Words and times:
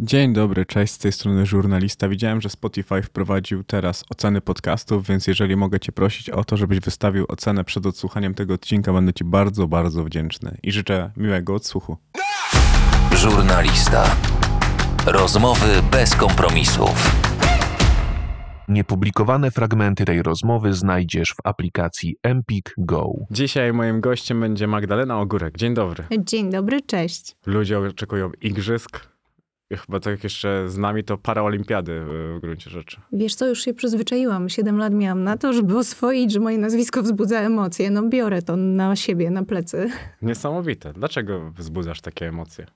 Dzień 0.00 0.32
dobry, 0.32 0.66
cześć, 0.66 0.92
z 0.92 0.98
tej 0.98 1.12
strony 1.12 1.46
żurnalista. 1.46 2.08
Widziałem, 2.08 2.40
że 2.40 2.48
Spotify 2.48 3.02
wprowadził 3.02 3.64
teraz 3.64 4.04
oceny 4.10 4.40
podcastów, 4.40 5.06
więc 5.06 5.26
jeżeli 5.26 5.56
mogę 5.56 5.80
Cię 5.80 5.92
prosić 5.92 6.30
o 6.30 6.44
to, 6.44 6.56
żebyś 6.56 6.80
wystawił 6.80 7.24
ocenę 7.28 7.64
przed 7.64 7.86
odsłuchaniem 7.86 8.34
tego 8.34 8.54
odcinka, 8.54 8.92
będę 8.92 9.12
Ci 9.12 9.24
bardzo, 9.24 9.66
bardzo 9.66 10.04
wdzięczny 10.04 10.58
i 10.62 10.72
życzę 10.72 11.10
miłego 11.16 11.54
odsłuchu. 11.54 11.96
Żurnalista. 13.16 14.16
Rozmowy 15.06 15.66
bez 15.90 16.14
kompromisów. 16.14 17.20
Niepublikowane 18.68 19.50
fragmenty 19.50 20.04
tej 20.04 20.22
rozmowy 20.22 20.74
znajdziesz 20.74 21.30
w 21.30 21.38
aplikacji 21.44 22.16
Empik 22.22 22.74
Go. 22.78 23.12
Dzisiaj 23.30 23.72
moim 23.72 24.00
gościem 24.00 24.40
będzie 24.40 24.66
Magdalena 24.66 25.20
Ogórek. 25.20 25.56
Dzień 25.56 25.74
dobry. 25.74 26.04
Dzień 26.18 26.50
dobry, 26.50 26.80
cześć. 26.80 27.36
Ludzie 27.46 27.78
oczekują 27.78 28.30
igrzysk. 28.40 29.07
Chyba 29.76 30.00
tak 30.00 30.24
jeszcze 30.24 30.68
z 30.68 30.78
nami 30.78 31.04
to 31.04 31.18
paraolimpiady 31.18 31.92
y, 31.92 32.04
w 32.36 32.40
gruncie 32.40 32.70
rzeczy. 32.70 33.00
Wiesz 33.12 33.34
co, 33.34 33.46
już 33.46 33.62
się 33.62 33.74
przyzwyczaiłam. 33.74 34.48
Siedem 34.48 34.78
lat 34.78 34.94
miałam 34.94 35.24
na 35.24 35.36
to, 35.36 35.52
żeby 35.52 35.78
oswoić, 35.78 36.32
że 36.32 36.40
moje 36.40 36.58
nazwisko 36.58 37.02
wzbudza 37.02 37.40
emocje. 37.40 37.90
No 37.90 38.08
biorę 38.08 38.42
to 38.42 38.56
na 38.56 38.96
siebie, 38.96 39.30
na 39.30 39.44
plecy. 39.44 39.90
Niesamowite. 40.22 40.92
Dlaczego 40.92 41.50
wzbudzasz 41.50 42.00
takie 42.00 42.28
emocje? 42.28 42.66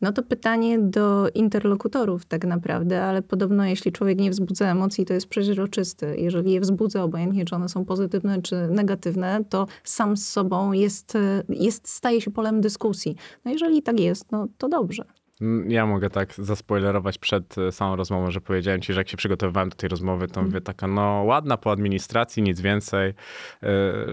No 0.00 0.12
to 0.12 0.22
pytanie 0.22 0.78
do 0.78 1.28
interlokutorów 1.34 2.24
tak 2.26 2.44
naprawdę, 2.44 3.04
ale 3.04 3.22
podobno 3.22 3.66
jeśli 3.66 3.92
człowiek 3.92 4.18
nie 4.18 4.30
wzbudza 4.30 4.70
emocji, 4.70 5.06
to 5.06 5.14
jest 5.14 5.28
przeźroczysty. 5.28 6.16
Jeżeli 6.18 6.52
je 6.52 6.60
wzbudza, 6.60 7.02
obojętnie 7.02 7.44
czy 7.44 7.54
one 7.54 7.68
są 7.68 7.84
pozytywne 7.84 8.42
czy 8.42 8.68
negatywne, 8.70 9.44
to 9.48 9.66
sam 9.84 10.16
z 10.16 10.28
sobą 10.28 10.72
jest, 10.72 11.18
jest 11.48 11.88
staje 11.88 12.20
się 12.20 12.30
polem 12.30 12.60
dyskusji. 12.60 13.16
No 13.44 13.50
jeżeli 13.50 13.82
tak 13.82 14.00
jest, 14.00 14.32
no 14.32 14.48
to 14.58 14.68
dobrze. 14.68 15.04
Mm, 15.40 15.70
Ja 15.70 15.86
mogę 15.86 16.10
tak 16.10 16.34
zaspoilerować 16.34 17.18
przed 17.18 17.58
e, 17.58 17.72
samą 17.72 17.96
rozmową, 17.96 18.30
że 18.30 18.40
powiedziałem 18.40 18.80
ci, 18.80 18.92
że 18.92 19.00
jak 19.00 19.08
się 19.08 19.16
przygotowywałem 19.16 19.68
do 19.68 19.76
tej 19.76 19.88
rozmowy, 19.88 20.28
to 20.28 20.42
mówię 20.42 20.60
taka, 20.60 20.86
no 20.86 21.22
ładna 21.26 21.56
po 21.56 21.72
administracji, 21.72 22.42
nic 22.42 22.60
więcej, 22.60 23.08
e, 23.08 23.14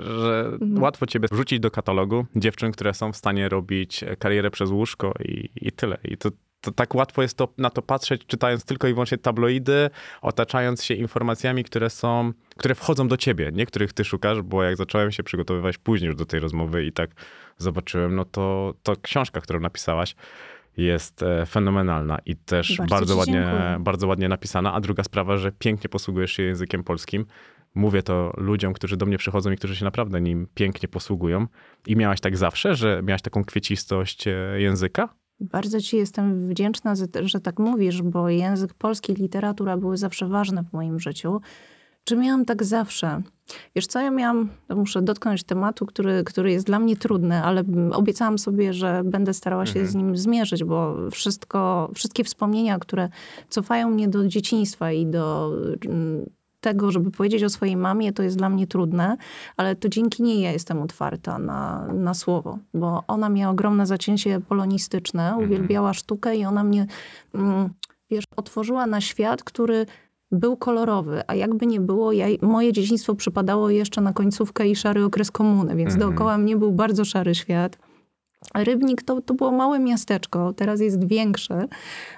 że 0.02 0.58
łatwo 0.80 1.06
ciebie 1.06 1.28
wrzucić 1.32 1.60
do 1.60 1.72
katalogu 1.72 2.26
dziewczyn, 2.36 2.72
które 2.72 2.94
są 2.94 3.12
w 3.12 3.18
stanie 3.18 3.50
robić 3.50 4.04
e, 4.04 4.16
karierę 4.16 4.52
przez 4.52 4.70
łóżko 4.70 5.14
i, 5.20 5.50
i 5.56 5.72
tyle. 5.72 5.98
I 6.04 6.18
to, 6.18 6.30
to 6.62 6.72
tak 6.72 6.96
łatwo 6.96 7.22
jest 7.22 7.38
to, 7.38 7.48
na 7.58 7.70
to 7.70 7.82
patrzeć, 7.82 8.26
czytając 8.28 8.66
tylko 8.66 8.88
i 8.88 8.94
wyłącznie 8.94 9.18
tabloidy, 9.18 9.90
otaczając 10.22 10.84
się 10.84 10.94
informacjami, 10.94 11.64
które 11.64 11.90
są, 11.90 12.34
które 12.58 12.76
wchodzą 12.76 13.08
do 13.08 13.18
ciebie, 13.18 13.52
nie 13.54 13.66
których 13.66 13.94
ty 13.94 14.04
szukasz, 14.04 14.42
bo 14.42 14.64
jak 14.64 14.78
zacząłem 14.78 15.12
się 15.12 15.24
przygotowywać 15.24 15.78
później 15.78 16.08
już 16.08 16.16
do 16.16 16.26
tej 16.26 16.40
rozmowy 16.40 16.86
i 16.86 16.92
tak 16.92 17.10
zobaczyłem, 17.58 18.16
no 18.16 18.26
to, 18.26 18.74
to 18.84 18.96
książka, 19.02 19.42
którą 19.42 19.60
napisałaś, 19.60 20.16
jest 20.78 21.24
e, 21.24 21.46
fenomenalna 21.46 22.20
i 22.26 22.36
też 22.36 22.78
Bardzo 22.78 22.96
bardzo, 22.96 23.16
ładnie, 23.16 23.34
dziękuję. 23.34 23.78
bardzo 23.80 24.08
ładnie 24.08 24.30
napisana. 24.30 24.74
A 24.74 24.82
druga 24.82 25.04
sprawa, 25.04 25.38
że 25.38 25.52
pięknie 25.52 25.90
posługujesz 25.90 26.32
się 26.32 26.44
językiem 26.44 26.84
polskim. 26.84 27.26
Mówię 27.76 28.04
to 28.04 28.34
ludziom, 28.38 28.74
którzy 28.74 28.98
do 28.98 29.06
mnie 29.06 29.18
przychodzą 29.18 29.52
i 29.52 29.58
którzy 29.58 29.76
się 29.76 29.86
naprawdę 29.86 30.22
nim 30.22 30.48
pięknie 30.54 30.90
posługują. 30.90 31.48
I 31.88 31.96
miałaś 31.96 32.20
tak 32.20 32.38
zawsze, 32.38 32.76
że 32.76 33.02
miałaś 33.04 33.22
taką 33.22 33.44
kwiecistość 33.44 34.28
e, 34.28 34.32
języka? 34.58 35.10
Bardzo 35.40 35.82
ci 35.82 35.98
jestem 35.98 36.50
wdzięczna, 36.50 36.94
że, 37.24 37.40
tak 37.40 37.60
mówisz, 37.60 38.02
bo 38.02 38.30
język 38.30 38.74
polski, 38.74 39.14
literatura 39.14 39.78
były 39.78 39.98
zawsze 39.98 40.28
ważne 40.28 40.64
w 40.64 40.74
moim 40.74 41.00
życiu. 41.00 41.42
Czy 42.06 42.16
miałam 42.16 42.46
tak 42.46 42.64
zawsze? 42.64 43.22
Wiesz 43.76 43.88
co, 43.88 44.02
ja 44.02 44.12
miałam, 44.12 44.50
muszę 44.70 45.02
dotknąć 45.02 45.44
tematu, 45.44 45.86
który, 45.86 46.24
który 46.24 46.52
jest 46.52 46.66
dla 46.66 46.80
mnie 46.80 46.98
trudny, 46.98 47.44
ale 47.44 47.64
obiecałam 47.92 48.40
sobie, 48.40 48.74
że 48.74 49.02
będę 49.06 49.34
starała 49.34 49.66
się 49.66 49.86
z 49.86 49.96
nim 49.96 50.18
zmierzyć, 50.18 50.64
bo 50.64 50.96
wszystko, 51.12 51.92
wszystkie 51.96 52.24
wspomnienia, 52.24 52.80
które 52.80 53.10
cofają 53.50 53.90
mnie 53.90 54.08
do 54.08 54.28
dzieciństwa 54.28 54.92
i 54.92 55.06
do 55.06 55.52
mm, 55.86 56.26
tego, 56.62 56.92
żeby 56.92 57.12
powiedzieć 57.12 57.44
o 57.44 57.50
swojej 57.50 57.78
mamie, 57.78 58.14
to 58.14 58.24
jest 58.24 58.38
dla 58.38 58.50
mnie 58.50 58.68
trudne, 58.68 59.18
ale 59.58 59.76
to 59.76 59.90
dzięki 59.90 60.24
niej 60.24 60.42
ja 60.42 60.52
jestem 60.52 60.82
otwarta 60.82 61.40
na, 61.40 61.88
na 61.94 62.14
słowo, 62.14 62.60
bo 62.74 63.04
ona 63.08 63.30
miała 63.30 63.52
ogromne 63.52 63.86
zacięcie 63.86 64.40
polonistyczne, 64.40 65.38
uwielbiała 65.44 65.94
sztukę 65.94 66.36
i 66.36 66.46
ona 66.46 66.64
mnie, 66.64 66.88
mm, 67.34 67.70
wiesz, 68.10 68.26
otworzyła 68.36 68.88
na 68.88 69.02
świat, 69.02 69.44
który 69.44 69.86
był 70.36 70.58
kolorowy, 70.58 71.22
a 71.28 71.36
jakby 71.36 71.66
nie 71.66 71.80
było, 71.80 72.12
ja, 72.12 72.26
moje 72.42 72.74
dzieciństwo 72.74 73.16
przypadało 73.16 73.70
jeszcze 73.70 74.02
na 74.02 74.14
końcówkę 74.14 74.68
i 74.68 74.76
szary 74.76 75.04
okres 75.04 75.32
komuny, 75.32 75.76
więc 75.76 75.98
dookoła 75.98 76.38
mnie 76.38 76.58
był 76.58 76.72
bardzo 76.72 77.06
szary 77.06 77.36
świat. 77.36 77.78
Rybnik 78.54 79.04
to, 79.04 79.22
to 79.22 79.34
było 79.34 79.52
małe 79.52 79.80
miasteczko, 79.80 80.54
teraz 80.54 80.80
jest 80.80 81.08
większe, 81.08 81.68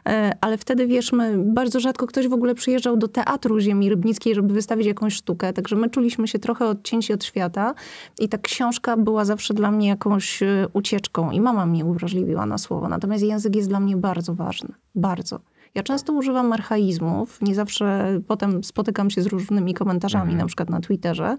e, 0.08 0.32
ale 0.42 0.58
wtedy, 0.58 0.88
wiesz, 0.88 1.12
my, 1.12 1.38
bardzo 1.38 1.80
rzadko 1.80 2.08
ktoś 2.08 2.28
w 2.28 2.34
ogóle 2.34 2.56
przyjeżdżał 2.56 2.98
do 2.98 3.08
teatru 3.08 3.60
ziemi 3.60 3.90
rybnickiej, 3.90 4.36
żeby 4.36 4.54
wystawić 4.54 4.88
jakąś 4.88 5.14
sztukę, 5.14 5.54
także 5.54 5.76
my 5.76 5.90
czuliśmy 5.90 6.28
się 6.28 6.40
trochę 6.40 6.68
odcięci 6.68 7.14
od 7.14 7.26
świata 7.26 7.74
i 8.20 8.30
ta 8.30 8.38
książka 8.38 8.98
była 8.98 9.26
zawsze 9.26 9.54
dla 9.54 9.72
mnie 9.72 9.88
jakąś 9.88 10.44
e, 10.44 10.68
ucieczką 10.74 11.32
i 11.32 11.42
mama 11.42 11.66
mnie 11.66 11.86
uwrażliwiła 11.86 12.46
na 12.46 12.58
słowo, 12.58 12.90
natomiast 12.90 13.24
język 13.24 13.56
jest 13.56 13.70
dla 13.70 13.80
mnie 13.80 13.98
bardzo 13.98 14.36
ważny, 14.36 14.70
bardzo. 14.96 15.40
Ja 15.76 15.84
często 15.84 16.14
używam 16.14 16.54
archaizmów, 16.54 17.42
nie 17.42 17.56
zawsze 17.56 18.20
potem 18.28 18.64
spotykam 18.64 19.10
się 19.10 19.22
z 19.22 19.28
różnymi 19.28 19.74
komentarzami, 19.74 20.36
na 20.36 20.46
przykład 20.46 20.70
na 20.70 20.80
Twitterze. 20.82 21.38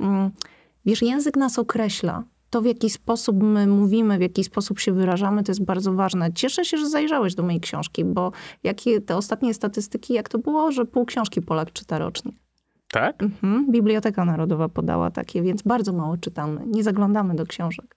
Mm, 0.00 0.30
Wiesz, 0.86 1.02
język 1.02 1.36
nas 1.36 1.58
określa. 1.58 2.24
To, 2.50 2.62
w 2.62 2.64
jaki 2.64 2.90
sposób 2.90 3.42
my 3.42 3.66
mówimy, 3.66 4.18
w 4.18 4.20
jaki 4.20 4.44
sposób 4.44 4.78
się 4.80 4.92
wyrażamy, 4.92 5.42
to 5.42 5.50
jest 5.50 5.64
bardzo 5.64 5.92
ważne. 5.92 6.32
Cieszę 6.32 6.64
się, 6.64 6.78
że 6.78 6.88
zajrzałeś 6.88 7.34
do 7.34 7.42
mojej 7.42 7.60
książki, 7.60 8.04
bo 8.04 8.32
jakie 8.62 9.00
te 9.00 9.16
ostatnie 9.16 9.54
statystyki, 9.54 10.14
jak 10.14 10.28
to 10.28 10.38
było, 10.38 10.72
że 10.72 10.84
pół 10.84 11.04
książki 11.04 11.42
Polak 11.42 11.72
czyta 11.72 11.98
rocznie. 11.98 12.32
Tak? 12.90 13.22
Mhm. 13.22 13.72
Biblioteka 13.72 14.24
Narodowa 14.24 14.68
podała 14.68 15.10
takie, 15.10 15.42
więc 15.42 15.62
bardzo 15.62 15.92
mało 15.92 16.16
czytamy. 16.16 16.60
Nie 16.66 16.82
zaglądamy 16.82 17.34
do 17.34 17.46
książek. 17.46 17.96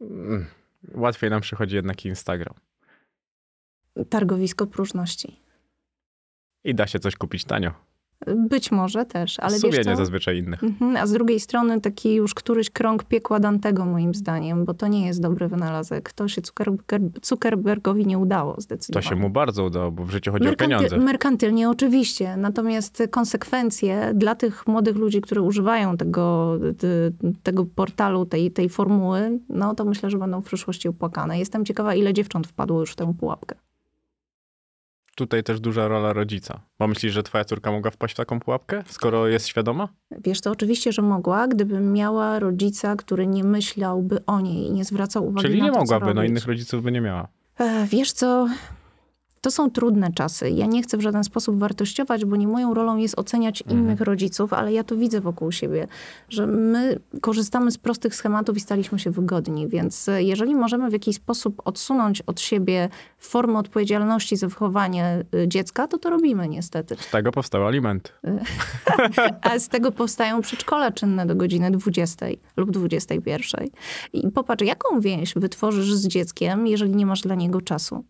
Mm, 0.00 0.46
Łatwiej 0.94 1.30
nam 1.30 1.40
przychodzi 1.40 1.76
jednak 1.76 2.04
Instagram. 2.04 2.54
Targowisko 4.04 4.66
próżności. 4.66 5.40
I 6.64 6.74
da 6.74 6.86
się 6.86 6.98
coś 6.98 7.16
kupić 7.16 7.44
tanio. 7.44 7.70
Być 8.48 8.72
może 8.72 9.04
też, 9.04 9.40
ale 9.40 9.52
wiesz 9.52 9.60
Sumienie 9.60 9.84
co? 9.84 9.96
zazwyczaj 9.96 10.38
innych. 10.38 10.64
Mhm, 10.64 10.96
A 10.96 11.06
z 11.06 11.12
drugiej 11.12 11.40
strony 11.40 11.80
taki 11.80 12.14
już 12.14 12.34
któryś 12.34 12.70
krąg 12.70 13.04
piekła 13.04 13.40
Dantego 13.40 13.84
moim 13.84 14.14
zdaniem, 14.14 14.64
bo 14.64 14.74
to 14.74 14.88
nie 14.88 15.06
jest 15.06 15.22
dobry 15.22 15.48
wynalazek. 15.48 16.12
To 16.12 16.28
się 16.28 16.40
Zuckerberg, 16.44 16.92
Zuckerbergowi 17.26 18.06
nie 18.06 18.18
udało 18.18 18.54
To 18.54 18.60
zdecydowanie. 18.60 19.08
się 19.08 19.16
mu 19.16 19.30
bardzo 19.30 19.64
udało, 19.64 19.90
bo 19.90 20.04
w 20.04 20.10
życiu 20.10 20.32
chodzi 20.32 20.48
o 20.48 20.56
pieniądze. 20.56 20.96
Merkantylnie 20.96 21.70
oczywiście, 21.70 22.36
natomiast 22.36 23.02
konsekwencje 23.10 24.10
dla 24.14 24.34
tych 24.34 24.66
młodych 24.66 24.96
ludzi, 24.96 25.20
którzy 25.20 25.40
używają 25.42 25.96
tego, 25.96 26.58
tego 27.42 27.64
portalu, 27.64 28.26
tej, 28.26 28.50
tej 28.50 28.68
formuły, 28.68 29.38
no 29.48 29.74
to 29.74 29.84
myślę, 29.84 30.10
że 30.10 30.18
będą 30.18 30.40
w 30.40 30.44
przyszłości 30.44 30.88
opłakane. 30.88 31.38
Jestem 31.38 31.64
ciekawa, 31.64 31.94
ile 31.94 32.12
dziewcząt 32.14 32.46
wpadło 32.46 32.80
już 32.80 32.92
w 32.92 32.96
tę 32.96 33.14
pułapkę. 33.20 33.54
Tutaj 35.18 35.42
też 35.42 35.60
duża 35.60 35.88
rola 35.88 36.12
rodzica. 36.12 36.60
Bo 36.78 36.86
myślisz, 36.86 37.12
że 37.12 37.22
twoja 37.22 37.44
córka 37.44 37.72
mogła 37.72 37.90
wpaść 37.90 38.14
w 38.14 38.16
taką 38.16 38.40
pułapkę, 38.40 38.82
skoro 38.88 39.28
jest 39.28 39.46
świadoma? 39.46 39.88
Wiesz, 40.10 40.40
to 40.40 40.50
oczywiście, 40.50 40.92
że 40.92 41.02
mogła, 41.02 41.48
gdybym 41.48 41.92
miała 41.92 42.38
rodzica, 42.38 42.96
który 42.96 43.26
nie 43.26 43.44
myślałby 43.44 44.26
o 44.26 44.40
niej 44.40 44.66
i 44.66 44.72
nie 44.72 44.84
zwracał 44.84 45.26
uwagi 45.26 45.46
Czyli 45.46 45.58
na 45.58 45.64
nie 45.64 45.72
to, 45.72 45.78
mogłaby, 45.78 46.06
co 46.06 46.14
no 46.14 46.24
innych 46.24 46.46
rodziców 46.46 46.82
by 46.82 46.92
nie 46.92 47.00
miała. 47.00 47.28
E, 47.58 47.86
Wiesz 47.86 48.12
co, 48.12 48.48
to 49.40 49.50
są 49.50 49.70
trudne 49.70 50.12
czasy. 50.12 50.50
Ja 50.50 50.66
nie 50.66 50.82
chcę 50.82 50.96
w 50.96 51.00
żaden 51.00 51.24
sposób 51.24 51.58
wartościować, 51.58 52.24
bo 52.24 52.36
nie 52.36 52.48
moją 52.48 52.74
rolą 52.74 52.96
jest 52.96 53.18
oceniać 53.18 53.60
innych 53.70 54.00
rodziców, 54.00 54.52
ale 54.52 54.72
ja 54.72 54.84
to 54.84 54.96
widzę 54.96 55.20
wokół 55.20 55.52
siebie, 55.52 55.88
że 56.28 56.46
my 56.46 56.98
korzystamy 57.20 57.70
z 57.70 57.78
prostych 57.78 58.14
schematów 58.14 58.56
i 58.56 58.60
staliśmy 58.60 58.98
się 58.98 59.10
wygodni. 59.10 59.68
Więc 59.68 60.08
e, 60.08 60.22
jeżeli 60.22 60.54
możemy 60.54 60.90
w 60.90 60.92
jakiś 60.92 61.16
sposób 61.16 61.62
odsunąć 61.64 62.22
od 62.22 62.40
siebie 62.40 62.88
formę 63.18 63.58
odpowiedzialności 63.58 64.36
za 64.36 64.48
wychowanie 64.48 65.24
y, 65.34 65.48
dziecka, 65.48 65.88
to 65.88 65.98
to 65.98 66.10
robimy 66.10 66.48
niestety. 66.48 66.96
Z 67.00 67.10
tego 67.10 67.32
powstały 67.32 67.66
alimenty. 67.66 68.10
A 69.50 69.58
z 69.58 69.68
tego 69.68 69.92
powstają 69.92 70.40
przedszkola 70.40 70.92
czynne 70.92 71.26
do 71.26 71.36
godziny 71.36 71.70
20 71.70 72.26
lub 72.56 72.70
21. 72.70 73.68
I 74.12 74.30
popatrz, 74.30 74.64
jaką 74.64 75.00
więź 75.00 75.34
wytworzysz 75.34 75.94
z 75.94 76.08
dzieckiem, 76.08 76.66
jeżeli 76.66 76.96
nie 76.96 77.06
masz 77.06 77.20
dla 77.20 77.34
niego 77.34 77.60
czasu? 77.60 78.04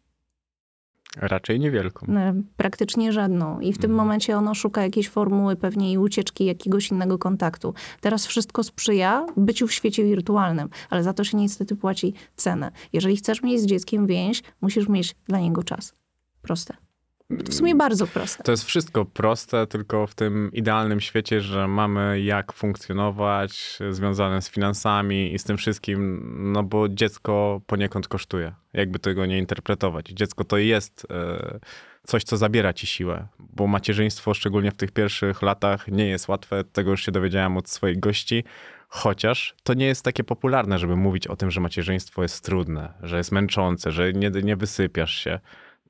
Raczej 1.16 1.60
niewielką. 1.60 2.06
E, 2.06 2.42
Praktycznie 2.56 3.12
żadną. 3.12 3.60
I 3.60 3.72
w 3.72 3.78
tym 3.78 3.94
momencie 3.94 4.36
ono 4.36 4.54
szuka 4.54 4.82
jakiejś 4.82 5.08
formuły 5.08 5.56
pewnie 5.56 5.92
i 5.92 5.98
ucieczki 5.98 6.44
jakiegoś 6.44 6.90
innego 6.90 7.18
kontaktu. 7.18 7.74
Teraz 8.00 8.26
wszystko 8.26 8.64
sprzyja 8.64 9.26
byciu 9.36 9.66
w 9.66 9.72
świecie 9.72 10.04
wirtualnym, 10.04 10.68
ale 10.90 11.02
za 11.02 11.12
to 11.12 11.24
się 11.24 11.36
niestety 11.36 11.76
płaci 11.76 12.14
cenę. 12.36 12.70
Jeżeli 12.92 13.16
chcesz 13.16 13.42
mieć 13.42 13.60
z 13.60 13.66
dzieckiem 13.66 14.06
więź, 14.06 14.42
musisz 14.60 14.88
mieć 14.88 15.14
dla 15.28 15.40
niego 15.40 15.62
czas. 15.62 15.94
Proste. 16.42 16.87
W 17.30 17.54
sumie 17.54 17.74
bardzo 17.74 18.06
proste. 18.06 18.42
To 18.42 18.50
jest 18.50 18.64
wszystko 18.64 19.04
proste, 19.04 19.66
tylko 19.66 20.06
w 20.06 20.14
tym 20.14 20.50
idealnym 20.52 21.00
świecie, 21.00 21.40
że 21.40 21.68
mamy 21.68 22.20
jak 22.20 22.52
funkcjonować, 22.52 23.78
związane 23.90 24.42
z 24.42 24.50
finansami 24.50 25.34
i 25.34 25.38
z 25.38 25.44
tym 25.44 25.56
wszystkim, 25.56 26.22
no 26.52 26.62
bo 26.62 26.88
dziecko 26.88 27.60
poniekąd 27.66 28.08
kosztuje, 28.08 28.54
jakby 28.72 28.98
tego 28.98 29.26
nie 29.26 29.38
interpretować. 29.38 30.06
Dziecko 30.08 30.44
to 30.44 30.58
jest 30.58 31.06
e, 31.10 31.58
coś, 32.06 32.24
co 32.24 32.36
zabiera 32.36 32.72
ci 32.72 32.86
siłę, 32.86 33.28
bo 33.38 33.66
macierzyństwo, 33.66 34.34
szczególnie 34.34 34.70
w 34.70 34.76
tych 34.76 34.92
pierwszych 34.92 35.42
latach, 35.42 35.88
nie 35.88 36.08
jest 36.08 36.28
łatwe. 36.28 36.64
Tego 36.64 36.90
już 36.90 37.04
się 37.04 37.12
dowiedziałem 37.12 37.56
od 37.56 37.68
swoich 37.68 38.00
gości. 38.00 38.44
Chociaż 38.88 39.54
to 39.62 39.74
nie 39.74 39.86
jest 39.86 40.04
takie 40.04 40.24
popularne, 40.24 40.78
żeby 40.78 40.96
mówić 40.96 41.26
o 41.26 41.36
tym, 41.36 41.50
że 41.50 41.60
macierzyństwo 41.60 42.22
jest 42.22 42.44
trudne, 42.44 42.92
że 43.02 43.16
jest 43.16 43.32
męczące, 43.32 43.90
że 43.90 44.12
nie, 44.12 44.30
nie 44.30 44.56
wysypiasz 44.56 45.14
się 45.14 45.40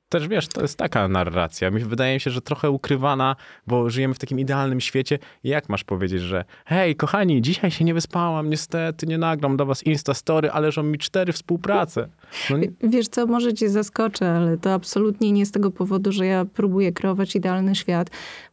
też 0.09 0.27
wiesz, 0.27 0.47
to 0.47 0.61
jest 0.61 0.77
taka 0.77 1.07
narracja. 1.07 1.71
Mi 1.71 1.83
wydaje 1.83 2.13
mi 2.13 2.19
się, 2.19 2.31
że 2.31 2.41
trochę 2.41 2.69
ukrywana, 2.69 3.35
bo 3.67 3.89
żyjemy 3.89 4.13
w 4.13 4.19
takim 4.19 4.39
idealnym 4.39 4.81
świecie. 4.81 5.19
Jak 5.43 5.69
masz 5.69 5.83
powiedzieć, 5.83 6.21
że 6.21 6.45
hej, 6.65 6.95
kochani, 6.95 7.41
dzisiaj 7.41 7.71
się 7.71 7.85
nie 7.85 7.93
wyspałam, 7.93 8.49
niestety 8.49 9.07
nie 9.07 9.17
nagram 9.17 9.57
do 9.57 9.65
was 9.65 9.83
Instastory, 9.83 10.51
ale 10.51 10.71
żą 10.71 10.83
mi 10.83 10.97
cztery 10.97 11.33
współprace. 11.33 12.07
No 12.49 12.57
nie... 12.57 12.67
Wiesz 12.83 13.07
co, 13.07 13.25
może 13.25 13.53
cię 13.53 13.69
zaskoczę, 13.69 14.31
ale 14.31 14.57
to 14.57 14.73
absolutnie 14.73 15.31
nie 15.31 15.45
z 15.45 15.51
tego 15.51 15.71
powodu, 15.71 16.11
że 16.11 16.25
ja 16.25 16.45
próbuję 16.53 16.91
kreować 16.91 17.35
idealny 17.35 17.75
świat. 17.75 18.09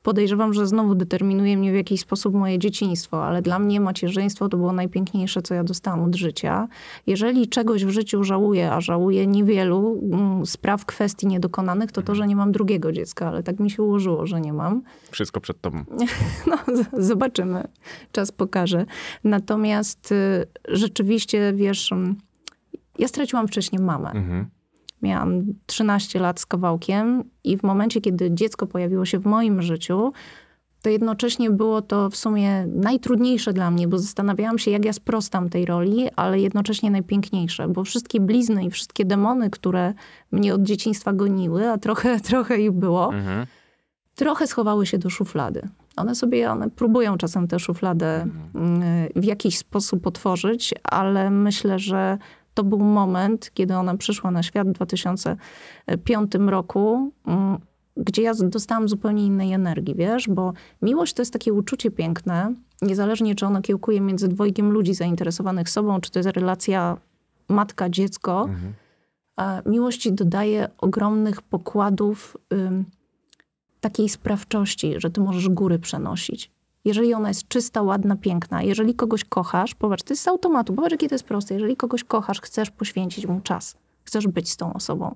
Podejrzewam, 0.06 0.55
że 0.55 0.67
znowu 0.67 0.94
determinuje 0.94 1.56
mnie 1.56 1.73
w 1.73 1.75
jakiś 1.75 2.00
sposób 2.00 2.35
moje 2.35 2.58
dzieciństwo, 2.58 3.25
ale 3.25 3.43
dla 3.43 3.58
mnie 3.58 3.81
macierzyństwo 3.81 4.49
to 4.49 4.56
było 4.56 4.73
najpiękniejsze, 4.73 5.43
co 5.43 5.55
ja 5.55 5.64
dostałam 5.64 6.03
od 6.03 6.14
życia. 6.14 6.69
Jeżeli 7.06 7.49
czegoś 7.49 7.85
w 7.85 7.91
życiu 7.91 8.25
żałuję, 8.25 8.73
a 8.73 8.81
żałuję 8.81 9.26
niewielu 9.26 10.00
mm, 10.12 10.47
spraw, 10.47 10.85
kwestii 10.85 11.26
niedokonanych, 11.26 11.93
to 11.93 12.03
to, 12.03 12.14
że 12.14 12.26
nie 12.26 12.37
mam 12.37 12.53
drugiego 12.53 12.93
dziecka, 12.93 13.29
ale 13.29 13.43
tak 13.43 13.61
mi 13.61 13.70
się 13.70 13.82
ułożyło, 13.82 14.26
że 14.26 14.41
nie 14.41 14.53
mam. 14.53 14.82
Wszystko 15.11 15.41
przed 15.41 15.61
tobą. 15.61 15.85
No, 16.47 16.58
zobaczymy. 16.99 17.69
Czas 18.12 18.32
pokaże. 18.32 18.87
Natomiast 19.25 20.12
y, 20.12 20.47
rzeczywiście, 20.69 21.53
wiesz, 21.56 21.93
mm, 21.93 22.17
ja 22.99 23.08
straciłam 23.08 23.49
wcześniej 23.49 23.82
mamę. 23.82 24.11
Mhm. 24.11 24.56
Miałam 25.02 25.43
13 25.66 26.19
lat 26.19 26.40
z 26.40 26.46
kawałkiem 26.46 27.25
i 27.44 27.56
w 27.56 27.62
momencie, 27.62 28.00
kiedy 28.00 28.31
dziecko 28.34 28.66
pojawiło 28.66 29.04
się 29.04 29.19
w 29.19 29.26
moim 29.26 29.62
życiu, 29.62 30.12
to 30.82 30.90
jednocześnie 30.90 31.50
było 31.50 31.82
to 31.82 32.10
w 32.10 32.16
sumie 32.16 32.66
najtrudniejsze 32.66 33.52
dla 33.52 33.70
mnie, 33.70 33.88
bo 33.88 33.98
zastanawiałam 33.98 34.58
się, 34.58 34.70
jak 34.70 34.84
ja 34.84 34.93
sprostam 34.93 35.48
tej 35.48 35.64
roli, 35.66 36.08
ale 36.16 36.40
jednocześnie 36.40 36.90
najpiękniejsze, 36.90 37.69
bo 37.69 37.84
wszystkie 37.84 38.20
blizny 38.20 38.64
i 38.64 38.70
wszystkie 38.70 39.04
demony, 39.04 39.50
które 39.50 39.94
mnie 40.32 40.54
od 40.54 40.62
dzieciństwa 40.62 41.12
goniły, 41.12 41.69
a 41.70 41.78
trochę, 41.78 42.20
trochę 42.31 42.60
ich 42.60 42.72
było, 42.72 43.14
Mhm. 43.14 43.46
trochę 44.14 44.46
schowały 44.46 44.87
się 44.87 44.98
do 44.98 45.10
szuflady. 45.10 45.69
One 45.96 46.14
sobie, 46.14 46.50
one 46.50 46.70
próbują 46.70 47.16
czasem 47.16 47.48
tę 47.48 47.58
szufladę 47.58 48.26
mm, 48.54 48.82
w 49.16 49.25
jakiś 49.25 49.58
sposób 49.58 50.06
otworzyć, 50.06 50.75
ale 50.84 51.31
myślę, 51.31 51.78
że 51.78 52.19
to 52.56 52.64
był 52.64 52.79
moment, 52.79 53.50
kiedy 53.55 53.76
ona 53.76 53.97
przyszła 53.97 54.31
na 54.31 54.43
świat 54.43 54.69
w 54.69 54.73
2005 54.73 56.32
roku, 56.35 57.12
mm, 57.26 57.58
gdzie 57.97 58.23
ja 58.23 58.32
dostałam 58.35 58.88
zupełnie 58.88 59.26
innej 59.26 59.53
energii, 59.53 59.94
wiesz, 59.94 60.29
bo 60.29 60.53
miłość 60.82 61.14
to 61.14 61.23
jest 61.23 61.32
takie 61.32 61.53
uczucie 61.53 61.91
piękne, 61.91 62.55
niezależnie 62.82 63.35
czy 63.35 63.47
ono 63.47 63.62
kiełkuje 63.62 64.00
między 64.00 64.29
dwojgiem 64.29 64.70
ludzi 64.70 64.94
zainteresowanych 64.94 65.70
sobą, 65.70 66.00
czy 66.00 66.11
to 66.11 66.19
jest 66.19 66.29
relacja 66.29 66.97
matka-dziecko, 67.49 68.43
Mhm. 68.49 68.73
a 69.37 69.62
miłość 69.67 70.03
ci 70.03 70.12
dodaje 70.12 70.69
ogromnych 70.79 71.43
pokładów 71.43 72.37
ym, 72.53 72.85
takiej 73.81 74.08
sprawczości, 74.08 74.94
że 74.97 75.11
ty 75.11 75.20
możesz 75.20 75.49
góry 75.49 75.79
przenosić. 75.79 76.50
Jeżeli 76.86 77.14
ona 77.14 77.28
jest 77.28 77.48
czysta, 77.48 77.82
ładna, 77.82 78.16
piękna, 78.16 78.62
jeżeli 78.62 78.94
kogoś 78.94 79.24
kochasz, 79.24 79.74
popatrz, 79.74 80.02
to 80.02 80.12
jest 80.12 80.22
z 80.22 80.28
automatu, 80.28 80.74
popatrz 80.74 80.92
jakie 80.92 81.08
to 81.08 81.14
jest 81.14 81.24
proste. 81.24 81.54
Jeżeli 81.54 81.76
kogoś 81.76 82.04
kochasz, 82.04 82.40
chcesz 82.40 82.70
poświęcić 82.70 83.26
mu 83.26 83.40
czas, 83.40 83.76
chcesz 84.04 84.26
być 84.26 84.50
z 84.50 84.56
tą 84.56 84.72
osobą. 84.72 85.14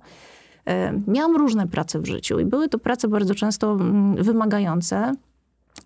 Miałam 1.06 1.36
różne 1.36 1.66
prace 1.68 1.98
w 2.00 2.06
życiu 2.06 2.40
i 2.40 2.44
były 2.44 2.68
to 2.68 2.78
prace 2.78 3.08
bardzo 3.08 3.34
często 3.34 3.72
mm, 3.72 4.22
wymagające. 4.24 5.14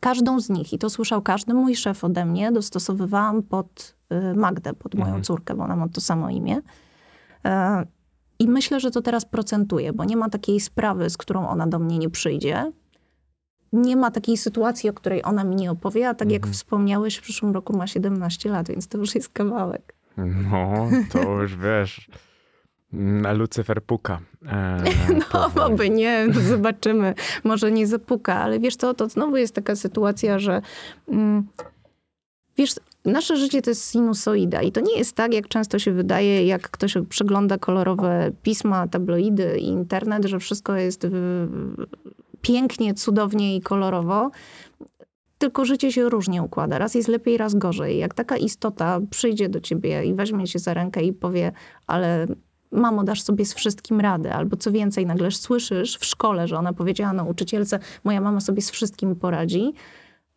Każdą 0.00 0.40
z 0.40 0.50
nich, 0.50 0.72
i 0.72 0.78
to 0.78 0.90
słyszał 0.90 1.22
każdy 1.22 1.54
mój 1.54 1.76
szef 1.76 2.04
ode 2.04 2.24
mnie, 2.24 2.52
dostosowywałam 2.52 3.42
pod 3.42 3.96
y, 4.12 4.34
Magdę, 4.34 4.72
pod 4.72 4.94
moją 4.94 5.06
Mhm. 5.06 5.24
córkę, 5.24 5.54
bo 5.54 5.64
ona 5.64 5.76
ma 5.76 5.88
to 5.88 6.00
samo 6.00 6.30
imię. 6.30 6.60
E, 7.44 7.84
I 8.38 8.48
myślę, 8.48 8.80
że 8.80 8.90
to 8.90 9.02
teraz 9.02 9.24
procentuje, 9.24 9.92
bo 9.92 10.04
nie 10.04 10.16
ma 10.16 10.30
takiej 10.30 10.60
sprawy, 10.60 11.10
z 11.10 11.16
którą 11.16 11.48
ona 11.48 11.66
do 11.66 11.78
mnie 11.78 11.98
nie 11.98 12.10
przyjdzie. 12.10 12.72
Nie 13.74 13.96
ma 13.96 14.10
takiej 14.10 14.36
sytuacji, 14.36 14.90
o 14.90 14.92
której 14.92 15.24
ona 15.24 15.44
mi 15.44 15.56
nie 15.56 15.70
opowie, 15.70 16.08
a 16.08 16.14
tak 16.14 16.32
jak 16.32 16.46
wspomniałeś, 16.46 17.16
w 17.16 17.22
przyszłym 17.22 17.54
roku 17.54 17.76
ma 17.76 17.86
17 17.86 18.50
lat, 18.50 18.68
więc 18.68 18.88
to 18.88 18.98
już 18.98 19.14
jest 19.14 19.28
kawałek. 19.28 19.94
No, 20.16 20.88
to 21.12 21.32
już 21.40 21.56
wiesz. 21.56 22.08
Na 22.92 23.32
Lucyfer 23.32 23.82
puka. 23.82 24.20
E, 24.46 24.84
No, 25.32 25.64
oby 25.64 25.90
nie, 25.90 26.26
zobaczymy. 26.32 27.14
Może 27.44 27.72
nie 27.72 27.86
zapuka, 27.86 28.34
ale 28.34 28.60
wiesz 28.60 28.76
co, 28.76 28.94
to 28.94 29.08
znowu 29.08 29.36
jest 29.36 29.54
taka 29.54 29.76
sytuacja, 29.76 30.38
że 30.38 30.62
mm, 31.08 31.46
wiesz, 32.56 32.74
nasze 33.04 33.36
życie 33.36 33.62
to 33.62 33.70
jest 33.70 33.92
sinusoida 33.92 34.62
i 34.62 34.72
to 34.72 34.80
nie 34.80 34.98
jest 34.98 35.16
tak, 35.16 35.34
jak 35.34 35.48
często 35.48 35.78
się 35.78 35.92
wydaje, 35.92 36.46
jak 36.46 36.70
ktoś 36.70 36.94
przegląda 37.08 37.58
kolorowe 37.58 38.30
pisma, 38.42 38.88
tabloidy 38.88 39.58
i 39.58 39.66
internet, 39.66 40.24
że 40.24 40.38
wszystko 40.38 40.76
jest 40.76 41.06
w, 41.06 41.48
pięknie, 42.44 42.94
cudownie 42.94 43.56
i 43.56 43.60
kolorowo. 43.60 44.30
Tylko 45.38 45.64
życie 45.64 45.92
się 45.92 46.08
różnie 46.08 46.42
układa. 46.42 46.78
Raz 46.78 46.94
jest 46.94 47.08
lepiej, 47.08 47.36
raz 47.36 47.54
gorzej. 47.54 47.98
Jak 47.98 48.14
taka 48.14 48.36
istota 48.36 49.00
przyjdzie 49.10 49.48
do 49.48 49.60
ciebie 49.60 50.04
i 50.04 50.14
weźmie 50.14 50.46
cię 50.46 50.58
za 50.58 50.74
rękę 50.74 51.02
i 51.02 51.12
powie, 51.12 51.52
ale 51.86 52.26
mamo, 52.72 53.04
dasz 53.04 53.22
sobie 53.22 53.44
z 53.44 53.54
wszystkim 53.54 54.00
radę. 54.00 54.34
Albo 54.34 54.56
co 54.56 54.72
więcej, 54.72 55.06
nagle 55.06 55.30
słyszysz 55.30 55.96
w 55.96 56.04
szkole, 56.04 56.48
że 56.48 56.58
ona 56.58 56.72
powiedziała 56.72 57.12
nauczycielce, 57.12 57.78
moja 58.04 58.20
mama 58.20 58.40
sobie 58.40 58.62
z 58.62 58.70
wszystkim 58.70 59.16
poradzi, 59.16 59.72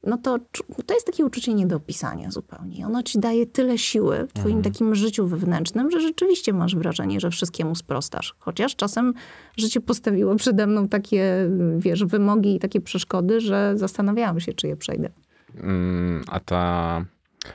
no 0.07 0.17
to 0.17 0.39
to 0.85 0.93
jest 0.93 1.05
takie 1.05 1.25
uczucie 1.25 1.53
nie 1.53 1.67
do 1.67 1.75
opisania 1.75 2.31
zupełnie. 2.31 2.85
Ono 2.85 3.03
ci 3.03 3.19
daje 3.19 3.45
tyle 3.45 3.77
siły 3.77 4.27
w 4.27 4.33
twoim 4.33 4.61
takim 4.61 4.95
życiu 4.95 5.27
wewnętrznym, 5.27 5.91
że 5.91 6.01
rzeczywiście 6.01 6.53
masz 6.53 6.75
wrażenie, 6.75 7.19
że 7.19 7.31
wszystkiemu 7.31 7.75
sprostasz. 7.75 8.35
Chociaż 8.39 8.75
czasem 8.75 9.13
życie 9.57 9.81
postawiło 9.81 10.35
przede 10.35 10.67
mną 10.67 10.87
takie, 10.87 11.49
wiesz, 11.77 12.05
wymogi 12.05 12.55
i 12.55 12.59
takie 12.59 12.81
przeszkody, 12.81 13.41
że 13.41 13.73
zastanawiałam 13.75 14.39
się, 14.39 14.53
czy 14.53 14.67
je 14.67 14.77
przejdę. 14.77 15.09
Mm, 15.55 16.23
a 16.27 16.39
ta 16.39 17.05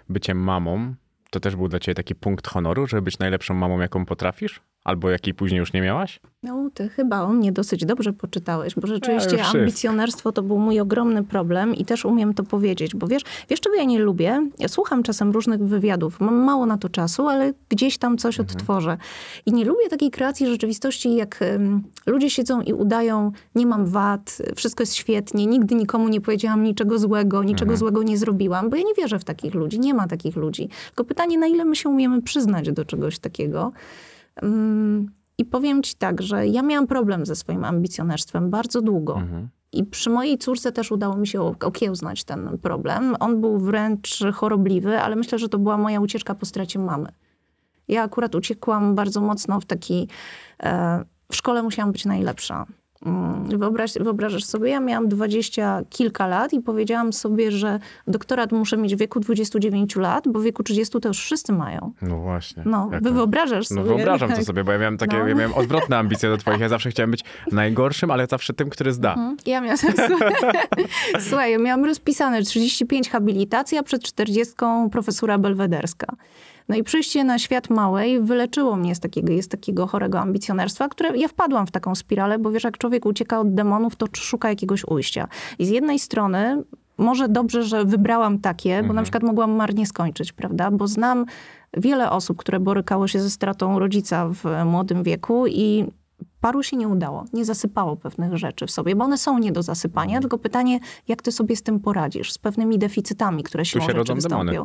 bycie 0.08 0.34
mamą, 0.34 0.94
to 1.30 1.40
też 1.40 1.56
był 1.56 1.68
dla 1.68 1.78
ciebie 1.78 1.94
taki 1.94 2.14
punkt 2.14 2.48
honoru, 2.48 2.86
żeby 2.86 3.02
być 3.02 3.18
najlepszą 3.18 3.54
mamą, 3.54 3.80
jaką 3.80 4.06
potrafisz? 4.06 4.60
Albo 4.84 5.10
jakiej 5.10 5.34
później 5.34 5.58
już 5.58 5.72
nie 5.72 5.80
miałaś? 5.80 6.20
No, 6.42 6.70
ty 6.74 6.88
chyba 6.88 7.22
o 7.22 7.28
mnie 7.28 7.52
dosyć 7.52 7.84
dobrze 7.84 8.12
poczytałeś, 8.12 8.74
bo 8.74 8.86
rzeczywiście 8.86 9.28
wszystko. 9.28 9.58
ambicjonerstwo 9.58 10.32
to 10.32 10.42
był 10.42 10.58
mój 10.58 10.80
ogromny 10.80 11.24
problem 11.24 11.74
i 11.74 11.84
też 11.84 12.04
umiem 12.04 12.34
to 12.34 12.42
powiedzieć, 12.42 12.94
bo 12.94 13.06
wiesz, 13.06 13.22
wiesz 13.48 13.60
czego 13.60 13.76
ja 13.76 13.84
nie 13.84 13.98
lubię? 13.98 14.48
Ja 14.58 14.68
słucham 14.68 15.02
czasem 15.02 15.30
różnych 15.30 15.60
wywiadów, 15.60 16.20
mam 16.20 16.34
mało 16.34 16.66
na 16.66 16.78
to 16.78 16.88
czasu, 16.88 17.28
ale 17.28 17.52
gdzieś 17.68 17.98
tam 17.98 18.18
coś 18.18 18.40
odtworzę. 18.40 18.96
I 19.46 19.52
nie 19.52 19.64
lubię 19.64 19.88
takiej 19.88 20.10
kreacji 20.10 20.46
rzeczywistości, 20.46 21.14
jak 21.14 21.42
em, 21.42 21.82
ludzie 22.06 22.30
siedzą 22.30 22.60
i 22.60 22.72
udają, 22.72 23.32
nie 23.54 23.66
mam 23.66 23.86
wad, 23.86 24.38
wszystko 24.56 24.82
jest 24.82 24.94
świetnie, 24.94 25.46
nigdy 25.46 25.74
nikomu 25.74 26.08
nie 26.08 26.20
powiedziałam 26.20 26.62
niczego 26.62 26.98
złego, 26.98 27.42
niczego 27.42 27.76
złego 27.76 28.02
nie 28.02 28.18
zrobiłam, 28.18 28.70
bo 28.70 28.76
ja 28.76 28.82
nie 28.82 28.94
wierzę 28.94 29.18
w 29.18 29.24
takich 29.24 29.54
ludzi, 29.54 29.80
nie 29.80 29.94
ma 29.94 30.08
takich 30.08 30.36
ludzi. 30.36 30.68
Tylko 30.86 31.04
pytanie, 31.04 31.38
na 31.38 31.46
ile 31.46 31.64
my 31.64 31.76
się 31.76 31.88
umiemy 31.88 32.22
przyznać 32.22 32.72
do 32.72 32.84
czegoś 32.84 33.18
takiego. 33.18 33.72
Mm, 34.36 35.06
I 35.38 35.44
powiem 35.44 35.82
ci 35.82 35.94
tak, 35.94 36.22
że 36.22 36.46
ja 36.46 36.62
miałam 36.62 36.86
problem 36.86 37.26
ze 37.26 37.36
swoim 37.36 37.64
ambicjonerstwem 37.64 38.50
bardzo 38.50 38.82
długo. 38.82 39.16
Mhm. 39.16 39.48
I 39.72 39.84
przy 39.84 40.10
mojej 40.10 40.38
córce 40.38 40.72
też 40.72 40.92
udało 40.92 41.16
mi 41.16 41.26
się 41.26 41.42
okiełznać 41.42 42.24
ten 42.24 42.58
problem. 42.58 43.16
On 43.20 43.40
był 43.40 43.58
wręcz 43.58 44.20
chorobliwy, 44.34 45.00
ale 45.00 45.16
myślę, 45.16 45.38
że 45.38 45.48
to 45.48 45.58
była 45.58 45.76
moja 45.76 46.00
ucieczka 46.00 46.34
po 46.34 46.46
stracie 46.46 46.78
mamy. 46.78 47.08
Ja 47.88 48.02
akurat 48.02 48.34
uciekłam 48.34 48.94
bardzo 48.94 49.20
mocno 49.20 49.60
w 49.60 49.64
taki. 49.64 50.08
E, 50.62 51.04
w 51.32 51.36
szkole 51.36 51.62
musiałam 51.62 51.92
być 51.92 52.04
najlepsza. 52.04 52.66
Mm, 53.06 53.58
Wyobraź, 53.58 53.92
wyobrażasz 54.00 54.44
sobie, 54.44 54.70
ja 54.70 54.80
miałam 54.80 55.08
dwadzieścia 55.08 55.82
kilka 55.90 56.26
lat 56.26 56.52
i 56.52 56.60
powiedziałam 56.60 57.12
sobie, 57.12 57.50
że 57.50 57.78
doktorat 58.06 58.52
muszę 58.52 58.76
mieć 58.76 58.96
w 58.96 58.98
wieku 58.98 59.20
29 59.20 59.96
lat, 59.96 60.24
bo 60.28 60.40
w 60.40 60.42
wieku 60.42 60.62
30 60.62 61.00
to 61.00 61.08
już 61.08 61.18
wszyscy 61.18 61.52
mają. 61.52 61.92
No 62.02 62.18
właśnie. 62.18 62.62
No, 62.66 62.90
wy 63.02 63.10
wyobrażasz 63.10 63.66
sobie. 63.66 63.80
No 63.80 63.86
wyobrażam 63.86 64.32
to 64.32 64.44
sobie, 64.44 64.64
bo 64.64 64.72
ja 64.72 64.78
miałem 64.78 64.98
takie, 64.98 65.18
No. 65.18 65.28
ja 65.28 65.34
miałem 65.34 65.54
odwrotne 65.54 65.98
ambicje 65.98 66.28
do 66.28 66.36
twoich. 66.36 66.60
Ja 66.60 66.68
zawsze 66.68 66.90
chciałem 66.90 67.10
być 67.10 67.24
najgorszym, 67.52 68.10
ale 68.10 68.26
zawsze 68.26 68.52
tym, 68.52 68.70
który 68.70 68.92
zda. 68.92 69.10
Mhm. 69.12 69.36
Ja 69.46 69.60
miałam, 69.60 69.78
słuchaj, 71.28 71.52
ja 71.52 71.58
miałam 71.58 71.84
rozpisane 71.84 72.42
35 72.42 73.10
habilitacji, 73.10 73.78
a 73.78 73.82
przed 73.82 74.02
40 74.02 74.54
profesura 74.92 75.38
belwederska. 75.38 76.06
No 76.68 76.76
i 76.76 76.82
przyjście 76.82 77.24
na 77.24 77.38
świat 77.38 77.70
małej 77.70 78.20
wyleczyło 78.20 78.76
mnie 78.76 78.94
z 78.94 79.00
takiego, 79.00 79.32
jest 79.32 79.50
takiego 79.50 79.86
chorego 79.86 80.20
ambicjonerstwa, 80.20 80.88
które 80.88 81.16
ja 81.16 81.28
wpadłam 81.28 81.66
w 81.66 81.70
taką 81.70 81.94
spiralę, 81.94 82.38
bo 82.38 82.50
wiesz, 82.50 82.64
jak 82.64 82.78
człowiek 82.78 83.06
ucieka 83.06 83.40
od 83.40 83.54
demonów, 83.54 83.96
to 83.96 84.06
szuka 84.12 84.48
jakiegoś 84.48 84.84
ujścia. 84.84 85.28
I 85.58 85.66
z 85.66 85.68
jednej 85.68 85.98
strony 85.98 86.62
może 86.98 87.28
dobrze, 87.28 87.62
że 87.62 87.84
wybrałam 87.84 88.38
takie, 88.38 88.82
bo 88.82 88.92
na 88.92 89.02
przykład 89.02 89.22
mogłam 89.22 89.50
marnie 89.50 89.86
skończyć, 89.86 90.32
prawda? 90.32 90.70
Bo 90.70 90.86
znam 90.86 91.26
wiele 91.76 92.10
osób, 92.10 92.38
które 92.38 92.60
borykało 92.60 93.08
się 93.08 93.20
ze 93.20 93.30
stratą 93.30 93.78
rodzica 93.78 94.28
w 94.28 94.64
młodym 94.64 95.02
wieku 95.02 95.46
i 95.46 95.84
paru 96.40 96.62
się 96.62 96.76
nie 96.76 96.88
udało, 96.88 97.24
nie 97.32 97.44
zasypało 97.44 97.96
pewnych 97.96 98.36
rzeczy 98.36 98.66
w 98.66 98.70
sobie, 98.70 98.96
bo 98.96 99.04
one 99.04 99.18
są 99.18 99.38
nie 99.38 99.52
do 99.52 99.62
zasypania, 99.62 100.20
tylko 100.20 100.38
pytanie, 100.38 100.80
jak 101.08 101.22
ty 101.22 101.32
sobie 101.32 101.56
z 101.56 101.62
tym 101.62 101.80
poradzisz, 101.80 102.32
z 102.32 102.38
pewnymi 102.38 102.78
deficytami, 102.78 103.42
które 103.42 103.64
się 103.64 103.80
Tu 103.80 103.86
się 103.86 103.92
rodzą 103.92 104.14
demony. 104.14 104.58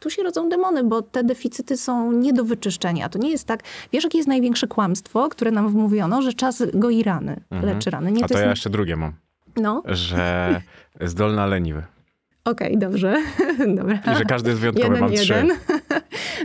Tu 0.00 0.10
się 0.10 0.22
rodzą 0.22 0.48
demony, 0.48 0.84
bo 0.84 1.02
te 1.02 1.24
deficyty 1.24 1.76
są 1.76 2.12
nie 2.12 2.32
do 2.32 2.44
wyczyszczenia. 2.44 3.08
To 3.08 3.18
nie 3.18 3.30
jest 3.30 3.44
tak, 3.44 3.62
wiesz 3.92 4.04
jakie 4.04 4.18
jest 4.18 4.28
największe 4.28 4.66
kłamstwo, 4.66 5.28
które 5.28 5.50
nam 5.50 5.68
wmówiono, 5.68 6.22
że 6.22 6.32
czas 6.32 6.62
goi 6.74 7.02
rany, 7.02 7.40
leczy 7.50 7.90
rany. 7.90 8.12
Nie, 8.12 8.24
A 8.24 8.28
to 8.28 8.28
to 8.28 8.34
jest... 8.34 8.44
ja 8.44 8.50
jeszcze 8.50 8.70
drugie 8.70 8.96
mam, 8.96 9.12
No, 9.56 9.82
że 9.84 10.60
zdolna 11.00 11.46
leniwy. 11.46 11.82
okej, 12.44 12.78
dobrze. 12.78 13.16
Dobra. 13.78 13.98
I 14.12 14.16
że 14.16 14.24
każdy 14.24 14.48
jest 14.50 14.60
wyjątkowy, 14.60 15.00
mam 15.00 15.12
trzy. 15.12 15.34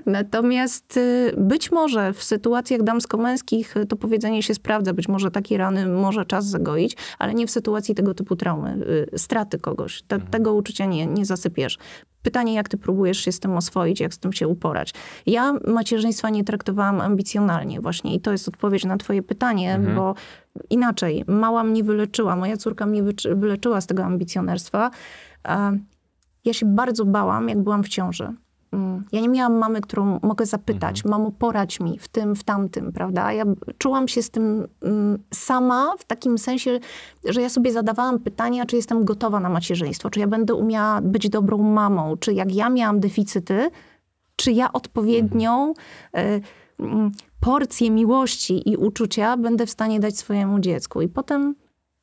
Natomiast 0.06 0.98
y, 0.98 1.34
być 1.38 1.72
może 1.72 2.14
w 2.14 2.24
sytuacjach 2.24 2.84
damsko-męskich 2.84 3.78
y, 3.78 3.86
to 3.86 3.96
powiedzenie 3.96 4.44
się 4.44 4.54
sprawdza. 4.54 4.94
Być 4.94 5.08
może 5.08 5.32
takie 5.32 5.58
rany 5.58 5.88
może 5.88 6.26
czas 6.26 6.46
zagoić, 6.46 6.98
ale 7.20 7.34
nie 7.34 7.48
w 7.48 7.52
sytuacji 7.52 7.96
tego 7.96 8.14
typu 8.14 8.36
traumy, 8.36 8.86
y, 9.14 9.20
straty 9.20 9.60
kogoś. 9.60 10.02
Te, 10.02 10.20
Tego 10.20 10.54
uczucia 10.54 10.86
nie, 10.86 11.08
nie 11.08 11.26
zasypiesz. 11.26 11.78
Pytanie, 12.24 12.54
jak 12.54 12.70
ty 12.70 12.78
próbujesz 12.78 13.18
się 13.18 13.32
z 13.32 13.40
tym 13.40 13.58
oswoić, 13.58 14.00
jak 14.00 14.14
z 14.14 14.18
tym 14.18 14.34
się 14.34 14.48
uporać. 14.48 14.94
Ja 15.26 15.54
macierzyństwa 15.68 16.30
nie 16.30 16.44
traktowałam 16.44 17.02
ambicjonalnie 17.02 17.82
właśnie 17.82 18.16
i 18.16 18.22
to 18.22 18.32
jest 18.32 18.48
odpowiedź 18.48 18.86
na 18.86 18.98
twoje 18.98 19.24
pytanie, 19.24 19.80
bo 19.96 20.16
inaczej, 20.70 21.24
mała 21.28 21.64
mnie 21.64 21.84
wyleczyła, 21.84 22.36
moja 22.36 22.58
córka 22.58 22.86
mnie 22.86 23.04
wyleczyła 23.36 23.82
z 23.82 23.88
tego 23.88 24.04
ambicjonerstwa. 24.04 24.92
Ja 26.46 26.54
się 26.54 26.66
bardzo 26.66 27.06
bałam, 27.06 27.50
jak 27.50 27.64
byłam 27.64 27.84
w 27.84 27.90
ciąży. 27.90 28.34
Mm, 28.74 29.04
Ja 29.12 29.22
nie 29.22 29.30
miałam 29.30 29.58
mamy, 29.58 29.82
którą 29.82 30.20
mogę 30.24 30.46
zapytać, 30.46 31.06
mamo, 31.06 31.32
poradź 31.32 31.80
mi 31.80 32.00
w 32.00 32.08
tym, 32.08 32.36
w 32.36 32.44
tamtym, 32.44 32.92
prawda? 32.94 33.34
Ja 33.34 33.44
czułam 33.78 34.08
się 34.08 34.22
z 34.22 34.30
tym 34.30 34.68
mm, 34.82 35.24
sama 35.34 35.94
w 36.00 36.04
takim 36.06 36.38
sensie, 36.38 36.80
że 37.26 37.42
ja 37.42 37.50
sobie 37.50 37.72
zadawałam 37.72 38.20
pytania, 38.20 38.66
czy 38.66 38.76
jestem 38.76 39.06
gotowa 39.06 39.40
na 39.40 39.50
macierzyństwo, 39.50 40.10
czy 40.10 40.20
ja 40.20 40.28
będę 40.28 40.56
umiała 40.56 41.02
być 41.02 41.30
dobrą 41.30 41.58
mamą, 41.58 42.18
czy 42.18 42.34
jak 42.34 42.56
ja 42.56 42.70
miałam 42.70 43.00
deficyty, 43.00 43.70
czy 44.36 44.52
ja 44.52 44.74
odpowiednią 44.74 45.74
e, 46.14 46.40
mm, 46.80 47.12
porcję 47.40 47.92
miłości 47.92 48.70
i 48.70 48.78
uczucia 48.78 49.38
będę 49.38 49.66
w 49.66 49.70
stanie 49.70 50.00
dać 50.00 50.18
swojemu 50.18 50.60
dziecku. 50.60 51.02
I 51.02 51.08
potem 51.08 51.56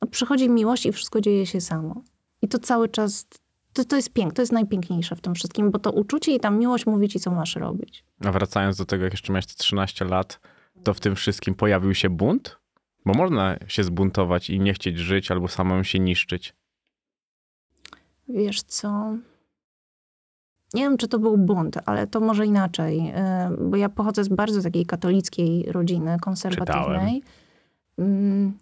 no, 0.02 0.08
przychodzi 0.08 0.50
miłość 0.50 0.86
i 0.86 0.92
wszystko 0.92 1.20
dzieje 1.20 1.46
się 1.46 1.60
samo. 1.60 2.02
I 2.42 2.48
to 2.48 2.58
cały 2.58 2.88
czas, 2.88 3.26
to, 3.72 3.84
to 3.84 3.96
jest 3.96 4.12
piękne, 4.12 4.34
to 4.34 4.42
jest 4.42 4.52
najpiękniejsze 4.52 5.16
w 5.16 5.20
tym 5.20 5.34
wszystkim, 5.34 5.70
bo 5.70 5.78
to 5.78 5.92
uczucie 5.92 6.34
i 6.34 6.40
ta 6.40 6.50
miłość 6.50 6.86
mówi 6.86 7.08
ci, 7.08 7.20
co 7.20 7.30
masz 7.30 7.56
robić. 7.56 8.04
A 8.24 8.32
wracając 8.32 8.76
do 8.76 8.84
tego, 8.84 9.04
jak 9.04 9.12
jeszcze 9.12 9.32
miałeś 9.32 9.46
te 9.46 9.54
13 9.54 10.04
lat, 10.04 10.40
to 10.84 10.94
w 10.94 11.00
tym 11.00 11.16
wszystkim 11.16 11.54
pojawił 11.54 11.94
się 11.94 12.10
bunt? 12.10 12.60
Bo 13.06 13.12
można 13.14 13.56
się 13.66 13.84
zbuntować 13.84 14.50
i 14.50 14.60
nie 14.60 14.74
chcieć 14.74 14.98
żyć 14.98 15.30
albo 15.30 15.48
samemu 15.48 15.84
się 15.84 15.98
niszczyć. 15.98 16.54
Wiesz 18.28 18.62
co? 18.62 19.16
Nie 20.74 20.82
wiem, 20.82 20.96
czy 20.96 21.08
to 21.08 21.18
był 21.18 21.38
bunt, 21.38 21.78
ale 21.86 22.06
to 22.06 22.20
może 22.20 22.46
inaczej, 22.46 23.12
y, 23.60 23.68
bo 23.70 23.76
ja 23.76 23.88
pochodzę 23.88 24.24
z 24.24 24.28
bardzo 24.28 24.62
takiej 24.62 24.86
katolickiej 24.86 25.72
rodziny, 25.72 26.16
konserwatywnej. 26.20 27.10
Mm, 27.10 27.20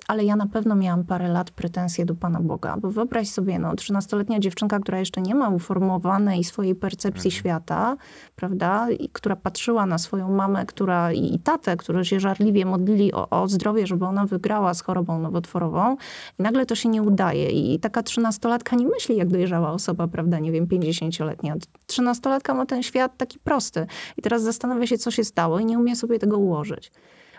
Ale 0.09 0.25
ja 0.25 0.37
na 0.37 0.47
pewno 0.47 0.75
miałam 0.75 1.04
parę 1.04 1.28
lat 1.28 1.50
pretensje 1.50 2.07
do 2.07 2.14
Pana 2.14 2.40
Boga, 2.40 2.76
bo 2.76 2.90
wyobraź 2.90 3.28
sobie, 3.28 3.59
no, 3.59 3.73
13-letnia 3.73 4.38
dziewczynka, 4.38 4.78
która 4.78 4.99
jeszcze 4.99 5.21
nie 5.21 5.35
ma 5.35 5.49
uformowanej 5.49 6.45
swojej 6.45 6.75
percepcji 6.75 7.30
świata, 7.30 7.97
prawda, 8.37 8.90
i 8.90 9.09
która 9.09 9.37
patrzyła 9.37 9.87
na 9.87 9.99
swoją 9.99 10.30
mamę, 10.30 10.66
która 10.66 11.12
i 11.12 11.38
tatę, 11.38 11.76
którzy 11.76 12.04
się 12.04 12.21
żarliwie 12.21 12.64
modlili 12.64 13.12
o, 13.12 13.30
o 13.30 13.49
zdrowie, 13.49 13.87
żeby 13.87 14.04
ona 14.04 14.26
wygrała 14.26 14.75
z 14.75 14.83
chorobą 14.83 15.18
nowotworową, 15.18 15.97
i 16.38 16.42
nagle 16.42 16.66
to 16.66 16.75
się 16.75 16.88
nie 16.88 17.02
udaje. 17.02 17.50
I 17.50 17.80
taka 17.80 18.00
13-latka 18.00 18.76
nie 18.76 18.87
myśli 18.87 19.16
jak 19.16 19.28
dojrzała 19.28 19.73
osoba, 19.73 20.09
prawda, 20.09 20.38
nie 20.38 20.52
wiem, 20.52 20.66
50-letnia. 20.66 21.54
13-latka 21.87 22.54
ma 22.54 22.66
ten 22.66 22.83
świat 22.83 23.16
taki 23.16 23.38
prosty. 23.38 23.87
I 24.16 24.23
teraz 24.23 24.42
zastanawia 24.42 24.87
się, 24.87 24.99
co 24.99 25.11
się 25.11 25.25
stało 25.25 25.59
i 25.59 25.64
nie 25.64 25.78
umie 25.78 25.97
sobie 25.97 26.18
tego 26.18 26.38
ułożyć. 26.38 26.92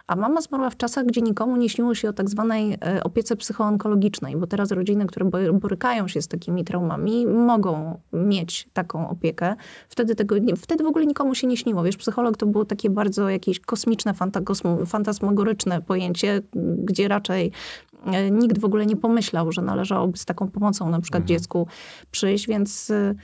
A 0.10 0.16
mama 0.16 0.42
zmarła 0.42 0.70
w 0.70 0.78
czasach, 0.78 1.06
gdzie 1.06 1.22
nikomu 1.22 1.56
nie 1.56 1.70
śniło 1.70 1.96
się 1.96 2.10
o 2.10 2.14
tak 2.14 2.30
zwanej 2.30 2.74
e, 2.74 3.04
opiece 3.04 3.36
psychoonkologicznej, 3.36 4.38
bo 4.38 4.48
teraz 4.48 4.72
rodziny, 4.72 5.06
które 5.06 5.26
bo- 5.26 5.54
borykają 5.54 6.08
się 6.08 6.22
z 6.22 6.28
takimi 6.28 6.64
traumami, 6.64 7.28
mogą 7.28 8.00
mieć 8.14 8.70
taką 8.74 9.10
opiekę. 9.10 9.56
Wtedy, 9.90 10.16
tego, 10.16 10.36
wtedy 10.58 10.84
w 10.84 10.88
ogóle 10.88 11.06
nikomu 11.06 11.36
się 11.36 11.48
nie 11.48 11.58
śniło. 11.58 11.84
Wiesz, 11.84 11.98
psycholog 11.98 12.38
to 12.38 12.46
było 12.46 12.66
takie 12.66 12.90
bardzo 12.90 13.30
jakieś 13.30 13.60
kosmiczne, 13.60 14.14
fantasmagoryczne 14.86 15.82
pojęcie, 15.82 16.42
gdzie 16.78 17.08
raczej 17.08 17.52
e, 18.06 18.32
nikt 18.32 18.60
w 18.60 18.66
ogóle 18.66 18.86
nie 18.86 18.96
pomyślał, 18.96 19.52
że 19.52 19.62
należałoby 19.62 20.18
z 20.18 20.26
taką 20.26 20.48
pomocą 20.48 20.90
na 20.90 21.02
przykład 21.02 21.26
dziecku 21.26 21.68
przyjść, 22.12 22.48
więc 22.48 22.92
e, 22.92 23.16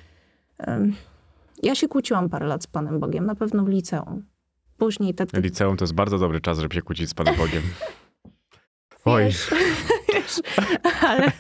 ja 1.64 1.76
się 1.76 1.88
kłóciłam 1.88 2.30
parę 2.30 2.48
lat 2.48 2.64
z 2.64 2.68
Panem 2.68 3.00
Bogiem, 3.00 3.26
na 3.26 3.36
pewno 3.36 3.64
w 3.64 3.68
liceum. 3.68 4.35
Później 4.78 5.14
te, 5.14 5.26
te 5.26 5.42
Liceum 5.42 5.78
to 5.78 5.84
jest 5.84 5.94
bardzo 5.94 6.18
dobry 6.20 6.42
czas, 6.42 6.60
żeby 6.60 6.76
się 6.76 6.82
kłócić 6.82 7.10
z 7.10 7.14
Panem 7.14 7.36
Bogiem. 7.46 7.64
Oj, 9.06 9.24
Wiesz, 9.24 9.50
wiesz, 10.14 10.42
ale, 11.02 11.32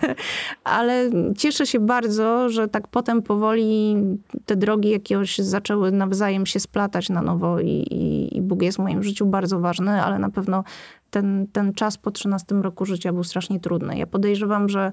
ale 0.63 1.09
cieszę 1.37 1.65
się 1.65 1.79
bardzo, 1.79 2.49
że 2.49 2.67
tak 2.67 2.87
potem 2.87 3.21
powoli 3.21 3.95
te 4.45 4.55
drogi 4.55 4.89
jakiegoś 4.89 5.37
zaczęły 5.37 5.91
nawzajem 5.91 6.45
się 6.45 6.59
splatać 6.59 7.09
na 7.09 7.21
nowo 7.21 7.59
i, 7.59 7.67
i, 7.69 8.37
i 8.37 8.41
Bóg 8.41 8.61
jest 8.61 8.77
w 8.77 8.81
moim 8.81 9.03
życiu 9.03 9.25
bardzo 9.25 9.59
ważny, 9.59 10.03
ale 10.03 10.19
na 10.19 10.29
pewno 10.29 10.63
ten, 11.15 11.47
ten 11.51 11.73
czas 11.73 11.97
po 11.97 12.11
13 12.11 12.55
roku 12.55 12.85
życia 12.85 13.13
był 13.13 13.23
strasznie 13.23 13.59
trudny. 13.59 13.97
Ja 13.97 14.07
podejrzewam, 14.07 14.69
że 14.69 14.91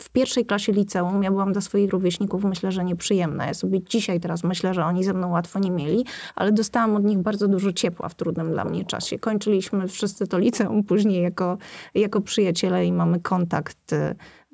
w 0.00 0.10
pierwszej 0.10 0.46
klasie 0.46 0.72
liceum 0.72 1.22
ja 1.22 1.30
byłam 1.30 1.52
dla 1.52 1.60
swoich 1.60 1.90
rówieśników 1.90 2.44
myślę, 2.44 2.72
że 2.72 2.84
nieprzyjemna. 2.84 3.46
Ja 3.46 3.54
sobie 3.54 3.82
dzisiaj 3.82 4.20
teraz 4.20 4.44
myślę, 4.44 4.74
że 4.74 4.84
oni 4.84 5.04
ze 5.04 5.14
mną 5.14 5.30
łatwo 5.30 5.58
nie 5.58 5.70
mieli, 5.70 6.04
ale 6.34 6.52
dostałam 6.52 6.96
od 6.96 7.04
nich 7.04 7.18
bardzo 7.18 7.48
dużo 7.48 7.72
ciepła 7.72 8.08
w 8.08 8.14
trudnym 8.14 8.52
dla 8.52 8.64
mnie 8.64 8.84
czasie. 8.84 9.18
Kończyliśmy 9.18 9.88
wszyscy 9.88 10.26
to 10.26 10.38
liceum 10.38 10.84
później 10.84 11.22
jako, 11.22 11.58
jako 11.94 12.20
przyjaciele 12.20 12.86
i 12.86 12.92
mamy 12.92 13.20
kontakt. 13.20 13.94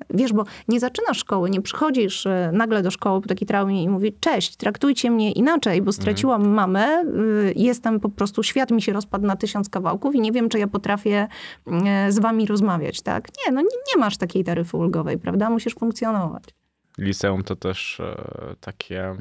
Wiesz, 0.09 0.33
bo 0.33 0.43
nie 0.67 0.79
zaczynasz 0.79 1.17
szkoły, 1.17 1.49
nie 1.49 1.61
przychodzisz 1.61 2.25
y, 2.25 2.29
nagle 2.53 2.81
do 2.83 2.91
szkoły 2.91 3.21
po 3.21 3.27
takiej 3.27 3.47
traumie 3.47 3.83
i 3.83 3.89
mówisz, 3.89 4.11
cześć, 4.19 4.55
traktujcie 4.55 5.11
mnie 5.11 5.31
inaczej, 5.31 5.81
bo 5.81 5.91
straciłam 5.91 6.47
mamę, 6.49 7.03
y, 7.03 7.53
jestem 7.55 7.99
po 7.99 8.09
prostu, 8.09 8.43
świat 8.43 8.71
mi 8.71 8.81
się 8.81 8.93
rozpadł 8.93 9.25
na 9.25 9.35
tysiąc 9.35 9.69
kawałków 9.69 10.15
i 10.15 10.21
nie 10.21 10.31
wiem, 10.31 10.49
czy 10.49 10.59
ja 10.59 10.67
potrafię 10.67 11.27
y, 12.07 12.11
z 12.11 12.19
wami 12.19 12.45
rozmawiać, 12.45 13.01
tak? 13.01 13.27
Nie, 13.45 13.51
no 13.51 13.61
nie, 13.61 13.67
nie 13.95 13.99
masz 13.99 14.17
takiej 14.17 14.43
taryfy 14.43 14.77
ulgowej, 14.77 15.17
prawda? 15.17 15.49
Musisz 15.49 15.75
funkcjonować. 15.75 16.43
liceum 16.97 17.43
to 17.43 17.55
też 17.55 17.99
e, 17.99 18.15
takie... 18.59 19.15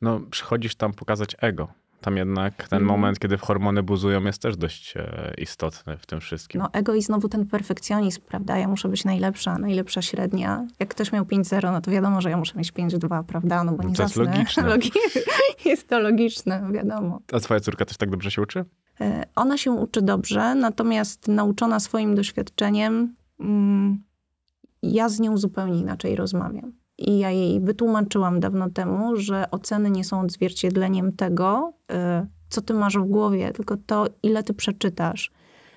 No, 0.00 0.20
przychodzisz 0.30 0.74
tam 0.74 0.92
pokazać 0.92 1.36
ego. 1.40 1.68
Tam 2.00 2.16
jednak 2.16 2.54
ten 2.68 2.78
Mhm. 2.82 2.84
moment, 2.84 3.18
kiedy 3.18 3.36
hormony 3.38 3.82
buzują, 3.82 4.24
jest 4.24 4.42
też 4.42 4.56
dość 4.56 4.96
e, 4.96 5.34
istotny 5.38 5.96
w 5.98 6.06
tym 6.06 6.20
wszystkim. 6.20 6.60
No 6.60 6.68
ego 6.72 6.94
i 6.94 7.02
znowu 7.02 7.28
ten 7.28 7.46
perfekcjonizm, 7.46 8.20
prawda? 8.26 8.58
Ja 8.58 8.68
muszę 8.68 8.88
być 8.88 9.04
najlepsza, 9.04 9.58
najlepsza 9.58 10.02
średnia. 10.02 10.66
Jak 10.78 10.88
ktoś 10.88 11.12
miał 11.12 11.24
5-0, 11.24 11.72
no 11.72 11.80
to 11.80 11.90
wiadomo, 11.90 12.20
że 12.20 12.30
ja 12.30 12.36
muszę 12.36 12.58
mieć 12.58 12.72
5-2, 12.72 13.24
prawda? 13.24 13.64
No 13.64 13.72
bo 13.72 13.82
No 13.82 13.88
nie 13.88 13.94
to 13.94 14.02
jest 14.02 14.14
zasnę. 14.14 14.32
logiczne. 14.32 14.62
Logi- 14.76 14.90
jest 15.64 15.88
to 15.88 15.98
logiczne, 16.00 16.68
wiadomo. 16.72 17.20
A 17.32 17.40
twoja 17.40 17.60
córka 17.60 17.84
też 17.84 17.96
tak 17.96 18.10
dobrze 18.10 18.30
się 18.30 18.42
uczy? 18.42 18.64
E, 19.00 19.24
Ona 19.34 19.58
się 19.58 19.70
uczy 19.70 20.02
dobrze, 20.02 20.54
natomiast 20.54 21.28
nauczona 21.28 21.80
swoim 21.80 22.14
doświadczeniem, 22.14 23.14
mm, 23.40 24.02
ja 24.82 25.08
z 25.08 25.20
nią 25.20 25.36
zupełnie 25.36 25.80
inaczej 25.80 26.16
rozmawiam. 26.16 26.72
I 26.98 27.18
ja 27.18 27.30
jej 27.30 27.60
wytłumaczyłam 27.60 28.40
dawno 28.40 28.70
temu, 28.70 29.16
że 29.16 29.50
oceny 29.50 29.90
nie 29.90 30.04
są 30.04 30.20
odzwierciedleniem 30.20 31.12
tego, 31.12 31.72
e, 31.92 32.26
co 32.48 32.60
ty 32.60 32.74
masz 32.74 32.98
w 32.98 33.04
głowie, 33.04 33.52
tylko 33.52 33.76
to, 33.86 34.06
ile 34.22 34.42
ty 34.42 34.54
przeczytasz, 34.54 35.30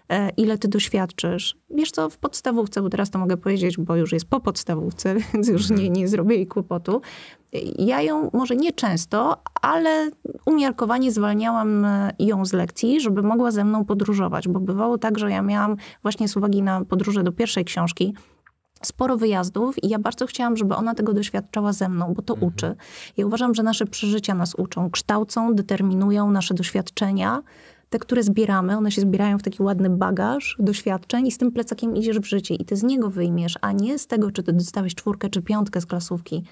e, 0.09 0.29
ile 0.29 0.57
ty 0.57 0.67
doświadczysz. 0.67 1.57
Wiesz 1.69 1.91
co, 1.91 2.09
w 2.09 2.17
podstawówce, 2.17 2.81
bo 2.81 2.89
teraz 2.89 3.09
to 3.09 3.19
mogę 3.19 3.38
powiedzieć, 3.38 3.77
bo 3.77 3.95
już 3.95 4.11
jest 4.11 4.25
po 4.25 4.39
podstawówce, 4.39 5.15
więc 5.33 5.47
już 5.47 5.69
nie, 5.69 5.89
nie 5.89 6.07
zrobię 6.07 6.35
jej 6.35 6.47
kłopotu. 6.47 7.01
Ja 7.77 8.01
ją 8.01 8.29
może 8.33 8.55
nie 8.55 8.71
często, 8.71 9.38
ale 9.61 10.09
umiarkowanie 10.45 11.11
zwalniałam 11.11 11.85
e, 11.85 12.13
ją 12.19 12.45
z 12.45 12.53
lekcji, 12.53 13.01
żeby 13.01 13.23
mogła 13.23 13.51
ze 13.51 13.63
mną 13.63 13.85
podróżować, 13.85 14.47
bo 14.47 14.59
bywało 14.59 14.97
tak, 14.97 15.19
że 15.19 15.31
ja 15.31 15.41
miałam 15.41 15.75
właśnie 16.01 16.27
z 16.27 16.38
uwagi 16.38 16.61
na 16.61 16.85
podróże 16.85 17.23
do 17.23 17.31
pierwszej 17.31 17.65
książki, 17.65 18.13
sporo 18.81 19.17
wyjazdów 19.17 19.83
i 19.83 19.89
ja 19.89 20.00
bardzo 20.00 20.25
chciałam, 20.25 20.57
żeby 20.57 20.75
ona 20.75 20.95
tego 20.95 21.13
doświadczała 21.13 21.74
ze 21.74 21.89
mną, 21.89 22.13
bo 22.13 22.21
to 22.21 22.33
Mhm. 22.33 22.53
uczy. 22.53 22.75
Ja 23.17 23.25
uważam, 23.25 23.55
że 23.55 23.63
nasze 23.63 23.86
przeżycia 23.86 24.36
nas 24.36 24.55
uczą, 24.55 24.89
kształcą, 24.91 25.55
determinują 25.55 26.31
nasze 26.31 26.53
doświadczenia. 26.53 27.43
Te, 27.89 28.00
które 28.00 28.24
zbieramy, 28.24 28.77
one 28.77 28.91
się 28.91 29.01
zbierają 29.01 29.38
w 29.38 29.43
taki 29.43 29.63
ładny 29.63 29.89
bagaż 29.89 30.55
doświadczeń 30.59 31.27
i 31.27 31.31
z 31.31 31.38
tym 31.38 31.51
plecakiem 31.51 31.95
idziesz 31.95 32.19
w 32.19 32.25
życie 32.25 32.55
i 32.55 32.65
ty 32.65 32.75
z 32.75 32.83
niego 32.83 33.09
wyjmiesz, 33.09 33.57
a 33.62 33.71
nie 33.71 34.00
z 34.00 34.07
tego, 34.07 34.31
czy 34.31 34.43
ty 34.43 34.53
dostałeś 34.53 34.95
czwórkę 34.95 35.29
czy 35.29 35.41
piątkę 35.41 35.81
z 35.81 35.86
klasówki 35.86 36.43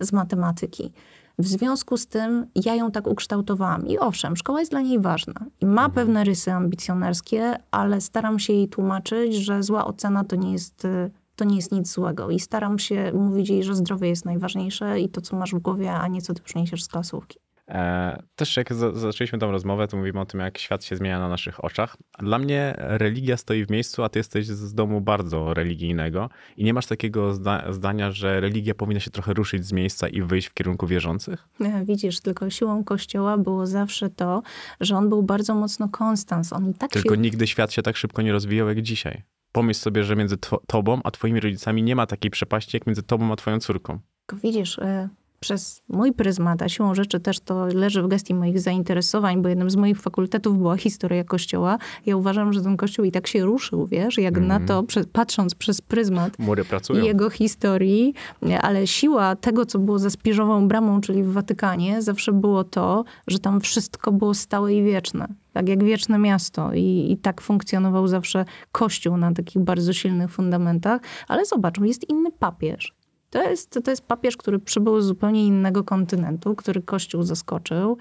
z 0.00 0.12
matematyki. 0.12 0.92
W 1.38 1.46
związku 1.46 1.96
z 1.96 2.06
tym 2.06 2.46
ja 2.64 2.74
ją 2.74 2.90
tak 2.90 3.06
ukształtowałam. 3.06 3.86
I 3.86 3.98
owszem, 3.98 4.36
szkoła 4.36 4.60
jest 4.60 4.72
dla 4.72 4.80
niej 4.80 5.00
ważna 5.00 5.34
i 5.60 5.66
ma 5.66 5.88
pewne 5.88 6.24
rysy 6.24 6.52
ambicjonerskie, 6.52 7.56
ale 7.70 8.00
staram 8.00 8.38
się 8.38 8.52
jej 8.52 8.68
tłumaczyć, 8.68 9.34
że 9.34 9.62
zła 9.62 9.84
ocena 9.84 10.24
to 10.24 10.36
nie 10.36 10.52
jest, 10.52 10.84
y, 10.84 11.10
to 11.36 11.44
nie 11.44 11.56
jest 11.56 11.72
nic 11.72 11.92
złego. 11.92 12.30
I 12.30 12.40
staram 12.40 12.78
się 12.78 13.12
mówić 13.14 13.48
jej, 13.48 13.62
że 13.64 13.74
zdrowie 13.74 14.08
jest 14.08 14.24
najważniejsze 14.24 15.00
i 15.00 15.08
to, 15.08 15.20
co 15.20 15.36
masz 15.36 15.54
w 15.54 15.58
głowie, 15.58 15.92
a 15.92 16.08
nie 16.08 16.22
co 16.22 16.34
ty 16.34 16.42
przyniesiesz 16.42 16.82
z 16.82 16.88
klasówki. 16.88 17.38
E, 17.68 18.22
też 18.36 18.56
jak 18.56 18.74
za- 18.74 18.92
zaczęliśmy 18.92 19.38
tą 19.38 19.50
rozmowę, 19.50 19.88
to 19.88 19.96
mówimy 19.96 20.20
o 20.20 20.26
tym, 20.26 20.40
jak 20.40 20.58
świat 20.58 20.84
się 20.84 20.96
zmienia 20.96 21.18
na 21.18 21.28
naszych 21.28 21.64
oczach. 21.64 21.96
Dla 22.18 22.38
mnie 22.38 22.74
religia 22.78 23.36
stoi 23.36 23.66
w 23.66 23.70
miejscu, 23.70 24.02
a 24.04 24.08
ty 24.08 24.18
jesteś 24.18 24.46
z 24.46 24.74
domu 24.74 25.00
bardzo 25.00 25.54
religijnego 25.54 26.30
i 26.56 26.64
nie 26.64 26.74
masz 26.74 26.86
takiego 26.86 27.34
zda- 27.34 27.72
zdania, 27.72 28.10
że 28.10 28.40
religia 28.40 28.74
powinna 28.74 29.00
się 29.00 29.10
trochę 29.10 29.34
ruszyć 29.34 29.66
z 29.66 29.72
miejsca 29.72 30.08
i 30.08 30.22
wyjść 30.22 30.48
w 30.48 30.54
kierunku 30.54 30.86
wierzących? 30.86 31.48
E, 31.60 31.84
Widzisz, 31.84 32.20
tylko 32.20 32.50
siłą 32.50 32.84
Kościoła 32.84 33.38
było 33.38 33.66
zawsze 33.66 34.10
to, 34.10 34.42
że 34.80 34.96
on 34.96 35.08
był 35.08 35.22
bardzo 35.22 35.54
mocno 35.54 35.88
konstans. 35.88 36.52
On 36.52 36.70
i 36.70 36.74
tak 36.74 36.90
Tylko 36.90 37.14
się... 37.14 37.20
nigdy 37.20 37.46
świat 37.46 37.72
się 37.72 37.82
tak 37.82 37.96
szybko 37.96 38.22
nie 38.22 38.32
rozwijał 38.32 38.68
jak 38.68 38.82
dzisiaj. 38.82 39.22
Pomyśl 39.56 39.80
sobie, 39.80 40.04
że 40.04 40.16
między 40.16 40.36
tobą 40.66 41.00
a 41.04 41.10
twoimi 41.10 41.40
rodzicami 41.40 41.82
nie 41.82 41.96
ma 41.96 42.06
takiej 42.06 42.30
przepaści, 42.30 42.76
jak 42.76 42.86
między 42.86 43.02
tobą 43.02 43.32
a 43.32 43.36
twoją 43.36 43.60
córką. 43.60 44.00
Widzisz, 44.42 44.78
e, 44.78 45.08
przez 45.40 45.82
mój 45.88 46.12
pryzmat, 46.12 46.62
a 46.62 46.68
siłą 46.68 46.94
rzeczy 46.94 47.20
też 47.20 47.40
to 47.40 47.66
leży 47.66 48.02
w 48.02 48.08
gestii 48.08 48.34
moich 48.34 48.60
zainteresowań, 48.60 49.42
bo 49.42 49.48
jednym 49.48 49.70
z 49.70 49.76
moich 49.76 50.00
fakultetów 50.00 50.58
była 50.58 50.76
historia 50.76 51.24
Kościoła. 51.24 51.78
Ja 52.06 52.16
uważam, 52.16 52.52
że 52.52 52.62
ten 52.62 52.76
Kościół 52.76 53.04
i 53.04 53.12
tak 53.12 53.26
się 53.26 53.44
ruszył, 53.44 53.86
wiesz, 53.86 54.18
jak 54.18 54.40
na 54.40 54.60
to, 54.66 54.82
prze- 54.82 55.04
patrząc 55.12 55.54
przez 55.54 55.80
pryzmat 55.80 56.36
jego 57.04 57.30
historii, 57.30 58.14
ale 58.62 58.86
siła 58.86 59.36
tego, 59.36 59.66
co 59.66 59.78
było 59.78 59.98
za 59.98 60.10
Spiżową 60.10 60.68
Bramą, 60.68 61.00
czyli 61.00 61.22
w 61.22 61.32
Watykanie, 61.32 62.02
zawsze 62.02 62.32
było 62.32 62.64
to, 62.64 63.04
że 63.26 63.38
tam 63.38 63.60
wszystko 63.60 64.12
było 64.12 64.34
stałe 64.34 64.74
i 64.74 64.82
wieczne. 64.84 65.28
Tak 65.52 65.68
jak 65.68 65.84
wieczne 65.84 66.18
miasto. 66.18 66.74
I, 66.74 67.08
I 67.12 67.16
tak 67.16 67.40
funkcjonował 67.40 68.08
zawsze 68.08 68.44
Kościół 68.72 69.16
na 69.16 69.32
takich 69.32 69.62
bardzo 69.62 69.92
silnych 69.92 70.30
fundamentach. 70.30 71.00
Ale 71.28 71.44
zobacz, 71.44 71.78
jest 71.80 72.08
inny 72.10 72.32
papież. 72.32 72.94
To 73.30 73.42
jest, 73.50 73.80
to 73.84 73.90
jest 73.90 74.06
papież, 74.06 74.36
który 74.36 74.58
przybył 74.58 75.00
z 75.00 75.06
zupełnie 75.06 75.46
innego 75.46 75.84
kontynentu, 75.84 76.54
który 76.54 76.82
Kościół 76.82 77.22
zaskoczył. 77.22 77.96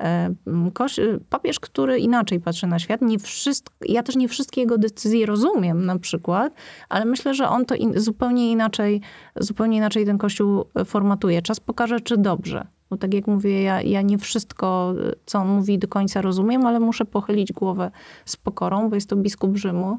E, 0.00 0.34
Koś, 0.74 1.00
papież, 1.30 1.60
który 1.60 1.98
inaczej 1.98 2.40
patrzy 2.40 2.66
na 2.66 2.78
świat. 2.78 3.02
Nie 3.02 3.18
wszystko, 3.18 3.74
ja 3.88 4.02
też 4.02 4.16
nie 4.16 4.28
wszystkie 4.28 4.60
jego 4.60 4.78
decyzje 4.78 5.26
rozumiem 5.26 5.86
na 5.86 5.98
przykład, 5.98 6.54
ale 6.88 7.04
myślę, 7.04 7.34
że 7.34 7.48
on 7.48 7.64
to 7.64 7.74
in, 7.74 8.00
zupełnie, 8.00 8.50
inaczej, 8.50 9.00
zupełnie 9.36 9.76
inaczej 9.76 10.06
ten 10.06 10.18
Kościół 10.18 10.64
formatuje. 10.84 11.42
Czas 11.42 11.60
pokaże, 11.60 12.00
czy 12.00 12.16
dobrze. 12.16 12.66
Bo 12.90 12.96
tak 12.96 13.14
jak 13.14 13.26
mówię, 13.26 13.62
ja, 13.62 13.82
ja 13.82 14.02
nie 14.02 14.18
wszystko, 14.18 14.94
co 15.26 15.38
on 15.38 15.48
mówi, 15.48 15.78
do 15.78 15.88
końca 15.88 16.22
rozumiem, 16.22 16.66
ale 16.66 16.80
muszę 16.80 17.04
pochylić 17.04 17.52
głowę 17.52 17.90
z 18.24 18.36
pokorą, 18.36 18.88
bo 18.88 18.94
jest 18.94 19.08
to 19.08 19.16
biskup 19.16 19.56
Rzymu, 19.56 19.98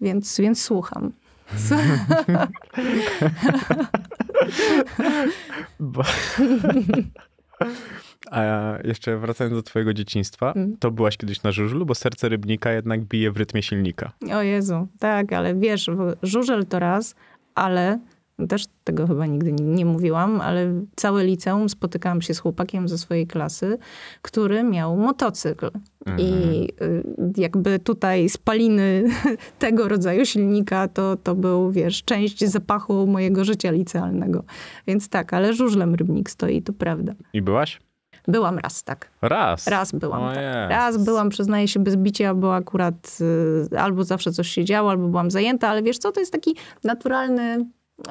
więc, 0.00 0.38
więc 0.40 0.62
słucham. 0.62 1.12
Bo... 5.80 6.02
A 8.30 8.74
jeszcze 8.84 9.18
wracając 9.18 9.56
do 9.56 9.62
twojego 9.62 9.94
dzieciństwa, 9.94 10.52
Mm. 10.56 10.76
to 10.76 10.90
byłaś 10.90 11.16
kiedyś 11.16 11.42
na 11.42 11.52
żużlu, 11.52 11.86
bo 11.86 11.94
serce 11.94 12.28
rybnika 12.28 12.72
jednak 12.72 13.00
bije 13.04 13.30
w 13.30 13.36
rytmie 13.36 13.62
silnika. 13.62 14.12
O 14.34 14.42
Jezu, 14.42 14.88
tak, 14.98 15.32
ale 15.32 15.54
wiesz, 15.54 15.90
żużel 16.22 16.66
to 16.66 16.78
raz, 16.78 17.14
ale 17.54 17.98
też 18.48 18.64
tego 18.84 19.06
chyba 19.06 19.26
nigdy 19.26 19.52
nie, 19.52 19.86
mówiłam, 19.86 20.40
ale 20.40 20.72
całe 20.96 21.24
liceum 21.24 21.68
spotykałam 21.68 22.22
się 22.22 22.34
z 22.34 22.38
chłopakiem 22.38 22.88
ze 22.88 22.98
swojej 22.98 23.26
klasy, 23.26 23.78
który 24.22 24.62
miał 24.62 24.96
motocykl. 24.96 25.70
I 26.18 26.68
y, 26.82 27.02
jakby 27.36 27.78
tutaj 27.78 28.28
spaliny 28.28 29.04
tego 29.58 29.88
rodzaju 29.88 30.24
silnika 30.24 30.88
to, 30.88 31.16
to 31.16 31.34
był, 31.34 31.70
wiesz, 31.70 32.04
część 32.04 32.44
zapachu 32.44 33.06
mojego 33.06 33.44
życia 33.44 33.70
licealnego. 33.70 34.44
Więc 34.86 35.08
tak, 35.08 35.34
ale 35.34 35.54
żużlem 35.54 35.94
Rybnik 35.94 36.30
stoi, 36.30 36.62
to 36.62 36.72
prawda. 36.72 37.14
I 37.32 37.42
byłaś? 37.42 37.80
Byłam 38.28 38.58
raz, 38.58 38.84
tak. 38.84 39.10
Raz. 39.22 39.66
Raz 39.66 39.92
byłam, 39.92 40.34
tak. 40.34 40.70
Raz 40.70 41.04
byłam, 41.04 41.28
przyznaję 41.28 41.68
się, 41.68 41.80
bez 41.80 41.96
bicia, 41.96 42.34
bo 42.34 42.54
akurat 42.54 43.18
y, 43.72 43.78
albo 43.78 44.04
zawsze 44.04 44.32
coś 44.32 44.48
się 44.48 44.64
działo, 44.64 44.90
albo 44.90 45.08
byłam 45.08 45.30
zajęta, 45.30 45.68
ale 45.68 45.82
wiesz 45.82 45.98
co, 45.98 46.12
to 46.12 46.20
jest 46.20 46.32
taki 46.32 46.56
naturalny 46.84 47.66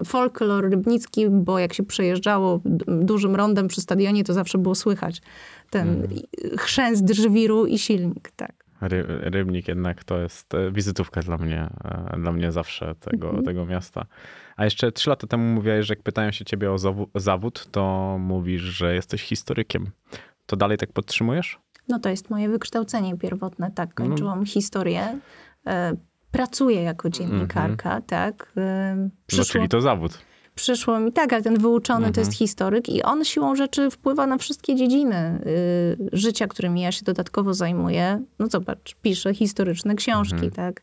folklor 0.06 0.70
rybnicki, 0.70 1.30
bo 1.30 1.60
jak 1.60 1.74
się 1.74 1.84
przejeżdżało 1.84 2.60
dużym 2.88 3.36
rondem 3.36 3.68
przy 3.68 3.82
stadionie, 3.82 4.24
to 4.24 4.34
zawsze 4.34 4.58
było 4.58 4.76
słychać 4.76 5.22
ten 5.70 6.04
y, 6.54 6.58
chrzęst 6.58 7.10
żwiru 7.10 7.66
i 7.66 7.78
silnik, 7.78 8.32
tak. 8.36 8.66
Ry, 8.82 9.04
rybnik 9.08 9.68
jednak 9.68 10.04
to 10.04 10.18
jest 10.18 10.54
e, 10.54 10.72
wizytówka 10.72 11.22
dla 11.22 11.38
mnie, 11.38 11.70
e, 12.14 12.20
dla 12.20 12.32
mnie 12.32 12.52
zawsze 12.52 12.96
tego, 12.96 13.28
Mhm. 13.28 13.46
tego 13.46 13.66
miasta. 13.66 14.06
A 14.58 14.64
jeszcze 14.66 14.92
trzy 14.92 15.10
lata 15.10 15.28
temu 15.28 15.44
mówiłeś, 15.54 15.86
że 15.86 15.92
jak 15.94 16.04
pytają 16.04 16.32
się 16.32 16.46
ciebie 16.46 16.72
o 16.72 16.78
zawód, 17.16 17.68
to 17.72 18.16
mówisz, 18.20 18.62
że 18.62 18.96
jesteś 18.96 19.22
historykiem. 19.24 19.90
To 20.46 20.56
dalej 20.56 20.78
tak 20.78 20.92
podtrzymujesz? 20.94 21.60
No 21.88 22.00
to 22.00 22.10
jest 22.10 22.30
moje 22.30 22.50
wykształcenie 22.50 23.18
pierwotne, 23.18 23.72
tak. 23.72 24.00
No. 24.00 24.06
Kończyłam 24.06 24.46
historię. 24.46 25.20
Pracuję 26.32 26.82
jako 26.84 27.10
dziennikarka, 27.10 28.02
tak. 28.02 28.52
E, 28.58 28.96
No, 28.98 29.10
przyszło- 29.28 29.54
czyli 29.54 29.70
to 29.70 29.82
zawód. 29.82 30.18
Przyszło 30.56 31.00
mi 31.00 31.12
tak, 31.14 31.34
ale 31.34 31.42
ten 31.42 31.60
wyuczony 31.60 32.12
to 32.12 32.20
jest 32.22 32.34
historyk 32.34 32.90
i 32.90 33.04
on 33.04 33.26
siłą 33.26 33.56
rzeczy 33.56 33.92
wpływa 33.92 34.28
na 34.28 34.38
wszystkie 34.38 34.76
dziedziny 34.76 35.42
y, 35.46 36.10
życia, 36.14 36.48
którymi 36.48 36.82
ja 36.82 36.92
się 36.92 37.06
dodatkowo 37.06 37.54
zajmuję. 37.54 38.24
No 38.40 38.48
zobacz, 38.48 38.96
piszę 39.02 39.34
historyczne 39.34 39.96
książki, 39.96 40.36
tak. 40.52 40.82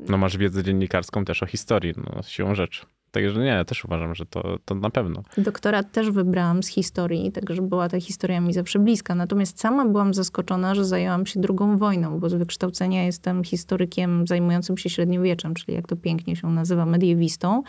No 0.00 0.18
masz 0.18 0.36
wiedzę 0.36 0.64
dziennikarską 0.64 1.24
też 1.24 1.42
o 1.42 1.46
historii, 1.46 1.94
no 1.96 2.22
siłą 2.22 2.54
rzeczy. 2.54 2.86
Także 3.10 3.40
nie, 3.40 3.64
też 3.64 3.84
uważam, 3.84 4.14
że 4.14 4.26
to, 4.26 4.58
to 4.64 4.74
na 4.74 4.90
pewno. 4.90 5.22
Doktorat 5.38 5.92
też 5.92 6.10
wybrałam 6.10 6.62
z 6.62 6.68
historii, 6.68 7.32
także 7.32 7.62
była 7.62 7.88
ta 7.88 8.00
historia 8.00 8.40
mi 8.40 8.52
zawsze 8.52 8.78
bliska. 8.78 9.14
Natomiast 9.14 9.60
sama 9.60 9.84
byłam 9.84 10.14
zaskoczona, 10.14 10.74
że 10.74 10.84
zajęłam 10.84 11.26
się 11.26 11.40
drugą 11.40 11.78
wojną, 11.78 12.20
bo 12.20 12.28
z 12.28 12.34
wykształcenia 12.34 13.04
jestem 13.04 13.44
historykiem 13.44 14.26
zajmującym 14.26 14.78
się 14.78 14.90
średniowieczem, 14.90 15.54
czyli 15.54 15.74
jak 15.74 15.86
to 15.86 15.96
pięknie 15.96 16.36
się 16.36 16.50
nazywa, 16.50 16.86
mediewistą. 16.86 17.62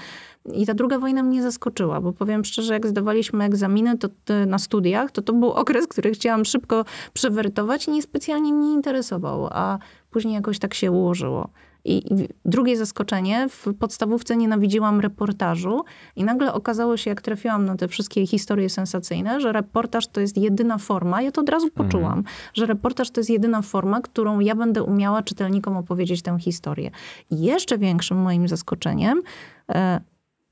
I 0.53 0.65
ta 0.65 0.73
druga 0.73 0.99
wojna 0.99 1.23
mnie 1.23 1.43
zaskoczyła, 1.43 2.01
bo 2.01 2.13
powiem 2.13 2.45
szczerze, 2.45 2.73
jak 2.73 2.87
zdawaliśmy 2.87 3.43
egzaminy 3.43 3.97
to, 3.97 4.09
na 4.47 4.59
studiach, 4.59 5.11
to 5.11 5.21
to 5.21 5.33
był 5.33 5.51
okres, 5.51 5.87
który 5.87 6.11
chciałam 6.11 6.45
szybko 6.45 6.85
przewertować 7.13 7.87
i 7.87 7.91
niespecjalnie 7.91 8.53
mnie 8.53 8.73
interesował, 8.73 9.47
a 9.51 9.79
później 10.11 10.33
jakoś 10.33 10.59
tak 10.59 10.73
się 10.73 10.91
ułożyło. 10.91 11.49
I 11.85 12.01
i 12.13 12.27
drugie 12.45 12.77
zaskoczenie, 12.77 13.49
w 13.49 13.67
podstawówce 13.79 14.37
nienawidziłam 14.37 14.99
reportażu 14.99 15.83
i 16.15 16.23
nagle 16.23 16.53
okazało 16.53 16.97
się, 16.97 17.09
jak 17.09 17.21
trafiłam 17.21 17.65
na 17.65 17.75
te 17.75 17.87
wszystkie 17.87 18.27
historie 18.27 18.69
sensacyjne, 18.69 19.41
że 19.41 19.51
reportaż 19.51 20.07
to 20.07 20.21
jest 20.21 20.37
jedyna 20.37 20.77
forma, 20.77 21.21
ja 21.21 21.31
to 21.31 21.41
od 21.41 21.49
razu 21.49 21.69
poczułam, 21.69 22.23
że 22.53 22.65
reportaż 22.65 23.11
to 23.11 23.19
jest 23.19 23.29
jedyna 23.29 23.61
forma, 23.61 24.01
którą 24.01 24.39
ja 24.39 24.55
będę 24.55 24.83
umiała 24.83 25.23
czytelnikom 25.23 25.77
opowiedzieć 25.77 26.21
tę 26.21 26.37
historię. 26.39 26.91
I 27.29 27.41
jeszcze 27.41 27.77
większym 27.77 28.17
moim 28.17 28.47
zaskoczeniem 28.47 29.21
e, 29.69 30.01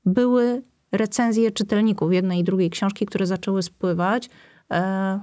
były 0.04 0.62
recenzje 0.92 1.50
czytelników 1.50 2.12
jednej 2.12 2.40
i 2.40 2.44
drugiej 2.44 2.70
książki, 2.70 3.06
które 3.06 3.26
zaczęły 3.26 3.62
spływać. 3.62 4.30
E, 4.70 5.20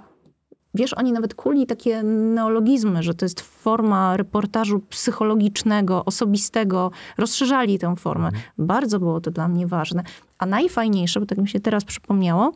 Wiesz, 0.78 0.94
oni 0.94 1.12
nawet 1.12 1.36
kuli 1.36 1.68
takie 1.68 2.04
neologizmy, 2.04 3.04
że 3.04 3.14
to 3.14 3.26
jest 3.26 3.42
forma 3.42 4.18
reportażu 4.18 4.80
psychologicznego, 4.80 6.06
osobistego. 6.06 6.92
Rozszerzali 7.18 7.80
tę 7.80 7.96
formę. 7.96 8.30
Bardzo 8.58 9.00
było 9.00 9.22
to 9.22 9.32
dla 9.32 9.48
mnie 9.48 9.68
ważne. 9.68 10.04
A 10.38 10.46
najfajniejsze, 10.46 11.20
bo 11.20 11.26
tak 11.26 11.38
mi 11.38 11.50
się 11.50 11.60
teraz 11.60 11.86
przypomniało, 11.86 12.54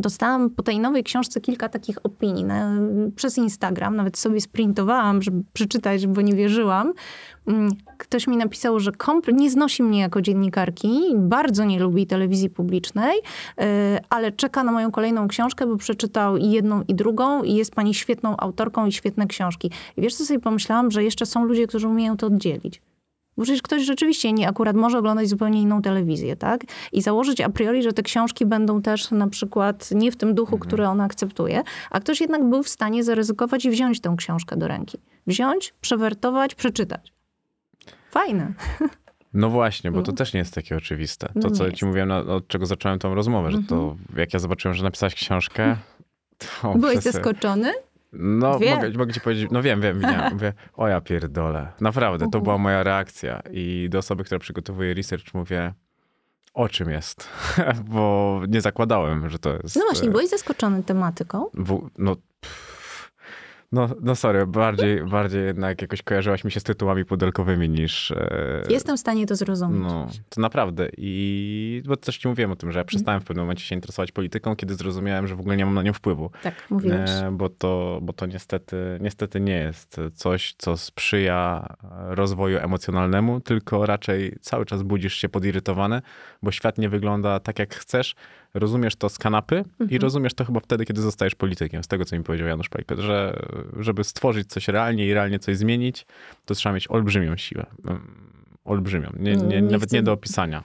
Dostałam 0.00 0.50
po 0.50 0.62
tej 0.62 0.78
nowej 0.80 1.04
książce 1.04 1.40
kilka 1.40 1.68
takich 1.68 1.98
opinii 2.04 2.44
na, 2.44 2.72
przez 3.16 3.38
Instagram. 3.38 3.96
Nawet 3.96 4.18
sobie 4.18 4.40
sprintowałam, 4.40 5.22
żeby 5.22 5.42
przeczytać, 5.52 6.06
bo 6.06 6.20
nie 6.20 6.34
wierzyłam. 6.34 6.92
Mm, 7.46 7.70
Ktoś 7.98 8.26
mi 8.26 8.36
napisał, 8.36 8.80
że 8.80 8.90
kompl- 8.90 9.34
nie 9.34 9.50
znosi 9.50 9.82
mnie 9.82 10.00
jako 10.00 10.22
dziennikarki, 10.22 11.12
bardzo 11.16 11.64
nie 11.64 11.80
lubi 11.80 12.06
telewizji 12.06 12.50
publicznej, 12.50 13.16
yy, 13.58 13.64
ale 14.10 14.32
czeka 14.32 14.64
na 14.64 14.72
moją 14.72 14.90
kolejną 14.90 15.28
książkę, 15.28 15.66
bo 15.66 15.76
przeczytał 15.76 16.36
i 16.36 16.50
jedną, 16.50 16.82
i 16.88 16.94
drugą 16.94 17.42
i 17.42 17.54
jest 17.54 17.74
pani 17.74 17.94
świetną 17.94 18.36
autorką 18.36 18.86
i 18.86 18.92
świetne 18.92 19.26
książki. 19.26 19.70
I 19.96 20.02
wiesz, 20.02 20.14
co 20.14 20.24
sobie 20.24 20.40
pomyślałam? 20.40 20.90
Że 20.90 21.04
jeszcze 21.04 21.26
są 21.26 21.44
ludzie, 21.44 21.66
którzy 21.66 21.88
umieją 21.88 22.16
to 22.16 22.26
oddzielić. 22.26 22.82
Bo 23.38 23.44
przecież 23.44 23.62
ktoś 23.62 23.82
rzeczywiście 23.84 24.32
nie 24.32 24.48
akurat 24.48 24.76
może 24.76 24.98
oglądać 24.98 25.28
zupełnie 25.28 25.62
inną 25.62 25.82
telewizję, 25.82 26.36
tak? 26.36 26.60
I 26.92 27.02
założyć 27.02 27.40
a 27.40 27.48
priori, 27.48 27.82
że 27.82 27.92
te 27.92 28.02
książki 28.02 28.46
będą 28.46 28.82
też 28.82 29.10
na 29.10 29.28
przykład 29.28 29.90
nie 29.90 30.12
w 30.12 30.16
tym 30.16 30.34
duchu, 30.34 30.54
Mhm. 30.54 30.68
który 30.68 30.86
on 30.86 31.00
akceptuje, 31.00 31.62
a 31.90 32.00
ktoś 32.00 32.20
jednak 32.20 32.48
był 32.48 32.62
w 32.62 32.68
stanie 32.68 33.04
zaryzykować 33.04 33.64
i 33.64 33.70
wziąć 33.70 34.00
tę 34.00 34.14
książkę 34.18 34.56
do 34.56 34.68
ręki. 34.68 34.98
Wziąć, 35.26 35.74
przewertować, 35.80 36.54
przeczytać. 36.54 37.12
Fajne. 38.10 38.52
No 39.34 39.50
właśnie, 39.50 39.90
bo 39.92 40.02
to 40.02 40.12
No. 40.12 40.16
też 40.16 40.32
nie 40.34 40.38
jest 40.38 40.54
takie 40.54 40.76
oczywiste. 40.76 41.28
No 41.34 41.42
To, 41.42 41.48
nie 41.48 41.54
co 41.54 41.64
jest. 41.66 41.76
ci 41.76 41.86
mówiłem, 41.86 42.08
na- 42.08 42.18
od 42.18 42.48
czego 42.48 42.66
zacząłem 42.66 42.98
tą 42.98 43.14
rozmowę, 43.14 43.50
że 43.50 43.58
to 43.68 43.74
Mhm. 43.76 43.98
jak 44.16 44.32
ja 44.32 44.38
zobaczyłem, 44.38 44.74
że 44.74 44.84
napisałaś 44.84 45.14
książkę, 45.14 45.76
to 46.62 46.74
Byłeś 46.74 46.98
zaskoczony? 46.98 47.72
No, 48.12 48.58
Wiem. 48.58 48.76
mogę, 48.76 48.98
mogę 48.98 49.12
ci 49.12 49.20
powiedzieć, 49.20 49.50
no 49.50 49.62
wiem, 49.62 49.80
wiem, 49.80 49.98
widziałem. 49.98 50.32
Mówię, 50.34 50.52
o 50.74 50.88
ja 50.88 51.00
pierdolę. 51.00 51.72
Naprawdę, 51.80 52.26
to 52.32 52.40
była 52.40 52.58
moja 52.58 52.82
reakcja. 52.82 53.42
I 53.50 53.88
do 53.90 53.98
osoby, 53.98 54.24
która 54.24 54.38
przygotowuje 54.38 54.94
research 54.94 55.34
mówię, 55.34 55.72
o 56.54 56.68
czym 56.68 56.90
jest? 56.90 57.28
Bo 57.90 58.40
nie 58.48 58.60
zakładałem, 58.60 59.28
że 59.28 59.38
to 59.38 59.52
jest... 59.62 59.76
No 59.76 59.82
właśnie, 59.82 60.08
e, 60.08 60.10
byłeś 60.10 60.28
zaskoczony 60.28 60.82
tematyką. 60.82 61.46
W, 61.54 61.88
no, 61.98 62.16
no, 63.72 63.88
no 64.00 64.14
sorry, 64.16 64.46
bardziej, 64.46 65.04
bardziej 65.04 65.44
jednak 65.44 65.82
jakoś 65.82 66.02
kojarzyłaś 66.02 66.44
mi 66.44 66.50
się 66.50 66.60
z 66.60 66.62
tytułami 66.62 67.04
pudelkowymi 67.04 67.68
niż... 67.68 68.10
e, 68.10 68.62
Jestem 68.68 68.96
w 68.96 69.00
stanie 69.00 69.26
to 69.26 69.36
zrozumieć. 69.36 69.82
No, 69.82 70.06
to 70.28 70.40
naprawdę. 70.40 70.88
I 70.96 71.82
bo 71.86 71.96
też 71.96 72.18
ci 72.18 72.28
mówiłem 72.28 72.50
o 72.52 72.56
tym, 72.56 72.72
że 72.72 72.78
ja 72.78 72.84
przestałem 72.84 73.20
w 73.20 73.24
pewnym 73.24 73.44
momencie 73.44 73.64
się 73.64 73.74
interesować 73.74 74.12
polityką, 74.12 74.56
kiedy 74.56 74.74
zrozumiałem, 74.74 75.26
że 75.26 75.36
w 75.36 75.40
ogóle 75.40 75.56
nie 75.56 75.64
mam 75.64 75.74
na 75.74 75.82
nią 75.82 75.92
wpływu. 75.92 76.30
Tak, 76.42 76.54
mówiłeś. 76.70 77.10
E, 77.10 77.30
bo 77.32 77.48
to, 77.48 77.98
bo 78.02 78.12
to 78.12 78.26
niestety, 78.26 78.76
niestety 79.00 79.40
nie 79.40 79.56
jest 79.58 80.00
coś, 80.14 80.54
co 80.58 80.76
sprzyja 80.76 81.66
rozwoju 81.90 82.58
emocjonalnemu, 82.58 83.40
tylko 83.40 83.86
raczej 83.86 84.36
cały 84.40 84.66
czas 84.66 84.82
budzisz 84.82 85.14
się 85.14 85.28
podirytowany, 85.28 86.02
bo 86.42 86.52
świat 86.52 86.78
nie 86.78 86.88
wygląda 86.88 87.40
tak, 87.40 87.58
jak 87.58 87.74
chcesz. 87.74 88.14
Rozumiesz 88.54 88.96
to 88.96 89.08
z 89.08 89.18
kanapy 89.18 89.64
i 89.80 89.82
Mhm. 89.82 90.02
rozumiesz 90.02 90.34
to 90.34 90.44
chyba 90.44 90.60
wtedy, 90.60 90.84
kiedy 90.84 91.00
zostajesz 91.00 91.34
politykiem. 91.34 91.82
Z 91.82 91.88
tego, 91.88 92.04
co 92.04 92.16
mi 92.16 92.24
powiedział 92.24 92.48
Janusz 92.48 92.68
Pajpet, 92.68 92.98
że 92.98 93.42
żeby 93.80 94.04
stworzyć 94.04 94.48
coś 94.48 94.68
realnie 94.68 95.06
i 95.06 95.14
realnie 95.14 95.38
coś 95.38 95.56
zmienić, 95.56 96.06
to 96.44 96.54
trzeba 96.54 96.74
mieć 96.74 96.90
olbrzymią 96.90 97.36
siłę. 97.36 97.66
Mm, 97.84 98.28
Olbrzymią. 98.64 99.10
Nie, 99.18 99.36
nie, 99.36 99.62
Nie 99.62 99.62
nawet 99.62 99.88
chcę- 99.88 99.96
nie 99.96 100.02
do 100.02 100.12
opisania. 100.12 100.64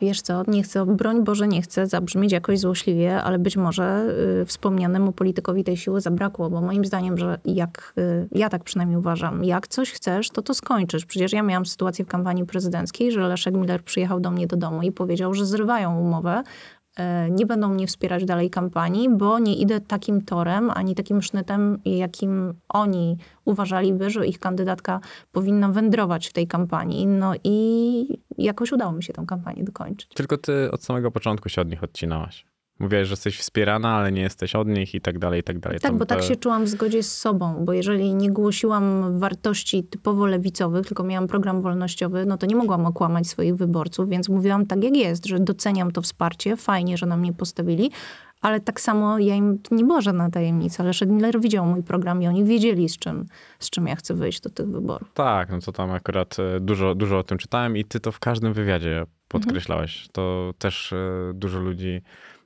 Wiesz 0.00 0.20
co, 0.20 0.42
nie 0.46 0.62
chcę, 0.62 0.86
broń 0.86 1.24
Boże, 1.24 1.48
nie 1.48 1.62
chcę 1.62 1.86
zabrzmieć 1.86 2.32
jakoś 2.32 2.58
złośliwie, 2.58 3.22
ale 3.22 3.38
być 3.38 3.56
może 3.56 4.14
y, 4.42 4.46
wspomnianemu 4.46 5.12
politykowi 5.12 5.64
tej 5.64 5.76
siły 5.76 6.00
zabrakło, 6.00 6.50
bo 6.50 6.60
moim 6.60 6.84
zdaniem, 6.84 7.18
że 7.18 7.38
jak, 7.44 7.92
y, 7.98 8.28
ja 8.32 8.48
tak 8.48 8.64
przynajmniej 8.64 8.98
uważam, 8.98 9.44
jak 9.44 9.68
coś 9.68 9.92
chcesz, 9.92 10.30
to 10.30 10.42
to 10.42 10.54
skończysz. 10.54 11.06
Przecież 11.06 11.32
ja 11.32 11.42
miałam 11.42 11.66
sytuację 11.66 12.04
w 12.04 12.08
kampanii 12.08 12.44
prezydenckiej, 12.46 13.12
że 13.12 13.20
Leszek 13.20 13.54
Miller 13.54 13.82
przyjechał 13.84 14.20
do 14.20 14.30
mnie 14.30 14.46
do 14.46 14.56
domu 14.56 14.82
i 14.82 14.92
powiedział, 14.92 15.34
że 15.34 15.46
zrywają 15.46 16.00
umowę, 16.00 16.42
nie 17.30 17.46
będą 17.46 17.68
mnie 17.68 17.86
wspierać 17.86 18.24
dalej 18.24 18.50
kampanii, 18.50 19.08
bo 19.10 19.38
nie 19.38 19.56
idę 19.56 19.80
takim 19.80 20.24
torem, 20.24 20.70
ani 20.70 20.94
takim 20.94 21.22
sznytem, 21.22 21.78
jakim 21.84 22.54
oni 22.68 23.16
uważaliby, 23.44 24.10
że 24.10 24.26
ich 24.26 24.38
kandydatka 24.38 25.00
powinna 25.32 25.68
wędrować 25.68 26.26
w 26.26 26.32
tej 26.32 26.46
kampanii. 26.46 27.06
No 27.06 27.32
i 27.44 28.18
jakoś 28.38 28.72
udało 28.72 28.92
mi 28.92 29.02
się 29.02 29.12
tę 29.12 29.24
kampanię 29.26 29.64
dokończyć. 29.64 30.08
Tylko 30.14 30.36
ty 30.38 30.70
od 30.70 30.84
samego 30.84 31.10
początku 31.10 31.48
się 31.48 31.62
od 31.62 31.70
nich 31.70 31.84
odcinałaś. 31.84 32.46
Mówiłaś, 32.78 33.06
że 33.06 33.12
jesteś 33.12 33.38
wspierana, 33.38 33.88
ale 33.88 34.12
nie 34.12 34.22
jesteś 34.22 34.54
od 34.54 34.68
nich 34.68 34.94
i 34.94 35.00
tak 35.00 35.18
dalej, 35.18 35.40
i 35.40 35.42
tak 35.42 35.58
dalej. 35.58 35.80
Tak, 35.80 35.92
To- 35.92 35.96
bo 35.98 36.06
tak 36.06 36.18
to- 36.18 36.24
się 36.24 36.36
czułam 36.36 36.64
w 36.64 36.68
zgodzie 36.68 37.02
z 37.02 37.18
sobą, 37.18 37.64
bo 37.64 37.72
jeżeli 37.72 38.14
nie 38.14 38.30
głosiłam 38.30 39.18
wartości 39.18 39.84
typowo 39.84 40.26
lewicowych, 40.26 40.86
tylko 40.86 41.02
miałam 41.04 41.28
program 41.28 41.62
wolnościowy, 41.62 42.26
no 42.26 42.38
to 42.38 42.46
nie 42.46 42.56
mogłam 42.56 42.86
okłamać 42.86 43.26
swoich 43.26 43.56
wyborców, 43.56 44.08
więc 44.08 44.28
mówiłam 44.28 44.66
tak 44.66 44.84
jak 44.84 44.96
jest, 44.96 45.26
że 45.26 45.38
doceniam 45.40 45.90
to 45.90 46.02
wsparcie, 46.02 46.56
fajnie, 46.56 46.96
że 46.96 47.06
na 47.06 47.16
mnie 47.16 47.32
postawili, 47.32 47.90
ale 48.40 48.60
tak 48.60 48.80
samo 48.80 49.18
ja 49.18 49.34
im, 49.34 49.58
nie 49.70 49.84
była 49.84 50.00
żadna 50.00 50.30
tajemnica, 50.30 50.84
Leszek 50.84 51.08
Miller 51.08 51.40
widział 51.40 51.66
mój 51.66 51.82
program 51.82 52.22
i 52.22 52.26
oni 52.26 52.44
wiedzieli 52.44 52.88
z 52.88 52.98
czym, 52.98 53.26
z 53.58 53.70
czym 53.70 53.86
ja 53.86 53.96
chcę 53.96 54.14
wyjść 54.14 54.40
do 54.40 54.50
tych 54.50 54.66
wyborów. 54.68 55.08
Tak, 55.14 55.50
no 55.50 55.58
to 55.58 55.72
tam 55.72 55.90
akurat 55.90 56.36
e, 56.38 56.60
dużo, 56.60 56.94
dużo 56.94 57.18
o 57.18 57.22
tym 57.22 57.38
czytałem 57.38 57.76
i 57.76 57.84
ty 57.84 58.00
to 58.00 58.12
w 58.12 58.18
każdym 58.18 58.52
wywiadzie 58.52 59.06
podkreślałeś. 59.28 60.08
To 60.12 60.54
też 60.58 60.92
e, 60.92 60.96
dużo 61.34 61.60
ludzi 61.60 62.02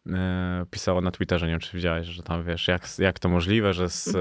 e, 0.07 0.65
pisało 0.71 1.01
na 1.01 1.11
Twitterze, 1.11 1.47
nie 1.47 1.53
wiem 1.53 1.61
czy 1.61 1.77
widziałeś, 1.77 2.07
że 2.07 2.23
tam 2.23 2.45
wiesz, 2.45 2.69
jak, 2.69 2.83
jak 2.99 3.19
to 3.19 3.29
możliwe, 3.29 3.73
że 3.75 3.89
z, 3.89 4.09
e, 4.09 4.13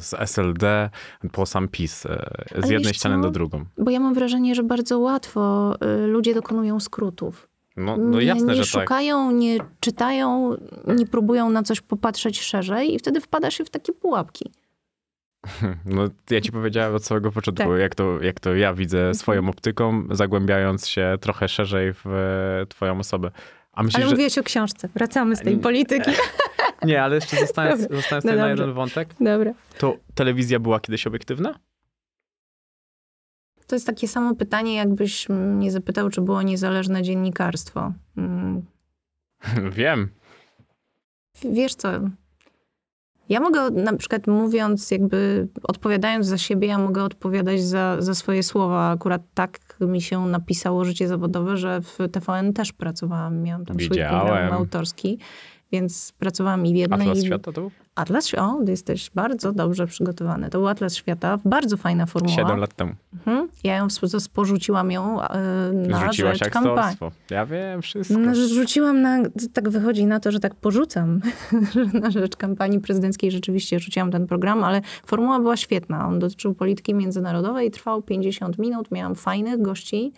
z 0.00 0.14
SLD 0.14 0.90
po 1.32 1.46
sam 1.46 1.68
PiS, 1.68 2.06
e, 2.06 2.08
z 2.56 2.64
Ale 2.64 2.72
jednej 2.72 2.94
ściany 2.94 3.16
co? 3.16 3.22
do 3.22 3.30
drugą. 3.30 3.64
Bo 3.78 3.90
ja 3.90 4.00
mam 4.00 4.14
wrażenie, 4.14 4.54
że 4.54 4.62
bardzo 4.62 4.98
łatwo 4.98 5.74
y, 6.04 6.06
ludzie 6.06 6.34
dokonują 6.34 6.80
skrótów. 6.80 7.48
No, 7.76 7.96
no 7.96 8.18
nie, 8.18 8.24
jasne, 8.24 8.46
nie 8.46 8.64
że 8.64 8.72
tak. 8.72 8.82
szukają, 8.82 9.30
nie 9.30 9.58
czytają, 9.80 10.56
nie 10.86 11.06
próbują 11.06 11.50
na 11.50 11.62
coś 11.62 11.80
popatrzeć 11.80 12.40
szerzej 12.40 12.94
i 12.94 12.98
wtedy 12.98 13.20
wpada 13.20 13.50
się 13.50 13.64
w 13.64 13.70
takie 13.70 13.92
pułapki. 13.92 14.52
No, 15.86 16.02
ja 16.30 16.40
ci 16.40 16.52
powiedziałem 16.52 16.94
od 16.94 17.04
samego 17.04 17.32
początku, 17.32 17.64
Tak. 17.64 17.80
jak, 17.80 17.94
to, 17.94 18.22
jak 18.22 18.40
to 18.40 18.54
ja 18.54 18.74
widzę 18.74 19.14
swoją 19.14 19.48
optyką, 19.48 20.06
zagłębiając 20.10 20.88
się 20.88 21.18
trochę 21.20 21.48
szerzej 21.48 21.92
w 21.92 22.06
e, 22.06 22.66
twoją 22.66 22.98
osobę. 22.98 23.30
A 23.78 23.82
myślisz, 23.82 23.96
Ale 23.96 24.04
że... 24.04 24.10
mówiłeś 24.10 24.38
o 24.38 24.42
książce. 24.42 24.88
Wracamy 24.94 25.36
z 25.36 25.40
tej 25.40 25.56
Nie. 25.56 25.62
polityki. 25.62 26.10
Nie, 26.84 27.02
ale 27.02 27.14
jeszcze 27.14 27.36
zostając, 27.36 27.82
Dobra. 27.82 27.96
zostając 27.96 28.24
No 28.24 28.32
na 28.36 28.48
jeden 28.48 28.72
wątek, 28.72 29.14
Dobra. 29.20 29.52
to 29.78 29.96
telewizja 30.14 30.58
była 30.58 30.80
kiedyś 30.80 31.06
obiektywna? 31.06 31.58
To 33.66 33.76
jest 33.76 33.86
takie 33.86 34.08
samo 34.08 34.34
pytanie, 34.34 34.74
jakbyś 34.74 35.28
mnie 35.28 35.70
zapytał, 35.72 36.10
czy 36.10 36.20
było 36.20 36.42
niezależne 36.42 37.02
dziennikarstwo. 37.02 37.92
Mm, 38.16 38.62
Wiem. 39.78 40.08
Wiesz 41.44 41.74
co? 41.74 41.88
Ja 43.28 43.40
mogę 43.40 43.70
na 43.70 43.96
przykład 43.96 44.26
mówiąc, 44.26 44.90
jakby 44.90 45.48
odpowiadając 45.62 46.26
za 46.26 46.38
siebie, 46.38 46.68
ja 46.68 46.78
mogę 46.78 47.04
odpowiadać 47.04 47.62
za, 47.62 47.96
za 47.98 48.14
swoje 48.14 48.42
słowa. 48.42 48.90
Akurat 48.90 49.22
tak 49.34 49.76
mi 49.80 50.02
się 50.02 50.26
napisało 50.26 50.84
życie 50.84 51.08
zawodowe, 51.08 51.56
że 51.56 51.80
w 51.80 51.98
TVN 52.12 52.52
też 52.52 52.72
pracowałam. 52.72 53.42
Miałam 53.42 53.64
tam 53.66 53.76
swój 53.76 53.88
Widziałem. 53.88 54.26
program 54.26 54.52
autorski, 54.52 55.18
więc 55.72 56.12
pracowałam 56.18 56.66
i 56.66 56.72
w 56.72 56.76
jednej... 56.76 57.00
Atlas 57.00 57.24
Świata 57.24 57.52
to 57.52 57.60
był? 57.60 57.70
Atlas, 57.98 58.34
o, 58.34 58.58
ty 58.64 58.70
jesteś 58.70 59.10
bardzo 59.14 59.52
dobrze 59.52 59.86
przygotowany. 59.86 60.50
To 60.50 60.58
był 60.58 60.68
Atlas 60.68 60.94
Świata, 60.94 61.38
bardzo 61.44 61.76
fajna 61.76 62.06
formuła. 62.06 62.36
Siedem 62.36 62.58
lat 62.58 62.74
temu. 62.74 62.92
Mhm. 63.12 63.48
Ja 63.64 63.76
ją 63.76 63.86
spo- 63.86 64.28
porzuciłam 64.34 64.90
ją 64.90 65.22
e, 65.22 65.72
na 65.72 66.06
Rzuciłaś 66.06 66.38
rzecz 66.38 66.52
kampanii. 66.52 66.96
Ja 67.30 67.46
wiem 67.46 67.82
wszystko. 67.82 68.18
No, 68.18 68.34
rzuciłam 68.34 69.02
na, 69.02 69.18
tak 69.52 69.68
wychodzi 69.68 70.06
na 70.06 70.20
to, 70.20 70.32
że 70.32 70.40
tak 70.40 70.54
porzucam, 70.54 71.20
że 71.72 71.84
na 71.84 72.10
rzecz 72.10 72.36
kampanii 72.36 72.80
prezydenckiej 72.80 73.30
rzeczywiście 73.30 73.80
rzuciłam 73.80 74.10
ten 74.10 74.26
program, 74.26 74.64
ale 74.64 74.80
formuła 75.06 75.40
była 75.40 75.56
świetna. 75.56 76.08
On 76.08 76.18
dotyczył 76.18 76.54
polityki 76.54 76.94
międzynarodowej, 76.94 77.70
trwał 77.70 78.02
50 78.02 78.58
minut, 78.58 78.90
miałam 78.90 79.14
fajnych 79.14 79.62
gości 79.62 80.12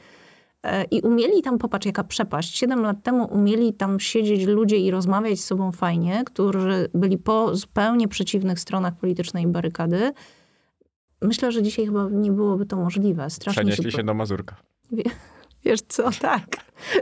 i 0.90 1.00
umieli 1.00 1.42
tam, 1.42 1.58
popatrz 1.58 1.86
jaka 1.86 2.04
przepaść, 2.04 2.56
7 2.58 2.82
lat 2.82 3.02
temu 3.02 3.24
umieli 3.24 3.74
tam 3.74 4.00
siedzieć 4.00 4.46
ludzie 4.46 4.76
i 4.76 4.90
rozmawiać 4.90 5.40
z 5.40 5.44
sobą 5.44 5.72
fajnie, 5.72 6.22
którzy 6.26 6.88
byli 6.94 7.18
po 7.18 7.56
zupełnie 7.56 8.08
przeciwnych 8.08 8.60
stronach 8.60 8.96
politycznej 8.96 9.46
barykady. 9.46 10.12
Myślę, 11.22 11.52
że 11.52 11.62
dzisiaj 11.62 11.86
chyba 11.86 12.08
nie 12.10 12.32
byłoby 12.32 12.66
to 12.66 12.76
możliwe. 12.76 13.30
Strasznie 13.30 13.62
Przenieśli 13.62 13.84
po- 13.92 13.96
się 13.98 14.04
do 14.04 14.14
Mazurka. 14.14 14.56
Wiesz 15.64 15.80
co, 15.88 16.10
tak. 16.20 16.46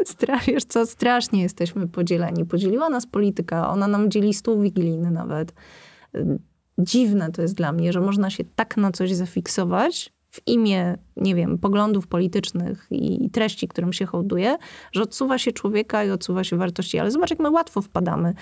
Stra- 0.04 0.44
wiesz 0.46 0.64
co, 0.64 0.86
strasznie 0.86 1.42
jesteśmy 1.42 1.88
podzieleni. 1.88 2.44
Podzieliła 2.44 2.88
nas 2.88 3.06
polityka, 3.06 3.70
ona 3.70 3.86
nam 3.88 4.10
dzieli 4.10 4.34
stół 4.34 4.60
wigilijny 4.60 5.10
nawet. 5.10 5.52
Dziwne 6.78 7.32
to 7.32 7.42
jest 7.42 7.54
dla 7.54 7.72
mnie, 7.72 7.92
że 7.92 8.00
można 8.00 8.30
się 8.30 8.44
tak 8.56 8.76
na 8.76 8.92
coś 8.92 9.12
zafiksować 9.14 10.12
w 10.30 10.40
imię, 10.46 10.98
nie 11.16 11.34
wiem, 11.34 11.58
poglądów 11.58 12.06
politycznych 12.06 12.86
i 12.90 13.30
treści, 13.30 13.68
którym 13.68 13.92
się 13.92 14.06
hołduje, 14.06 14.56
że 14.92 15.02
odsuwa 15.02 15.38
się 15.38 15.52
człowieka 15.52 16.04
i 16.04 16.10
odsuwa 16.10 16.44
się 16.44 16.56
wartości. 16.56 16.98
Ale 16.98 17.10
zobacz, 17.10 17.30
jak 17.30 17.38
my 17.38 17.50
łatwo 17.50 17.82
wpadamy 17.82 18.34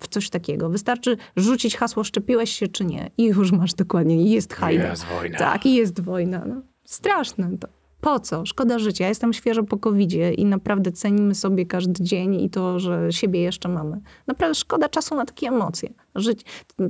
w 0.00 0.08
coś 0.08 0.30
takiego. 0.30 0.70
Wystarczy 0.70 1.16
rzucić 1.36 1.76
hasło, 1.76 2.04
szczepiłeś 2.04 2.50
się 2.52 2.68
czy 2.68 2.84
nie 2.84 3.10
i 3.18 3.24
już 3.24 3.52
masz 3.52 3.74
dokładnie, 3.74 4.22
i 4.22 4.30
jest 4.30 4.54
hajda. 4.54 4.90
Jest 4.90 5.04
wojna. 5.04 5.38
Tak, 5.38 5.66
i 5.66 5.74
jest 5.74 6.00
wojna. 6.00 6.44
No. 6.46 6.62
Straszne 6.84 7.58
to. 7.58 7.68
Po 8.00 8.20
co? 8.20 8.46
Szkoda 8.46 8.78
życia. 8.78 9.04
Ja 9.04 9.08
jestem 9.08 9.32
świeżo 9.32 9.62
po 9.62 9.76
covidzie 9.76 10.32
i 10.32 10.44
naprawdę 10.44 10.92
cenimy 10.92 11.34
sobie 11.34 11.66
każdy 11.66 12.04
dzień 12.04 12.34
i 12.34 12.50
to, 12.50 12.78
że 12.78 13.08
siebie 13.10 13.40
jeszcze 13.40 13.68
mamy. 13.68 14.00
Naprawdę 14.26 14.54
szkoda 14.54 14.88
czasu 14.88 15.14
na 15.14 15.24
takie 15.24 15.48
emocje. 15.48 15.94
Żyć. 16.14 16.44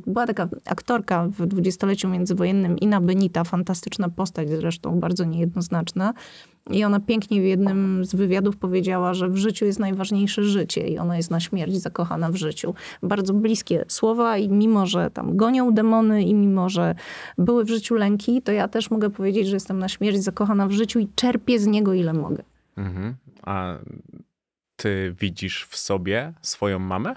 Była 0.06 0.26
taka 0.26 0.48
aktorka 0.66 1.28
w 1.28 1.46
dwudziestoleciu 1.46 2.08
międzywojennym, 2.08 2.78
Ina 2.78 3.00
Benita, 3.00 3.44
fantastyczna 3.44 4.08
postać 4.08 4.50
zresztą, 4.50 5.00
bardzo 5.00 5.24
niejednoznaczna. 5.24 6.14
I 6.70 6.84
ona 6.84 7.00
pięknie 7.00 7.40
w 7.40 7.44
jednym 7.44 8.04
z 8.04 8.14
wywiadów 8.14 8.56
powiedziała, 8.56 9.14
że 9.14 9.28
w 9.28 9.36
życiu 9.36 9.64
jest 9.64 9.78
najważniejsze 9.78 10.44
życie 10.44 10.88
i 10.88 10.98
ona 10.98 11.16
jest 11.16 11.30
na 11.30 11.40
śmierć 11.40 11.76
zakochana 11.76 12.30
w 12.30 12.36
życiu. 12.36 12.74
Bardzo 13.02 13.34
bliskie 13.34 13.84
słowa 13.88 14.36
i 14.36 14.48
mimo, 14.48 14.86
że 14.86 15.10
tam 15.10 15.36
gonią 15.36 15.74
demony 15.74 16.22
i 16.22 16.34
mimo, 16.34 16.68
że 16.68 16.94
były 17.38 17.64
w 17.64 17.68
życiu 17.68 17.94
lęki, 17.94 18.42
to 18.42 18.52
ja 18.52 18.68
też 18.68 18.90
mogę 18.90 19.10
powiedzieć, 19.10 19.48
że 19.48 19.56
jestem 19.56 19.78
na 19.78 19.88
śmierć 19.88 20.22
zakochana 20.22 20.68
w 20.68 20.72
życiu 20.72 20.98
i 20.98 21.08
czerpię 21.14 21.58
z 21.58 21.66
niego 21.66 21.94
ile 21.94 22.12
mogę. 22.12 22.42
Mhm. 22.76 23.14
A 23.42 23.78
ty 24.76 25.14
widzisz 25.20 25.66
w 25.70 25.76
sobie 25.76 26.32
swoją 26.42 26.78
mamę? 26.78 27.16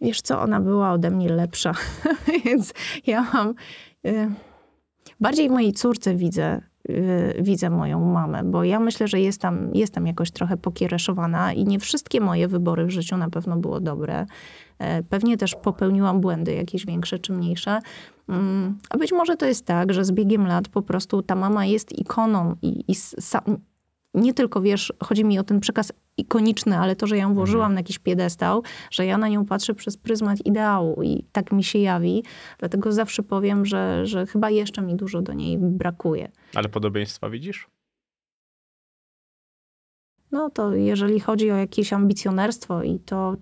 Wiesz 0.00 0.22
co, 0.22 0.40
ona 0.40 0.60
była 0.60 0.92
ode 0.92 1.10
mnie 1.10 1.28
lepsza, 1.28 1.72
więc 2.44 2.74
ja 3.06 3.26
mam... 3.32 3.54
Y 4.06 4.30
bardziej 5.20 5.48
w 5.48 5.52
mojej 5.52 5.72
córce 5.72 6.14
widzę, 6.14 6.60
y, 6.90 7.34
widzę 7.40 7.70
moją 7.70 8.00
mamę, 8.00 8.44
bo 8.44 8.64
ja 8.64 8.80
myślę, 8.80 9.08
że 9.08 9.20
jestem, 9.20 9.70
jestem 9.74 10.06
jakoś 10.06 10.30
trochę 10.30 10.56
pokiereszowana 10.56 11.52
i 11.52 11.64
nie 11.64 11.78
wszystkie 11.78 12.20
moje 12.20 12.48
wybory 12.48 12.86
w 12.86 12.90
życiu 12.90 13.16
na 13.16 13.30
pewno 13.30 13.56
było 13.56 13.80
dobre. 13.80 14.26
E, 14.78 15.02
pewnie 15.02 15.36
też 15.36 15.54
popełniłam 15.54 16.20
błędy 16.20 16.54
jakieś 16.54 16.86
większe 16.86 17.18
czy 17.18 17.32
mniejsze. 17.32 17.78
Mm, 18.28 18.78
a 18.90 18.98
być 18.98 19.12
może 19.12 19.36
to 19.36 19.46
jest 19.46 19.66
tak, 19.66 19.92
że 19.92 20.04
z 20.04 20.12
biegiem 20.12 20.46
lat 20.46 20.68
po 20.68 20.82
prostu 20.82 21.22
ta 21.22 21.34
mama 21.34 21.66
jest 21.66 21.98
ikoną 21.98 22.56
i, 22.62 22.84
i 22.92 22.94
nie 24.14 24.34
tylko 24.34 24.60
wiesz, 24.60 24.92
chodzi 25.04 25.24
mi 25.24 25.38
o 25.38 25.44
ten 25.44 25.60
przekaz 25.60 25.92
ikoniczny, 26.18 26.78
ale 26.78 26.96
to, 26.96 27.06
że 27.06 27.16
ja 27.16 27.22
ją 27.22 27.34
włożyłam 27.34 27.64
mhm. 27.64 27.74
na 27.74 27.80
jakiś 27.80 27.98
piedestał, 27.98 28.62
że 28.90 29.06
ja 29.06 29.18
na 29.18 29.28
nią 29.28 29.46
patrzę 29.46 29.74
przez 29.74 29.96
pryzmat 29.96 30.46
ideału 30.46 31.02
i 31.02 31.24
tak 31.32 31.52
mi 31.52 31.64
się 31.64 31.78
jawi. 31.78 32.24
Dlatego 32.58 32.92
zawsze 32.92 33.22
powiem, 33.22 33.66
że, 33.66 34.06
że 34.06 34.26
chyba 34.26 34.50
jeszcze 34.50 34.82
mi 34.82 34.96
dużo 34.96 35.22
do 35.22 35.32
niej 35.32 35.58
brakuje. 35.58 36.30
Ale 36.54 36.68
podobieństwa 36.68 37.30
widzisz? 37.30 37.68
No 40.32 40.50
to 40.50 40.74
jeżeli 40.74 41.20
chodzi 41.20 41.50
o 41.50 41.56
jakieś 41.56 41.92
ambicjonerstwo 41.92 42.82
i 42.82 42.98
to, 42.98 43.36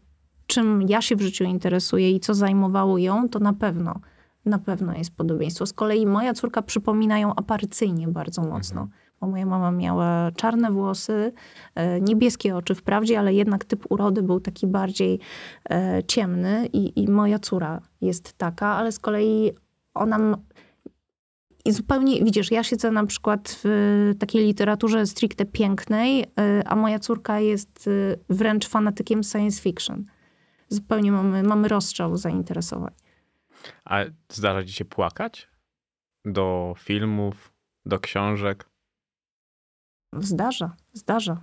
czym 0.46 0.82
ja 0.82 1.02
się 1.02 1.16
w 1.16 1.20
życiu 1.20 1.44
interesuję 1.44 2.10
i 2.10 2.20
co 2.20 2.34
zajmowało 2.34 2.98
ją, 2.98 3.28
to 3.28 3.38
na 3.38 3.52
pewno, 3.52 4.00
na 4.44 4.58
pewno 4.58 4.94
jest 4.94 5.16
podobieństwo. 5.16 5.66
Z 5.66 5.72
kolei 5.72 6.06
moja 6.06 6.34
córka 6.34 6.62
przypomina 6.62 7.18
ją 7.18 7.34
aparycyjnie 7.34 8.08
bardzo 8.08 8.42
mocno. 8.42 8.80
Mhm 8.80 9.05
bo 9.20 9.26
moja 9.26 9.46
mama 9.46 9.70
miała 9.70 10.30
czarne 10.36 10.72
włosy, 10.72 11.32
e, 11.74 12.00
niebieskie 12.00 12.56
oczy 12.56 12.74
wprawdzie, 12.74 13.18
ale 13.18 13.34
jednak 13.34 13.64
typ 13.64 13.84
urody 13.88 14.22
był 14.22 14.40
taki 14.40 14.66
bardziej 14.66 15.20
e, 15.70 16.02
ciemny 16.06 16.66
i, 16.72 17.02
i 17.02 17.08
moja 17.08 17.38
córa 17.38 17.80
jest 18.00 18.32
taka, 18.32 18.66
ale 18.66 18.92
z 18.92 18.98
kolei 18.98 19.52
ona 19.94 20.36
i 21.64 21.72
zupełnie, 21.72 22.24
widzisz, 22.24 22.50
ja 22.50 22.62
siedzę 22.62 22.90
na 22.90 23.06
przykład 23.06 23.60
w 23.64 24.12
takiej 24.18 24.46
literaturze 24.46 25.06
stricte 25.06 25.44
pięknej, 25.44 26.24
e, 26.38 26.62
a 26.66 26.76
moja 26.76 26.98
córka 26.98 27.40
jest 27.40 27.90
wręcz 28.28 28.68
fanatykiem 28.68 29.22
science 29.22 29.62
fiction. 29.62 30.04
Zupełnie 30.68 31.12
mamy, 31.12 31.42
mamy 31.42 31.68
rozstrzał 31.68 32.16
zainteresowań. 32.16 32.94
A 33.84 33.98
zdarza 34.28 34.64
ci 34.64 34.72
się 34.72 34.84
płakać? 34.84 35.48
Do 36.24 36.74
filmów, 36.78 37.52
do 37.86 38.00
książek? 38.00 38.66
Zdarza, 40.20 40.76
zdarza. 40.92 41.42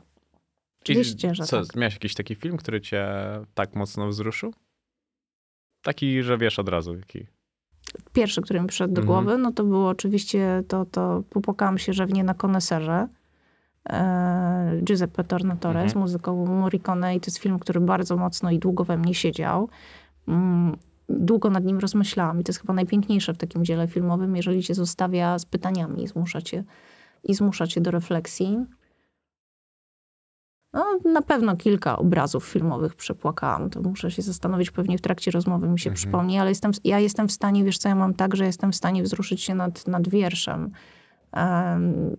Oczywiście, 0.82 1.36
że 1.36 1.44
co, 1.44 1.66
tak. 1.66 1.76
Miałeś 1.76 1.94
jakiś 1.94 2.14
taki 2.14 2.36
film, 2.36 2.58
który 2.58 2.82
cię 2.82 3.08
tak 3.54 3.76
mocno 3.76 4.08
wzruszył? 4.08 4.54
Taki, 5.82 6.24
że 6.24 6.38
wiesz 6.38 6.60
od 6.60 6.70
razu, 6.70 6.96
jaki. 6.96 7.28
Pierwszy, 8.14 8.42
który 8.42 8.62
mi 8.62 8.68
przyszedł 8.68 8.94
do 8.94 9.02
mhm. 9.02 9.08
głowy, 9.08 9.38
no 9.38 9.52
to 9.52 9.64
było 9.64 9.90
oczywiście 9.90 10.64
to, 10.68 10.86
to 10.86 11.24
popłakałam 11.30 11.78
się 11.78 11.94
rzewnie 11.94 12.24
na 12.24 12.34
koneserze. 12.34 13.08
E, 13.90 14.82
Giuseppe 14.84 15.24
Tornatore 15.24 15.80
mhm. 15.80 15.90
z 15.90 15.96
muzyką 15.96 16.46
Morricone 16.46 17.16
i 17.16 17.20
to 17.20 17.26
jest 17.28 17.38
film, 17.38 17.60
który 17.60 17.80
bardzo 17.80 18.18
mocno 18.18 18.52
i 18.52 18.60
długo 18.60 18.84
we 18.84 18.98
mnie 18.98 19.14
siedział. 19.14 19.70
Mm, 20.28 20.78
długo 21.10 21.50
nad 21.50 21.64
nim 21.66 21.80
rozmyślałam 21.80 22.40
i 22.40 22.44
to 22.44 22.50
jest 22.50 22.62
chyba 22.62 22.74
najpiękniejsze 22.74 23.34
w 23.34 23.38
takim 23.38 23.66
dziele 23.66 23.88
filmowym, 23.88 24.36
jeżeli 24.36 24.64
cię 24.64 24.74
zostawia 24.74 25.40
z 25.40 25.46
pytaniami 25.46 26.08
zmusza 26.08 26.42
cię 26.42 26.64
i 27.24 27.34
zmusza 27.34 27.68
cię 27.68 27.82
do 27.82 27.92
refleksji. 27.92 28.66
No, 30.74 31.00
na 31.06 31.22
pewno 31.22 31.56
kilka 31.56 31.98
obrazów 31.98 32.46
filmowych 32.46 32.96
przepłakałam. 32.96 33.70
To 33.70 33.82
muszę 33.82 34.12
się 34.12 34.22
zastanowić, 34.22 34.72
pewnie 34.72 34.98
w 34.98 35.02
trakcie 35.02 35.32
rozmowy 35.32 35.68
mi 35.68 35.80
się 35.80 35.90
mhm. 35.90 35.96
przypomni, 35.96 36.40
ale 36.40 36.52
jestem, 36.52 36.72
ja 36.84 37.00
jestem 37.00 37.28
w 37.28 37.32
stanie, 37.32 37.64
wiesz 37.64 37.78
co, 37.78 37.90
ja 37.90 37.96
mam 37.96 38.14
tak, 38.14 38.36
że 38.36 38.46
jestem 38.46 38.72
w 38.72 38.76
stanie 38.76 39.04
wzruszyć 39.04 39.42
się 39.42 39.56
nad, 39.56 39.88
nad 39.88 40.10
wierszem. 40.10 40.72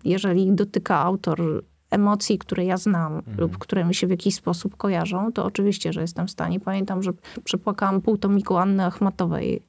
Jeżeli 0.05 0.53
dotyka 0.53 0.99
autor 0.99 1.65
emocji, 1.91 2.39
które 2.39 2.65
ja 2.65 2.77
znam 2.77 3.17
mhm. 3.17 3.41
lub 3.41 3.59
które 3.59 3.85
mi 3.85 3.95
się 3.95 4.07
w 4.07 4.11
jakiś 4.11 4.35
sposób 4.35 4.77
kojarzą, 4.77 5.33
to 5.33 5.45
oczywiście, 5.45 5.93
że 5.93 6.01
jestem 6.01 6.27
w 6.27 6.31
stanie. 6.31 6.61
Pamiętam, 6.61 7.03
że 7.03 7.13
przepłakałam 7.45 8.01
pół 8.01 8.19
tomiku 8.19 8.57
Anny 8.57 8.85
Achmatowej 8.85 9.63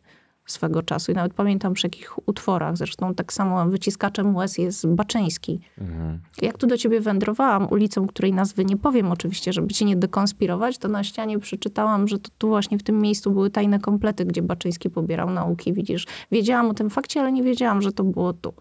swego 0.46 0.84
czasu. 0.84 1.12
I 1.12 1.16
nawet 1.16 1.34
pamiętam 1.34 1.74
przy 1.74 1.88
jakich 1.88 2.28
utworach. 2.28 2.78
Zresztą 2.78 3.16
tak 3.16 3.34
samo 3.34 3.66
wyciskaczem 3.66 4.36
łez 4.36 4.58
jest 4.58 4.88
Baczyński. 4.88 5.60
Mhm. 5.78 6.20
Jak 6.42 6.58
tu 6.58 6.68
do 6.68 6.78
ciebie 6.78 7.02
wędrowałam 7.02 7.68
ulicą, 7.72 8.08
której 8.08 8.34
nazwy 8.34 8.66
nie 8.66 8.78
powiem 8.78 9.12
oczywiście, 9.12 9.54
żeby 9.54 9.74
cię 9.74 9.86
nie 9.86 9.96
dekonspirować, 9.96 10.78
to 10.78 10.88
na 10.88 11.04
ścianie 11.04 11.40
przeczytałam, 11.40 12.08
że 12.08 12.20
to 12.20 12.30
tu 12.38 12.48
właśnie 12.48 12.78
w 12.78 12.84
tym 12.84 13.02
miejscu 13.02 13.32
były 13.32 13.50
tajne 13.50 13.80
komplety, 13.80 14.26
gdzie 14.26 14.42
Baczyński 14.42 14.90
pobierał 14.90 15.30
nauki. 15.30 15.74
Widzisz, 15.74 16.08
wiedziałam 16.32 16.70
o 16.70 16.74
tym 16.74 16.90
fakcie, 16.90 17.20
ale 17.20 17.32
nie 17.32 17.44
wiedziałam, 17.44 17.82
że 17.82 17.92
to 17.92 18.04
było 18.04 18.34
tu 18.34 18.54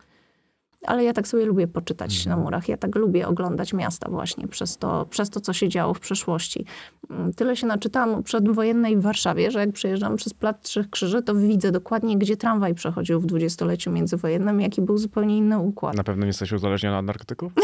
ale 0.87 1.05
ja 1.05 1.12
tak 1.12 1.29
sobie 1.29 1.44
lubię 1.44 1.66
poczytać 1.66 2.16
mhm. 2.16 2.38
na 2.38 2.44
murach. 2.44 2.68
Ja 2.68 2.77
tak 2.77 2.94
lubię 2.94 3.29
oglądać 3.29 3.73
miasta 3.73 4.11
właśnie 4.11 4.49
przez 4.49 4.79
to, 4.79 5.07
przez 5.11 5.31
to, 5.31 5.40
co 5.40 5.53
się 5.53 5.68
działo 5.68 5.94
w 5.94 6.01
przeszłości. 6.01 6.64
Mm, 7.11 7.33
tyle 7.33 7.57
się 7.57 7.66
naczytałam 7.66 8.14
o 8.14 8.23
przedwojennej 8.23 9.01
Warszawie, 9.01 9.51
że 9.51 9.59
jak 9.59 9.73
przejeżdżam 9.73 10.16
przez 10.16 10.35
Plac 10.35 10.62
Trzech 10.62 10.90
Krzyży, 10.90 11.23
to 11.23 11.35
widzę 11.35 11.73
dokładnie, 11.73 12.18
gdzie 12.18 12.37
tramwaj 12.37 12.75
przechodził 12.75 13.20
w 13.20 13.27
dwudziestoleciu 13.27 13.90
międzywojennym, 13.90 14.61
jaki 14.61 14.83
był 14.83 14.99
zupełnie 14.99 15.37
inny 15.37 15.59
układ. 15.59 15.97
Na 15.97 16.05
pewno 16.05 16.23
nie 16.23 16.29
jesteś 16.29 16.53
uzależniona 16.53 16.99
od 16.99 17.05
narkotyków? 17.05 17.53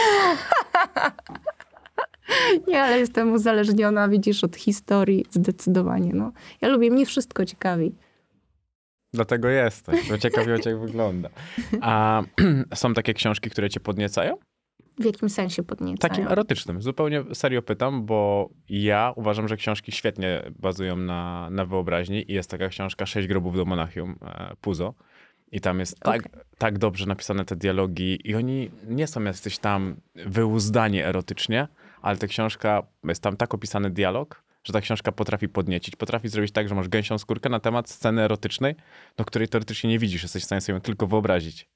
Nie, 2.69 2.83
ale 2.83 2.99
jestem 2.99 3.33
uzależniona, 3.33 4.09
widzisz, 4.09 4.45
od 4.45 4.57
historii 4.57 5.27
zdecydowanie. 5.31 6.13
No. 6.15 6.33
Ja 6.61 6.69
lubię, 6.69 6.91
mnie 6.91 7.07
wszystko 7.07 7.45
ciekawi. 7.45 7.93
Dlatego 9.13 9.49
jesteś, 9.49 10.09
bo 10.09 10.19
ciekawie 10.19 10.53
jak 10.67 10.81
wygląda. 10.81 11.29
A 11.81 12.23
są 12.75 12.95
takie 12.95 13.15
książki, 13.15 13.51
które 13.51 13.71
cię 13.71 13.81
podniecają? 13.81 14.37
W 14.99 15.05
jakim 15.05 15.31
sensie 15.31 15.63
podniecają? 15.63 16.11
Takim 16.11 16.29
erotycznym. 16.29 16.83
Zupełnie 16.83 17.25
serio 17.35 17.63
pytam, 17.63 18.07
bo 18.07 18.51
ja 18.69 19.13
uważam, 19.17 19.49
że 19.49 19.57
książki 19.57 19.93
świetnie 19.93 20.43
bazują 20.59 20.97
na, 20.97 21.51
na 21.51 21.65
wyobraźni 21.65 22.31
i 22.31 22.35
jest 22.35 22.51
taka 22.51 22.69
książka 22.69 23.07
Sześć 23.07 23.29
grobów 23.29 23.57
do 23.57 23.65
Monachium, 23.65 24.19
e, 24.23 24.57
Puzo. 24.61 24.95
I 25.53 25.61
tam 25.61 25.81
jest 25.81 26.01
tak, 26.01 26.27
okay. 26.27 26.45
tak 26.59 26.79
dobrze 26.79 27.07
napisane 27.07 27.45
te 27.45 27.57
dialogi 27.57 28.19
i 28.25 28.35
oni 28.35 28.71
nie 28.89 29.07
są 29.07 29.23
jacyś 29.23 29.59
tam 29.59 29.97
wyuzdani 30.15 31.01
erotycznie, 31.03 31.69
ale 32.03 32.17
ta 32.17 32.27
książka, 32.27 32.83
jest 33.05 33.23
tam 33.23 33.37
tak 33.37 33.55
opisany 33.55 33.91
dialog, 33.91 34.43
że 34.65 34.73
ta 34.73 34.81
książka 34.81 35.13
potrafi 35.13 35.49
podniecić, 35.49 35.97
potrafi 35.97 36.29
zrobić 36.29 36.53
tak, 36.53 36.69
że 36.69 36.75
masz 36.75 36.89
gęsią 36.89 37.19
skórkę 37.19 37.49
na 37.49 37.61
temat 37.61 37.91
sceny 37.91 38.23
erotycznej, 38.23 38.75
do 39.17 39.25
której 39.25 39.49
teoretycznie 39.49 39.91
nie 39.91 39.99
widzisz, 39.99 40.23
jesteś 40.23 40.43
w 40.43 40.47
stanie 40.47 40.61
sobie 40.61 40.75
ją 40.75 40.81
tylko 40.81 41.07
wyobrazić. 41.07 41.69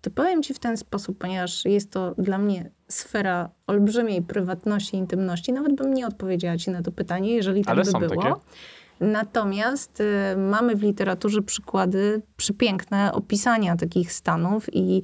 To 0.00 0.10
powiem 0.10 0.42
ci 0.42 0.54
w 0.54 0.58
ten 0.58 0.76
sposób, 0.76 1.18
ponieważ 1.18 1.64
jest 1.64 1.90
to 1.90 2.14
dla 2.18 2.38
mnie 2.38 2.70
sfera 2.88 3.50
olbrzymiej 3.66 4.22
prywatności, 4.22 4.96
intymności, 4.96 5.52
nawet 5.52 5.74
bym 5.74 5.94
nie 5.94 6.06
odpowiedziała 6.06 6.56
ci 6.56 6.70
na 6.70 6.82
to 6.82 6.92
pytanie, 6.92 7.34
jeżeli 7.34 7.64
tak 7.64 7.78
Ale 7.78 7.84
by 7.84 8.08
było. 8.08 8.22
Takie? 8.22 8.40
Natomiast 9.00 10.00
y, 10.00 10.36
mamy 10.36 10.76
w 10.76 10.82
literaturze 10.82 11.42
przykłady 11.42 12.22
przepiękne 12.36 13.12
opisania 13.12 13.76
takich 13.76 14.12
stanów 14.12 14.66
i 14.72 15.02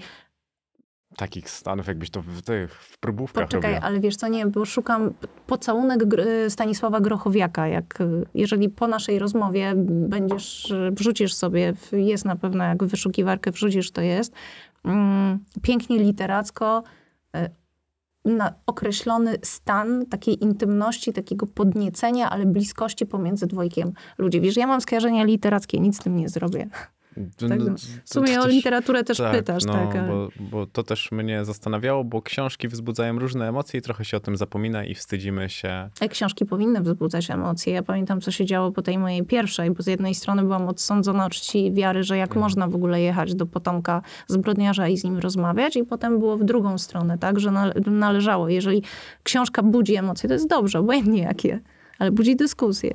takich 1.19 1.51
stanów, 1.51 1.87
jakbyś 1.87 2.11
to 2.11 2.23
w 2.23 2.43
tych 2.43 2.75
w 2.75 2.99
próbówkach 2.99 3.45
Poczekaj, 3.45 3.73
robiła. 3.73 3.87
ale 3.89 4.01
wiesz 4.01 4.17
co, 4.17 4.29
nie, 4.29 4.47
bo 4.47 4.65
szukam 4.65 5.15
pocałunek 5.47 6.01
Stanisława 6.49 7.01
Grochowiaka. 7.01 7.69
Jak, 7.69 7.99
jeżeli 8.35 8.69
po 8.69 8.87
naszej 8.87 9.19
rozmowie 9.19 9.73
będziesz, 9.87 10.75
wrzucisz 10.93 11.35
sobie, 11.35 11.73
jest 11.93 12.25
na 12.25 12.37
pewno, 12.37 12.65
jak 12.65 12.85
wyszukiwarkę 12.85 13.51
wrzucisz, 13.51 13.91
to 13.91 14.01
jest, 14.01 14.33
mm, 14.85 15.39
pięknie 15.63 15.99
literacko, 15.99 16.83
e, 17.37 17.51
na 18.25 18.55
określony 18.67 19.37
stan 19.43 20.07
takiej 20.07 20.45
intymności, 20.45 21.13
takiego 21.13 21.47
podniecenia, 21.47 22.31
ale 22.31 22.47
bliskości 22.47 23.07
pomiędzy 23.07 23.47
dwojkiem 23.47 23.93
ludzi. 24.19 24.41
Wiesz, 24.41 24.57
ja 24.57 24.67
mam 24.67 24.81
skojarzenia 24.81 25.25
literackie, 25.25 25.81
nic 25.81 25.97
z 25.97 26.01
tym 26.01 26.17
nie 26.17 26.29
zrobię. 26.29 26.69
Tak, 27.49 27.59
w 28.05 28.09
sumie 28.13 28.41
o 28.41 28.47
literaturę 28.49 29.05
też 29.05 29.19
tak, 29.19 29.33
pytasz, 29.33 29.65
no, 29.65 29.73
tak. 29.73 29.97
ale- 29.97 30.09
Bo, 30.09 30.29
bo 30.41 30.67
to 30.67 30.83
też 30.83 31.13
mnie 31.13 31.45
zastanawiało, 31.45 32.05
bo 32.05 32.23
książki 32.23 32.69
wzbudzają 32.69 33.19
różne 33.19 33.49
emocje 33.49 33.79
i 33.81 33.83
trochę 33.83 34.05
się 34.05 34.17
o 34.17 34.21
tym 34.21 34.37
zapomina 34.37 34.85
i 34.85 34.95
wstydzimy 34.95 35.51
się. 35.51 35.91
E, 36.01 36.09
Książki 36.09 36.45
powinny 36.47 36.81
wzbudzać 36.81 37.31
emocje. 37.31 37.73
Ja 37.73 37.83
pamiętam, 37.83 38.21
co 38.21 38.31
się 38.31 38.45
działo 38.47 38.73
po 38.73 38.83
tej 38.83 38.99
mojej 38.99 39.25
pierwszej, 39.25 39.71
bo 39.71 39.83
z 39.83 39.87
jednej 39.87 40.15
strony 40.15 40.43
byłam 40.43 40.69
odsądzona 40.69 41.27
od 41.27 41.33
czci 41.33 41.67
i 41.67 41.73
wiary, 41.73 42.03
że 42.03 42.17
jak 42.17 42.37
można 42.37 42.69
w 42.69 42.75
ogóle 42.75 43.01
jechać 43.01 43.35
do 43.35 43.47
potomka 43.47 44.03
zbrodniarza 44.27 44.89
i 44.89 44.97
z 44.97 45.05
nim 45.05 45.19
rozmawiać, 45.19 45.77
i 45.77 45.85
potem 45.85 46.19
było 46.19 46.37
w 46.37 46.45
drugą 46.45 46.79
stronę, 46.79 47.19
tak, 47.19 47.41
że 47.41 47.51
nale- 47.51 47.75
należało. 47.91 48.49
Jeżeli 48.49 48.83
książka 49.23 49.63
budzi 49.63 49.95
emocje, 49.97 50.29
to 50.29 50.33
jest 50.35 50.49
dobrze, 50.49 50.79
obojętnie 50.79 51.23
jakie, 51.23 51.61
ale 51.99 52.11
budzi 52.13 52.37
dyskusję. 52.37 52.95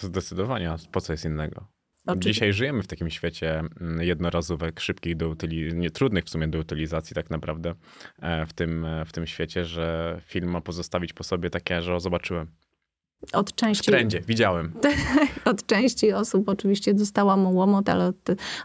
Zdecydowanie, 0.00 0.70
a 0.70 0.76
po 0.92 1.00
co 1.00 1.12
jest 1.12 1.24
innego? 1.24 1.64
Oczywiście. 2.06 2.32
Dzisiaj 2.32 2.52
żyjemy 2.52 2.82
w 2.82 2.86
takim 2.86 3.10
świecie 3.10 3.62
mm, 3.80 4.02
jednorazówek, 4.02 4.80
szybkich 4.80 5.16
do 5.16 5.30
utyli- 5.30 5.74
nie, 5.74 5.90
trudnych 5.90 6.24
w 6.24 6.30
sumie 6.30 6.48
do 6.48 6.58
utylizacji 6.58 7.14
tak 7.14 7.30
naprawdę 7.30 7.74
e, 8.22 8.46
w 8.46 8.52
tym, 8.52 8.84
e, 8.84 9.04
w 9.04 9.12
tym 9.12 9.26
świecie, 9.26 9.64
że 9.64 10.20
film 10.26 10.50
ma 10.50 10.60
pozostawić 10.60 11.12
po 11.12 11.24
sobie 11.24 11.50
takie, 11.50 11.82
że 11.82 12.00
zobaczyłem. 12.00 12.46
Od 13.32 13.50
W 13.50 13.54
części, 13.54 13.84
trendzie, 13.84 14.20
widziałem. 14.20 14.72
od 15.44 15.66
części 15.66 16.12
osób 16.12 16.48
oczywiście 16.48 16.94
dostałam 16.94 17.46
łomot, 17.46 17.88
ale 17.88 18.12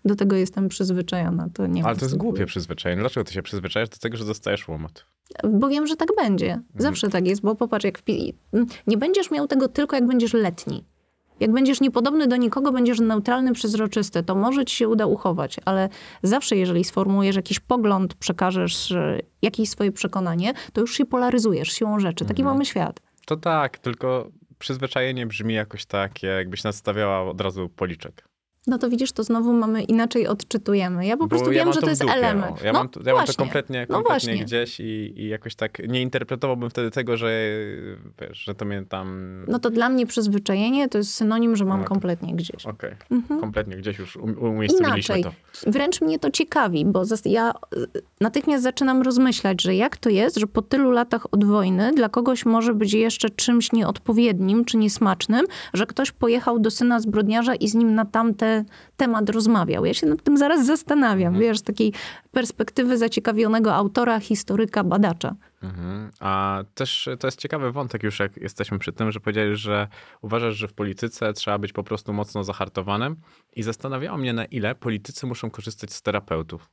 do 0.05 0.15
tego 0.15 0.35
jestem 0.35 0.69
przyzwyczajona. 0.69 1.49
To 1.53 1.67
nie 1.67 1.85
Ale 1.85 1.95
to 1.95 2.05
jest 2.05 2.17
głupie 2.17 2.45
przyzwyczajenie. 2.45 2.99
Dlaczego 2.99 3.23
ty 3.23 3.33
się 3.33 3.41
przyzwyczajasz 3.41 3.89
do 3.89 3.97
tego, 3.97 4.17
że 4.17 4.25
dostajesz 4.25 4.67
łomot? 4.67 5.05
Bo 5.43 5.69
wiem, 5.69 5.87
że 5.87 5.95
tak 5.95 6.09
będzie. 6.17 6.61
Zawsze 6.75 7.09
tak 7.09 7.27
jest, 7.27 7.41
bo 7.41 7.55
popatrz, 7.55 7.85
jak 7.85 7.99
w 7.99 8.03
nie 8.87 8.97
będziesz 8.97 9.31
miał 9.31 9.47
tego 9.47 9.67
tylko 9.67 9.95
jak 9.95 10.07
będziesz 10.07 10.33
letni. 10.33 10.85
Jak 11.39 11.51
będziesz 11.51 11.81
niepodobny 11.81 12.27
do 12.27 12.35
nikogo, 12.35 12.71
będziesz 12.71 12.99
neutralny, 12.99 13.53
przezroczysty, 13.53 14.23
to 14.23 14.35
może 14.35 14.65
ci 14.65 14.75
się 14.75 14.87
uda 14.87 15.05
uchować, 15.05 15.57
ale 15.65 15.89
zawsze, 16.23 16.55
jeżeli 16.55 16.83
sformułujesz 16.83 17.35
jakiś 17.35 17.59
pogląd, 17.59 18.13
przekażesz 18.13 18.93
jakieś 19.41 19.69
swoje 19.69 19.91
przekonanie, 19.91 20.53
to 20.73 20.81
już 20.81 20.97
się 20.97 21.05
polaryzujesz 21.05 21.71
siłą 21.71 21.99
rzeczy. 21.99 22.25
Taki 22.25 22.43
mamy 22.43 22.65
świat. 22.65 22.99
To 23.25 23.37
tak, 23.37 23.77
tylko 23.77 24.29
przyzwyczajenie 24.59 25.25
brzmi 25.27 25.53
jakoś 25.53 25.85
takie, 25.85 26.27
jakbyś 26.27 26.63
nastawiała 26.63 27.29
od 27.29 27.41
razu 27.41 27.69
policzek. 27.69 28.25
No 28.67 28.77
to 28.77 28.89
widzisz, 28.89 29.11
to 29.11 29.23
znowu 29.23 29.53
mamy 29.53 29.83
inaczej 29.83 30.27
odczytujemy. 30.27 31.05
Ja 31.05 31.17
po 31.17 31.23
Bo 31.23 31.29
prostu 31.29 31.51
ja 31.51 31.63
wiem, 31.65 31.73
że 31.73 31.79
to 31.79 31.85
w 31.85 31.89
jest 31.89 32.01
dupie, 32.01 32.13
element. 32.13 32.61
Ja, 32.63 32.73
no, 32.73 32.79
mam, 32.79 32.89
to, 32.89 32.99
ja 33.05 33.15
mam 33.15 33.25
to 33.25 33.33
kompletnie, 33.33 33.85
No 33.89 33.95
kompletnie 33.95 34.29
właśnie. 34.33 34.45
gdzieś 34.45 34.79
i, 34.79 35.13
i 35.21 35.27
jakoś 35.27 35.55
tak 35.55 35.79
nie 35.87 36.01
interpretowałbym 36.01 36.69
wtedy 36.69 36.91
tego, 36.91 37.17
że 37.17 37.31
wiesz, 38.21 38.37
że 38.37 38.55
to 38.55 38.65
mnie 38.65 38.83
tam... 38.89 39.35
No 39.47 39.59
to 39.59 39.69
dla 39.69 39.89
mnie 39.89 40.05
przyzwyczajenie 40.05 40.89
to 40.89 40.97
jest 40.97 41.13
synonim, 41.13 41.55
że 41.55 41.65
mam 41.65 41.77
No 41.77 41.83
to- 41.83 41.89
kompletnie 41.89 42.35
gdzieś. 42.35 42.65
Okej, 42.65 42.91
Mhm. 43.11 43.39
kompletnie 43.39 43.75
gdzieś 43.77 43.99
już 43.99 44.15
um- 44.17 44.39
umiejscowiliśmy 44.43 45.15
Inaczej. 45.19 45.33
to. 45.63 45.71
Wręcz 45.71 46.01
mnie 46.01 46.19
to 46.19 46.31
ciekawi, 46.31 46.85
bo 46.85 47.03
ja 47.25 47.51
y, 47.77 48.01
natychmiast 48.21 48.63
zaczynam 48.63 49.01
rozmyślać, 49.01 49.61
że 49.61 49.75
jak 49.75 49.97
to 49.97 50.09
jest, 50.09 50.37
że 50.37 50.47
po 50.47 50.61
tylu 50.61 50.91
latach 50.91 51.33
od 51.33 51.43
wojny 51.45 51.91
dla 51.95 52.09
kogoś 52.09 52.45
może 52.45 52.73
być 52.73 52.93
jeszcze 52.93 53.29
czymś 53.29 53.71
nieodpowiednim 53.71 54.65
czy 54.65 54.77
niesmacznym, 54.77 55.45
że 55.73 55.85
ktoś 55.85 56.11
pojechał 56.11 56.59
do 56.59 56.71
syna 56.71 56.99
zbrodniarza 56.99 57.55
i 57.55 57.67
z 57.67 57.73
nim 57.75 57.95
na 57.95 58.05
tamten 58.05 58.54
temat 58.97 59.29
rozmawiał. 59.29 59.85
Ja 59.85 59.93
się 59.93 60.07
nad 60.07 60.23
tym 60.23 60.37
zaraz 60.37 60.65
zastanawiam, 60.65 61.33
Mhm. 61.33 61.41
wiesz, 61.41 61.59
z 61.59 61.63
takiej 61.63 61.93
perspektywy 62.31 62.97
zaciekawionego 62.97 63.75
autora, 63.75 64.19
historyka, 64.19 64.83
badacza. 64.83 65.35
Mhm. 65.63 66.11
A 66.19 66.63
też 66.73 67.09
to 67.19 67.27
jest 67.27 67.39
ciekawy 67.39 67.71
wątek 67.71 68.03
już, 68.03 68.19
jak 68.19 68.37
jesteśmy 68.37 68.79
przy 68.79 68.93
tym, 68.93 69.11
że 69.11 69.19
powiedziałeś, 69.19 69.59
że 69.59 69.87
uważasz, 70.21 70.55
że 70.55 70.67
w 70.67 70.73
polityce 70.73 71.33
trzeba 71.33 71.57
być 71.57 71.73
po 71.73 71.83
prostu 71.83 72.13
mocno 72.13 72.43
zahartowanym 72.43 73.15
i 73.55 73.63
zastanawiało 73.63 74.17
mnie, 74.17 74.33
na 74.33 74.45
ile 74.45 74.75
politycy 74.75 75.27
muszą 75.27 75.49
korzystać 75.49 75.93
z 75.93 76.01
terapeutów. 76.01 76.69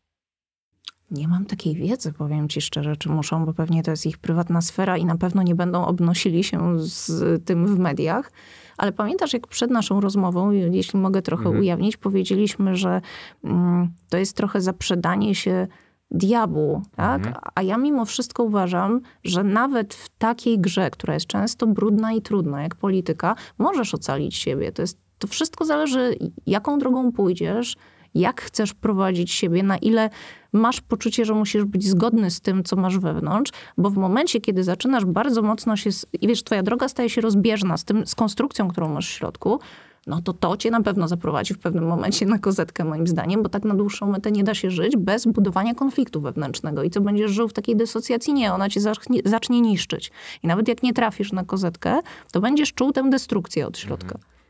Nie 1.10 1.28
mam 1.28 1.44
takiej 1.46 1.74
wiedzy, 1.74 2.12
powiem 2.12 2.48
ci 2.48 2.60
szczerze, 2.60 2.96
czy 2.96 3.08
muszą, 3.08 3.44
bo 3.46 3.52
pewnie 3.54 3.82
to 3.82 3.90
jest 3.90 4.06
ich 4.06 4.18
prywatna 4.18 4.60
sfera 4.60 4.96
i 4.96 5.04
na 5.04 5.16
pewno 5.16 5.42
nie 5.42 5.54
będą 5.54 5.86
obnosili 5.86 6.44
się 6.44 6.78
z 6.78 7.44
tym 7.44 7.66
w 7.66 7.78
mediach. 7.78 8.32
Ale 8.78 8.92
pamiętasz, 8.92 9.32
jak 9.32 9.46
przed 9.46 9.70
naszą 9.70 10.00
rozmową, 10.00 10.50
jeśli 10.50 11.00
mogę 11.00 11.22
trochę 11.22 11.44
Mhm. 11.44 11.60
ujawnić, 11.60 11.96
powiedzieliśmy, 11.96 12.76
że 12.76 13.00
mm, 13.44 13.88
to 14.08 14.18
jest 14.18 14.36
trochę 14.36 14.60
zaprzedanie 14.60 15.34
się 15.34 15.66
diabłu, 16.10 16.82
tak? 16.96 17.26
Mhm. 17.26 17.44
A 17.54 17.62
ja 17.62 17.76
mimo 17.76 18.04
wszystko 18.04 18.42
uważam, 18.42 19.00
że 19.24 19.44
nawet 19.44 19.94
w 19.94 20.08
takiej 20.08 20.58
grze, 20.58 20.90
która 20.90 21.14
jest 21.14 21.26
często 21.26 21.66
brudna 21.66 22.12
i 22.12 22.22
trudna, 22.22 22.62
jak 22.62 22.74
polityka, 22.74 23.34
możesz 23.58 23.94
ocalić 23.94 24.36
siebie. 24.36 24.72
To, 24.72 24.82
jest, 24.82 24.98
to 25.18 25.28
wszystko 25.28 25.64
zależy, 25.64 26.14
jaką 26.46 26.78
drogą 26.78 27.12
pójdziesz, 27.12 27.76
jak 28.14 28.40
chcesz 28.40 28.74
prowadzić 28.74 29.32
siebie, 29.32 29.62
na 29.62 29.78
ile 29.78 30.10
masz 30.52 30.80
poczucie, 30.80 31.24
że 31.24 31.34
musisz 31.34 31.64
być 31.64 31.88
zgodny 31.88 32.30
z 32.30 32.40
tym, 32.40 32.64
co 32.64 32.76
masz 32.76 32.98
wewnątrz, 32.98 33.52
bo 33.78 33.90
w 33.90 33.96
momencie, 33.96 34.40
kiedy 34.40 34.64
zaczynasz 34.64 35.04
bardzo 35.04 35.42
mocno 35.42 35.76
się, 35.76 35.90
i 36.20 36.28
wiesz, 36.28 36.44
twoja 36.44 36.62
droga 36.62 36.88
staje 36.88 37.10
się 37.10 37.20
rozbieżna 37.20 37.76
z 37.76 37.84
tym, 37.84 38.06
z 38.06 38.14
konstrukcją, 38.14 38.68
którą 38.68 38.88
masz 38.88 39.08
w 39.08 39.12
środku, 39.12 39.60
no 40.06 40.22
to 40.22 40.32
to 40.32 40.56
cię 40.56 40.70
na 40.70 40.82
pewno 40.82 41.08
zaprowadzi 41.08 41.54
w 41.54 41.58
pewnym 41.58 41.86
momencie 41.86 42.26
na 42.26 42.38
kozetkę, 42.38 42.84
moim 42.84 43.06
zdaniem, 43.06 43.42
bo 43.42 43.48
tak 43.48 43.64
na 43.64 43.74
dłuższą 43.74 44.10
metę 44.10 44.32
nie 44.32 44.44
da 44.44 44.54
się 44.54 44.70
żyć 44.70 44.96
bez 44.96 45.26
budowania 45.26 45.74
konfliktu 45.74 46.20
wewnętrznego. 46.20 46.82
I 46.82 46.90
co 46.90 47.00
będziesz 47.00 47.30
żył 47.30 47.48
w 47.48 47.52
takiej 47.52 47.76
dysocjacji? 47.76 48.34
Nie, 48.34 48.52
ona 48.52 48.68
cię 48.68 48.80
zacznie, 48.80 49.20
zacznie 49.24 49.60
niszczyć. 49.60 50.10
I 50.42 50.46
nawet 50.46 50.68
jak 50.68 50.82
nie 50.82 50.92
trafisz 50.92 51.32
na 51.32 51.44
kozetkę, 51.44 52.00
to 52.32 52.40
będziesz 52.40 52.72
czuł 52.72 52.92
tę 52.92 53.10
destrukcję 53.10 53.66
od 53.66 53.78
środka. 53.78 54.18
Ja 54.18 54.41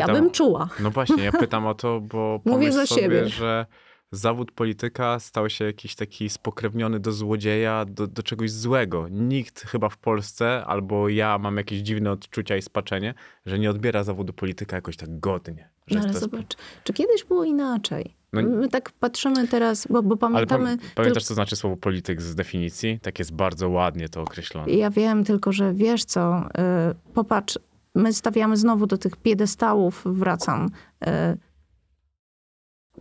Pytam- 0.00 0.12
bym 0.16 0.30
czuła. 0.30 0.68
No 0.80 0.90
właśnie, 0.90 1.24
ja 1.24 1.32
pytam 1.32 1.66
o 1.66 1.74
to, 1.74 2.00
bo 2.00 2.40
Mówię 2.44 2.72
za 2.72 2.86
sobie, 2.86 3.02
siebie. 3.02 3.28
że 3.28 3.66
zawód 4.12 4.52
polityka 4.52 5.18
stał 5.18 5.50
się 5.50 5.64
jakiś 5.64 5.94
taki 5.94 6.28
spokrewniony 6.28 7.00
do 7.00 7.12
złodzieja, 7.12 7.84
do, 7.88 8.06
do 8.06 8.22
czegoś 8.22 8.50
złego. 8.50 9.06
Nikt 9.10 9.60
chyba 9.60 9.88
w 9.88 9.96
Polsce, 9.98 10.64
albo 10.66 11.08
ja 11.08 11.38
mam 11.38 11.56
jakieś 11.56 11.78
dziwne 11.80 12.10
odczucia 12.12 12.56
i 12.56 12.62
spaczenie, 12.62 13.14
że 13.46 13.58
nie 13.58 13.70
odbiera 13.70 14.04
zawodu 14.04 14.32
polityka 14.32 14.76
jakoś 14.76 14.96
tak 14.96 15.20
godnie. 15.20 15.68
Że 15.86 15.94
No 15.94 16.00
ale 16.04 16.12
to 16.14 16.18
jest- 16.18 16.30
zobacz, 16.30 16.56
czy 16.84 16.92
kiedyś 16.92 17.24
było 17.24 17.44
inaczej? 17.44 18.14
No- 18.32 18.42
My 18.42 18.68
tak 18.68 18.90
patrzymy 19.00 19.48
teraz, 19.48 19.86
bo, 19.90 20.02
bo 20.02 20.16
Ale 20.26 20.46
pamiętamy... 20.46 20.76
pam- 20.78 20.86
pamiętasz, 20.94 21.24
co 21.24 21.34
znaczy 21.34 21.56
słowo 21.56 21.76
polityk 21.76 22.22
z 22.22 22.34
definicji? 22.34 22.98
Tak 23.02 23.18
jest 23.18 23.32
bardzo 23.34 23.68
ładnie 23.68 24.08
to 24.08 24.22
określone. 24.22 24.72
Ja 24.72 24.90
wiem, 24.90 25.24
tylko 25.24 25.52
że 25.52 25.74
wiesz 25.74 26.04
co, 26.04 26.40
y, 26.40 27.12
popatrz, 27.14 27.58
my 27.94 28.12
stawiamy 28.12 28.56
znowu 28.56 28.86
do 28.86 28.98
tych 28.98 29.16
piedestałów, 29.16 30.02
wracam. 30.06 30.70
Y, 31.06 31.08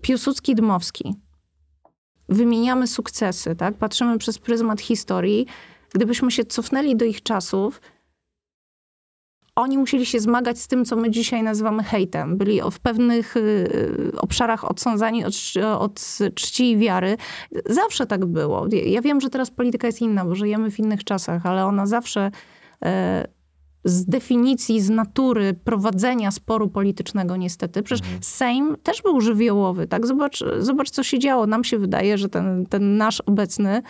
Piłsudski, 0.01 0.55
Dmowski. 0.55 1.15
Wymieniamy 2.29 2.87
sukcesy, 2.87 3.55
tak? 3.55 3.73
Patrzymy 3.77 4.17
przez 4.17 4.39
pryzmat 4.39 4.81
historii. 4.81 5.47
Gdybyśmy 5.93 6.31
się 6.31 6.45
cofnęli 6.45 6.95
do 6.95 7.05
ich 7.05 7.23
czasów, 7.23 7.81
oni 9.55 9.77
musieli 9.77 10.05
się 10.05 10.19
zmagać 10.19 10.59
z 10.59 10.67
tym, 10.67 10.85
co 10.85 10.95
my 10.95 11.11
dzisiaj 11.11 11.43
nazywamy 11.43 11.83
hejtem. 11.83 12.37
Byli 12.37 12.61
w 12.71 12.79
pewnych 12.79 13.37
y, 13.37 14.11
obszarach 14.17 14.71
odsądzani 14.71 15.25
od, 15.25 15.33
od 15.79 16.17
czci 16.35 16.71
i 16.71 16.77
wiary. 16.77 17.17
Zawsze 17.65 18.05
tak 18.07 18.25
było. 18.25 18.67
Ja- 18.71 18.83
Ja 18.83 19.01
wiem, 19.01 19.21
że 19.21 19.29
teraz 19.29 19.51
polityka 19.51 19.87
jest 19.87 20.01
inna, 20.01 20.25
bo 20.25 20.35
żyjemy 20.35 20.71
w 20.71 20.79
innych 20.79 21.03
czasach, 21.03 21.45
ale 21.45 21.65
ona 21.65 21.85
zawsze 21.85 22.31
e, 22.85 23.27
z 23.83 24.05
definicji, 24.05 24.81
z 24.81 24.89
natury 24.89 25.53
prowadzenia 25.53 26.31
sporu 26.31 26.69
politycznego 26.69 27.35
niestety. 27.35 27.83
Przecież 27.83 28.07
Sejm 28.21 28.75
też 28.83 29.01
był 29.01 29.21
żywiołowy, 29.21 29.87
tak? 29.87 30.07
Zobacz, 30.07 30.43
zobacz, 30.59 30.89
co 30.89 31.03
się 31.03 31.19
działo. 31.19 31.47
Nam 31.47 31.63
się 31.63 31.77
wydaje, 31.77 32.17
że 32.17 32.29
ten, 32.29 32.65
ten 32.65 32.97
nasz 32.97 33.21
obecny 33.21 33.81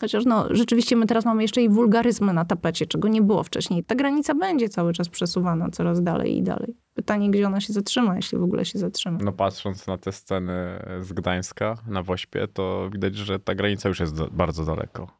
Chociaż 0.00 0.24
no, 0.24 0.46
rzeczywiście 0.50 0.96
my 0.96 1.06
teraz 1.06 1.24
mamy 1.24 1.42
jeszcze 1.42 1.62
i 1.62 1.68
wulgaryzmy 1.68 2.32
na 2.32 2.44
tapecie, 2.44 2.86
czego 2.86 3.08
nie 3.08 3.22
było 3.22 3.42
wcześniej. 3.42 3.84
Ta 3.84 3.94
granica 3.94 4.34
będzie 4.34 4.68
cały 4.68 4.92
czas 4.92 5.08
przesuwana 5.08 5.70
coraz 5.70 6.02
dalej 6.02 6.36
i 6.36 6.42
dalej. 6.42 6.76
Pytanie, 6.94 7.30
gdzie 7.30 7.46
ona 7.46 7.60
się 7.60 7.72
zatrzyma, 7.72 8.16
jeśli 8.16 8.38
w 8.38 8.42
ogóle 8.42 8.64
się 8.64 8.78
zatrzyma. 8.78 9.18
No 9.22 9.32
patrząc 9.32 9.86
na 9.86 9.98
te 9.98 10.12
sceny 10.12 10.54
z 11.00 11.12
Gdańska 11.12 11.74
na 11.86 12.02
Wośpie, 12.02 12.48
to 12.48 12.90
widać, 12.92 13.16
że 13.16 13.38
ta 13.38 13.54
granica 13.54 13.88
już 13.88 14.00
jest 14.00 14.22
bardzo 14.22 14.64
daleko. 14.64 15.10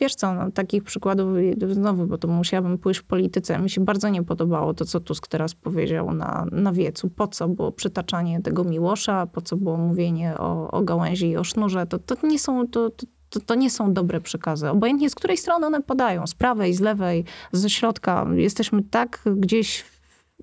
Wiesz 0.00 0.14
co, 0.14 0.34
no, 0.34 0.50
takich 0.50 0.84
przykładów 0.84 1.28
znowu, 1.70 2.06
bo 2.06 2.18
to 2.18 2.28
musiałabym 2.28 2.78
pójść 2.78 3.00
w 3.00 3.04
polityce. 3.04 3.58
Mi 3.58 3.70
się 3.70 3.84
bardzo 3.84 4.08
nie 4.08 4.22
podobało 4.22 4.74
to, 4.74 4.84
co 4.84 5.00
Tusk 5.00 5.28
teraz 5.28 5.54
powiedział 5.54 6.14
na, 6.14 6.46
na 6.52 6.72
wiecu. 6.72 7.10
Po 7.10 7.28
co 7.28 7.48
było 7.48 7.72
przytaczanie 7.72 8.42
tego 8.42 8.64
Miłosza, 8.64 9.26
po 9.26 9.40
co 9.40 9.56
było 9.56 9.76
mówienie 9.76 10.38
o, 10.38 10.70
o 10.70 10.82
gałęzi 10.82 11.28
i 11.28 11.36
o 11.36 11.44
sznurze. 11.44 11.86
To, 11.86 11.98
to, 11.98 12.26
nie 12.26 12.38
są, 12.38 12.68
to, 12.68 12.90
to, 12.90 13.06
to, 13.30 13.40
to 13.40 13.54
nie 13.54 13.70
są 13.70 13.92
dobre 13.92 14.20
przekazy. 14.20 14.68
Obojętnie 14.68 15.10
z 15.10 15.14
której 15.14 15.36
strony 15.36 15.66
one 15.66 15.82
podają, 15.82 16.26
z 16.26 16.34
prawej, 16.34 16.74
z 16.74 16.80
lewej, 16.80 17.24
ze 17.52 17.70
środka. 17.70 18.26
Jesteśmy 18.34 18.82
tak 18.82 19.22
gdzieś, 19.36 19.84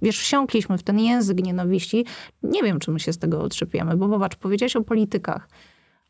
wiesz, 0.01 0.19
wsiąkliśmy 0.19 0.77
w 0.77 0.83
ten 0.83 0.99
język 0.99 1.43
nienawiści. 1.43 2.05
Nie 2.43 2.63
wiem, 2.63 2.79
czy 2.79 2.91
my 2.91 2.99
się 2.99 3.13
z 3.13 3.17
tego 3.17 3.41
otrzepiemy, 3.41 3.97
bo 3.97 4.09
zobacz, 4.09 4.35
powiedziałeś 4.35 4.75
o 4.75 4.81
politykach, 4.81 5.49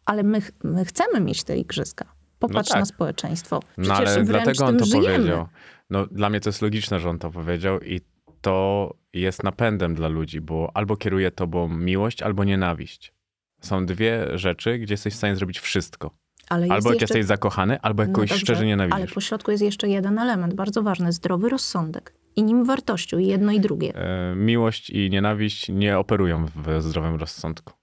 ale 0.06 0.24
my, 0.24 0.42
my 0.64 0.86
chcemy 0.86 1.22
mieć 1.22 1.44
te 1.44 1.58
igrzyska. 1.58 2.17
Popatrz 2.40 2.70
tak. 2.70 2.80
na 2.80 2.86
społeczeństwo. 2.86 3.60
No 3.78 3.84
Przecież 3.84 4.00
ale 4.00 4.24
wręcz 4.24 4.28
dlatego 4.28 4.66
on 4.66 4.78
to 4.78 4.86
żyjemy. 4.86 5.16
powiedział. 5.16 5.48
No 5.90 6.06
dla 6.06 6.30
mnie 6.30 6.40
to 6.40 6.50
jest 6.50 6.62
logiczne, 6.62 7.00
że 7.00 7.10
on 7.10 7.20
to 7.20 7.32
powiedział 7.32 7.80
i 7.82 8.02
to 8.42 8.94
jest 9.14 9.44
napędem 9.44 9.96
dla 9.96 10.08
ludzi, 10.08 10.42
bo 10.42 10.72
albo 10.74 10.98
kieruje 10.98 11.32
tobą 11.32 11.70
miłość, 11.70 12.22
albo 12.22 12.44
nienawiść. 12.44 13.14
Są 13.62 13.86
dwie 13.86 14.38
rzeczy, 14.38 14.80
gdzie 14.80 14.94
jesteś 14.94 15.14
w 15.14 15.18
stanie 15.18 15.36
zrobić 15.36 15.60
wszystko. 15.60 16.12
Ale 16.50 16.68
Albo 16.70 16.76
jak 16.76 17.02
jeszcze... 17.02 17.18
jesteś 17.18 17.26
zakochany, 17.26 17.82
albo 17.82 18.04
jak 18.04 18.12
No 18.12 18.18
dobrze, 18.20 18.38
szczerze 18.38 18.66
nienawidzisz. 18.66 18.96
Ale 18.96 19.08
po 19.08 19.22
środku 19.22 19.52
jest 19.52 19.64
jeszcze 19.64 19.90
jeden 19.90 20.20
element, 20.20 20.54
bardzo 20.54 20.84
ważny, 20.84 21.12
zdrowy 21.12 21.50
rozsądek. 21.50 22.14
I 22.36 22.44
nim 22.44 22.66
wartością, 22.66 23.18
i 23.18 23.28
jedno 23.28 23.52
i 23.52 23.60
drugie. 23.60 23.96
E, 23.96 24.36
Miłość 24.36 24.90
i 24.90 25.10
nienawiść 25.10 25.70
nie 25.70 25.98
operują 25.98 26.46
w 26.46 26.82
zdrowym 26.82 27.16
rozsądku. 27.16 27.74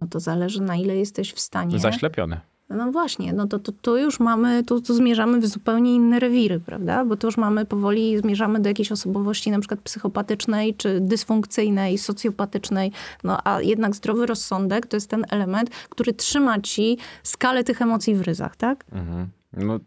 No 0.00 0.06
to 0.06 0.20
zależy 0.20 0.62
na 0.62 0.76
ile 0.76 0.96
jesteś 0.96 1.32
w 1.32 1.40
stanie... 1.40 1.78
Zaślepione. 1.78 2.40
No 2.70 2.92
właśnie, 2.92 3.32
no 3.32 3.46
to, 3.46 3.58
to, 3.58 3.72
to 3.72 3.96
już 3.96 4.20
mamy, 4.20 4.64
tu, 4.64 4.80
tu 4.80 4.94
zmierzamy 4.94 5.40
w 5.40 5.46
zupełnie 5.46 5.94
inne 5.94 6.18
rewiry, 6.18 6.60
prawda? 6.60 7.04
Bo 7.04 7.16
to 7.16 7.26
już 7.26 7.36
mamy 7.36 7.66
powoli, 7.66 8.18
zmierzamy 8.18 8.60
do 8.60 8.68
jakiejś 8.68 8.92
osobowości 8.92 9.50
na 9.50 9.58
przykład 9.58 9.80
psychopatycznej, 9.80 10.74
czy 10.74 11.00
dysfunkcyjnej, 11.00 11.98
socjopatycznej. 11.98 12.92
No 13.24 13.38
a 13.44 13.60
jednak 13.60 13.96
zdrowy 13.96 14.26
rozsądek 14.26 14.86
to 14.86 14.96
jest 14.96 15.10
ten 15.10 15.24
element, 15.30 15.70
który 15.70 16.12
trzyma 16.12 16.60
ci 16.60 16.98
skalę 17.22 17.64
tych 17.64 17.82
emocji 17.82 18.14
w 18.14 18.20
ryzach, 18.20 18.56
tak? 18.56 18.84
Mhm. 18.92 19.28
No, 19.52 19.78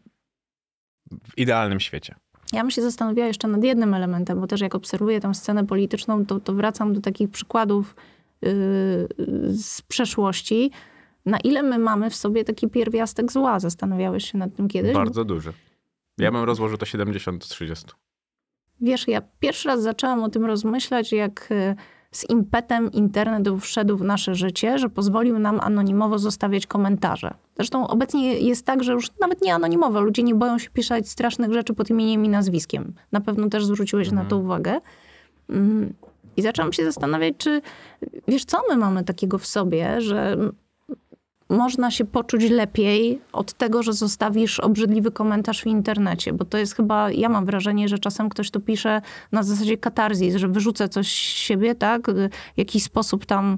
w 1.12 1.38
idealnym 1.38 1.80
świecie. 1.80 2.16
Ja 2.54 2.62
bym 2.62 2.72
się 2.72 2.82
zastanawiała 2.82 3.28
jeszcze 3.28 3.48
nad 3.48 3.64
jednym 3.64 3.94
elementem, 3.94 4.42
bo 4.42 4.48
też 4.48 4.62
jak 4.62 4.76
obserwuję 4.76 5.20
tę 5.20 5.34
scenę 5.34 5.66
polityczną, 5.66 6.26
to, 6.26 6.40
to 6.40 6.54
wracam 6.54 6.94
do 6.94 7.02
takich 7.02 7.30
przykładów 7.30 7.96
yy, 8.42 8.50
z 9.50 9.82
przeszłości. 9.88 10.72
Na 11.26 11.39
ile 11.39 11.63
my 11.63 11.80
mamy 11.80 12.09
w 12.09 12.15
sobie 12.15 12.43
taki 12.43 12.67
pierwiastek 12.69 13.32
zła? 13.32 13.59
Zastanawiałeś 13.59 14.32
się 14.32 14.38
nad 14.38 14.55
tym 14.55 14.67
kiedyś? 14.67 14.93
Bardzo 14.93 15.26
duży. 15.26 15.53
Ja 16.17 16.32
bym 16.32 16.43
rozłożył 16.43 16.78
to 16.78 16.86
70 16.86 17.41
do 17.41 17.47
30. 17.47 17.86
Wiesz, 18.82 19.07
ja 19.07 19.21
pierwszy 19.39 19.67
raz 19.67 19.82
zaczęłam 19.82 20.24
o 20.24 20.30
tym 20.30 20.45
rozmyślać, 20.45 21.11
jak 21.11 21.51
y, 21.51 21.76
z 22.11 22.30
impetem 22.30 22.91
internet 22.91 23.47
wszedł 23.61 23.97
w 23.97 24.03
nasze 24.03 24.36
życie, 24.36 24.78
że 24.78 24.89
pozwolił 24.89 25.39
nam 25.39 25.59
anonimowo 25.59 26.19
zostawiać 26.19 26.67
komentarze. 26.67 27.34
Zresztą 27.55 27.88
obecnie 27.88 28.39
jest 28.39 28.65
tak, 28.65 28.84
że 28.84 28.93
już 28.93 29.11
nawet 29.19 29.41
nie 29.41 29.55
anonimowo, 29.55 30.01
ludzie 30.01 30.24
nie 30.24 30.36
boją 30.36 30.57
się 30.59 30.69
pisać 30.69 31.09
strasznych 31.09 31.53
rzeczy 31.53 31.74
pod 31.74 31.89
imieniem 31.89 32.26
i 32.26 32.30
nazwiskiem. 32.30 32.93
Na 33.11 33.21
pewno 33.21 33.49
też 33.49 33.65
zwróciłeś 33.65 34.11
na 34.11 34.26
to 34.26 34.38
uwagę. 34.38 34.80
Mm, 35.49 35.93
I 36.38 36.41
zaczęłam 36.41 36.74
się 36.74 36.86
zastanawiać, 36.86 37.36
czy 37.38 37.61
wiesz, 38.28 38.45
co 38.45 38.61
my 38.69 38.78
mamy 38.78 39.03
takiego 39.03 39.38
w 39.38 39.45
sobie, 39.45 40.01
że 40.01 40.38
można 41.50 41.91
się 41.91 42.06
poczuć 42.06 42.50
lepiej 42.50 43.22
od 43.34 43.54
tego, 43.54 43.84
że 43.84 43.94
zostawisz 43.94 44.60
obrzydliwy 44.60 45.12
komentarz 45.12 45.62
w 45.62 45.68
internecie, 45.68 46.34
bo 46.34 46.46
to 46.46 46.58
jest 46.58 46.76
chyba, 46.76 47.12
ja 47.12 47.30
mam 47.30 47.46
wrażenie, 47.46 47.88
że 47.88 48.00
czasem 48.00 48.30
ktoś 48.30 48.52
to 48.52 48.60
pisze 48.60 49.02
na 49.32 49.44
zasadzie 49.44 49.78
katarzis, 49.78 50.36
że 50.36 50.48
wyrzucę 50.48 50.89
coś 50.89 51.08
z 51.08 51.38
siebie, 51.38 51.76
tak, 51.76 52.12
w 52.12 52.30
jakiś 52.58 52.84
sposób 52.84 53.26
tam 53.26 53.58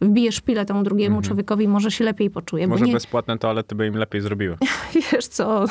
wbije 0.00 0.32
szpilę 0.32 0.64
temu 0.64 0.82
drugiemu 0.82 1.22
człowiekowi, 1.22 1.68
może 1.68 1.90
się 1.90 2.04
lepiej 2.04 2.30
poczuje. 2.30 2.68
Może 2.68 2.84
nie, 2.84 2.92
bezpłatne 2.92 3.38
toalety 3.38 3.74
by 3.74 3.86
im 3.86 3.94
lepiej 3.94 4.20
zrobiły. 4.20 4.56
wiesz 5.12 5.26
co, 5.26 5.64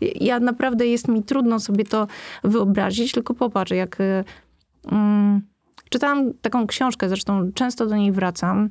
ja 0.00 0.40
naprawdę 0.40 0.86
jest 0.86 1.08
mi 1.08 1.22
trudno 1.22 1.60
sobie 1.60 1.84
to 1.84 2.06
wyobrazić, 2.44 3.12
tylko 3.12 3.34
popatrz, 3.34 3.70
jak 3.70 4.00
y, 4.00 4.24
mm, 4.92 5.40
czytałam 5.90 6.32
taką 6.42 6.66
książkę, 6.66 7.08
zresztą 7.08 7.52
często 7.52 7.86
do 7.86 7.96
niej 7.96 8.12
wracam. 8.12 8.68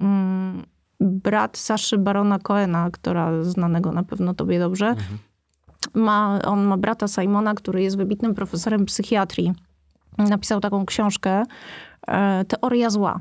Mm, 0.00 0.62
brat 1.00 1.58
Saszy 1.58 1.98
Barona 1.98 2.38
Coena, 2.38 2.90
która 2.90 3.42
znanego 3.42 3.92
na 3.92 4.02
pewno 4.02 4.34
tobie 4.34 4.58
dobrze, 4.58 4.94
ma, 5.94 6.38
on 6.44 6.64
ma 6.64 6.76
brata 6.76 7.08
Simona, 7.08 7.54
który 7.54 7.82
jest 7.82 7.96
wybitnym 7.96 8.34
profesorem 8.34 8.84
psychiatrii. 8.84 9.52
Napisał 10.18 10.60
taką 10.60 10.86
książkę 10.86 11.42
e, 12.08 12.44
Teoria 12.44 12.90
zła. 12.90 13.20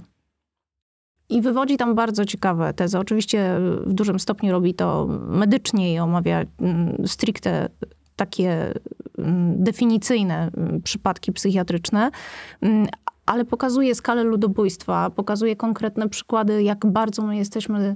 I 1.29 1.41
wywodzi 1.41 1.77
tam 1.77 1.95
bardzo 1.95 2.25
ciekawe 2.25 2.73
tezy. 2.73 2.99
Oczywiście 2.99 3.55
w 3.85 3.93
dużym 3.93 4.19
stopniu 4.19 4.51
robi 4.51 4.73
to 4.73 5.07
medycznie 5.27 5.93
i 5.93 5.99
omawia 5.99 6.43
mm, 6.59 7.07
stricte 7.07 7.69
takie 8.15 8.73
mm, 9.17 9.63
definicyjne 9.63 10.51
mm, 10.57 10.81
przypadki 10.81 11.31
psychiatryczne, 11.31 12.11
ale 13.27 13.45
pokazuje 13.45 13.95
skalę 13.95 14.23
ludobójstwa, 14.23 15.09
pokazuje 15.09 15.55
konkretne 15.55 16.09
przykłady, 16.09 16.63
jak 16.63 16.85
bardzo 16.85 17.21
my 17.21 17.37
jesteśmy 17.37 17.95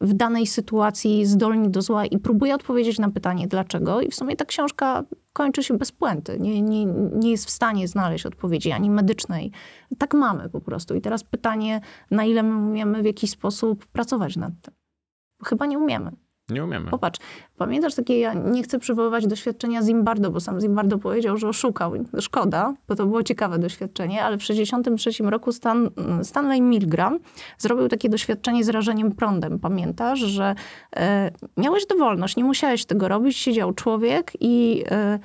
w 0.00 0.12
danej 0.12 0.46
sytuacji 0.46 1.26
zdolni 1.26 1.70
do 1.70 1.82
zła 1.82 2.06
i 2.06 2.18
próbuje 2.18 2.54
odpowiedzieć 2.54 2.98
na 2.98 3.10
pytanie 3.10 3.48
dlaczego. 3.48 4.00
I 4.00 4.10
w 4.10 4.14
sumie 4.14 4.36
ta 4.36 4.44
książka 4.44 5.04
kończy 5.32 5.62
się 5.62 5.78
bez 5.78 5.92
puenty. 5.92 6.40
Nie, 6.40 6.62
nie, 6.62 6.84
nie 7.14 7.30
jest 7.30 7.46
w 7.46 7.50
stanie 7.50 7.88
znaleźć 7.88 8.26
odpowiedzi 8.26 8.72
ani 8.72 8.90
medycznej. 8.90 9.52
Tak 9.98 10.14
mamy 10.14 10.48
po 10.48 10.60
prostu. 10.60 10.94
I 10.94 11.00
teraz 11.00 11.24
pytanie, 11.24 11.80
na 12.10 12.24
ile 12.24 12.42
my 12.42 12.68
umiemy 12.70 13.02
w 13.02 13.06
jakiś 13.06 13.30
sposób 13.30 13.86
pracować 13.86 14.36
nad 14.36 14.52
tym. 14.62 14.74
Chyba 15.44 15.66
nie 15.66 15.78
umiemy. 15.78 16.12
Nie 16.52 16.64
umiemy. 16.64 16.90
Popatrz, 16.90 17.20
pamiętasz 17.56 17.94
takie, 17.94 18.18
ja 18.18 18.34
nie 18.34 18.62
chcę 18.62 18.78
przywoływać 18.78 19.26
doświadczenia 19.26 19.82
Zimbardo, 19.82 20.30
bo 20.30 20.40
sam 20.40 20.60
Zimbardo 20.60 20.98
powiedział, 20.98 21.36
że 21.36 21.48
oszukał. 21.48 21.92
Szkoda, 22.20 22.74
bo 22.88 22.94
to 22.94 23.06
było 23.06 23.22
ciekawe 23.22 23.58
doświadczenie, 23.58 24.24
ale 24.24 24.36
w 24.36 24.40
1963 24.40 25.30
roku 25.30 25.52
Stan, 25.52 25.90
Stanley 26.22 26.62
Milgram 26.62 27.18
zrobił 27.58 27.88
takie 27.88 28.08
doświadczenie 28.08 28.64
z 28.64 28.68
rażeniem 28.68 29.12
prądem. 29.12 29.58
Pamiętasz, 29.58 30.18
że 30.18 30.54
e, 30.96 31.30
miałeś 31.56 31.86
dowolność, 31.86 32.36
nie 32.36 32.44
musiałeś 32.44 32.84
tego 32.84 33.08
robić, 33.08 33.36
siedział 33.36 33.72
człowiek 33.72 34.32
i 34.40 34.84
e, 34.90 35.18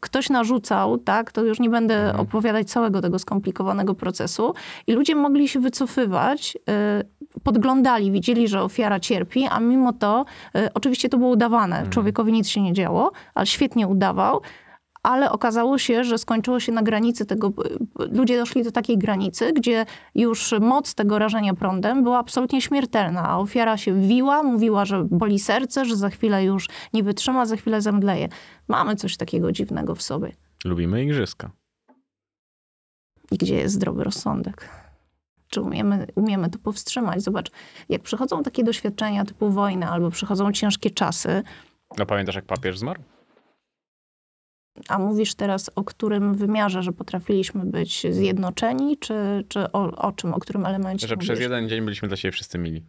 ktoś 0.00 0.30
narzucał, 0.30 0.98
tak, 0.98 1.32
to 1.32 1.44
już 1.44 1.60
nie 1.60 1.70
będę 1.70 1.94
Mhm. 2.02 2.20
opowiadać 2.20 2.70
całego 2.70 3.00
tego 3.02 3.18
skomplikowanego 3.18 3.94
procesu 3.94 4.54
i 4.86 4.92
ludzie 4.92 5.14
mogli 5.14 5.48
się 5.48 5.60
wycofywać, 5.60 6.56
y, 7.36 7.40
podglądali, 7.42 8.12
widzieli, 8.12 8.48
że 8.48 8.62
ofiara 8.62 9.00
cierpi, 9.00 9.46
a 9.50 9.60
mimo 9.60 9.92
to, 9.92 10.24
y, 10.56 10.68
oczywiście 10.74 11.08
to 11.08 11.18
było 11.18 11.30
udawane, 11.30 11.86
człowiekowi 11.90 12.32
nic 12.32 12.48
się 12.48 12.62
nie 12.62 12.72
działo, 12.72 13.12
ale 13.34 13.46
świetnie 13.46 13.88
udawał, 13.88 14.40
ale 15.02 15.32
okazało 15.32 15.78
się, 15.78 16.04
że 16.04 16.18
skończyło 16.18 16.60
się 16.60 16.72
na 16.72 16.82
granicy 16.82 17.26
tego, 17.26 17.52
ludzie 18.10 18.38
doszli 18.38 18.64
do 18.64 18.72
takiej 18.72 18.98
granicy, 18.98 19.52
gdzie 19.52 19.86
już 20.14 20.54
moc 20.60 20.94
tego 20.94 21.18
rażenia 21.18 21.54
prądem 21.54 22.02
była 22.02 22.18
absolutnie 22.18 22.60
śmiertelna, 22.62 23.28
a 23.28 23.38
ofiara 23.38 23.76
się 23.76 24.00
wiła, 24.00 24.42
mówiła, 24.42 24.84
że 24.84 25.04
boli 25.04 25.38
serce, 25.38 25.84
że 25.84 25.96
za 25.96 26.10
chwilę 26.10 26.44
już 26.44 26.68
nie 26.92 27.02
wytrzyma, 27.02 27.46
za 27.46 27.56
chwilę 27.56 27.80
zemdleje. 27.80 28.28
Mamy 28.68 28.96
coś 28.96 29.16
takiego 29.16 29.52
dziwnego 29.52 29.94
w 29.94 30.02
sobie. 30.02 30.32
Lubimy 30.64 31.02
igrzyska. 31.04 31.50
I 33.30 33.38
gdzie 33.38 33.54
jest 33.54 33.74
zdrowy 33.74 34.04
rozsądek? 34.04 34.68
Czy 35.48 35.60
umiemy, 35.60 36.06
umiemy 36.14 36.50
to 36.50 36.58
powstrzymać? 36.58 37.22
Zobacz, 37.22 37.50
jak 37.88 38.02
przychodzą 38.02 38.42
takie 38.42 38.64
doświadczenia 38.64 39.24
typu 39.24 39.50
wojna 39.50 39.90
albo 39.90 40.10
przychodzą 40.10 40.52
ciężkie 40.52 40.90
czasy, 40.90 41.42
No 41.98 42.06
pamiętasz, 42.06 42.34
jak 42.34 42.44
papież 42.44 42.78
zmarł? 42.78 43.02
A 44.88 44.98
mówisz 44.98 45.34
teraz 45.34 45.70
o 45.76 45.84
którym 45.84 46.34
wymiarze, 46.34 46.82
że 46.82 46.92
potrafiliśmy 46.92 47.64
być 47.64 48.06
zjednoczeni, 48.10 48.96
czy, 48.98 49.44
czy 49.48 49.72
o, 49.72 49.90
o 49.96 50.12
czym, 50.12 50.34
o 50.34 50.38
którym 50.38 50.66
elemencie 50.66 51.06
Że 51.08 51.14
mówisz? 51.14 51.28
przez 51.28 51.40
jeden 51.40 51.68
dzień 51.68 51.84
byliśmy 51.84 52.08
dla 52.08 52.16
siebie 52.16 52.32
wszyscy 52.32 52.58
mili. 52.58 52.84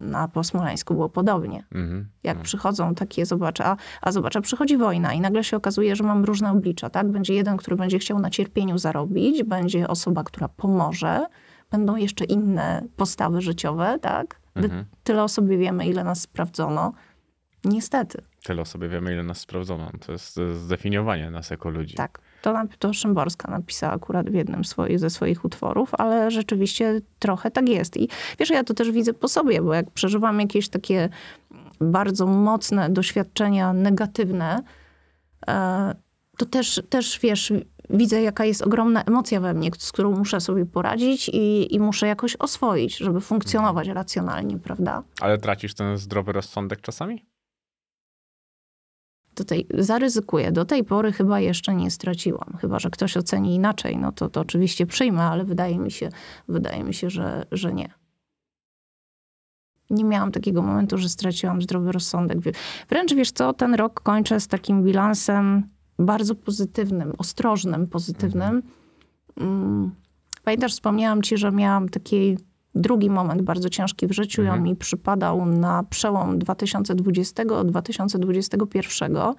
Na 0.00 0.28
Posmolańsku 0.28 0.94
było 0.94 1.08
podobnie. 1.08 1.64
Mhm. 1.74 2.08
Jak 2.24 2.36
No. 2.38 2.42
przychodzą 2.44 2.94
takie, 2.94 3.26
zobacz, 3.26 3.60
a, 3.60 3.76
a 4.02 4.12
zobacz, 4.12 4.36
a 4.36 4.40
przychodzi 4.40 4.76
wojna 4.76 5.12
i 5.12 5.20
nagle 5.20 5.44
się 5.44 5.56
okazuje, 5.56 5.96
że 5.96 6.04
mam 6.04 6.24
różne 6.24 6.50
oblicza, 6.52 6.90
tak? 6.90 7.10
Będzie 7.10 7.34
jeden, 7.34 7.56
który 7.56 7.76
będzie 7.76 7.98
chciał 7.98 8.18
na 8.18 8.30
cierpieniu 8.30 8.78
zarobić, 8.78 9.42
będzie 9.42 9.88
osoba, 9.88 10.24
która 10.24 10.48
pomoże, 10.48 11.26
będą 11.70 11.96
jeszcze 11.96 12.24
inne 12.24 12.84
postawy 12.96 13.40
życiowe, 13.40 13.98
tak? 14.02 14.40
Mhm. 14.54 14.84
Tyle 15.04 15.22
o 15.22 15.28
sobie 15.28 15.58
wiemy, 15.58 15.86
ile 15.86 16.04
nas 16.04 16.20
sprawdzono. 16.20 16.92
Niestety, 17.64 18.22
Tyle 18.42 18.62
o 18.62 18.64
sobie 18.64 18.88
wiemy, 18.88 19.12
ile 19.12 19.22
nas 19.22 19.38
sprawdzono. 19.38 19.90
To 20.06 20.12
jest 20.12 20.40
zdefiniowanie 20.54 21.30
nas 21.30 21.50
jako 21.50 21.70
ludzi. 21.70 21.94
tak. 21.94 22.18
To, 22.42 22.54
to 22.78 22.92
Szymborska 22.92 23.50
napisała 23.50 23.92
akurat 23.92 24.30
w 24.30 24.34
jednym 24.34 24.64
swoich, 24.64 24.98
ze 24.98 25.10
swoich 25.10 25.44
utworów, 25.44 25.94
ale 25.94 26.30
rzeczywiście 26.30 27.00
trochę 27.18 27.50
tak 27.50 27.68
jest. 27.68 27.96
I 27.96 28.08
wiesz, 28.38 28.50
ja 28.50 28.64
to 28.64 28.74
też 28.74 28.90
widzę 28.90 29.14
po 29.14 29.28
sobie, 29.28 29.62
bo 29.62 29.74
jak 29.74 29.90
przeżywam 29.90 30.40
jakieś 30.40 30.68
takie 30.68 31.08
bardzo 31.80 32.26
mocne 32.26 32.90
doświadczenia 32.90 33.72
negatywne, 33.72 34.62
e, 35.48 35.94
to 36.38 36.46
też, 36.46 36.82
też 36.88 37.20
wiesz, 37.20 37.52
widzę, 37.90 38.22
jaka 38.22 38.44
jest 38.44 38.62
ogromna 38.62 39.04
emocja 39.04 39.40
we 39.40 39.54
mnie, 39.54 39.70
z 39.78 39.92
którą 39.92 40.10
muszę 40.10 40.40
sobie 40.40 40.66
poradzić 40.66 41.28
i, 41.28 41.74
i 41.74 41.80
muszę 41.80 42.06
jakoś 42.06 42.36
oswoić, 42.36 42.96
żeby 42.96 43.20
funkcjonować 43.20 43.88
racjonalnie, 43.88 44.58
prawda? 44.58 45.02
Ale 45.20 45.38
tracisz 45.38 45.74
ten 45.74 45.96
zdrowy 45.96 46.32
rozsądek 46.32 46.80
czasami? 46.80 47.31
Tej, 49.44 49.66
zaryzykuję. 49.78 50.52
Do 50.52 50.64
tej 50.64 50.84
pory 50.84 51.12
chyba 51.12 51.40
jeszcze 51.40 51.74
nie 51.74 51.90
straciłam. 51.90 52.56
Chyba, 52.60 52.78
że 52.78 52.90
ktoś 52.90 53.16
oceni 53.16 53.54
inaczej, 53.54 53.96
no 53.96 54.12
to, 54.12 54.28
to 54.28 54.40
oczywiście 54.40 54.86
przyjmę, 54.86 55.22
ale 55.22 55.44
wydaje 55.44 55.78
mi 55.78 55.90
się, 55.90 56.08
wydaje 56.48 56.84
mi 56.84 56.94
się 56.94 57.10
że, 57.10 57.46
że 57.52 57.72
nie. 57.72 57.90
Nie 59.90 60.04
miałam 60.04 60.32
takiego 60.32 60.62
momentu, 60.62 60.98
że 60.98 61.08
straciłam 61.08 61.62
zdrowy 61.62 61.92
rozsądek. 61.92 62.38
Wręcz 62.88 63.14
wiesz 63.14 63.32
co, 63.32 63.52
ten 63.52 63.74
rok 63.74 64.00
kończę 64.00 64.40
z 64.40 64.48
takim 64.48 64.82
bilansem 64.82 65.68
bardzo 65.98 66.34
pozytywnym, 66.34 67.12
ostrożnym, 67.18 67.86
pozytywnym. 67.86 68.62
mm, 69.36 69.90
pamiętasz, 70.44 70.72
wspomniałam 70.72 71.22
ci, 71.22 71.36
że 71.36 71.52
miałam 71.52 71.88
taki 71.88 72.36
drugi 72.74 73.10
moment 73.10 73.42
bardzo 73.42 73.68
ciężki 73.68 74.06
w 74.06 74.12
życiu 74.12 74.42
i 74.42 74.48
on 74.48 74.62
mi 74.62 74.76
przypadał 74.76 75.46
na 75.46 75.82
przełom 75.82 76.38
2020-2021. 76.38 79.34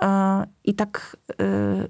E, 0.00 0.46
I 0.64 0.74
tak 0.74 1.16
e, 1.40 1.88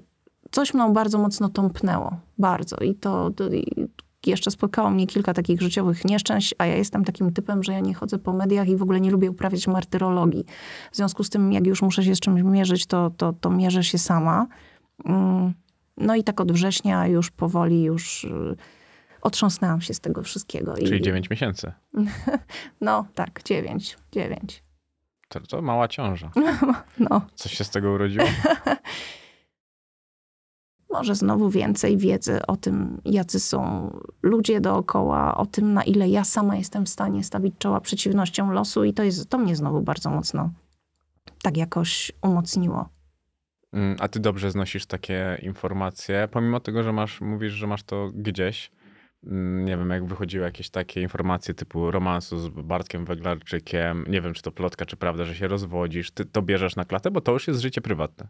coś 0.51 0.73
mną 0.73 0.93
bardzo 0.93 1.17
mocno 1.17 1.49
tąpnęło. 1.49 2.17
Bardzo. 2.37 2.77
I 2.77 2.95
to, 2.95 3.29
to 3.29 3.49
i 3.49 3.87
jeszcze 4.25 4.51
spotkało 4.51 4.89
mnie 4.89 5.07
kilka 5.07 5.33
takich 5.33 5.61
życiowych 5.61 6.05
nieszczęść, 6.05 6.55
a 6.57 6.65
ja 6.65 6.75
jestem 6.75 7.05
takim 7.05 7.33
typem, 7.33 7.63
że 7.63 7.73
ja 7.73 7.79
nie 7.79 7.93
chodzę 7.93 8.19
po 8.19 8.33
mediach 8.33 8.69
i 8.69 8.75
w 8.75 8.81
ogóle 8.81 9.01
nie 9.01 9.11
lubię 9.11 9.31
uprawiać 9.31 9.67
martyrologii. 9.67 10.45
W 10.91 10.95
związku 10.95 11.23
z 11.23 11.29
tym, 11.29 11.53
jak 11.53 11.67
już 11.67 11.81
muszę 11.81 12.03
się 12.03 12.15
z 12.15 12.19
czymś 12.19 12.41
mierzyć, 12.41 12.85
to, 12.85 13.11
to, 13.17 13.33
to 13.33 13.49
mierzę 13.49 13.83
się 13.83 13.97
sama. 13.97 14.47
Mm, 15.05 15.53
no 15.97 16.15
i 16.15 16.23
tak 16.23 16.41
od 16.41 16.51
września 16.51 17.07
już 17.07 17.31
powoli 17.31 17.83
już 17.83 18.23
y, 18.23 18.55
otrząsnęłam 19.27 19.81
się 19.81 19.93
z 19.93 19.99
tego 19.99 20.23
wszystkiego. 20.23 20.73
Czyli 20.75 20.97
I, 20.97 21.01
9 21.01 21.29
miesięcy. 21.29 21.71
No 22.81 23.05
tak, 23.15 23.43
dziewięć, 23.43 23.97
dziewięć. 24.11 24.63
To, 25.29 25.39
to 25.39 25.61
mała 25.61 25.87
ciąża. 25.87 26.31
No. 27.09 27.21
Coś 27.35 27.53
się 27.53 27.63
z 27.63 27.69
tego 27.69 27.91
urodziło? 27.91 28.25
może 30.89 31.15
znowu 31.15 31.49
więcej 31.49 31.97
wiedzy 31.97 32.45
o 32.45 32.57
tym, 32.57 33.01
jacy 33.05 33.39
są 33.39 33.91
ludzie 34.23 34.61
dookoła, 34.61 35.37
o 35.37 35.45
tym, 35.45 35.73
na 35.73 35.83
ile 35.83 36.09
ja 36.09 36.23
sama 36.23 36.55
jestem 36.55 36.85
w 36.85 36.89
stanie 36.89 37.23
stawić 37.23 37.55
czoła 37.57 37.81
przeciwnościom 37.81 38.51
losu, 38.51 38.83
i 38.83 38.93
to, 38.93 39.03
jest, 39.03 39.29
to 39.29 39.37
mnie 39.37 39.55
znowu 39.55 39.81
bardzo 39.81 40.09
mocno 40.09 40.49
tak 41.41 41.57
jakoś 41.57 42.11
umocniło. 42.21 42.89
Mm, 43.73 43.95
A 43.99 44.07
ty 44.07 44.19
dobrze 44.19 44.51
znosisz 44.51 44.85
takie 44.85 45.39
informacje, 45.41 46.27
pomimo 46.31 46.59
tego, 46.59 46.83
że 46.83 46.93
masz, 46.93 47.21
mówisz, 47.21 47.53
że 47.53 47.67
masz 47.67 47.83
to 47.83 48.09
gdzieś. 48.13 48.71
Mm, 49.23 49.65
Nie 49.65 49.77
wiem, 49.77 49.89
jak 49.89 50.05
wychodziły 50.05 50.45
jakieś 50.45 50.69
takie 50.69 51.01
informacje 51.01 51.53
typu 51.53 51.91
romansu 51.91 52.39
z 52.39 52.49
Bartkiem 52.49 53.05
Weglarczykiem. 53.05 54.05
Nie 54.09 54.21
wiem, 54.21 54.33
czy 54.33 54.41
to 54.41 54.51
plotka, 54.51 54.85
czy 54.85 54.97
prawda, 54.97 55.25
że 55.25 55.35
się 55.35 55.47
rozwodzisz. 55.47 56.11
Ty 56.11 56.25
to 56.25 56.41
bierzesz 56.41 56.75
na 56.75 56.85
klatę, 56.85 57.11
bo 57.11 57.21
to 57.21 57.31
już 57.31 57.47
jest 57.47 57.59
życie 57.59 57.81
prywatne. 57.81 58.27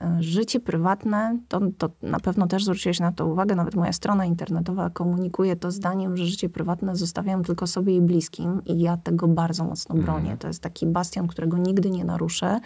E, 0.00 0.16
Życie 0.22 0.60
prywatne, 0.60 1.38
to, 1.48 1.60
to 1.78 1.90
na 2.02 2.20
pewno 2.20 2.46
też 2.46 2.64
zwróciłeś 2.64 3.00
na 3.00 3.12
to 3.12 3.26
uwagę, 3.26 3.54
nawet 3.54 3.74
moja 3.74 3.92
strona 3.92 4.24
internetowa 4.24 4.90
komunikuje 4.90 5.56
to 5.56 5.70
zdaniem, 5.70 6.16
że 6.16 6.26
życie 6.26 6.48
prywatne 6.48 6.96
zostawiam 6.96 7.44
tylko 7.44 7.66
sobie 7.66 7.96
i 7.96 8.00
bliskim 8.00 8.62
i 8.66 8.80
ja 8.80 8.96
tego 8.96 9.28
bardzo 9.28 9.64
mocno 9.64 9.94
bronię. 9.94 10.20
Mhm. 10.20 10.38
To 10.38 10.48
jest 10.48 10.62
taki 10.62 10.86
bastion, 10.86 11.26
którego 11.28 11.58
nigdy 11.58 11.90
nie 11.90 12.04
naruszę. 12.04 12.60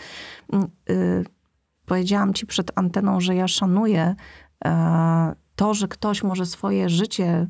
Mm, 0.53 0.69
y, 0.91 1.25
powiedziałam 1.87 2.35
ci 2.35 2.47
przed 2.47 2.79
anteną, 2.79 3.21
że 3.21 3.35
ja 3.35 3.49
szanuję 3.49 4.15
e, 4.65 5.35
to, 5.59 5.75
że 5.75 5.89
ktoś 5.89 6.23
może 6.23 6.47
swoje 6.47 6.89
życie 6.89 7.49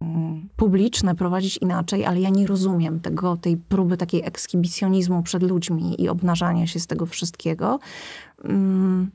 mm, 0.00 0.48
publiczne 0.56 1.14
prowadzić 1.14 1.56
inaczej, 1.56 2.04
ale 2.04 2.20
ja 2.20 2.30
nie 2.30 2.46
rozumiem 2.46 3.00
tego, 3.00 3.36
tej 3.36 3.56
próby 3.56 3.96
takiej 3.96 4.22
ekshibicjonizmu 4.24 5.22
przed 5.22 5.42
ludźmi 5.42 6.02
i 6.02 6.08
obnażania 6.08 6.66
się 6.66 6.80
z 6.80 6.86
tego 6.86 7.06
wszystkiego. 7.06 7.78
Mm, 8.44 9.10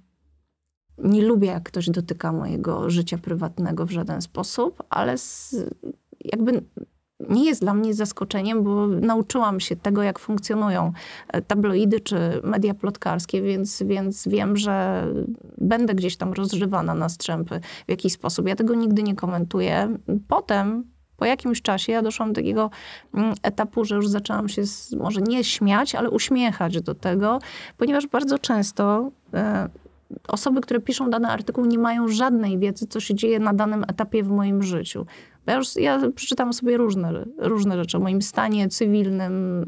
Nie 0.98 1.22
lubię, 1.22 1.48
jak 1.48 1.64
ktoś 1.64 1.90
dotyka 1.90 2.32
mojego 2.32 2.90
życia 2.90 3.18
prywatnego 3.18 3.86
w 3.86 3.92
żaden 3.92 4.22
sposób, 4.22 4.84
ale 4.90 5.16
jakby 6.20 6.64
nie 7.30 7.46
jest 7.46 7.62
dla 7.62 7.74
mnie 7.74 7.94
zaskoczeniem, 7.94 8.64
bo 8.64 8.88
nauczyłam 8.88 9.60
się 9.60 9.76
tego, 9.76 10.04
jak 10.04 10.20
funkcjonują 10.20 10.94
e, 11.28 11.42
tabloidy 11.42 12.00
czy 12.00 12.42
media 12.44 12.74
plotkarskie, 12.74 13.42
więc, 13.42 13.84
więc 13.84 14.28
wiem, 14.28 14.58
że 14.58 15.06
będę 15.58 15.96
gdzieś 15.96 16.18
tam 16.18 16.34
rozżywana 16.34 16.94
na 16.94 17.10
strzępy 17.10 17.60
w 17.88 17.92
jakiś 17.92 18.14
sposób. 18.14 18.48
Ja 18.48 18.56
tego 18.56 18.76
nigdy 18.76 19.04
nie 19.04 19.16
komentuję. 19.16 19.98
Potem, 20.28 20.84
po 21.18 21.26
jakimś 21.26 21.62
czasie, 21.62 21.92
ja 21.92 22.02
doszłam 22.02 22.34
do 22.34 22.36
takiego 22.36 22.70
mm, 23.14 23.34
etapu, 23.44 23.86
że 23.86 23.96
już 23.96 24.08
zaczęłam 24.08 24.50
się 24.50 24.66
z, 24.66 24.94
może 24.94 25.22
nie 25.22 25.44
śmiać, 25.44 25.96
ale 25.96 26.10
uśmiechać 26.10 26.82
do 26.82 26.96
tego, 26.96 27.40
ponieważ 27.78 28.08
bardzo 28.08 28.40
często 28.40 29.12
e, 29.34 29.70
osoby, 30.28 30.62
które 30.62 30.80
piszą 30.80 31.10
dany 31.10 31.28
artykuł, 31.28 31.66
nie 31.66 31.78
mają 31.78 32.08
żadnej 32.08 32.60
wiedzy, 32.60 32.88
co 32.88 33.00
się 33.00 33.16
dzieje 33.16 33.40
na 33.40 33.54
danym 33.54 33.84
etapie 33.84 34.24
w 34.24 34.30
moim 34.30 34.64
życiu. 34.64 35.06
Bo 35.46 35.52
ja, 35.52 35.58
już, 35.58 35.76
ja 35.76 36.00
przeczytam 36.16 36.54
sobie 36.54 36.78
różne, 36.78 37.26
różne 37.38 37.78
rzeczy 37.78 37.98
o 37.98 38.00
moim 38.00 38.22
stanie 38.22 38.68
cywilnym. 38.70 39.66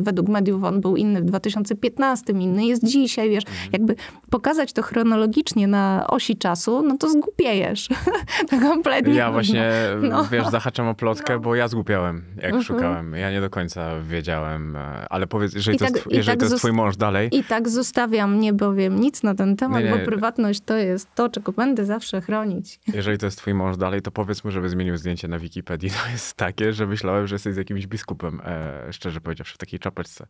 Według 0.00 0.28
mediów 0.28 0.64
on 0.64 0.80
był 0.80 0.96
inny 0.96 1.20
w 1.20 1.24
2015, 1.24 2.32
inny 2.32 2.66
jest 2.66 2.84
dzisiaj, 2.84 3.30
wiesz. 3.30 3.44
Jakby 3.72 3.94
pokazać 4.30 4.72
to 4.72 4.82
chronologicznie 4.82 5.66
na 5.68 6.06
osi 6.08 6.36
czasu, 6.36 6.82
no 6.82 6.98
to 6.98 7.08
zgupiejesz. 7.10 7.88
to 8.50 8.60
kompletnie. 8.60 9.14
Ja 9.14 9.32
właśnie, 9.32 9.70
No. 10.02 10.24
wiesz, 10.24 10.46
zahaczam 10.48 10.88
o 10.88 10.94
plotkę, 10.94 11.38
bo 11.38 11.54
ja 11.54 11.68
zgubiałem, 11.68 12.22
jak 12.36 12.44
Mhm. 12.44 12.62
szukałem. 12.62 13.12
Ja 13.14 13.30
nie 13.30 13.40
do 13.40 13.50
końca 13.50 14.00
wiedziałem, 14.00 14.76
e, 14.76 15.06
ale 15.10 15.26
powiedz, 15.26 15.54
jeżeli, 15.54 15.76
I 15.76 15.78
to, 15.78 15.84
tak- 15.84 15.94
jest, 15.94 16.06
jeżeli 16.12 16.38
tak 16.38 16.48
to 16.48 16.52
jest 16.54 16.56
twój 16.58 16.72
mąż 16.72 16.96
dalej, 16.96 17.28
I 17.32 17.44
tak 17.44 17.68
zostawiam, 17.68 18.40
nie 18.40 18.54
powiem 18.54 19.00
nic 19.00 19.22
na 19.22 19.34
ten 19.34 19.56
temat, 19.56 19.84
Nie, 19.84 19.90
nie. 19.90 19.96
bo 19.98 20.04
prywatność 20.04 20.60
to 20.60 20.76
jest 20.76 21.08
to, 21.14 21.28
czego 21.28 21.52
będę 21.52 21.84
zawsze 21.84 22.20
chronić. 22.20 22.80
jeżeli 22.94 23.18
to 23.18 23.26
jest 23.26 23.38
twój 23.38 23.54
mąż 23.54 23.76
dalej, 23.76 24.02
to 24.02 24.10
powiedz 24.10 24.44
mu, 24.44 24.50
żeby 24.50 24.68
zmienił 24.68 24.96
zdjęcie 24.96 25.05
na 25.28 25.38
Wikipedii. 25.38 25.90
To 26.04 26.10
jest 26.10 26.34
takie, 26.34 26.72
że 26.72 26.86
myślałem, 26.86 27.26
że 27.26 27.34
jesteś 27.34 27.54
z 27.54 27.56
jakimś 27.56 27.86
biskupem, 27.86 28.40
e, 28.44 28.92
szczerze 28.92 29.20
powiedziawszy, 29.20 29.54
w 29.54 29.58
takiej 29.58 29.78
czapeczce. 29.78 30.26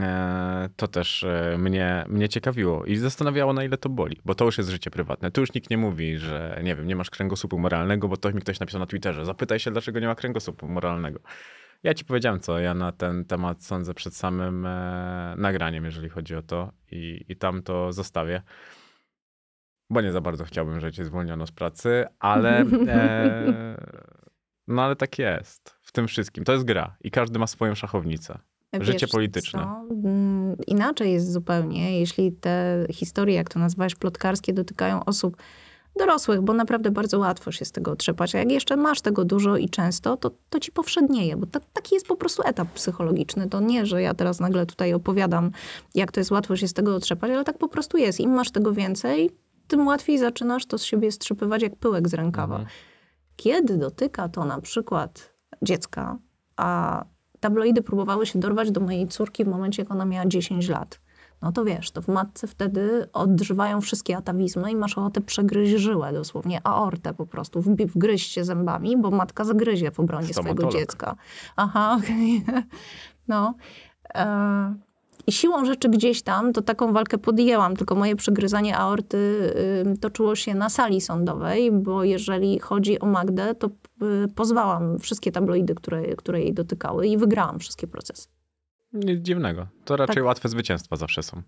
E, 0.00 0.68
to 0.76 0.88
też 0.88 1.24
e, 1.24 1.56
mnie, 1.58 2.04
mnie 2.08 2.28
ciekawiło 2.28 2.84
i 2.84 2.96
zastanawiało, 2.96 3.52
na 3.52 3.64
ile 3.64 3.78
to 3.78 3.88
boli, 3.88 4.20
bo 4.24 4.34
to 4.34 4.44
już 4.44 4.58
jest 4.58 4.70
życie 4.70 4.90
prywatne. 4.90 5.30
Tu 5.30 5.40
już 5.40 5.54
nikt 5.54 5.70
nie 5.70 5.78
mówi, 5.78 6.18
że 6.18 6.60
nie 6.64 6.76
wiem, 6.76 6.86
nie 6.86 6.96
masz 6.96 7.10
kręgosłupu 7.10 7.58
moralnego, 7.58 8.08
bo 8.08 8.16
to 8.16 8.32
mi 8.32 8.40
ktoś 8.40 8.60
napisał 8.60 8.80
na 8.80 8.86
Twitterze. 8.86 9.24
Zapytaj 9.24 9.58
się, 9.58 9.70
dlaczego 9.70 10.00
nie 10.00 10.06
ma 10.06 10.14
kręgosłupu 10.14 10.68
moralnego. 10.68 11.20
Ja 11.82 11.94
ci 11.94 12.04
powiedziałem, 12.04 12.40
co 12.40 12.58
ja 12.58 12.74
na 12.74 12.92
ten 12.92 13.24
temat 13.24 13.64
sądzę 13.64 13.94
przed 13.94 14.16
samym 14.16 14.66
e, 14.66 15.34
nagraniem, 15.38 15.84
jeżeli 15.84 16.08
chodzi 16.08 16.34
o 16.34 16.42
to 16.42 16.72
i, 16.90 17.24
i 17.28 17.36
tam 17.36 17.62
to 17.62 17.92
zostawię. 17.92 18.42
Bo 19.90 20.00
nie 20.00 20.12
za 20.12 20.20
bardzo 20.20 20.44
chciałbym, 20.44 20.80
że 20.80 20.92
cię 20.92 21.04
zwolniono 21.04 21.46
z 21.46 21.52
pracy, 21.52 22.04
ale 22.18 22.60
e, 22.88 23.76
no 24.68 24.82
ale 24.82 24.96
tak 24.96 25.18
jest 25.18 25.76
w 25.82 25.92
tym 25.92 26.08
wszystkim. 26.08 26.44
To 26.44 26.52
jest 26.52 26.64
gra 26.64 26.96
i 27.00 27.10
każdy 27.10 27.38
ma 27.38 27.46
swoją 27.46 27.74
szachownicę. 27.74 28.38
Życie 28.80 28.98
Wiesz 29.06 29.10
polityczne. 29.10 29.60
co? 29.60 29.94
Mm, 29.94 30.56
Inaczej 30.66 31.12
jest 31.12 31.32
zupełnie, 31.32 32.00
jeśli 32.00 32.32
te 32.32 32.86
historie, 32.90 33.34
jak 33.34 33.48
to 33.48 33.58
nazwałeś, 33.58 33.94
plotkarskie, 33.94 34.52
dotykają 34.52 35.04
osób 35.04 35.36
dorosłych, 35.98 36.40
bo 36.42 36.52
naprawdę 36.52 36.90
bardzo 36.90 37.18
łatwo 37.18 37.52
się 37.52 37.64
z 37.64 37.72
tego 37.72 37.90
otrzepać. 37.90 38.34
A 38.34 38.38
jak 38.38 38.52
jeszcze 38.52 38.76
masz 38.76 39.00
tego 39.00 39.24
dużo 39.24 39.56
i 39.56 39.68
często, 39.68 40.16
to, 40.16 40.30
to 40.50 40.60
ci 40.60 40.72
powszednieje, 40.72 41.36
bo 41.36 41.46
taki 41.72 41.94
jest 41.94 42.06
po 42.06 42.16
prostu 42.16 42.42
etap 42.44 42.68
psychologiczny. 42.68 43.48
To 43.48 43.60
nie, 43.60 43.86
że 43.86 44.02
ja 44.02 44.14
teraz 44.14 44.40
nagle 44.40 44.66
tutaj 44.66 44.94
opowiadam, 44.94 45.50
jak 45.94 46.12
to 46.12 46.20
jest 46.20 46.30
łatwo 46.30 46.56
się 46.56 46.68
z 46.68 46.72
tego 46.72 46.94
otrzepać, 46.96 47.30
ale 47.30 47.44
tak 47.44 47.58
po 47.58 47.68
prostu 47.68 47.96
jest. 47.98 48.20
Im 48.20 48.30
masz 48.30 48.50
tego 48.50 48.72
więcej, 48.72 49.30
tym 49.68 49.86
łatwiej 49.86 50.18
zaczynasz 50.18 50.66
to 50.66 50.78
z 50.78 50.82
siebie 50.82 51.12
strzepywać 51.12 51.62
jak 51.62 51.76
pyłek 51.76 52.08
z 52.08 52.14
rękawa. 52.14 52.56
Mhm. 52.56 52.74
Kiedy 53.36 53.76
dotyka 53.76 54.28
to 54.28 54.44
na 54.44 54.60
przykład 54.60 55.34
dziecka, 55.62 56.18
a 56.56 57.04
tabloidy 57.40 57.82
próbowały 57.82 58.26
się 58.26 58.38
dorwać 58.38 58.70
do 58.70 58.80
mojej 58.80 59.08
córki 59.08 59.44
w 59.44 59.48
momencie, 59.48 59.82
jak 59.82 59.90
ona 59.90 60.04
miała 60.04 60.26
10 60.26 60.68
lat, 60.68 61.00
no 61.42 61.52
to 61.52 61.64
wiesz, 61.64 61.90
to 61.90 62.02
w 62.02 62.08
matce 62.08 62.46
wtedy 62.46 63.08
odżywają 63.12 63.80
wszystkie 63.80 64.16
atawizmy 64.16 64.70
i 64.70 64.76
masz 64.76 64.98
ochotę 64.98 65.20
przegryźć 65.20 65.72
żyłę, 65.72 66.12
dosłownie 66.12 66.60
aortę 66.64 67.14
po 67.14 67.26
prostu, 67.26 67.62
wgryźć 67.62 68.32
się 68.32 68.44
zębami, 68.44 68.96
bo 68.96 69.10
matka 69.10 69.44
zagryzie 69.44 69.90
w 69.90 70.00
obronie 70.00 70.28
swojego 70.28 70.52
Stomatolog. 70.52 70.72
dziecka. 70.72 71.16
Aha, 71.56 71.98
okej. 72.02 72.44
No. 73.28 73.54
E, 74.14 74.74
I 75.26 75.32
siłą 75.32 75.64
rzeczy 75.64 75.88
gdzieś 75.88 76.22
tam, 76.22 76.52
to 76.52 76.62
taką 76.62 76.92
walkę 76.92 77.18
podjęłam, 77.18 77.76
tylko 77.76 77.94
moje 77.94 78.16
przegryzanie 78.16 78.76
aorty 78.76 79.16
y, 79.96 79.98
toczyło 79.98 80.34
się 80.36 80.54
na 80.54 80.68
sali 80.70 81.00
sądowej, 81.00 81.72
bo 81.72 82.04
jeżeli 82.04 82.58
chodzi 82.58 83.00
o 83.00 83.06
Magdę, 83.06 83.54
to 83.54 83.66
y, 84.24 84.28
pozwałam 84.34 84.98
wszystkie 84.98 85.32
tabloidy, 85.32 85.74
które, 85.74 86.02
które 86.02 86.40
jej 86.40 86.54
dotykały 86.54 87.06
i 87.06 87.16
wygrałam 87.18 87.58
wszystkie 87.58 87.86
procesy. 87.86 88.28
Nic 88.92 89.20
dziwnego. 89.22 89.66
To 89.84 89.96
raczej 89.96 90.14
Tak. 90.14 90.24
łatwe 90.24 90.48
zwycięstwa 90.48 90.96
zawsze 90.96 91.22
są. 91.22 91.42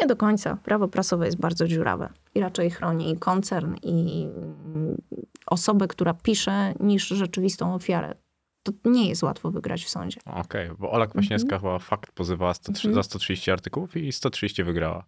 Nie 0.00 0.06
do 0.06 0.16
końca. 0.16 0.56
Prawo 0.64 0.88
prasowe 0.88 1.26
jest 1.26 1.38
bardzo 1.38 1.68
dziurawe 1.68 2.08
i 2.34 2.40
raczej 2.40 2.70
chroni 2.70 3.10
i 3.10 3.16
koncern 3.16 3.74
i 3.82 4.26
mm, 4.36 4.96
osobę, 5.46 5.88
która 5.88 6.14
pisze, 6.14 6.74
niż 6.80 7.08
rzeczywistą 7.08 7.74
ofiarę. 7.74 8.14
To 8.62 8.72
nie 8.84 9.08
jest 9.08 9.22
łatwo 9.22 9.50
wygrać 9.50 9.84
w 9.84 9.88
sądzie. 9.88 10.20
Okej, 10.26 10.70
bo 10.78 10.90
Ola 10.90 11.06
Kwaśniewska 11.06 11.56
Mhm. 11.56 11.60
chyba 11.62 11.78
fakt 11.78 12.12
pozywała 12.12 12.54
103, 12.54 12.94
za 12.94 13.02
130 13.02 13.50
artykułów 13.50 13.96
i 13.96 14.12
130 14.12 14.64
wygrała. 14.64 15.04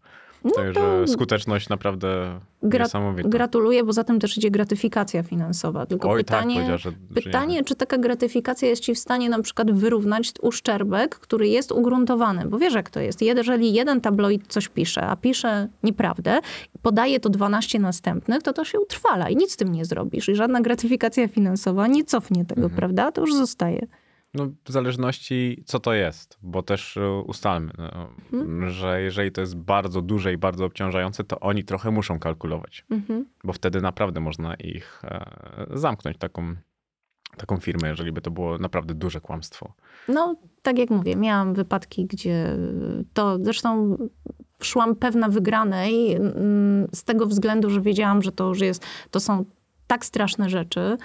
Także 0.53 0.81
to- 0.81 1.07
skuteczność 1.07 1.69
naprawdę 1.69 2.41
Gra- 2.63 2.85
niesamowita. 2.85 3.29
Gratuluję, 3.29 3.85
bo 3.85 3.93
za 3.93 4.05
tym 4.05 4.21
też 4.21 4.37
idzie 4.39 4.51
gratyfikacja 4.51 5.23
finansowa. 5.23 5.87
Tylko 5.87 6.11
Oj, 6.11 6.19
pytanie, 6.25 6.55
tak, 6.55 6.55
powiedziała, 6.55 6.79
że, 6.79 6.91
że 6.91 7.23
pytanie, 7.23 7.65
czy 7.65 7.75
taka 7.75 7.99
gratyfikacja 7.99 8.69
jest 8.69 8.83
ci 8.83 8.95
w 8.95 8.99
stanie 8.99 9.29
na 9.29 9.43
przykład 9.43 9.73
wyrównać 9.73 10.33
uszczerbek, 10.43 11.15
który 11.19 11.49
jest 11.49 11.73
ugruntowany. 11.73 12.47
Bo 12.47 12.59
wiesz, 12.59 12.75
jak 12.75 12.91
to 12.91 13.01
jest. 13.01 13.23
Jeżeli 13.23 13.73
jeden 13.73 14.01
tabloid 14.01 14.47
coś 14.49 14.69
pisze, 14.69 15.07
a 15.07 15.17
pisze 15.17 15.69
nieprawdę, 15.83 16.39
podaje 16.83 17.21
to 17.21 17.29
12 17.29 17.79
następnych, 17.79 18.43
to 18.43 18.53
to 18.53 18.65
się 18.65 18.81
utrwala 18.81 19.29
i 19.31 19.37
nic 19.37 19.53
z 19.53 19.57
tym 19.57 19.73
nie 19.73 19.85
zrobisz. 19.85 20.29
I 20.29 20.35
żadna 20.35 20.61
gratyfikacja 20.61 21.29
finansowa 21.29 21.87
nie 21.87 22.05
cofnie 22.05 22.45
tego, 22.45 22.63
Mhm. 22.63 22.77
prawda? 22.77 23.13
To 23.13 23.21
już 23.21 23.35
zostaje. 23.35 23.87
No, 24.35 24.49
w 24.65 24.71
zależności 24.73 25.63
co 25.67 25.81
to 25.81 25.93
jest, 25.95 26.39
bo 26.43 26.63
też 26.63 26.97
e, 26.97 27.11
ustalmy, 27.21 27.73
no, 27.79 28.09
Mhm. 28.33 28.71
że 28.71 29.03
jeżeli 29.03 29.33
to 29.33 29.41
jest 29.41 29.57
bardzo 29.57 30.03
duże 30.03 30.33
i 30.33 30.37
bardzo 30.39 30.65
obciążające, 30.65 31.25
to 31.25 31.41
oni 31.41 31.65
trochę 31.65 31.91
muszą 31.91 32.19
kalkulować, 32.19 32.85
Mhm. 32.91 33.27
bo 33.45 33.53
wtedy 33.53 33.81
naprawdę 33.81 34.21
można 34.21 34.55
ich 34.55 35.03
e, 35.05 35.67
zamknąć, 35.71 36.19
taką, 36.19 36.55
taką 37.37 37.57
firmę, 37.57 37.89
jeżeli 37.89 38.13
by 38.13 38.21
to 38.21 38.31
było 38.31 38.59
naprawdę 38.59 38.95
duże 38.95 39.21
kłamstwo. 39.21 39.73
No, 40.09 40.37
tak 40.63 40.79
jak 40.79 40.91
mówię, 40.91 41.17
miałam 41.17 41.55
wypadki, 41.55 42.07
gdzie 42.07 42.57
to 43.15 43.39
zresztą 43.43 43.97
szłam 44.63 44.97
pewna 44.97 45.29
wygranej 45.29 46.13
mm, 46.15 46.89
z 46.93 47.05
tego 47.05 47.27
względu, 47.27 47.71
że 47.71 47.81
wiedziałam, 47.81 48.23
że 48.23 48.33
to 48.33 48.49
już 48.49 48.61
jest, 48.61 48.87
to 49.11 49.21
są 49.21 49.45
tak 49.87 50.05
straszne 50.05 50.51
rzeczy. 50.51 50.97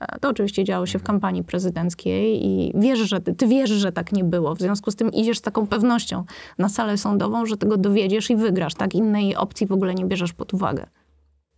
E, 0.00 0.18
To 0.18 0.28
oczywiście 0.28 0.64
działo 0.64 0.86
się 0.86 0.98
w 0.98 1.02
kampanii 1.02 1.44
prezydenckiej 1.44 2.46
i 2.46 2.72
wiesz, 2.74 2.98
że 2.98 3.20
ty, 3.20 3.34
ty 3.34 3.46
wiesz, 3.46 3.70
że 3.70 3.92
tak 3.92 4.12
nie 4.12 4.24
było. 4.24 4.54
W 4.54 4.58
związku 4.58 4.90
z 4.90 4.96
tym 4.96 5.12
idziesz 5.12 5.38
z 5.38 5.42
taką 5.42 5.66
pewnością 5.66 6.24
na 6.58 6.68
salę 6.68 6.98
sądową, 6.98 7.46
że 7.46 7.56
tego 7.56 7.76
dowiedziesz 7.76 8.30
i 8.30 8.36
wygrasz. 8.36 8.74
Tak 8.74 8.94
innej 8.94 9.36
opcji 9.36 9.66
w 9.66 9.72
ogóle 9.72 9.94
nie 9.94 10.04
bierzesz 10.04 10.32
pod 10.32 10.54
uwagę. 10.54 10.86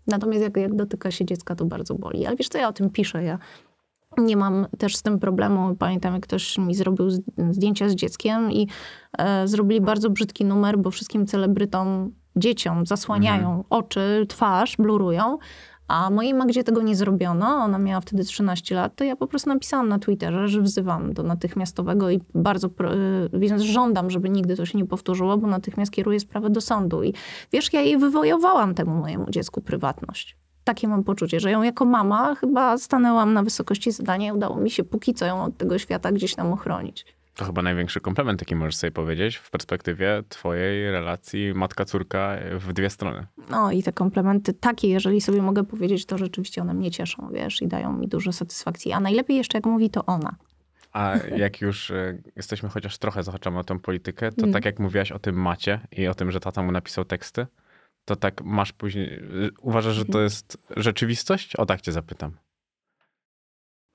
Natomiast 0.06 0.42
jak, 0.42 0.56
jak 0.56 0.74
dotyka 0.74 1.10
się 1.10 1.24
dziecka, 1.24 1.54
to 1.54 1.64
bardzo 1.64 1.94
boli. 1.94 2.26
Ale 2.26 2.36
wiesz 2.36 2.48
co, 2.48 2.58
ja 2.58 2.68
o 2.68 2.72
tym 2.72 2.90
piszę. 2.90 3.24
Ja 3.24 3.38
nie 4.18 4.36
mam 4.36 4.66
też 4.78 4.96
z 4.96 5.02
tym 5.02 5.18
problemu. 5.18 5.76
Pamiętam, 5.76 6.14
jak 6.14 6.22
ktoś 6.22 6.58
mi 6.58 6.74
zrobił 6.74 7.10
zdjęcia 7.50 7.88
z 7.88 7.94
dzieckiem 7.94 8.52
i 8.52 8.68
e, 9.18 9.48
zrobili 9.48 9.80
bardzo 9.80 10.10
brzydki 10.10 10.44
numer, 10.44 10.78
bo 10.78 10.90
wszystkim 10.90 11.26
celebrytom, 11.26 12.12
dzieciom 12.36 12.86
zasłaniają 12.86 13.64
oczy, 13.70 14.26
twarz, 14.28 14.76
blurują. 14.76 15.38
A 15.90 16.10
mojej 16.10 16.34
Magdzie 16.34 16.64
tego 16.64 16.82
nie 16.82 16.96
zrobiono, 16.96 17.46
ona 17.46 17.78
miała 17.78 18.00
wtedy 18.00 18.24
13 18.24 18.74
lat, 18.74 18.96
to 18.96 19.04
ja 19.04 19.16
po 19.16 19.26
prostu 19.26 19.48
napisałam 19.48 19.88
na 19.88 19.98
Twitterze, 19.98 20.48
że 20.48 20.60
wzywam 20.60 21.12
do 21.12 21.22
natychmiastowego 21.22 22.10
i 22.10 22.20
bardzo, 22.34 22.66
y, 22.66 22.70
więc 23.38 23.62
żądam, 23.62 24.10
żeby 24.10 24.30
nigdy 24.30 24.56
to 24.56 24.66
się 24.66 24.78
nie 24.78 24.86
powtórzyło, 24.86 25.38
bo 25.38 25.46
natychmiast 25.46 25.92
kieruję 25.92 26.20
sprawę 26.20 26.50
do 26.50 26.60
sądu. 26.60 27.02
I 27.02 27.14
wiesz, 27.52 27.72
ja 27.72 27.80
jej 27.80 27.98
wywojowałam 27.98 28.74
temu 28.74 28.94
mojemu 28.94 29.30
dziecku 29.30 29.60
prywatność. 29.60 30.36
Takie 30.64 30.88
mam 30.88 31.04
poczucie, 31.04 31.40
że 31.40 31.50
ją 31.50 31.62
jako 31.62 31.84
mama 31.84 32.34
chyba 32.34 32.78
stanęłam 32.78 33.32
na 33.32 33.42
wysokości 33.42 33.92
zadania 33.92 34.28
i 34.28 34.32
udało 34.32 34.56
mi 34.56 34.70
się 34.70 34.84
póki 34.84 35.14
co 35.14 35.26
ją 35.26 35.44
od 35.44 35.56
tego 35.56 35.78
świata 35.78 36.12
gdzieś 36.12 36.34
tam 36.34 36.52
ochronić. 36.52 37.06
To 37.36 37.44
chyba 37.44 37.62
największy 37.62 38.00
komplement, 38.00 38.40
jaki 38.40 38.54
możesz 38.56 38.76
sobie 38.76 38.90
powiedzieć 38.90 39.36
w 39.36 39.50
perspektywie 39.50 40.22
twojej 40.28 40.90
relacji 40.90 41.54
matka-córka 41.54 42.36
w 42.58 42.72
dwie 42.72 42.90
strony. 42.90 43.26
No 43.50 43.72
i 43.72 43.82
te 43.82 43.92
komplementy 43.92 44.52
takie, 44.54 44.88
jeżeli 44.88 45.20
sobie 45.20 45.42
mogę 45.42 45.64
powiedzieć, 45.64 46.06
to 46.06 46.18
rzeczywiście 46.18 46.60
one 46.62 46.74
mnie 46.74 46.90
cieszą, 46.90 47.30
wiesz, 47.32 47.62
i 47.62 47.68
dają 47.68 47.92
mi 47.92 48.08
dużo 48.08 48.32
satysfakcji. 48.32 48.92
A 48.92 49.00
najlepiej 49.00 49.36
jeszcze, 49.36 49.58
jak 49.58 49.66
mówi 49.66 49.90
to 49.90 50.06
ona. 50.06 50.36
A 50.92 51.16
jak 51.36 51.60
już 51.60 51.90
e, 51.90 52.18
jesteśmy 52.36 52.68
chociaż 52.68 52.98
trochę 52.98 53.22
zahaczamy 53.22 53.58
o 53.58 53.64
tę 53.64 53.78
politykę, 53.78 54.32
to 54.32 54.42
Mm. 54.42 54.52
tak 54.52 54.64
jak 54.64 54.78
mówiłaś 54.78 55.12
o 55.12 55.18
tym 55.18 55.34
macie 55.42 55.80
i 55.92 56.06
o 56.08 56.14
tym, 56.14 56.30
że 56.30 56.40
tata 56.40 56.62
mu 56.62 56.72
napisał 56.72 57.04
teksty, 57.04 57.46
to 58.04 58.16
tak 58.16 58.42
masz 58.44 58.72
później... 58.72 59.14
e, 59.14 59.20
Uważasz, 59.62 59.94
że 59.94 60.04
to 60.04 60.20
jest 60.20 60.58
rzeczywistość? 60.76 61.56
O 61.56 61.66
tak 61.66 61.80
cię 61.80 61.92
zapytam. 61.92 62.32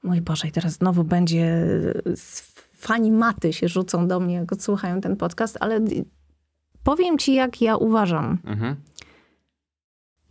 Mój 0.04 0.22
Boże, 0.22 0.48
i 0.48 0.52
teraz 0.52 0.74
znowu 0.74 1.04
będzie... 1.04 1.66
Fani 2.88 3.12
maty 3.12 3.54
się 3.54 3.68
rzucą 3.68 4.08
do 4.08 4.20
mnie, 4.20 4.36
jak 4.36 4.54
odsłuchają 4.54 5.02
ten 5.02 5.16
podcast, 5.16 5.58
ale 5.60 5.82
powiem 6.84 7.18
ci, 7.18 7.34
jak 7.34 7.62
ja 7.62 7.78
uważam. 7.78 8.38
Mhm. 8.44 8.76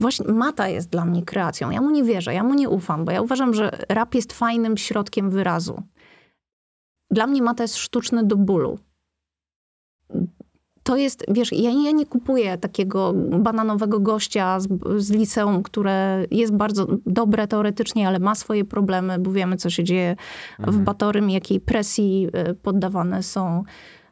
Właśnie 0.00 0.32
mata 0.32 0.68
jest 0.68 0.90
dla 0.90 1.04
mnie 1.04 1.22
kreacją. 1.22 1.70
Ja 1.70 1.80
mu 1.80 1.90
nie 1.90 2.04
wierzę, 2.04 2.34
ja 2.34 2.42
mu 2.42 2.54
nie 2.54 2.68
ufam, 2.68 3.04
bo 3.04 3.12
ja 3.12 3.22
uważam, 3.22 3.54
że 3.54 3.70
rap 3.88 4.14
jest 4.14 4.32
fajnym 4.32 4.76
środkiem 4.76 5.30
wyrazu. 5.30 5.82
Dla 7.10 7.26
mnie 7.26 7.42
mata 7.42 7.64
jest 7.64 7.76
sztuczny 7.76 8.24
do 8.24 8.36
bólu. 8.36 8.78
To 10.84 10.96
jest, 10.96 11.24
wiesz, 11.28 11.52
ja, 11.52 11.70
ja 11.70 11.90
nie 11.90 12.06
kupuję 12.06 12.58
takiego 12.58 13.12
bananowego 13.38 14.00
gościa 14.00 14.60
z, 14.60 14.68
z 14.96 15.10
liceum, 15.10 15.62
które 15.62 16.24
jest 16.30 16.54
bardzo 16.54 16.86
dobre 17.06 17.48
teoretycznie, 17.48 18.08
ale 18.08 18.18
ma 18.18 18.34
swoje 18.34 18.64
problemy, 18.64 19.18
bo 19.18 19.32
wiemy, 19.32 19.56
co 19.56 19.70
się 19.70 19.84
dzieje 19.84 20.16
w 20.58 20.78
Batorym, 20.78 21.30
jakiej 21.30 21.60
presji 21.60 22.28
e, 22.32 22.54
poddawane 22.54 23.22
są 23.22 23.64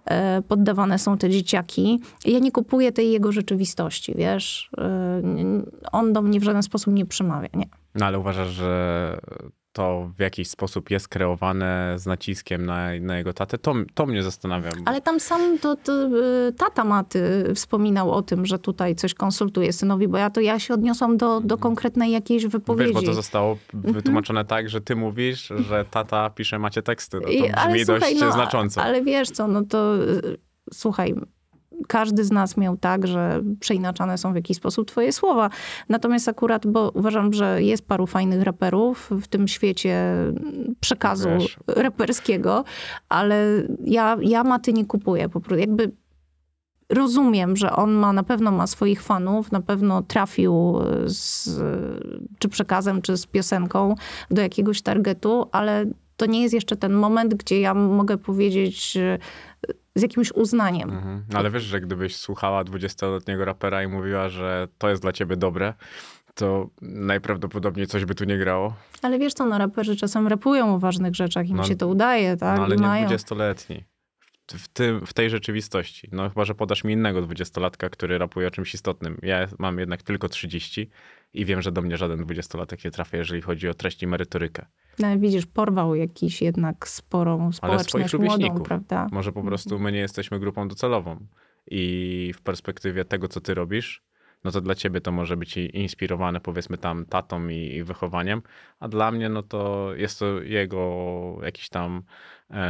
e, 0.05 0.43
poddawane 0.43 0.99
są 0.99 1.19
te 1.19 1.31
dzieciaki. 1.31 2.01
Ja 2.25 2.39
nie 2.39 2.53
kupuję 2.53 2.93
tej 2.93 3.13
jego 3.13 3.33
rzeczywistości, 3.33 4.15
wiesz. 4.17 4.71
E, 4.79 5.23
On 5.93 6.13
do 6.13 6.23
mnie 6.23 6.41
w 6.41 6.45
żaden 6.45 6.63
sposób 6.63 6.95
nie 6.95 7.07
przemawia, 7.07 7.49
nie. 7.55 7.67
No 7.95 8.07
ale 8.07 8.19
uważasz, 8.19 8.49
że 8.49 9.21
to 9.73 10.11
w 10.17 10.21
jakiś 10.21 10.49
sposób 10.51 10.91
jest 10.91 11.09
kreowane 11.09 11.95
z 11.99 12.07
naciskiem 12.07 12.67
na, 12.67 12.89
na 13.01 13.19
jego 13.19 13.33
tatę? 13.33 13.59
To, 13.59 13.75
to 13.95 14.07
mnie 14.07 14.23
zastanawia. 14.23 14.71
bo- 14.71 14.83
Ale 14.89 15.01
tam 15.01 15.21
sam 15.21 15.59
to, 15.59 15.77
to 15.77 15.93
y, 16.49 16.53
tata 16.53 16.85
Maty 16.85 17.53
wspominał 17.55 18.11
o 18.11 18.23
tym, 18.23 18.47
że 18.47 18.59
tutaj 18.59 18.95
coś 18.95 19.15
konsultuje 19.15 19.73
synowi, 19.73 20.09
bo 20.09 20.19
ja 20.19 20.31
to 20.31 20.41
ja 20.41 20.59
się 20.59 20.75
odniosłam 20.75 21.17
do, 21.17 21.41
do 21.41 21.59
konkretnej 21.59 22.13
jakiejś 22.13 22.47
wypowiedzi. 22.47 22.89
Mhm. 22.89 22.95
Wiesz, 22.95 23.05
bo 23.05 23.11
to 23.11 23.15
zostało 23.15 23.59
wytłumaczone 23.75 24.45
tak, 24.45 24.69
że 24.69 24.81
ty 24.81 24.97
mówisz, 24.97 25.53
że 25.69 25.85
tata 25.91 26.31
pisze 26.31 26.59
macie 26.59 26.83
teksty. 26.83 27.17
No 27.17 27.23
to 27.23 27.31
I- 27.33 27.53
brzmi 27.69 27.85
dość 27.85 28.21
no, 28.21 28.33
znacząco. 28.33 28.83
Ale 28.83 29.03
wiesz 29.03 29.31
co, 29.31 29.49
no 29.49 29.63
to 29.65 29.97
y, 29.97 30.39
słuchaj, 30.73 31.15
każdy 31.89 32.25
z 32.25 32.33
nas 32.33 32.57
miał 32.57 32.77
tak, 32.77 33.07
że 33.07 33.43
przeinaczane 33.61 34.19
są 34.19 34.33
w 34.33 34.37
jakiś 34.37 34.57
sposób 34.57 34.89
twoje 34.89 35.13
słowa. 35.13 35.51
Natomiast 35.89 36.29
akurat, 36.29 36.67
bo 36.67 36.91
uważam, 36.95 37.33
że 37.33 37.63
jest 37.63 37.87
paru 37.87 38.07
fajnych 38.07 38.43
raperów 38.43 39.11
w 39.11 39.29
tym 39.29 39.49
świecie 39.49 40.15
przekazu 40.81 41.29
Wiesz. 41.29 41.59
raperskiego, 41.67 42.65
ale 43.09 43.63
ja, 43.85 44.17
ja 44.21 44.45
maty 44.45 44.73
nie 44.73 44.85
kupuję. 44.85 45.29
Po 45.29 45.41
prostu 45.41 45.61
jakby 45.61 45.91
rozumiem, 46.91 47.57
że 47.57 47.73
on 47.73 47.93
ma, 47.93 48.13
na 48.13 48.23
pewno 48.23 48.51
ma 48.51 48.67
swoich 48.67 49.03
fanów, 49.03 49.53
na 49.53 49.61
pewno 49.61 50.03
trafił 50.03 50.79
z, 51.07 51.49
czy 52.39 52.49
przekazem, 52.49 53.03
czy 53.03 53.17
z 53.17 53.27
piosenką 53.27 53.95
do 54.31 54.43
jakiegoś 54.43 54.83
targetu, 54.83 55.49
ale 55.53 55.87
to 56.17 56.27
nie 56.27 56.43
jest 56.43 56.55
jeszcze 56.55 56.77
ten 56.77 56.93
moment, 56.93 57.35
gdzie 57.35 57.61
ja 57.61 57.75
mogę 57.75 58.19
powiedzieć 58.19 58.99
z 59.95 60.03
jakimś 60.03 60.33
uznaniem. 60.33 60.91
Mhm. 60.91 61.25
Ale 61.35 61.51
wiesz, 61.51 61.63
że 61.63 61.81
gdybyś 61.81 62.17
słuchała 62.17 62.65
20-letniego 62.65 63.45
rapera 63.45 63.83
i 63.83 63.87
mówiła, 63.87 64.29
że 64.29 64.69
to 64.79 64.91
jest 64.91 65.03
dla 65.03 65.13
ciebie 65.13 65.37
dobre, 65.37 65.75
to 66.35 66.71
najprawdopodobniej 66.83 67.87
coś 67.87 68.05
by 68.05 68.15
tu 68.15 68.25
nie 68.25 68.39
grało. 68.39 68.75
Ale 69.03 69.19
wiesz 69.19 69.35
co, 69.35 69.47
no 69.47 69.59
raperzy 69.59 69.97
czasem 69.97 70.29
rapują 70.29 70.75
o 70.75 70.79
ważnych 70.79 71.15
rzeczach, 71.15 71.49
im 71.49 71.57
No, 71.57 71.65
się 71.65 71.77
to 71.77 71.89
udaje, 71.89 72.37
tak? 72.37 72.59
No, 72.59 72.65
ale 72.65 72.75
I 72.75 72.79
nie 72.79 72.87
mają. 72.87 73.09
20-letni. 73.09 73.85
W, 74.53 74.69
tym, 74.69 75.07
w 75.07 75.13
tej 75.13 75.31
rzeczywistości. 75.31 76.09
No 76.13 76.29
chyba, 76.29 76.45
że 76.45 76.55
podasz 76.55 76.85
mi 76.85 76.93
innego 76.93 77.23
20-latka, 77.23 77.91
który 77.91 78.19
rapuje 78.19 78.49
o 78.49 78.51
czymś 78.51 78.75
istotnym. 78.75 79.19
Ja 79.23 79.47
mam 79.59 79.79
jednak 79.79 80.03
tylko 80.03 80.29
30 80.29 80.91
i 81.35 81.45
wiem, 81.45 81.63
że 81.63 81.73
do 81.73 81.83
mnie 81.83 81.97
żaden 81.97 82.25
20-latek 82.25 82.85
nie 82.85 82.91
trafia, 82.91 83.19
jeżeli 83.19 83.43
chodzi 83.43 83.69
o 83.69 83.75
treść 83.75 84.03
i 84.03 84.07
merytorykę. 84.07 84.67
No, 84.99 85.19
widzisz, 85.19 85.47
porwał 85.47 85.95
jakiś 85.95 86.43
jednak 86.43 86.89
sporą 86.89 87.53
społeczność 87.53 88.09
swoich 88.09 88.25
młodą, 88.25 88.63
prawda? 88.63 89.07
Może 89.13 89.33
po 89.33 89.43
prostu 89.43 89.79
my 89.79 89.93
nie 89.93 89.99
jesteśmy 89.99 90.39
grupą 90.41 90.69
docelową. 90.69 91.27
I 91.71 92.33
w 92.37 92.43
perspektywie 92.43 93.05
tego, 93.05 93.29
co 93.29 93.41
ty 93.41 93.55
robisz, 93.55 94.03
no 94.45 94.51
to 94.51 94.61
dla 94.61 94.75
ciebie 94.75 95.01
to 95.01 95.13
może 95.13 95.37
być 95.37 95.57
inspirowane 95.57 96.41
powiedzmy 96.41 96.79
tam 96.79 97.07
tatą 97.07 97.49
i, 97.49 97.75
i 97.75 97.85
wychowaniem, 97.85 98.43
a 98.81 98.89
dla 98.89 99.11
mnie 99.11 99.29
no 99.29 99.43
to 99.43 99.91
jest 99.95 100.19
to 100.19 100.43
jego 100.43 101.39
jakiś 101.43 101.69
tam 101.69 102.03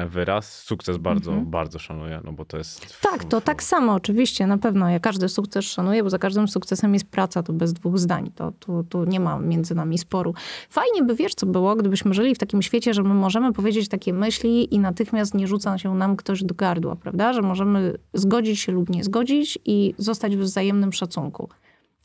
wyraz. 0.09 0.59
Sukces 0.62 0.97
bardzo, 0.97 1.30
Mhm. 1.30 1.51
bardzo 1.51 1.78
szanuję, 1.78 2.20
no 2.24 2.33
bo 2.33 2.45
to 2.45 2.59
jest... 2.59 3.01
Tak, 3.01 3.24
to 3.24 3.41
tak 3.41 3.62
samo, 3.62 3.95
oczywiście, 3.95 4.47
na 4.47 4.59
pewno. 4.59 4.89
Ja 4.91 5.01
każdy 5.01 5.28
sukces 5.28 5.64
szanuję, 5.64 6.03
bo 6.03 6.11
za 6.11 6.18
każdym 6.18 6.49
sukcesem 6.49 6.95
jest 6.95 7.11
praca, 7.11 7.43
to 7.43 7.53
bez 7.53 7.72
dwóch 7.72 7.99
zdań. 7.99 8.30
To, 8.35 8.53
tu, 8.53 8.85
tu 8.85 9.05
nie 9.05 9.20
ma 9.20 9.39
między 9.39 9.74
nami 9.74 9.99
sporu. 9.99 10.35
Fajnie 10.70 11.03
by, 11.03 11.14
wiesz, 11.14 11.35
co 11.35 11.47
było, 11.47 11.76
gdybyśmy 11.76 12.14
żyli 12.14 12.35
w 12.35 12.39
takim 12.39 12.62
świecie, 12.62 12.95
że 12.95 13.03
my 13.03 13.14
możemy 13.14 13.53
powiedzieć 13.53 13.89
takie 13.89 14.12
myśli 14.12 14.74
i 14.74 14.78
natychmiast 14.78 15.35
nie 15.35 15.47
rzuca 15.47 15.78
się 15.78 15.95
nam 15.95 16.16
ktoś 16.16 16.45
do 16.45 16.55
gardła, 16.55 16.97
prawda? 16.97 17.33
Że 17.33 17.43
możemy 17.43 17.99
zgodzić 18.14 18.61
się 18.61 18.72
lub 18.72 18.91
nie 18.91 19.05
zgodzić 19.05 19.59
i 19.64 19.95
zostać 19.99 20.37
w 20.37 20.41
wzajemnym 20.41 20.93
szacunku. 20.93 21.49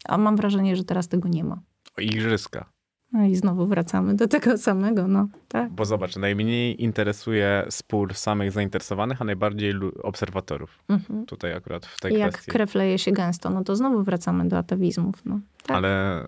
A 0.05 0.17
mam 0.17 0.35
wrażenie, 0.35 0.75
że 0.75 0.83
teraz 0.83 1.07
tego 1.07 1.29
nie 1.29 1.43
ma. 1.43 1.59
Igrzyska. 1.97 2.65
No 3.13 3.25
i 3.25 3.35
znowu 3.35 3.67
wracamy 3.67 4.15
do 4.15 4.27
tego 4.27 4.57
samego, 4.57 5.07
no 5.07 5.27
tak. 5.47 5.71
Bo 5.71 5.85
zobacz, 5.85 6.15
najmniej 6.15 6.83
interesuje 6.83 7.65
spór 7.69 8.13
samych 8.13 8.51
zainteresowanych, 8.51 9.21
a 9.21 9.25
najbardziej 9.25 9.73
obserwatorów. 10.03 10.79
Mhm. 10.89 11.25
Tutaj 11.25 11.53
akurat 11.53 11.85
w 11.85 11.99
tej 11.99 12.13
I 12.13 12.17
jak 12.19 12.31
kwestii. 12.33 12.51
krew 12.51 12.75
leje 12.75 12.99
się 12.99 13.11
gęsto, 13.11 13.49
no 13.49 13.63
to 13.63 13.75
znowu 13.75 14.03
wracamy 14.03 14.47
do 14.47 14.57
atawizmów, 14.57 15.15
no. 15.25 15.39
Tak. 15.63 15.77
Ale 15.77 16.19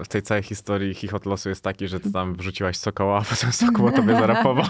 e, 0.00 0.04
w 0.04 0.08
tej 0.08 0.22
całej 0.22 0.42
historii 0.42 0.94
chichot 0.94 1.26
losu 1.26 1.48
jest 1.48 1.64
taki, 1.64 1.88
że 1.88 2.00
ty 2.00 2.12
tam 2.12 2.34
wrzuciłaś 2.34 2.76
sokoła, 2.76 3.18
a 3.18 3.34
potem 3.34 3.52
sokoło 3.52 3.90
tobie 3.92 4.12
zarapował. 4.20 4.64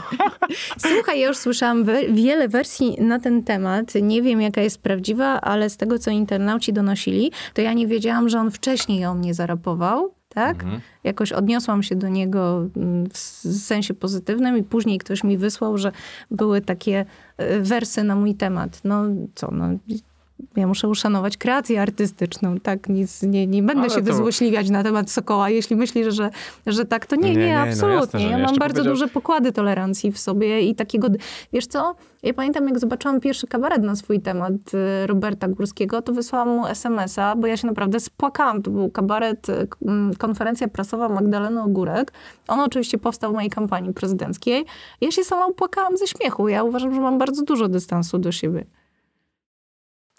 Słuchaj, 0.79 1.21
ja 1.21 1.27
już 1.29 1.37
słyszałam 1.37 1.85
we- 1.85 2.09
wiele 2.13 2.49
wersji 2.49 2.97
na 3.01 3.19
ten 3.21 3.43
temat. 3.43 3.93
Nie 4.03 4.23
wiem, 4.23 4.41
jaka 4.41 4.61
jest 4.61 4.83
prawdziwa, 4.83 5.41
ale 5.41 5.71
z 5.71 5.77
tego, 5.77 5.99
co 5.99 6.11
internauci 6.11 6.73
donosili, 6.73 7.33
to 7.55 7.61
ja 7.63 7.73
nie 7.73 7.87
wiedziałam, 7.87 8.29
że 8.29 8.39
on 8.41 8.51
wcześniej 8.51 9.07
o 9.07 9.15
mnie 9.15 9.35
zarapował, 9.35 10.15
tak? 10.37 10.63
Mhm. 10.63 10.81
Jakoś 11.05 11.33
odniosłam 11.33 11.83
się 11.83 11.97
do 11.97 12.09
niego 12.09 12.69
mm, 12.77 13.11
w 13.11 13.19
sensie 13.59 13.95
pozytywnym 13.95 14.59
i 14.59 14.63
później 14.63 14.99
ktoś 14.99 15.25
mi 15.25 15.39
wysłał, 15.39 15.79
że 15.79 15.93
były 16.31 16.61
takie 16.61 17.07
e, 17.37 17.61
wersy 17.61 18.05
na 18.05 18.17
mój 18.17 18.35
temat. 18.35 18.81
No 18.85 19.05
co, 19.35 19.51
no... 19.51 19.69
Ja 20.57 20.67
muszę 20.67 20.89
uszanować 20.89 21.37
kreację 21.37 21.83
artystyczną, 21.83 22.61
tak? 22.61 22.89
Nic, 22.89 23.23
nie, 23.23 23.47
nie 23.47 23.63
będę 23.63 23.81
Ale 23.83 23.91
się 23.91 23.97
to- 23.97 24.03
wyzłośliwiać 24.03 24.71
na 24.71 24.83
temat 24.83 25.11
Sokoła. 25.11 25.51
Jeśli 25.51 25.77
myślisz, 25.77 26.15
że, 26.15 26.31
że 26.67 26.85
tak, 26.85 27.07
to 27.07 27.17
nie, 27.17 27.23
Nie, 27.31 27.37
nie, 27.37 27.47
nie, 27.47 27.55
no 27.55 27.61
absolutnie. 27.63 27.97
jasne, 28.01 28.21
że 28.21 28.25
nie. 28.27 28.31
ja 28.31 28.37
mam 28.39 28.43
Jeszcze 28.43 28.59
bardzo 28.59 28.75
powiedział- 28.75 28.95
duże 28.95 29.09
pokłady 29.09 29.53
tolerancji 29.53 30.13
w 30.13 30.19
sobie 30.19 30.61
i 30.63 30.75
takiego... 30.75 31.09
Wiesz 31.53 31.67
co? 31.67 31.95
Ja 32.23 32.35
pamiętam, 32.35 32.69
jak 32.69 32.79
zobaczyłam 32.79 33.21
pierwszy 33.21 33.47
kabaret 33.47 33.83
na 33.83 33.97
swój 33.97 34.21
temat 34.21 34.53
y, 35.03 35.07
Roberta 35.07 35.49
Górskiego, 35.49 36.03
to 36.03 36.13
wysłałam 36.13 36.49
mu 36.49 36.67
SMS-a, 36.67 37.37
bo 37.37 37.47
ja 37.47 37.57
się 37.57 37.67
naprawdę 37.67 38.01
spłakałam. 38.01 38.63
To 38.63 38.71
był 38.71 38.91
kabaret, 38.91 39.49
y, 39.49 39.69
konferencja 40.19 40.69
prasowa 40.69 41.09
Magdaleny 41.09 41.63
Ogórek. 41.63 42.13
On 42.49 42.61
oczywiście 42.61 42.99
powstał 42.99 43.31
w 43.31 43.35
mojej 43.35 43.51
kampanii 43.51 43.93
prezydenckiej. 43.93 44.65
Ja 45.01 45.11
się 45.11 45.25
sama 45.25 45.47
upłakałam 45.47 45.97
ze 45.97 46.07
śmiechu. 46.07 46.49
Ja 46.49 46.63
uważam, 46.63 46.95
że 46.95 47.01
mam 47.01 47.19
bardzo 47.19 47.43
dużo 47.43 47.69
dystansu 47.69 48.19
do 48.19 48.33
siebie. 48.33 48.65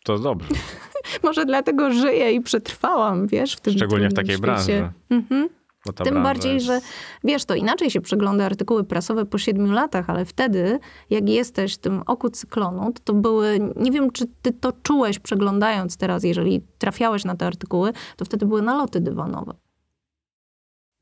To 0.08 0.20
dobrze. 0.20 0.50
Może 1.24 1.46
dlatego 1.46 1.92
żyję 1.92 2.32
i 2.32 2.42
przetrwałam, 2.42 3.28
wiesz, 3.28 3.54
w 3.56 3.60
tym 3.60 3.74
Szczególnie 3.74 4.10
w 4.10 4.14
takiej 4.14 4.32
świecie. 4.36 4.42
branży. 4.42 4.90
Mhm. 5.10 5.50
Ta 5.96 6.04
Tym 6.04 6.24
bardziej, 6.24 6.54
jest- 6.54 6.66
że 6.66 6.82
wiesz, 7.24 7.46
to 7.46 7.56
inaczej 7.56 7.92
się 7.92 8.02
przegląda 8.02 8.46
artykuły 8.46 8.84
prasowe 8.84 9.26
po 9.26 9.38
siedmiu 9.38 9.72
latach, 9.72 10.10
ale 10.10 10.26
wtedy, 10.26 10.80
jak 11.10 11.30
jesteś 11.30 11.76
w 11.76 11.78
tym 11.78 12.02
oku 12.06 12.30
cyklonu, 12.30 12.92
to, 12.94 13.02
to 13.04 13.14
były, 13.14 13.60
nie 13.76 13.92
wiem, 13.92 14.12
czy 14.12 14.26
ty 14.42 14.52
to 14.52 14.72
czułeś 14.84 15.20
przeglądając 15.20 15.98
teraz, 15.98 16.24
jeżeli 16.24 16.62
trafiałeś 16.78 17.26
na 17.26 17.36
te 17.36 17.46
artykuły, 17.46 17.94
to 18.18 18.26
wtedy 18.26 18.46
były 18.46 18.62
naloty 18.62 19.00
dywanowe. 19.00 19.54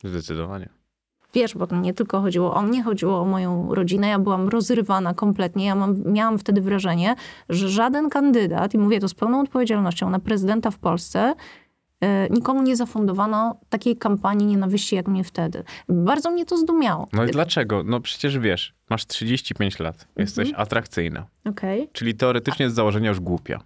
Zdecydowanie. 0.04 0.70
Wiesz, 1.36 1.56
bo 1.56 1.68
to 1.68 1.76
nie 1.76 1.94
tylko 1.94 2.22
chodziło 2.22 2.54
o 2.54 2.62
mnie, 2.62 2.84
chodziło 2.84 3.20
o 3.22 3.26
moją 3.26 3.76
rodzinę. 3.76 4.08
Ja 4.08 4.20
byłam 4.20 4.50
rozrywana 4.50 5.14
kompletnie. 5.14 5.66
Ja 5.66 5.76
mam, 5.76 6.04
miałam 6.06 6.38
wtedy 6.40 6.62
wrażenie, 6.62 7.16
że 7.50 7.70
żaden 7.70 8.10
kandydat, 8.10 8.74
i 8.74 8.78
mówię 8.78 9.00
to 9.00 9.08
z 9.08 9.14
pełną 9.14 9.42
odpowiedzialnością, 9.42 10.10
na 10.10 10.20
prezydenta 10.20 10.72
w 10.72 10.78
Polsce, 10.80 11.34
e, 12.02 12.30
nikomu 12.30 12.62
nie 12.62 12.76
zafundowano 12.76 13.60
takiej 13.70 13.98
kampanii 13.98 14.46
nienawiści 14.48 14.96
jak 14.96 15.08
mnie 15.08 15.24
wtedy. 15.24 15.64
Bardzo 15.90 16.32
mnie 16.32 16.46
to 16.46 16.58
zdumiało. 16.58 17.08
No 17.14 17.26
i 17.26 17.32
dlaczego? 17.32 17.84
No 17.86 18.00
przecież 18.00 18.40
wiesz, 18.40 18.74
masz 18.90 19.06
35 19.06 19.80
lat, 19.80 20.08
jesteś 20.18 20.48
Mhm. 20.48 20.62
atrakcyjna, 20.64 21.26
Okej. 21.50 21.90
czyli 21.94 22.16
teoretycznie 22.16 22.70
z 22.70 22.74
założenia 22.74 23.10
już 23.10 23.20
głupia, 23.20 23.60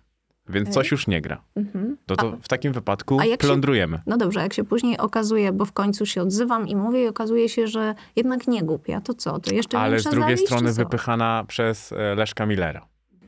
więc 0.49 0.69
coś 0.69 0.91
już 0.91 1.07
nie 1.07 1.21
gra. 1.21 1.41
Mhm. 1.55 1.97
No 2.07 2.15
to 2.15 2.37
w 2.41 2.47
takim 2.47 2.73
wypadku 2.73 3.15
jak 3.21 3.41
się- 3.41 3.47
plądrujemy. 3.47 4.01
No 4.05 4.17
dobrze, 4.17 4.39
jak 4.39 4.53
się 4.53 4.63
później 4.63 4.97
okazuje, 4.97 5.51
bo 5.51 5.65
w 5.65 5.71
końcu 5.73 6.05
się 6.05 6.21
odzywam 6.21 6.67
i 6.67 6.75
mówię 6.75 7.03
i 7.03 7.07
okazuje 7.07 7.49
się, 7.49 7.67
że 7.67 7.95
jednak 8.15 8.47
nie 8.47 8.63
głupia, 8.63 9.01
to 9.01 9.13
co? 9.13 9.39
To 9.39 9.53
jeszcze 9.53 9.79
Ale 9.79 9.99
z 9.99 10.03
drugiej 10.03 10.21
zawiść, 10.21 10.45
strony 10.45 10.73
wypychana 10.73 11.43
przez 11.47 11.91
e, 11.91 12.15
Leszka 12.15 12.45
Millera. 12.45 12.87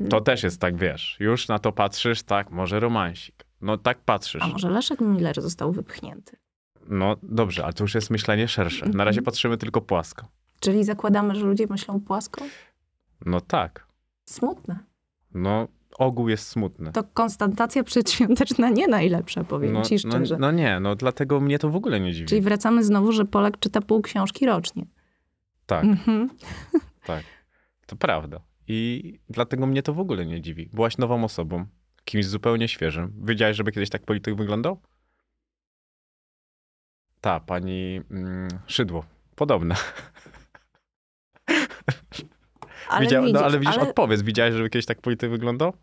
To 0.09 0.21
też 0.21 0.43
jest 0.43 0.59
tak, 0.61 0.75
wiesz, 0.77 1.17
już 1.19 1.47
na 1.47 1.59
to 1.59 1.71
patrzysz, 1.71 2.23
tak, 2.23 2.51
może 2.51 2.79
romansik. 2.79 3.35
No 3.61 3.77
tak 3.77 3.97
patrzysz. 3.99 4.41
A 4.43 4.47
może 4.47 4.69
Leszek 4.69 5.01
Miller 5.01 5.41
został 5.41 5.71
wypchnięty? 5.71 6.37
No 6.89 7.15
dobrze, 7.23 7.63
ale 7.63 7.73
to 7.73 7.83
już 7.83 7.95
jest 7.95 8.09
myślenie 8.09 8.47
szersze. 8.47 8.85
Na 8.85 9.03
razie 9.03 9.19
Mhm. 9.19 9.25
patrzymy 9.25 9.57
tylko 9.57 9.81
płasko. 9.81 10.27
Czyli 10.59 10.83
zakładamy, 10.83 11.35
że 11.35 11.45
ludzie 11.45 11.67
myślą 11.69 11.99
płasko? 11.99 12.45
No 13.25 13.41
tak. 13.41 13.85
Smutne. 14.25 14.79
No 15.33 15.67
ogół 15.97 16.29
jest 16.29 16.47
smutny. 16.47 16.91
To 16.91 17.03
konstatacja 17.03 17.83
przedświąteczna 17.83 18.69
nie 18.69 18.87
najlepsza, 18.87 19.43
powiem 19.43 19.73
No, 19.73 19.81
ci 19.81 19.93
no, 19.93 19.99
szczerze. 19.99 20.37
no 20.39 20.51
nie, 20.51 20.79
no 20.79 20.95
dlatego 20.95 21.39
mnie 21.39 21.59
to 21.59 21.69
w 21.69 21.75
ogóle 21.75 21.99
nie 21.99 22.13
dziwi. 22.13 22.27
Czyli 22.27 22.41
wracamy 22.41 22.83
znowu, 22.83 23.11
że 23.11 23.25
Polak 23.25 23.59
czyta 23.59 23.81
pół 23.81 24.01
książki 24.01 24.45
rocznie. 24.45 24.85
Tak, 25.65 25.83
Mhm. 25.83 26.29
tak. 27.07 27.23
To 27.85 27.95
prawda. 27.95 28.39
I 28.67 29.13
dlatego 29.29 29.67
mnie 29.67 29.83
to 29.83 29.93
w 29.93 29.99
ogóle 29.99 30.25
nie 30.25 30.41
dziwi. 30.41 30.69
Byłaś 30.73 30.97
nową 30.97 31.23
osobą, 31.23 31.65
kimś 32.05 32.25
zupełnie 32.25 32.67
świeżym. 32.67 33.13
Wiedziałeś, 33.23 33.57
żeby 33.57 33.71
kiedyś 33.71 33.89
tak 33.89 34.05
polityk 34.05 34.35
wyglądał? 34.35 34.79
Ta, 37.21 37.39
pani 37.39 38.01
mm, 38.11 38.47
Szydło. 38.67 39.05
Podobne. 39.35 39.75
Ale, 42.91 43.01
Widział, 43.05 43.21
widzisz, 43.23 43.33
no, 43.39 43.45
ale 43.45 43.59
widzisz, 43.59 43.77
ale- 43.77 43.89
odpowiedz, 43.89 44.21
widziałeś, 44.21 44.53
żeby 44.55 44.69
kiedyś 44.69 44.85
tak 44.85 45.01
polityk 45.01 45.31
wyglądał? 45.31 45.73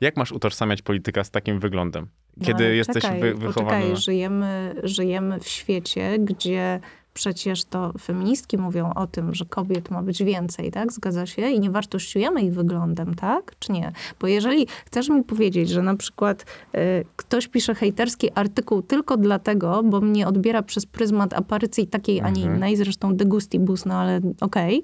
Jak 0.00 0.16
masz 0.16 0.32
utożsamiać 0.32 0.82
polityka 0.82 1.24
z 1.24 1.30
takim 1.30 1.58
wyglądem? 1.60 2.06
no, 2.36 2.46
Kiedy 2.46 2.64
ale 2.64 2.74
jesteś 2.74 3.02
czekaj, 3.02 3.20
wy, 3.20 3.34
wychowany... 3.34 3.96
Żyjemy, 3.96 4.74
żyjemy 4.82 5.40
w 5.40 5.48
świecie, 5.48 6.18
gdzie 6.18 6.80
przecież 7.14 7.64
to 7.64 7.92
feministki 8.00 8.58
mówią 8.58 8.92
o 8.94 9.06
tym, 9.06 9.34
że 9.34 9.44
kobiet 9.44 9.90
ma 9.90 10.02
być 10.02 10.22
więcej, 10.24 10.70
tak? 10.70 10.92
Zgadza 10.92 11.26
się? 11.26 11.50
I 11.50 11.60
nie 11.60 11.70
wartościujemy 11.70 12.42
ich 12.42 12.52
wyglądem, 12.54 13.14
tak? 13.14 13.52
Czy 13.58 13.72
nie? 13.72 13.92
Bo 14.20 14.26
jeżeli 14.26 14.66
chcesz 14.86 15.08
mi 15.08 15.24
powiedzieć, 15.24 15.68
że 15.68 15.82
na 15.82 15.96
przykład 15.96 16.42
y, 16.74 16.78
ktoś 17.16 17.48
pisze 17.48 17.74
hejterski 17.74 18.30
artykuł 18.34 18.82
tylko 18.82 19.16
dlatego, 19.16 19.82
bo 19.82 20.00
mnie 20.00 20.26
odbiera 20.28 20.62
przez 20.62 20.86
pryzmat 20.86 21.34
aparycji 21.34 21.86
takiej, 21.86 22.20
a 22.20 22.30
nie 22.30 22.42
Mhm. 22.42 22.56
innej, 22.56 22.76
zresztą 22.76 23.16
de 23.16 23.24
gustibus, 23.24 23.84
no 23.86 23.94
ale 23.94 24.20
okej, 24.40 24.82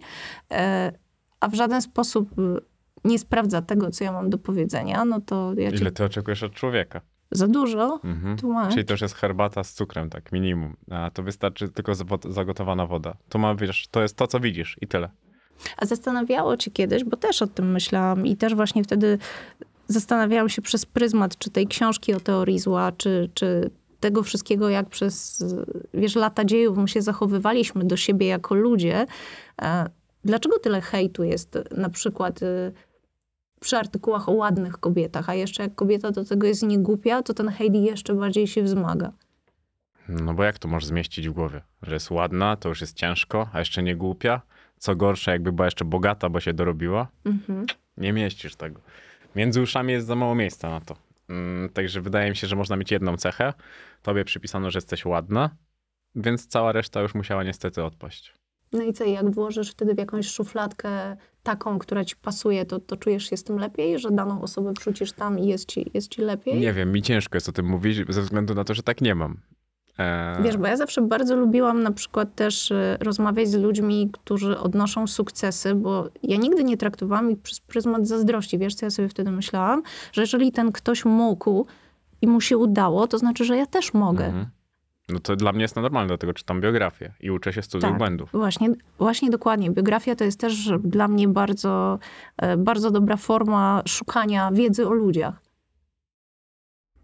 e, 0.52 0.92
a 1.40 1.48
w 1.48 1.54
żaden 1.54 1.82
sposób 1.82 2.38
y, 2.38 2.60
nie 3.04 3.18
sprawdza 3.18 3.62
tego, 3.62 3.90
co 3.90 4.04
ja 4.04 4.12
mam 4.12 4.30
do 4.30 4.38
powiedzenia, 4.38 5.04
no 5.04 5.20
to 5.20 5.52
ja 5.56 5.70
Ile 5.70 5.90
ty 5.90 6.04
oczekujesz 6.04 6.42
od 6.42 6.52
człowieka? 6.52 7.00
za 7.30 7.48
dużo 7.48 8.00
Mhm. 8.04 8.36
Czyli 8.70 8.84
to 8.84 8.94
już 8.94 9.00
jest 9.00 9.14
herbata 9.14 9.64
z 9.64 9.72
cukrem, 9.72 10.10
tak, 10.10 10.32
minimum. 10.32 10.76
A 10.90 11.10
to 11.10 11.22
wystarczy 11.22 11.68
tylko 11.68 11.92
zagotowana 12.28 12.86
woda. 12.86 13.16
To 13.28 13.38
ma, 13.38 13.54
wiesz, 13.54 13.88
to 13.90 14.02
jest 14.02 14.16
to, 14.16 14.26
co 14.26 14.40
widzisz 14.40 14.76
i 14.80 14.86
tyle. 14.86 15.08
A 15.76 15.86
zastanawiało 15.86 16.56
cię 16.56 16.70
kiedyś, 16.70 17.04
bo 17.04 17.16
też 17.16 17.42
o 17.42 17.46
tym 17.46 17.72
myślałam 17.72 18.26
i 18.26 18.36
też 18.36 18.54
właśnie 18.54 18.84
wtedy 18.84 19.18
zastanawiałam 19.86 20.48
się 20.48 20.62
przez 20.62 20.86
pryzmat, 20.86 21.38
czy 21.38 21.50
tej 21.50 21.66
książki 21.66 22.14
o 22.14 22.20
teorii 22.20 22.58
zła, 22.58 22.92
czy, 22.92 23.30
czy 23.34 23.70
tego 24.00 24.22
wszystkiego, 24.22 24.68
jak 24.68 24.88
przez, 24.88 25.44
wiesz, 25.94 26.16
lata 26.16 26.44
dziejów 26.44 26.78
my 26.78 26.88
się 26.88 27.02
zachowywaliśmy 27.02 27.84
do 27.84 27.96
siebie 27.96 28.26
jako 28.26 28.54
ludzie. 28.54 29.06
Dlaczego 30.24 30.58
tyle 30.58 30.80
hejtu 30.80 31.24
jest 31.24 31.58
na 31.76 31.90
przykład 31.90 32.42
y, 32.42 32.72
przy 33.60 33.76
artykułach 33.76 34.28
o 34.28 34.32
ładnych 34.32 34.78
kobietach, 34.78 35.28
a 35.28 35.34
jeszcze 35.34 35.62
jak 35.62 35.74
kobieta 35.74 36.10
do 36.10 36.24
tego 36.24 36.46
jest 36.46 36.62
niegłupia, 36.62 37.22
to 37.22 37.34
ten 37.34 37.48
hejt 37.48 37.74
jeszcze 37.74 38.14
bardziej 38.14 38.46
się 38.46 38.62
wzmaga. 38.62 39.12
No 40.08 40.34
bo 40.34 40.44
jak 40.44 40.58
to 40.58 40.68
możesz 40.68 40.86
zmieścić 40.86 41.28
w 41.28 41.32
głowie? 41.32 41.60
Że 41.82 41.94
jest 41.94 42.10
ładna, 42.10 42.56
to 42.56 42.68
już 42.68 42.80
jest 42.80 42.96
ciężko, 42.96 43.48
a 43.52 43.58
jeszcze 43.58 43.82
nie 43.82 43.96
głupia. 43.96 44.42
Co 44.78 44.96
gorsza, 44.96 45.32
jakby 45.32 45.52
była 45.52 45.66
jeszcze 45.66 45.84
bogata, 45.84 46.28
bo 46.28 46.40
się 46.40 46.52
dorobiła. 46.52 47.08
Mhm. 47.24 47.66
Nie 47.96 48.12
mieścisz 48.12 48.56
tego. 48.56 48.80
Między 49.36 49.62
uszami 49.62 49.92
jest 49.92 50.06
za 50.06 50.14
mało 50.14 50.34
miejsca 50.34 50.70
na 50.70 50.80
to. 50.80 50.96
Mm, 51.28 51.68
Także 51.68 52.00
wydaje 52.00 52.30
mi 52.30 52.36
się, 52.36 52.46
że 52.46 52.56
można 52.56 52.76
mieć 52.76 52.90
jedną 52.90 53.16
cechę. 53.16 53.52
Tobie 54.02 54.24
przypisano, 54.24 54.70
że 54.70 54.76
jesteś 54.76 55.04
ładna, 55.04 55.50
więc 56.14 56.46
cała 56.46 56.72
reszta 56.72 57.00
już 57.00 57.14
musiała 57.14 57.44
niestety 57.44 57.84
odpaść. 57.84 58.34
No 58.72 58.82
i 58.82 58.92
co, 58.92 59.04
jak 59.04 59.30
włożysz 59.30 59.70
wtedy 59.70 59.94
w 59.94 59.98
jakąś 59.98 60.30
szufladkę 60.30 61.16
taką, 61.42 61.78
która 61.78 62.04
ci 62.04 62.16
pasuje, 62.16 62.64
to, 62.64 62.80
to 62.80 62.96
czujesz 62.96 63.30
się 63.30 63.36
z 63.36 63.44
tym 63.44 63.58
lepiej, 63.58 63.98
że 63.98 64.10
daną 64.10 64.42
osobę 64.42 64.72
wrzucisz 64.72 65.12
tam 65.12 65.38
i 65.38 65.46
jest 65.46 65.68
ci, 65.68 65.90
jest 65.94 66.10
ci 66.10 66.22
lepiej? 66.22 66.60
Nie 66.60 66.72
wiem, 66.72 66.92
mi 66.92 67.02
ciężko 67.02 67.36
jest 67.36 67.48
o 67.48 67.52
tym 67.52 67.66
mówić, 67.66 67.98
ze 68.08 68.22
względu 68.22 68.54
na 68.54 68.64
to, 68.64 68.74
że 68.74 68.82
tak 68.82 69.00
nie 69.00 69.14
mam. 69.14 69.36
Eee, 69.98 70.42
Wiesz, 70.42 70.56
bo 70.56 70.66
ja 70.66 70.76
zawsze 70.76 71.02
bardzo 71.02 71.36
lubiłam 71.36 71.82
na 71.82 71.92
przykład 71.92 72.34
też 72.34 72.70
y, 72.70 72.96
rozmawiać 73.00 73.48
z 73.48 73.54
ludźmi, 73.54 74.10
którzy 74.12 74.58
odnoszą 74.58 75.06
sukcesy, 75.06 75.74
bo 75.74 76.08
ja 76.22 76.36
nigdy 76.36 76.64
nie 76.64 76.76
traktowałam 76.76 77.30
ich 77.30 77.38
przez 77.38 77.60
pryzmat 77.60 78.08
zazdrości. 78.08 78.58
Wiesz, 78.58 78.74
co 78.74 78.86
ja 78.86 78.90
sobie 78.90 79.08
wtedy 79.08 79.30
myślałam? 79.30 79.82
Że 80.12 80.22
jeżeli 80.22 80.52
ten 80.52 80.72
ktoś 80.72 81.04
mógł 81.04 81.66
i 82.22 82.26
mu 82.26 82.40
się 82.40 82.58
udało, 82.58 83.06
to 83.06 83.18
znaczy, 83.18 83.44
że 83.44 83.56
ja 83.56 83.66
też 83.66 83.94
mogę. 83.94 84.24
Mhm. 84.26 84.46
No 85.08 85.18
to 85.18 85.36
dla 85.36 85.52
mnie 85.52 85.62
jest 85.62 85.76
normalne, 85.76 86.08
dlatego 86.08 86.34
czytam 86.34 86.60
biografię 86.60 87.12
i 87.20 87.30
uczę 87.30 87.52
się 87.52 87.62
studiów 87.62 87.90
Tak. 87.90 87.98
błędów. 87.98 88.30
Właśnie, 88.32 88.70
właśnie 88.98 89.30
dokładnie. 89.30 89.70
Biografia 89.70 90.16
to 90.16 90.24
jest 90.24 90.40
też 90.40 90.70
dla 90.84 91.08
mnie 91.08 91.28
bardzo, 91.28 91.98
e, 92.36 92.56
bardzo 92.56 92.90
dobra 92.90 93.16
forma 93.16 93.82
szukania 93.86 94.50
wiedzy 94.52 94.88
o 94.88 94.92
ludziach. 94.92 95.47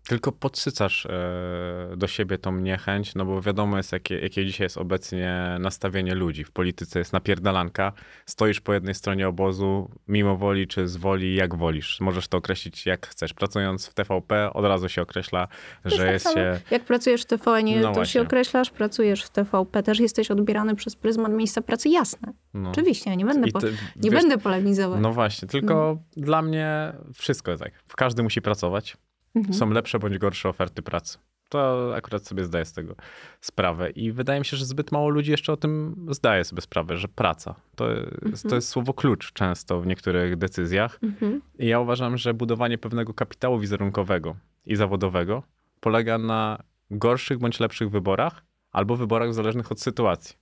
Tylko 0.09 0.33
podsycasz 0.33 1.07
e, 1.07 1.97
do 1.97 2.07
siebie 2.07 2.39
tą 2.39 2.57
niechęć, 2.57 3.15
no 3.15 3.25
bo 3.25 3.43
wiadomo 3.43 3.77
jest, 3.77 3.93
jakie, 3.93 4.19
jakie 4.19 4.47
dzisiaj 4.47 4.65
jest 4.65 4.79
obecnie 4.79 5.57
nastawienie 5.61 6.15
ludzi. 6.15 6.45
W 6.45 6.51
polityce 6.53 6.99
jest 6.99 7.13
napierdalanka, 7.13 7.93
stoisz 8.27 8.61
po 8.61 8.75
jednej 8.75 8.95
stronie 8.95 9.29
obozu, 9.29 9.91
mimo 10.09 10.37
woli 10.37 10.67
czy 10.67 10.89
z 10.89 10.97
woli, 10.97 11.35
jak 11.35 11.55
wolisz. 11.55 12.01
Możesz 12.01 12.29
to 12.29 12.39
określić 12.39 12.87
jak 12.87 13.07
chcesz. 13.07 13.35
Pracując 13.35 13.87
w 13.87 13.95
TVP 13.95 14.53
od 14.53 14.65
razu 14.65 14.89
się 14.89 15.03
określa, 15.03 15.49
że 15.85 15.97
tak 15.99 16.07
jest 16.13 16.35
się... 16.35 16.61
Jak 16.71 16.85
pracujesz 16.85 17.23
w 17.23 17.27
TVN, 17.27 17.67
No 17.81 17.89
to 17.89 17.93
właśnie. 17.93 18.13
się 18.13 18.23
określasz, 18.23 18.71
pracujesz 18.71 19.23
w 19.25 19.31
TVP, 19.31 19.83
też 19.83 20.01
jesteś 20.01 20.31
odbierany 20.31 20.75
przez 20.75 20.97
pryzmat 20.97 21.33
miejsca 21.33 21.63
pracy, 21.63 21.89
jasne. 21.89 22.33
No. 22.55 22.71
Oczywiście, 22.71 23.11
ja 23.11 23.17
nie 23.17 23.25
będę, 23.25 23.49
po, 23.49 23.61
ty- 23.61 23.77
nie 23.97 24.11
wiesz, 24.11 24.21
będę 24.21 24.39
polemizować. 24.39 25.01
No 25.03 25.13
właśnie, 25.13 25.49
tylko 25.49 25.85
Mm. 25.91 25.99
dla 26.17 26.43
mnie 26.43 26.93
wszystko 27.15 27.51
jest 27.51 27.63
tak. 27.63 27.73
Każdy 27.97 28.23
musi 28.23 28.43
pracować. 28.43 28.97
Mhm. 29.35 29.55
Są 29.55 29.70
lepsze 29.70 29.99
bądź 29.99 30.18
gorsze 30.18 30.49
oferty 30.49 30.82
pracy. 30.82 31.18
To 31.49 31.93
akurat 31.97 32.26
sobie 32.26 32.45
zdaję 32.45 32.64
z 32.64 32.72
tego 32.72 32.95
sprawę. 33.41 33.91
I 33.91 34.12
wydaje 34.12 34.39
mi 34.39 34.45
się, 34.45 34.57
że 34.57 34.64
zbyt 34.64 34.93
mało 34.93 35.09
ludzi 35.09 35.30
jeszcze 35.30 35.53
o 35.53 35.57
tym 35.57 36.07
zdaje 36.11 36.45
sobie 36.45 36.62
sprawę, 36.62 36.97
że 36.97 37.09
praca 37.09 37.55
to 37.76 37.87
jest, 38.30 38.49
to 38.49 38.55
jest 38.55 38.68
słowo 38.68 38.95
klucz 38.95 39.32
często 39.32 39.80
w 39.80 39.87
niektórych 39.87 40.37
decyzjach. 40.37 40.99
Mhm. 41.03 41.41
I 41.59 41.66
ja 41.66 41.80
uważam, 41.80 42.16
że 42.16 42.35
budowanie 42.35 42.78
pewnego 42.78 43.14
kapitału 43.14 43.59
wizerunkowego 43.59 44.37
i 44.66 44.76
zawodowego 44.76 45.43
polega 45.80 46.18
na 46.18 46.62
gorszych 46.91 47.39
bądź 47.39 47.61
lepszych 47.61 47.91
wyborach 47.91 48.45
albo 48.72 48.97
wyborach 48.97 49.35
zależnych 49.35 49.72
od 49.72 49.80
sytuacji. 49.80 50.37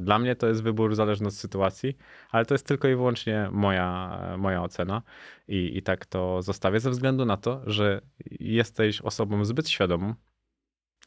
Dla 0.00 0.18
mnie 0.18 0.36
to 0.36 0.46
jest 0.46 0.62
wybór 0.62 0.94
zależny 0.94 1.28
od 1.28 1.34
sytuacji, 1.34 1.96
ale 2.30 2.44
to 2.46 2.54
jest 2.54 2.66
tylko 2.66 2.88
i 2.88 2.94
wyłącznie 2.94 3.48
moja, 3.52 4.20
moja 4.38 4.62
ocena 4.62 5.02
i, 5.48 5.76
i 5.76 5.82
tak 5.82 6.06
to 6.06 6.42
zostawię 6.42 6.80
ze 6.80 6.90
względu 6.90 7.24
na 7.24 7.36
to, 7.36 7.62
że 7.66 8.00
jesteś 8.40 9.00
osobą 9.00 9.44
zbyt 9.44 9.68
świadomą 9.68 10.14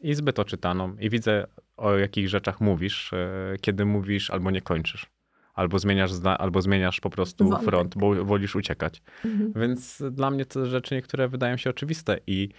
i 0.01 0.13
zbyt 0.13 0.39
oczytaną 0.39 0.95
i 0.95 1.09
widzę 1.09 1.47
o 1.77 1.97
jakich 1.97 2.29
rzeczach 2.29 2.61
mówisz, 2.61 3.13
e, 3.13 3.55
kiedy 3.61 3.85
mówisz 3.85 4.29
albo 4.29 4.51
nie 4.51 4.61
kończysz. 4.61 5.11
Albo 5.53 5.79
zmieniasz, 5.79 6.11
albo 6.37 6.61
zmieniasz 6.61 6.99
po 6.99 7.09
prostu 7.09 7.49
Wątek. 7.49 7.69
front, 7.69 7.97
bo 7.97 8.25
wolisz 8.25 8.55
uciekać. 8.55 9.01
Mhm. 9.25 9.53
Więc 9.55 10.03
dla 10.11 10.31
mnie 10.31 10.45
to 10.45 10.65
rzeczy 10.65 10.95
niektóre 10.95 11.27
wydają 11.27 11.57
się 11.57 11.69
oczywiste 11.69 12.19
i 12.27 12.49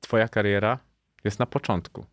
twoja 0.00 0.28
kariera 0.28 0.78
jest 1.24 1.38
na 1.38 1.46
początku. 1.46 2.06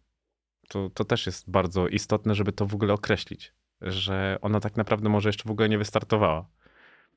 To, 0.68 0.90
to 0.90 1.04
też 1.04 1.26
jest 1.26 1.52
bardzo 1.52 1.88
istotne, 1.88 2.36
żeby 2.36 2.52
to 2.52 2.66
w 2.66 2.76
ogóle 2.76 2.94
określić, 2.94 3.54
że 3.82 4.38
ona 4.42 4.60
tak 4.60 4.78
naprawdę 4.78 5.10
może 5.10 5.30
jeszcze 5.30 5.44
w 5.48 5.52
ogóle 5.52 5.70
nie 5.70 5.78
wystartowała. 5.78 6.50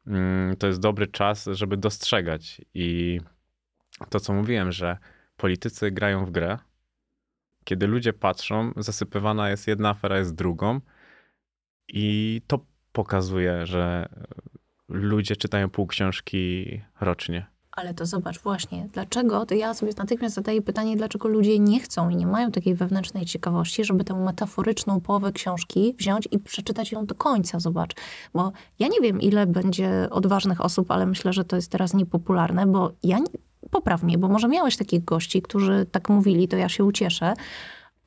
Mm, 0.07 0.57
To 0.57 0.66
jest 0.66 0.80
dobry 0.80 1.07
czas, 1.07 1.48
żeby 1.52 1.76
dostrzegać 1.76 2.61
i 2.74 3.20
to, 4.11 4.20
co 4.20 4.32
mówiłem, 4.32 4.72
że 4.72 4.98
politycy 5.36 5.90
grają 5.90 6.24
w 6.26 6.30
grę, 6.30 6.59
kiedy 7.64 7.86
ludzie 7.86 8.12
patrzą, 8.12 8.72
zasypywana 8.76 9.50
jest 9.50 9.68
jedna 9.68 9.90
afera, 9.90 10.18
jest 10.18 10.34
drugą 10.34 10.80
i 11.88 12.40
to 12.46 12.66
pokazuje, 12.92 13.66
że 13.66 14.09
ludzie 14.88 15.36
czytają 15.36 15.70
pół 15.70 15.86
książki 15.86 16.80
rocznie. 17.00 17.46
Ale 17.77 17.95
to 17.95 18.07
zobacz 18.07 18.41
właśnie, 18.41 18.89
dlaczego, 18.93 19.47
to 19.47 19.55
ja 19.55 19.74
sobie 19.74 19.93
natychmiast 19.99 20.35
zadaję 20.35 20.62
pytanie, 20.62 20.97
dlaczego 20.97 21.29
ludzie 21.29 21.59
nie 21.59 21.81
chcą 21.81 22.09
i 22.09 22.16
nie 22.16 22.27
mają 22.27 22.51
takiej 22.51 22.74
wewnętrznej 22.74 23.27
ciekawości, 23.27 23.85
żeby 23.85 24.05
tę 24.05 24.14
metaforyczną 24.14 25.01
połowę 25.01 25.33
książki 25.33 25.95
wziąć 25.99 26.29
i 26.31 26.39
przeczytać 26.39 26.93
ją 26.93 27.07
do 27.07 27.14
końca, 27.14 27.61
zobacz. 27.61 27.95
Bo 28.35 28.53
ja 28.79 28.89
nie 28.89 29.01
wiem, 29.01 29.20
ile 29.20 29.47
będzie 29.47 30.09
odważnych 30.11 30.61
osób, 30.61 30.91
ale 30.91 31.07
myślę, 31.07 31.33
że 31.33 31.45
to 31.45 31.57
jest 31.57 31.70
teraz 31.70 31.95
niepopularne, 31.95 32.66
bo 32.66 32.93
ja, 33.03 33.18
nie, 33.18 33.27
popraw 33.70 34.03
mnie, 34.03 34.18
bo 34.18 34.29
może 34.29 34.49
miałeś 34.49 34.77
takich 34.77 35.05
gości, 35.05 35.43
którzy 35.43 35.87
tak 35.93 36.09
mówili, 36.09 36.49
to 36.49 36.57
ja 36.57 36.68
się 36.68 36.85
ucieszę, 36.85 37.35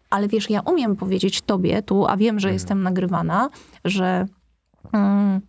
ale 0.10 0.28
wiesz, 0.28 0.50
ja 0.50 0.62
umiem 0.62 0.96
powiedzieć 0.96 1.42
tobie 1.42 1.82
tu, 1.84 2.08
a 2.08 2.18
wiem, 2.18 2.40
że 2.40 2.48
Mhm. 2.48 2.54
jestem 2.54 2.84
nagrywana, 2.84 3.50
że... 3.86 4.26
Mm, 4.94 5.42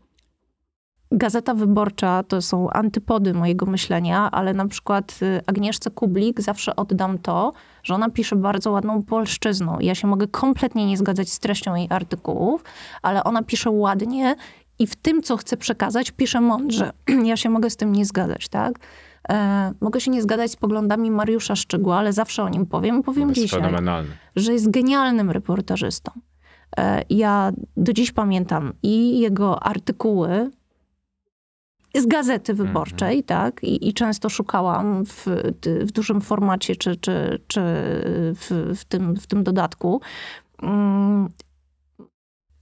Gazeta 1.12 1.54
Wyborcza 1.54 2.22
to 2.22 2.42
są 2.42 2.70
antypody 2.70 3.34
mojego 3.34 3.66
myślenia, 3.66 4.30
ale 4.30 4.54
na 4.54 4.68
przykład 4.68 5.18
y, 5.22 5.40
Agnieszce 5.46 5.90
Kublik 5.90 6.40
zawsze 6.40 6.76
oddam 6.76 7.18
to, 7.18 7.52
że 7.82 7.94
ona 7.94 8.10
pisze 8.10 8.36
bardzo 8.36 8.70
ładną 8.70 9.02
polszczyzną. 9.02 9.78
Ja 9.80 9.94
się 9.94 10.06
mogę 10.06 10.26
kompletnie 10.28 10.86
nie 10.86 10.96
zgadzać 10.96 11.28
z 11.32 11.38
treścią 11.38 11.74
jej 11.74 11.86
artykułów, 11.90 12.64
ale 13.02 13.24
ona 13.24 13.42
pisze 13.42 13.70
ładnie 13.70 14.34
i 14.78 14.86
w 14.86 14.96
tym, 14.96 15.22
co 15.22 15.36
chce 15.36 15.56
przekazać, 15.56 16.10
pisze 16.10 16.40
mądrze. 16.40 16.92
Ja 17.24 17.36
się 17.36 17.50
mogę 17.50 17.70
z 17.70 17.76
tym 17.76 17.92
nie 17.92 18.04
zgadzać, 18.04 18.48
tak? 18.48 18.72
E, 19.28 19.72
mogę 19.80 20.00
się 20.00 20.10
nie 20.10 20.22
zgadzać 20.22 20.50
z 20.50 20.56
poglądami 20.56 21.10
Mariusza 21.10 21.56
Szczygła, 21.56 21.96
ale 21.98 22.12
zawsze 22.12 22.42
o 22.42 22.48
nim 22.48 22.66
powiem. 22.66 23.02
Powiem 23.02 23.28
jest 23.28 23.40
dzisiaj 23.40 23.60
fenomenalny. 23.60 24.10
że 24.36 24.52
jest 24.52 24.70
genialnym 24.70 25.30
reportażystą. 25.30 26.12
E, 26.76 27.02
Ja 27.10 27.52
do 27.76 27.92
dziś 27.92 28.12
pamiętam 28.12 28.72
i 28.82 29.20
jego 29.20 29.62
artykuły 29.62 30.50
z 31.94 32.06
gazety 32.06 32.54
wyborczej, 32.54 33.24
tak, 33.24 33.62
I, 33.62 33.88
i 33.88 33.94
często 33.94 34.28
szukałam 34.28 35.04
w, 35.04 35.26
w 35.64 35.92
dużym 35.92 36.20
formacie, 36.20 36.76
czy, 36.76 36.96
czy, 36.96 37.40
czy 37.46 37.60
w, 38.34 38.74
w, 38.76 38.84
tym, 38.84 39.16
w 39.16 39.26
tym 39.26 39.44
dodatku. 39.44 40.00
Mm, 40.62 41.28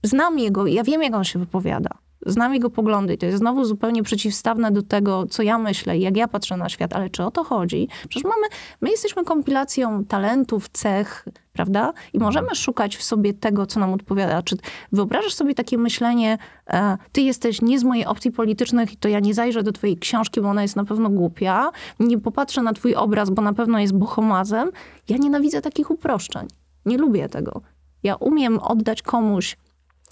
Znam 0.03 0.39
jego, 0.39 0.67
ja 0.67 0.83
wiem, 0.83 1.03
jak 1.03 1.13
on 1.13 1.23
się 1.23 1.39
wypowiada. 1.39 1.89
Znam 2.25 2.53
jego 2.53 2.69
poglądy 2.69 3.13
i 3.13 3.17
to 3.17 3.25
jest 3.25 3.37
znowu 3.37 3.65
zupełnie 3.65 4.03
przeciwstawne 4.03 4.71
do 4.71 4.81
tego, 4.81 5.25
co 5.25 5.43
ja 5.43 5.57
myślę 5.57 5.97
i 5.97 6.01
jak 6.01 6.17
ja 6.17 6.27
patrzę 6.27 6.57
na 6.57 6.69
świat, 6.69 6.93
ale 6.93 7.09
czy 7.09 7.23
o 7.23 7.31
to 7.31 7.43
chodzi? 7.43 7.87
Przecież 8.09 8.23
mamy, 8.23 8.47
my 8.81 8.89
jesteśmy 8.89 9.23
kompilacją 9.23 10.05
talentów, 10.05 10.69
cech, 10.69 11.25
prawda? 11.53 11.93
I 12.13 12.19
możemy 12.19 12.55
szukać 12.55 12.97
w 12.97 13.03
sobie 13.03 13.33
tego, 13.33 13.65
co 13.65 13.79
nam 13.79 13.93
odpowiada. 13.93 14.43
Czy 14.43 14.57
wyobrażasz 14.91 15.33
sobie 15.33 15.55
takie 15.55 15.77
myślenie, 15.77 16.37
e, 16.67 16.97
ty 17.11 17.21
jesteś 17.21 17.61
nie 17.61 17.79
z 17.79 17.83
mojej 17.83 18.05
opcji 18.05 18.31
politycznych, 18.31 18.89
to 18.99 19.09
ja 19.09 19.19
nie 19.19 19.33
zajrzę 19.33 19.63
do 19.63 19.71
twojej 19.71 19.97
książki, 19.97 20.41
bo 20.41 20.49
ona 20.49 20.61
jest 20.61 20.75
na 20.75 20.85
pewno 20.85 21.09
głupia, 21.09 21.71
nie 21.99 22.17
popatrzę 22.17 22.61
na 22.61 22.73
twój 22.73 22.95
obraz, 22.95 23.29
bo 23.29 23.41
na 23.41 23.53
pewno 23.53 23.79
jest 23.79 23.93
bohomazem. 23.93 24.71
Ja 25.09 25.17
nienawidzę 25.17 25.61
takich 25.61 25.91
uproszczeń. 25.91 26.47
Nie 26.85 26.97
lubię 26.97 27.29
tego. 27.29 27.61
Ja 28.03 28.15
umiem 28.15 28.59
oddać 28.59 29.01
komuś 29.01 29.57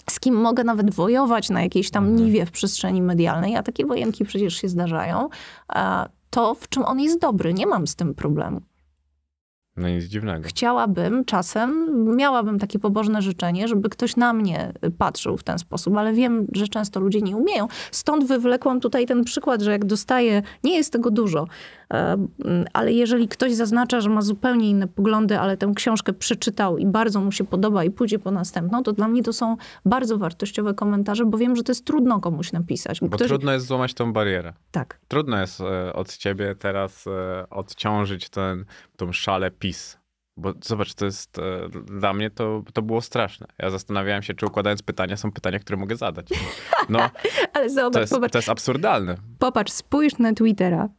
z 0.10 0.20
kim 0.20 0.36
mogę 0.36 0.64
nawet 0.64 0.92
wojować 0.94 1.50
na 1.50 1.62
jakiejś 1.62 1.92
tam 1.92 2.16
niwie 2.16 2.46
w 2.46 2.52
przestrzeni 2.52 3.02
medialnej, 3.02 3.56
a 3.56 3.64
takie 3.64 3.86
wojenki 3.86 4.26
przecież 4.26 4.56
się 4.56 4.70
zdarzają, 4.70 5.30
to 6.30 6.54
w 6.54 6.70
czym 6.70 6.86
on 6.86 7.00
jest 7.00 7.22
dobry, 7.22 7.54
nie 7.54 7.68
mam 7.68 7.88
z 7.88 7.96
tym 7.96 8.14
problemu. 8.14 8.62
No 9.78 9.90
nic 9.90 10.04
dziwnego. 10.04 10.48
Chciałabym 10.48 11.26
czasem, 11.26 11.90
miałabym 12.16 12.60
takie 12.60 12.80
pobożne 12.80 13.22
życzenie, 13.22 13.68
żeby 13.68 13.90
ktoś 13.90 14.16
na 14.16 14.34
mnie 14.34 14.74
patrzył 14.98 15.38
w 15.38 15.44
ten 15.44 15.60
sposób, 15.60 15.98
ale 15.98 16.14
wiem, 16.14 16.48
że 16.52 16.68
często 16.68 17.00
ludzie 17.00 17.22
nie 17.22 17.38
umieją. 17.38 17.68
Stąd 17.92 18.26
wywlekłam 18.26 18.80
tutaj 18.80 19.06
ten 19.06 19.24
przykład, 19.24 19.62
że 19.62 19.72
jak 19.72 19.86
dostaję, 19.86 20.42
nie 20.64 20.76
jest 20.76 20.94
tego 20.94 21.12
dużo, 21.12 21.48
ale 22.74 22.94
jeżeli 22.94 23.28
ktoś 23.28 23.54
zaznacza, 23.54 24.02
że 24.02 24.10
ma 24.10 24.22
zupełnie 24.22 24.70
inne 24.70 24.88
poglądy, 24.88 25.40
ale 25.40 25.58
tę 25.58 25.72
książkę 25.76 26.14
przeczytał 26.14 26.78
i 26.78 26.86
bardzo 26.86 27.22
mu 27.22 27.32
się 27.32 27.44
podoba 27.44 27.84
i 27.84 27.92
pójdzie 27.92 28.20
po 28.20 28.32
następną, 28.32 28.84
to 28.84 28.94
dla 28.94 29.08
mnie 29.08 29.24
to 29.24 29.34
są 29.34 29.58
bardzo 29.86 30.18
wartościowe 30.18 30.74
komentarze, 30.74 31.26
bo 31.26 31.38
wiem, 31.38 31.56
że 31.56 31.64
to 31.64 31.72
jest 31.72 31.86
trudno 31.86 32.20
komuś 32.20 32.52
napisać. 32.52 33.00
Bo 33.00 33.10
Ktoś... 33.10 33.28
trudno 33.28 33.52
jest 33.52 33.66
złamać 33.66 33.94
tą 33.94 34.14
barierę. 34.14 34.54
Tak. 34.72 35.00
Trudno 35.08 35.42
jest 35.42 35.62
e, 35.62 35.94
od 35.94 36.18
ciebie 36.18 36.56
teraz 36.56 37.08
e, 37.08 37.50
odciążyć 37.50 38.30
ten, 38.30 38.66
tą 38.98 39.12
szalę 39.12 39.52
PiS. 39.52 39.98
Bo 40.38 40.54
zobacz, 40.64 40.94
to 40.94 41.06
jest, 41.06 41.40
e, 41.40 41.70
dla 41.86 42.14
mnie 42.14 42.30
to, 42.30 42.64
to 42.74 42.82
było 42.82 43.02
straszne. 43.02 43.48
Ja 43.60 43.70
zastanawiałem 43.70 44.24
się, 44.24 44.34
czy 44.34 44.46
układając 44.46 44.82
pytania, 44.82 45.18
są 45.18 45.32
pytania, 45.32 45.60
które 45.60 45.78
mogę 45.78 45.96
zadać. 45.96 46.28
No, 46.90 47.00
Ale 47.54 47.70
zobacz, 47.70 47.94
to 47.94 48.00
jest, 48.00 48.14
zobacz. 48.14 48.32
to 48.32 48.38
jest 48.38 48.50
absurdalne. 48.50 49.16
Popatrz, 49.40 49.72
spójrz 49.72 50.18
na 50.18 50.34
Twittera, 50.34 50.90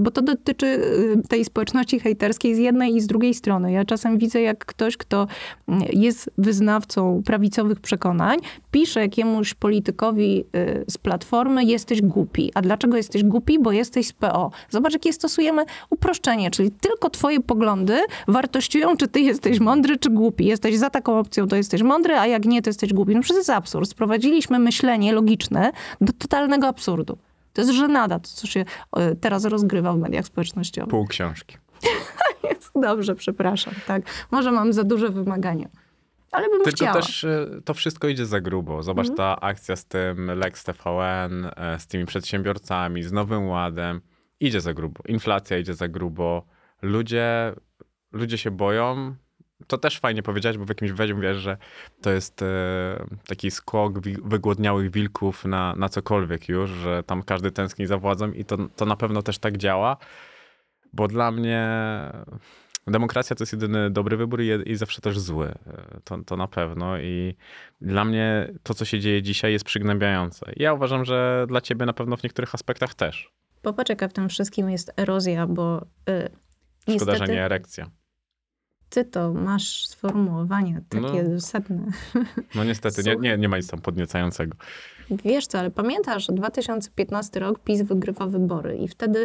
bo 0.00 0.10
to 0.10 0.22
dotyczy 0.22 0.66
e, 0.66 1.28
tej 1.28 1.44
społeczności 1.44 2.00
hejterskiej 2.00 2.54
z 2.54 2.58
jednej 2.58 2.96
i 2.96 3.00
z 3.00 3.06
drugiej 3.06 3.34
strony. 3.34 3.72
Ja 3.72 3.84
czasem 3.84 4.18
widzę, 4.18 4.40
jak 4.40 4.64
ktoś, 4.64 4.96
kto 4.96 5.26
mm, 5.68 5.82
jest 5.92 6.30
wyznawcą 6.38 7.22
prawicowych 7.26 7.80
przekonań, 7.80 8.38
pisze 8.70 9.00
jakiemuś 9.00 9.54
politykowi 9.54 10.44
e, 10.52 10.84
z 10.90 10.98
platformy, 10.98 11.64
jesteś 11.64 12.02
głupi. 12.02 12.50
A 12.54 12.62
dlaczego 12.62 12.96
jesteś 12.96 13.24
głupi? 13.24 13.58
Bo 13.58 13.72
jesteś 13.72 14.06
z 14.06 14.12
PO. 14.12 14.50
Zobacz, 14.70 14.92
jakie 14.92 15.12
stosujemy 15.12 15.64
uproszczenie, 15.90 16.50
czyli 16.50 16.70
tylko 16.70 17.10
twoje 17.10 17.40
poglądy 17.40 17.98
wartościują, 18.28 18.96
czy 18.96 19.08
ty 19.08 19.20
jesteś 19.20 19.60
mądry, 19.60 19.96
czy 19.96 20.10
głupi. 20.10 20.44
Jesteś 20.44 20.76
za 20.76 20.90
taką 20.90 21.18
opcją, 21.18 21.48
to 21.48 21.56
jesteś 21.56 21.82
mądry, 21.82 22.14
a 22.14 22.26
jak 22.26 22.44
nie, 22.44 22.62
to 22.62 22.70
jesteś 22.70 22.92
głupi. 22.92 23.14
No 23.14 23.20
przecież 23.20 23.36
jest 23.36 23.50
absurd. 23.50 23.90
Sprowadziliśmy 23.90 24.58
myślenie 24.58 25.12
logiczne 25.12 25.72
do 26.00 26.12
totalnego 26.12 26.66
absurdu. 26.66 27.18
To 27.56 27.62
jest 27.62 27.72
żenada, 27.72 28.18
to 28.18 28.28
co 28.28 28.46
się 28.46 28.64
e, 28.96 29.14
teraz 29.14 29.44
rozgrywa 29.44 29.92
w 29.92 29.98
mediach 29.98 30.26
społecznościowych. 30.26 30.90
Pół 30.90 31.06
książki. 31.06 31.56
Jest 32.50 32.70
dobrze, 32.74 33.14
przepraszam, 33.14 33.74
tak. 33.86 34.02
Może 34.30 34.52
mam 34.52 34.72
za 34.72 34.84
duże 34.84 35.08
wymagania. 35.08 35.68
Ale 36.32 36.48
bym 36.48 36.62
Tylko 36.62 36.76
chciała. 36.76 36.92
też 36.92 37.24
e, 37.24 37.46
to 37.64 37.74
wszystko 37.74 38.08
idzie 38.08 38.26
za 38.26 38.40
grubo. 38.40 38.82
Zobacz, 38.82 39.06
ta 39.16 39.40
akcja 39.40 39.76
z 39.76 39.84
tym 39.84 40.30
Lex 40.30 40.64
TVN, 40.64 41.50
e, 41.56 41.78
z 41.78 41.86
tymi 41.86 42.06
przedsiębiorcami, 42.06 43.02
z 43.02 43.12
Nowym 43.12 43.48
Ładem, 43.48 44.00
idzie 44.40 44.60
za 44.60 44.74
grubo. 44.74 45.02
Inflacja 45.08 45.58
idzie 45.58 45.74
za 45.74 45.88
grubo. 45.88 46.46
Ludzie 46.82 47.54
ludzie 48.12 48.38
się 48.38 48.50
boją. 48.50 49.14
To 49.66 49.78
też 49.78 49.98
fajnie 50.00 50.22
powiedziałeś, 50.22 50.58
bo 50.58 50.64
w 50.64 50.68
jakimś 50.68 50.90
wywiadzie 50.90 51.14
mówisz, 51.14 51.36
że 51.36 51.56
to 52.02 52.10
jest 52.10 52.42
e, 52.42 52.46
taki 53.26 53.50
skok 53.50 54.00
wygłodniałych 54.24 54.90
wilków 54.90 55.44
na, 55.44 55.74
na 55.76 55.88
cokolwiek 55.88 56.48
już, 56.48 56.70
że 56.70 57.02
tam 57.02 57.22
każdy 57.22 57.50
tęskni 57.50 57.86
za 57.86 57.98
władzą 57.98 58.32
i 58.32 58.44
to, 58.44 58.56
to 58.76 58.86
na 58.86 58.96
pewno 58.96 59.22
też 59.22 59.38
tak 59.38 59.56
działa, 59.56 59.96
bo 60.92 61.08
dla 61.08 61.30
mnie 61.30 61.68
demokracja 62.86 63.36
to 63.36 63.42
jest 63.42 63.52
jedyny 63.52 63.90
dobry 63.90 64.16
wybór 64.16 64.42
i, 64.42 64.70
i 64.70 64.76
zawsze 64.76 65.00
też 65.00 65.18
zły. 65.18 65.46
E, 65.46 66.00
To, 66.04 66.18
to 66.18 66.36
na 66.36 66.48
pewno 66.48 66.98
i 66.98 67.36
dla 67.80 68.04
mnie 68.04 68.52
to, 68.62 68.74
co 68.74 68.84
się 68.84 69.00
dzieje 69.00 69.22
dzisiaj 69.22 69.52
jest 69.52 69.64
przygnębiające. 69.64 70.52
Ja 70.56 70.72
uważam, 70.72 71.04
że 71.04 71.46
dla 71.48 71.60
ciebie 71.60 71.86
na 71.86 71.92
pewno 71.92 72.16
w 72.16 72.22
niektórych 72.22 72.54
aspektach 72.54 72.94
też. 72.94 73.30
Popatrz, 73.62 73.90
jaka 73.90 74.08
w 74.08 74.12
tym 74.12 74.28
wszystkim 74.28 74.70
jest 74.70 74.92
erozja, 74.96 75.46
bo 75.46 75.82
y, 75.82 75.84
Szkoda, 76.08 76.92
niestety 76.92 77.18
że 77.18 77.26
nie 77.26 77.44
erekcja. 77.44 77.90
Ty 78.90 79.04
to 79.04 79.32
masz 79.32 79.86
sformułowanie 79.86 80.80
takie 80.88 81.06
No. 81.06 81.20
No 82.54 82.64
niestety, 82.64 83.02
nie, 83.02 83.16
nie, 83.16 83.38
nie 83.38 83.48
ma 83.48 83.56
nic 83.56 83.68
tam 83.68 83.80
podniecającego. 83.80 84.56
Wiesz 85.10 85.46
co, 85.46 85.58
ale 85.58 85.70
pamiętasz, 85.70 86.26
2015 86.26 87.40
rok 87.40 87.58
PiS 87.58 87.82
wygrywa 87.82 88.26
wybory 88.26 88.76
i 88.76 88.88
wtedy 88.88 89.18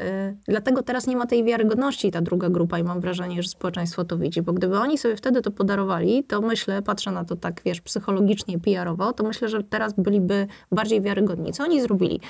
y, 0.00 0.02
dlatego 0.48 0.82
teraz 0.82 1.06
nie 1.06 1.16
ma 1.16 1.26
tej 1.26 1.44
wiarygodności 1.44 2.10
ta 2.10 2.20
druga 2.20 2.48
grupa 2.48 2.78
i 2.78 2.82
mam 2.82 3.00
wrażenie, 3.00 3.42
że 3.42 3.48
społeczeństwo 3.48 4.04
to 4.04 4.18
widzi, 4.18 4.42
bo 4.42 4.52
gdyby 4.52 4.78
oni 4.78 4.98
sobie 4.98 5.16
wtedy 5.16 5.42
to 5.42 5.50
podarowali, 5.50 6.24
to 6.24 6.40
myślę, 6.40 6.82
patrzę 6.82 7.10
na 7.10 7.24
to 7.24 7.36
tak, 7.36 7.60
wiesz, 7.64 7.80
psychologicznie, 7.80 8.58
PR-owo, 8.58 9.12
to 9.12 9.24
myślę, 9.24 9.48
że 9.48 9.64
teraz 9.64 9.92
byliby 9.92 10.46
bardziej 10.72 11.00
wiarygodni. 11.00 11.52
Co 11.52 11.64
oni 11.64 11.82
zrobili? 11.82 12.20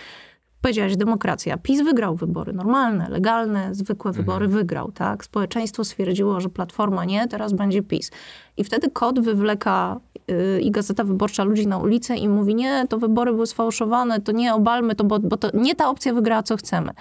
Powiedziałaś, 0.63 0.97
demokracja. 0.97 1.59
PiS 1.59 1.83
wygrał 1.83 2.17
wybory, 2.17 2.53
normalne, 2.53 3.09
legalne, 3.09 3.75
zwykłe 3.75 4.13
wybory 4.13 4.49
wygrał, 4.49 4.93
tak? 4.93 5.25
Społeczeństwo 5.25 5.85
stwierdziło, 5.85 6.41
że 6.41 6.49
Platforma 6.49 7.05
nie, 7.05 7.29
teraz 7.29 7.53
będzie 7.53 7.83
PiS. 7.83 8.11
I 8.57 8.65
wtedy 8.65 8.91
KOD 8.91 9.21
wywleka 9.21 10.01
yy, 10.29 10.61
i 10.61 10.71
Gazeta 10.71 11.05
Wyborcza 11.05 11.45
ludzi 11.45 11.67
na 11.67 11.79
ulicę 11.79 12.17
i 12.17 12.29
mówi, 12.29 12.55
nie, 12.55 12.87
to 12.89 12.99
wybory 12.99 13.33
były 13.33 13.47
sfałszowane, 13.47 14.21
to 14.21 14.33
nie, 14.33 14.55
obalmy 14.55 14.95
to, 14.95 15.05
bo, 15.05 15.19
bo 15.19 15.37
to 15.37 15.49
nie 15.55 15.75
ta 15.75 15.91
opcja 15.91 16.15
wygrała, 16.15 16.43
co 16.43 16.57
chcemy. 16.57 16.93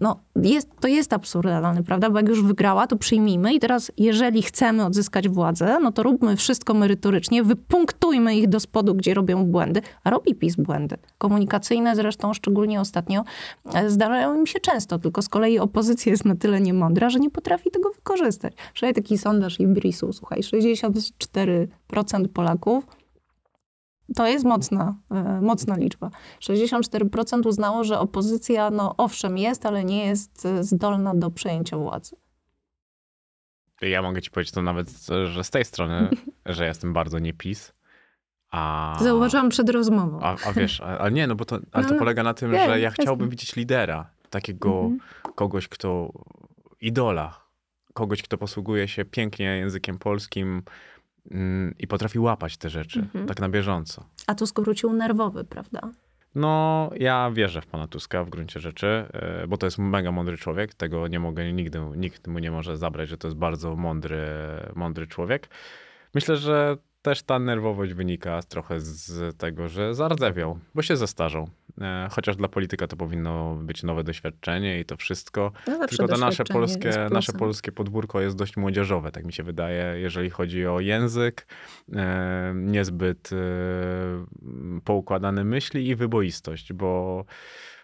No, 0.00 0.20
jest, 0.42 0.68
to 0.80 0.88
jest 0.88 1.12
absurdalne, 1.12 1.82
prawda? 1.82 2.10
Bo 2.10 2.18
jak 2.18 2.28
już 2.28 2.42
wygrała, 2.42 2.86
to 2.86 2.96
przyjmijmy 2.96 3.54
i 3.54 3.60
teraz, 3.60 3.92
jeżeli 3.96 4.42
chcemy 4.42 4.84
odzyskać 4.84 5.28
władzę, 5.28 5.78
no 5.82 5.92
to 5.92 6.02
róbmy 6.02 6.36
wszystko 6.36 6.74
merytorycznie, 6.74 7.42
wypunktujmy 7.42 8.36
ich 8.36 8.48
do 8.48 8.60
spodu, 8.60 8.94
gdzie 8.94 9.14
robią 9.14 9.44
błędy. 9.44 9.80
A 10.04 10.10
robi 10.10 10.34
PiS 10.34 10.56
błędy. 10.56 10.96
Komunikacyjne 11.18 11.96
zresztą, 11.96 12.34
szczególnie 12.34 12.80
ostatnio, 12.80 13.24
e, 13.74 13.90
zdarzają 13.90 14.34
im 14.34 14.46
się 14.46 14.60
często, 14.60 14.98
tylko 14.98 15.22
z 15.22 15.28
kolei 15.28 15.58
opozycja 15.58 16.10
jest 16.10 16.24
na 16.24 16.36
tyle 16.36 16.60
niemądra, 16.60 17.10
że 17.10 17.18
nie 17.18 17.30
potrafi 17.30 17.70
tego 17.70 17.90
wykorzystać. 17.90 18.52
Wczoraj 18.74 18.94
taki 18.94 19.18
sondaż 19.18 19.60
Ibrisu, 19.60 20.12
słuchaj, 20.12 20.42
64% 20.42 22.28
Polaków 22.28 22.86
to 24.16 24.26
jest 24.26 24.44
mocna, 24.44 24.94
e, 25.10 25.40
mocna 25.42 25.76
liczba. 25.76 26.10
64% 26.40 27.46
uznało, 27.46 27.84
że 27.84 27.98
opozycja, 27.98 28.70
no 28.70 28.94
owszem 28.96 29.38
jest, 29.38 29.66
ale 29.66 29.84
nie 29.84 30.06
jest 30.06 30.46
e, 30.46 30.64
zdolna 30.64 31.14
do 31.14 31.30
przejęcia 31.30 31.76
władzy. 31.78 32.16
Ja 33.82 34.02
mogę 34.02 34.22
ci 34.22 34.30
powiedzieć 34.30 34.54
to 34.54 34.62
nawet, 34.62 34.90
że 35.24 35.44
z 35.44 35.50
tej 35.50 35.64
strony, 35.64 36.08
że 36.46 36.66
jestem 36.66 36.92
bardzo 36.92 37.18
nie 37.18 37.32
PiS. 37.32 37.72
A, 38.50 38.96
Zauważyłam 39.02 39.48
przed 39.48 39.70
rozmową. 39.70 40.18
a, 40.22 40.36
a 40.46 40.52
wiesz, 40.52 40.80
a, 40.80 40.98
a 40.98 41.08
nie, 41.08 41.26
no 41.26 41.34
bo 41.34 41.44
to, 41.44 41.56
ale 41.72 41.82
No, 41.82 41.88
to 41.88 41.94
no, 41.94 41.98
polega 41.98 42.22
na 42.22 42.34
tym, 42.34 42.52
że 42.52 42.80
ja 42.80 42.90
chciałbym 42.90 43.28
widzieć 43.28 43.56
lidera, 43.56 44.10
takiego 44.30 44.70
Mhm. 44.80 44.98
kogoś, 45.34 45.68
kto 45.68 46.12
idola, 46.80 47.40
kogoś, 47.94 48.22
kto 48.22 48.38
posługuje 48.38 48.88
się 48.88 49.04
pięknie 49.04 49.44
językiem 49.44 49.98
polskim 49.98 50.62
i 51.78 51.86
potrafi 51.86 52.18
łapać 52.18 52.56
te 52.56 52.70
rzeczy 52.70 52.98
Mhm. 53.00 53.26
tak 53.26 53.40
na 53.40 53.48
bieżąco. 53.48 54.04
A 54.26 54.34
tu 54.34 54.46
skrócił 54.46 54.92
nerwowy, 54.92 55.44
prawda? 55.44 55.80
No, 56.34 56.90
ja 56.96 57.30
wierzę 57.34 57.60
w 57.60 57.66
pana 57.66 57.86
Tuska 57.88 58.24
w 58.24 58.30
gruncie 58.30 58.60
rzeczy, 58.60 58.86
e, 59.12 59.46
bo 59.46 59.56
to 59.56 59.66
jest 59.66 59.78
mega 59.78 60.12
mądry 60.12 60.36
człowiek. 60.36 60.74
Tego 60.74 61.08
nie 61.08 61.20
mogę 61.20 61.52
nigdy, 61.52 61.80
nikt 61.96 62.26
mu 62.26 62.38
nie 62.38 62.50
może 62.50 62.76
zabrać, 62.76 63.08
że 63.08 63.18
to 63.18 63.28
jest 63.28 63.38
bardzo 63.38 63.76
mądry, 63.76 64.26
mądry 64.74 65.06
człowiek. 65.06 65.48
Myślę, 66.14 66.36
że 66.36 66.76
też 67.06 67.22
ta 67.22 67.38
nerwowość 67.38 67.92
wynika 67.92 68.42
trochę 68.42 68.80
z 68.80 69.36
tego, 69.38 69.68
że 69.68 69.94
zardzewiał, 69.94 70.58
bo 70.74 70.82
się 70.82 70.96
zestarzał. 70.96 71.48
E, 71.80 72.08
Chociaż 72.10 72.36
dla 72.36 72.48
polityka 72.48 72.86
to 72.86 72.96
powinno 72.96 73.54
być 73.54 73.82
nowe 73.82 74.04
doświadczenie 74.04 74.80
i 74.80 74.84
to 74.84 74.96
wszystko. 74.96 75.52
No 75.66 75.86
Tylko 75.88 76.08
to 76.08 76.16
nasze 76.16 76.44
polskie, 76.44 77.08
nasze 77.10 77.32
polskie 77.32 77.72
podwórko 77.72 78.20
jest 78.20 78.36
dość 78.36 78.56
młodzieżowe, 78.56 79.12
tak 79.12 79.24
mi 79.24 79.32
się 79.32 79.42
wydaje, 79.42 80.00
jeżeli 80.00 80.30
chodzi 80.30 80.66
o 80.66 80.80
język, 80.80 81.46
e, 81.92 82.52
niezbyt 82.56 83.30
e, 83.32 83.36
poukładane 84.84 85.44
myśli 85.44 85.88
i 85.88 85.96
wyboistość, 85.96 86.72
bo 86.72 87.24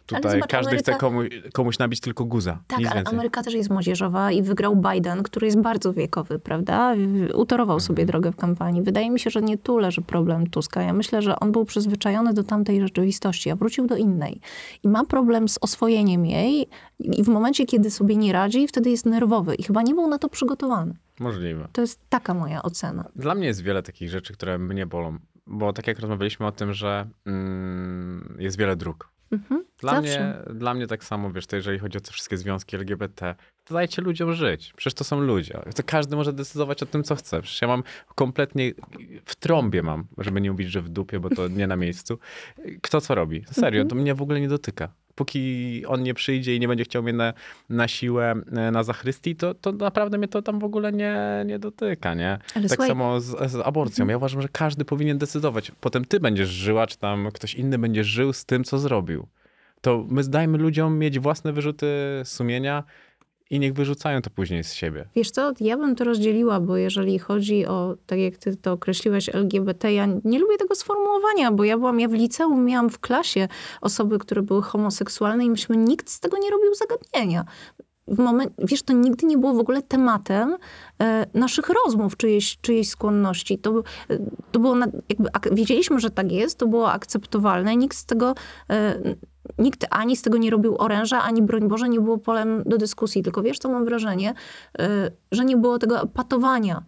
tutaj 0.06 0.32
zobacz, 0.32 0.50
każdy 0.50 0.76
chce 0.76 0.92
Ameryka- 0.92 0.98
komu, 0.98 1.20
komuś 1.52 1.78
nabić 1.78 2.00
tylko 2.00 2.24
guza. 2.24 2.58
Tak, 2.66 2.78
ale 2.78 2.94
więcej. 2.94 3.14
Ameryka 3.14 3.42
też 3.42 3.54
jest 3.54 3.70
młodzieżowa 3.70 4.32
i 4.32 4.42
wygrał 4.42 4.76
Biden, 4.76 5.22
który 5.22 5.46
jest 5.46 5.60
bardzo 5.60 5.92
wiekowy, 5.92 6.38
prawda? 6.38 6.94
Utorował 7.34 7.80
sobie 7.80 8.02
Mhm. 8.02 8.06
drogę 8.06 8.32
w 8.32 8.36
kampanii. 8.36 8.82
Wydaje 8.82 9.10
mi 9.10 9.20
się, 9.20 9.30
że 9.30 9.42
nie 9.42 9.58
tu 9.58 9.78
leży 9.78 10.02
problem 10.02 10.46
Tuska. 10.50 10.82
Ja 10.82 10.92
myślę, 10.92 11.22
że 11.22 11.40
on 11.40 11.52
był 11.52 11.64
przyzwyczajony 11.64 12.32
do 12.34 12.42
tamtej 12.44 12.80
rzeczywistości, 12.80 13.50
a 13.50 13.56
wrócił 13.56 13.86
do 13.86 13.96
innej. 13.96 14.40
I 14.82 14.88
ma 14.88 15.04
problem 15.04 15.48
z 15.48 15.58
oswojeniem 15.60 16.26
jej 16.26 16.66
i 17.00 17.24
w 17.24 17.28
momencie, 17.28 17.66
kiedy 17.66 17.90
sobie 17.90 18.16
nie 18.16 18.32
radzi, 18.32 18.68
wtedy 18.68 18.90
jest 18.90 19.06
nerwowy 19.06 19.54
i 19.54 19.62
chyba 19.62 19.82
nie 19.82 19.94
był 19.94 20.06
na 20.08 20.18
to 20.18 20.28
przygotowany. 20.28 20.94
Możliwe. 21.20 21.68
To 21.72 21.80
jest 21.80 22.00
taka 22.08 22.34
moja 22.34 22.62
ocena. 22.62 23.04
Dla 23.16 23.34
mnie 23.34 23.46
jest 23.46 23.62
wiele 23.62 23.82
takich 23.82 24.10
rzeczy, 24.10 24.32
które 24.32 24.58
mnie 24.58 24.86
bolą, 24.86 25.18
bo 25.46 25.72
tak 25.72 25.86
jak 25.86 25.98
rozmawialiśmy 25.98 26.46
o 26.46 26.52
tym, 26.52 26.72
że 26.72 27.06
mm, 27.26 28.36
jest 28.38 28.58
wiele 28.58 28.76
dróg. 28.76 29.08
Mhm. 29.32 29.64
Dla 29.78 29.92
Zawsze. 29.92 30.44
mnie, 30.46 30.54
dla 30.58 30.74
mnie 30.74 30.86
tak 30.86 31.04
samo, 31.04 31.32
wiesz, 31.32 31.46
to 31.46 31.56
jeżeli 31.56 31.78
chodzi 31.78 31.98
o 31.98 32.00
te 32.00 32.12
wszystkie 32.12 32.36
związki 32.36 32.76
LGBT, 32.76 33.34
to 33.64 33.74
dajcie 33.74 34.02
ludziom 34.02 34.32
żyć. 34.32 34.72
Przecież 34.76 34.94
to 34.94 35.04
są 35.04 35.20
ludzie. 35.20 35.62
To 35.74 35.82
każdy 35.86 36.16
może 36.16 36.32
decydować 36.32 36.82
o 36.82 36.86
tym, 36.86 37.04
co 37.04 37.14
chce. 37.16 37.42
Przecież 37.42 37.62
ja 37.62 37.68
mam 37.68 37.82
kompletnie, 38.14 38.72
w 39.24 39.36
trąbie 39.36 39.82
mam, 39.82 40.04
żeby 40.18 40.40
nie 40.40 40.50
mówić, 40.50 40.70
że 40.70 40.82
w 40.82 40.88
dupie, 40.88 41.20
bo 41.20 41.30
to 41.30 41.48
nie 41.48 41.66
na 41.66 41.76
miejscu. 41.76 42.18
Kto 42.82 43.00
co 43.00 43.14
robi? 43.14 43.44
Serio, 43.52 43.84
to 43.84 43.94
mnie 43.94 44.14
w 44.14 44.22
ogóle 44.22 44.40
nie 44.40 44.48
dotyka. 44.48 44.92
Póki 45.14 45.82
on 45.86 46.02
nie 46.02 46.14
przyjdzie 46.14 46.56
i 46.56 46.60
nie 46.60 46.68
będzie 46.68 46.84
chciał 46.84 47.02
mnie 47.02 47.12
na, 47.12 47.32
na 47.68 47.88
siłę 47.88 48.34
e, 48.52 48.70
na 48.70 48.82
zachrystii, 48.82 49.36
to, 49.36 49.54
to 49.54 49.72
naprawdę 49.72 50.18
mnie 50.18 50.28
to 50.28 50.42
tam 50.42 50.58
w 50.58 50.64
ogóle 50.64 50.92
nie, 50.92 51.16
nie 51.46 51.58
dotyka, 51.58 52.14
nie? 52.14 52.38
Ale 52.54 52.68
tak 52.68 52.78
słuchaj- 52.78 52.88
samo 52.88 53.20
z, 53.20 53.50
z 53.50 53.56
aborcją. 53.64 54.08
Ja 54.08 54.16
uważam, 54.16 54.42
że 54.42 54.48
każdy 54.48 54.84
powinien 54.84 55.18
decydować. 55.18 55.72
Potem 55.80 56.04
ty 56.04 56.20
będziesz 56.20 56.48
żyła, 56.48 56.86
czy 56.86 56.98
tam 56.98 57.28
ktoś 57.34 57.54
inny 57.54 57.78
będzie 57.78 58.04
żył 58.04 58.32
z 58.32 58.44
tym, 58.44 58.64
co 58.64 58.78
zrobił. 58.78 59.26
To 59.80 60.06
my 60.08 60.22
zdajmy 60.22 60.58
ludziom 60.58 60.98
mieć 60.98 61.18
własne 61.18 61.52
wyrzuty 61.52 61.86
sumienia 62.24 62.84
i 63.52 63.58
niech 63.60 63.72
wyrzucają 63.74 64.22
to 64.22 64.30
później 64.30 64.64
z 64.64 64.72
siebie. 64.72 65.04
Wiesz 65.16 65.30
co, 65.30 65.52
ja 65.60 65.76
bym 65.76 65.96
to 65.96 66.04
rozdzieliła, 66.04 66.60
bo 66.60 66.76
jeżeli 66.76 67.18
chodzi 67.18 67.66
o, 67.66 67.94
tak 68.06 68.18
jak 68.18 68.36
ty 68.36 68.56
to 68.56 68.72
określiłeś, 68.72 69.28
LGBT, 69.28 69.92
ja 69.92 70.06
nie 70.24 70.38
lubię 70.38 70.56
tego 70.58 70.74
sformułowania, 70.74 71.52
bo 71.52 71.64
ja 71.64 71.78
byłam, 71.78 72.00
ja 72.00 72.08
w 72.08 72.12
liceum 72.12 72.64
miałam 72.64 72.90
w 72.90 72.98
klasie 72.98 73.48
osoby, 73.80 74.18
które 74.18 74.42
były 74.42 74.62
homoseksualne 74.62 75.44
i 75.44 75.50
myśmy 75.50 75.76
nikt 75.76 76.10
z 76.10 76.20
tego 76.20 76.38
nie 76.38 76.50
robił 76.50 76.74
zagadnienia. 76.74 77.44
W 78.08 78.18
moment, 78.18 78.52
wiesz, 78.58 78.82
to 78.82 78.92
nigdy 78.92 79.26
nie 79.26 79.38
było 79.38 79.54
w 79.54 79.58
ogóle 79.58 79.82
tematem 79.82 80.56
e, 81.02 81.26
naszych 81.34 81.68
rozmów, 81.68 82.16
czyjejś, 82.16 82.58
czyjejś 82.60 82.88
skłonności. 82.88 83.58
To, 83.58 83.82
to 84.52 84.60
było, 84.60 84.74
na, 84.74 84.86
jakby, 85.08 85.28
ak- 85.32 85.54
wiedzieliśmy, 85.54 86.00
że 86.00 86.10
tak 86.10 86.32
jest, 86.32 86.58
to 86.58 86.66
było 86.66 86.92
akceptowalne, 86.92 87.76
nikt 87.76 87.96
z 87.96 88.04
tego, 88.06 88.34
e, 88.70 88.98
nikt 89.58 89.86
ani 89.90 90.16
z 90.16 90.22
tego 90.22 90.38
nie 90.38 90.50
robił 90.50 90.76
oręża, 90.78 91.22
ani 91.22 91.42
broń 91.42 91.68
Boże 91.68 91.88
nie 91.88 92.00
było 92.00 92.18
polem 92.18 92.62
do 92.66 92.78
dyskusji. 92.78 93.22
Tylko 93.22 93.42
wiesz, 93.42 93.58
co 93.58 93.68
mam 93.68 93.84
wrażenie, 93.84 94.34
e, 94.78 95.10
że 95.32 95.44
nie 95.44 95.56
było 95.56 95.78
tego 95.78 96.06
patowania. 96.06 96.82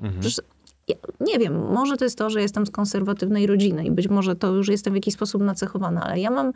Mhm. 0.00 0.20
Przecież, 0.20 0.44
ja, 0.88 0.96
nie 1.20 1.38
wiem, 1.38 1.72
może 1.72 1.96
to 1.96 2.04
jest 2.04 2.18
to, 2.18 2.30
że 2.30 2.42
jestem 2.42 2.66
z 2.66 2.70
konserwatywnej 2.70 3.46
rodziny 3.46 3.84
i 3.84 3.90
być 3.90 4.08
może 4.08 4.36
to 4.36 4.52
już 4.52 4.68
jestem 4.68 4.92
w 4.92 4.96
jakiś 4.96 5.14
sposób 5.14 5.42
nacechowana, 5.42 6.02
ale 6.04 6.20
ja 6.20 6.30
mam 6.30 6.52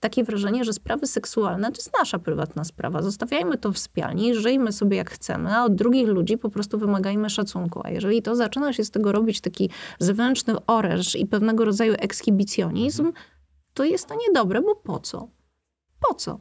takie 0.00 0.24
wrażenie, 0.24 0.64
że 0.64 0.72
sprawy 0.72 1.06
seksualne 1.06 1.72
to 1.72 1.76
jest 1.76 1.90
nasza 1.98 2.18
prywatna 2.18 2.64
sprawa. 2.64 3.02
Zostawiajmy 3.02 3.58
to 3.58 3.72
w 3.72 3.78
spialni, 3.78 4.34
żyjmy 4.34 4.72
sobie 4.72 4.96
jak 4.96 5.10
chcemy, 5.10 5.56
a 5.56 5.64
od 5.64 5.74
drugich 5.74 6.08
ludzi 6.08 6.38
po 6.38 6.50
prostu 6.50 6.78
wymagajmy 6.78 7.30
szacunku. 7.30 7.80
A 7.84 7.90
jeżeli 7.90 8.22
to 8.22 8.36
zaczyna 8.36 8.72
się 8.72 8.84
z 8.84 8.90
tego 8.90 9.12
robić 9.12 9.40
taki 9.40 9.70
zewnętrzny 9.98 10.54
oręż 10.66 11.16
i 11.16 11.26
pewnego 11.26 11.64
rodzaju 11.64 11.94
ekshibicjonizm, 11.98 13.12
to 13.74 13.84
jest 13.84 14.06
to 14.06 14.14
niedobre, 14.14 14.62
bo 14.62 14.76
po 14.76 15.00
co? 15.00 15.28
Po 16.00 16.14
co? 16.14 16.38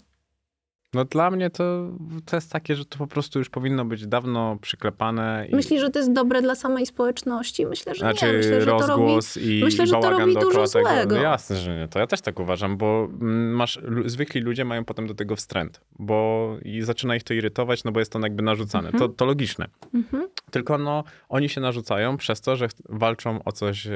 No 0.94 1.06
dla 1.06 1.32
mnie 1.32 1.50
to, 1.50 1.92
to 2.26 2.38
jest 2.38 2.52
takie, 2.52 2.76
że 2.76 2.86
to 2.86 2.98
po 2.98 3.08
prostu 3.08 3.40
już 3.40 3.50
powinno 3.50 3.86
być 3.86 4.08
dawno 4.08 4.58
przyklepane. 4.62 5.48
I... 5.50 5.56
Myślisz, 5.56 5.82
że 5.82 5.90
to 5.90 6.00
jest 6.00 6.14
dobre 6.14 6.42
dla 6.42 6.56
samej 6.56 6.86
społeczności? 6.86 7.66
Myślę, 7.66 7.96
że 7.96 8.00
Znaczy 8.00 8.26
nie. 8.26 8.34
Myślę, 8.34 8.62
że 8.62 8.66
to 8.68 8.72
robi... 8.72 8.88
rozgłos 8.88 9.38
i, 9.38 9.62
myślę, 9.64 9.88
że 9.88 9.94
to 9.94 10.10
robi 10.10 10.34
dużo 10.34 10.52
tego. 10.52 10.68
złego. 10.68 11.16
No 11.16 11.22
jasne, 11.22 11.56
że 11.56 11.80
nie. 11.80 11.88
To 11.88 12.00
ja 12.00 12.08
też 12.08 12.22
tak 12.22 12.40
uważam, 12.40 12.78
bo 12.78 13.10
mm, 13.22 13.52
masz, 13.56 13.80
zwykli 14.06 14.42
ludzie 14.42 14.66
mają 14.66 14.86
potem 14.86 15.08
do 15.08 15.14
tego 15.14 15.36
wstręt, 15.36 15.82
bo 16.00 16.50
i 16.66 16.82
zaczyna 16.82 17.16
ich 17.16 17.24
to 17.24 17.34
irytować, 17.34 17.84
no 17.84 17.92
bo 17.92 18.00
jest 18.00 18.12
to 18.12 18.20
jakby 18.20 18.44
narzucane. 18.44 18.92
To, 18.92 19.10
to 19.10 19.26
logiczne. 19.26 19.68
Mhm. 19.94 20.28
Tylko 20.52 20.78
no, 20.78 21.04
oni 21.30 21.50
się 21.50 21.62
narzucają 21.62 22.18
przez 22.18 22.42
to, 22.42 22.56
że 22.56 22.68
walczą 22.90 23.44
o 23.44 23.52
coś 23.52 23.88
e, 23.88 23.92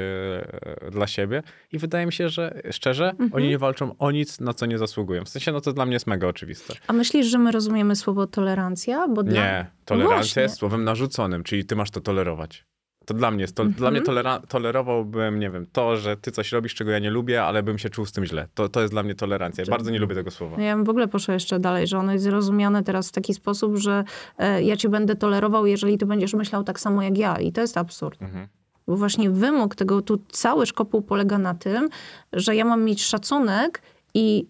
dla 0.92 1.08
siebie 1.08 1.44
i 1.72 1.78
wydaje 1.78 2.06
mi 2.06 2.14
się, 2.14 2.30
że 2.30 2.62
szczerze, 2.72 3.10
Mhm. 3.10 3.30
oni 3.34 3.50
nie 3.50 3.58
walczą 3.58 3.96
o 4.00 4.12
nic, 4.12 4.40
na 4.40 4.54
co 4.54 4.66
nie 4.66 4.78
zasługują. 4.78 5.26
W 5.26 5.30
sensie, 5.30 5.52
no 5.52 5.62
to 5.62 5.74
dla 5.74 5.86
mnie 5.86 5.94
jest 5.94 6.08
mega 6.08 6.28
oczywiste. 6.28 6.74
A 6.88 6.94
myślisz, 6.94 7.28
że 7.28 7.38
my 7.38 7.52
rozumiemy 7.52 7.96
słowo 7.96 8.28
tolerancja? 8.28 9.08
Bo 9.08 9.24
dla... 9.24 9.34
Nie, 9.34 9.66
tolerancja 9.86 10.18
Właśnie. 10.18 10.42
jest 10.42 10.56
słowem 10.56 10.84
narzuconym, 10.84 11.44
czyli 11.44 11.66
ty 11.66 11.76
masz 11.76 11.92
to 11.92 12.02
tolerować. 12.02 12.66
To 13.06 13.14
dla 13.14 13.32
mnie 13.32 13.42
jest, 13.42 13.56
to, 13.56 13.64
Mhm. 13.64 13.78
dla 13.78 13.92
mnie 13.92 14.02
tolera- 14.02 14.48
tolerowałbym, 14.48 15.40
nie 15.40 15.50
wiem, 15.50 15.66
to, 15.72 15.98
że 15.98 16.18
ty 16.18 16.32
coś 16.32 16.52
robisz, 16.52 16.76
czego 16.76 16.92
ja 16.92 17.00
nie 17.00 17.10
lubię, 17.10 17.44
ale 17.44 17.64
bym 17.64 17.78
się 17.78 17.90
czuł 17.90 18.06
z 18.06 18.12
tym 18.12 18.26
źle. 18.26 18.48
To, 18.54 18.70
to 18.70 18.82
jest 18.82 18.94
dla 18.94 19.04
mnie 19.04 19.16
tolerancja. 19.16 19.64
Ja 19.68 19.72
bardzo 19.72 19.92
nie 19.92 20.00
lubię 20.00 20.16
tego 20.16 20.32
słowa. 20.32 20.58
No 20.58 20.64
Ja 20.64 20.76
bym 20.76 20.84
w 20.86 20.90
ogóle 20.90 21.08
poszła 21.08 21.34
jeszcze 21.34 21.60
dalej, 21.60 21.88
że 21.88 21.98
ono 21.98 22.14
jest 22.14 22.26
rozumiane 22.28 22.84
teraz 22.84 23.10
w 23.10 23.12
taki 23.12 23.34
sposób, 23.34 23.78
że 23.78 24.04
e, 24.38 24.64
ja 24.64 24.78
cię 24.78 24.90
będę 24.90 25.16
tolerował, 25.16 25.66
jeżeli 25.66 25.98
ty 25.98 26.06
będziesz 26.06 26.34
myślał 26.34 26.64
tak 26.64 26.80
samo 26.80 27.02
jak 27.02 27.18
ja. 27.18 27.40
I 27.40 27.52
to 27.52 27.62
jest 27.62 27.78
absurd. 27.78 28.22
Mhm. 28.22 28.48
Bo 28.88 28.96
właśnie 28.98 29.30
wymóg 29.30 29.76
tego, 29.76 30.02
tu 30.02 30.20
cały 30.32 30.66
szkopuł 30.66 31.02
polega 31.02 31.38
na 31.38 31.54
tym, 31.54 31.90
że 32.34 32.56
ja 32.56 32.66
mam 32.66 32.84
mieć 32.84 33.04
szacunek 33.06 33.82
i 34.14 34.48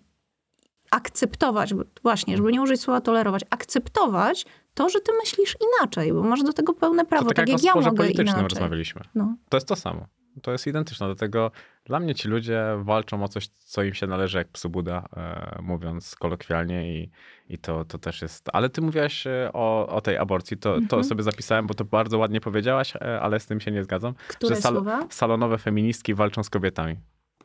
akceptować, 0.94 1.74
właśnie, 2.04 2.38
żeby 2.38 2.52
nie 2.52 2.62
użyć 2.62 2.82
słowa 2.82 3.02
tolerować, 3.02 3.42
akceptować 3.50 4.46
to, 4.74 4.90
że 4.90 5.00
ty 5.02 5.12
myślisz 5.24 5.58
inaczej, 5.80 6.14
bo 6.14 6.24
masz 6.24 6.44
do 6.44 6.54
tego 6.54 6.74
pełne 6.74 7.06
prawo, 7.06 7.26
to 7.30 7.34
tak, 7.34 7.50
jak 7.50 7.60
o 7.60 7.62
ja 7.64 7.76
mogę 7.76 8.08
inaczej. 8.10 8.44
rozmawialiśmy. 8.44 9.02
No. 9.16 9.36
To 9.50 9.58
jest 9.58 9.68
to 9.68 9.76
samo. 9.76 10.08
To 10.42 10.52
jest 10.52 10.68
identyczne. 10.68 11.06
Dlatego 11.08 11.52
dla 11.86 12.00
mnie 12.00 12.16
ci 12.16 12.28
ludzie 12.28 12.64
walczą 12.78 13.24
o 13.24 13.28
coś, 13.28 13.48
co 13.48 13.84
im 13.84 13.94
się 13.94 14.08
należy, 14.08 14.38
jak 14.38 14.48
psu 14.48 14.70
Buda, 14.70 15.06
e, 15.18 15.60
mówiąc 15.62 16.16
kolokwialnie 16.16 17.00
i, 17.00 17.12
i 17.50 17.58
to, 17.58 17.86
to 17.86 17.98
też 17.98 18.22
jest... 18.22 18.50
Ale 18.54 18.70
ty 18.70 18.82
mówiłaś 18.82 19.28
e, 19.28 19.50
o, 19.54 19.88
o 19.88 20.02
tej 20.02 20.18
aborcji, 20.18 20.58
to, 20.58 20.70
Mhm. 20.70 20.88
to 20.88 21.04
sobie 21.04 21.24
zapisałem, 21.24 21.68
bo 21.68 21.74
to 21.74 21.86
bardzo 21.86 22.18
ładnie 22.18 22.42
powiedziałaś, 22.42 22.96
e, 22.96 23.22
ale 23.22 23.40
z 23.40 23.46
tym 23.46 23.60
się 23.60 23.72
nie 23.72 23.84
zgadzam. 23.84 24.14
Które 24.28 24.56
że 24.56 24.62
sal- 24.62 25.08
salonowe 25.10 25.58
feministki 25.58 26.14
walczą 26.14 26.44
z 26.44 26.50
kobietami. 26.50 26.96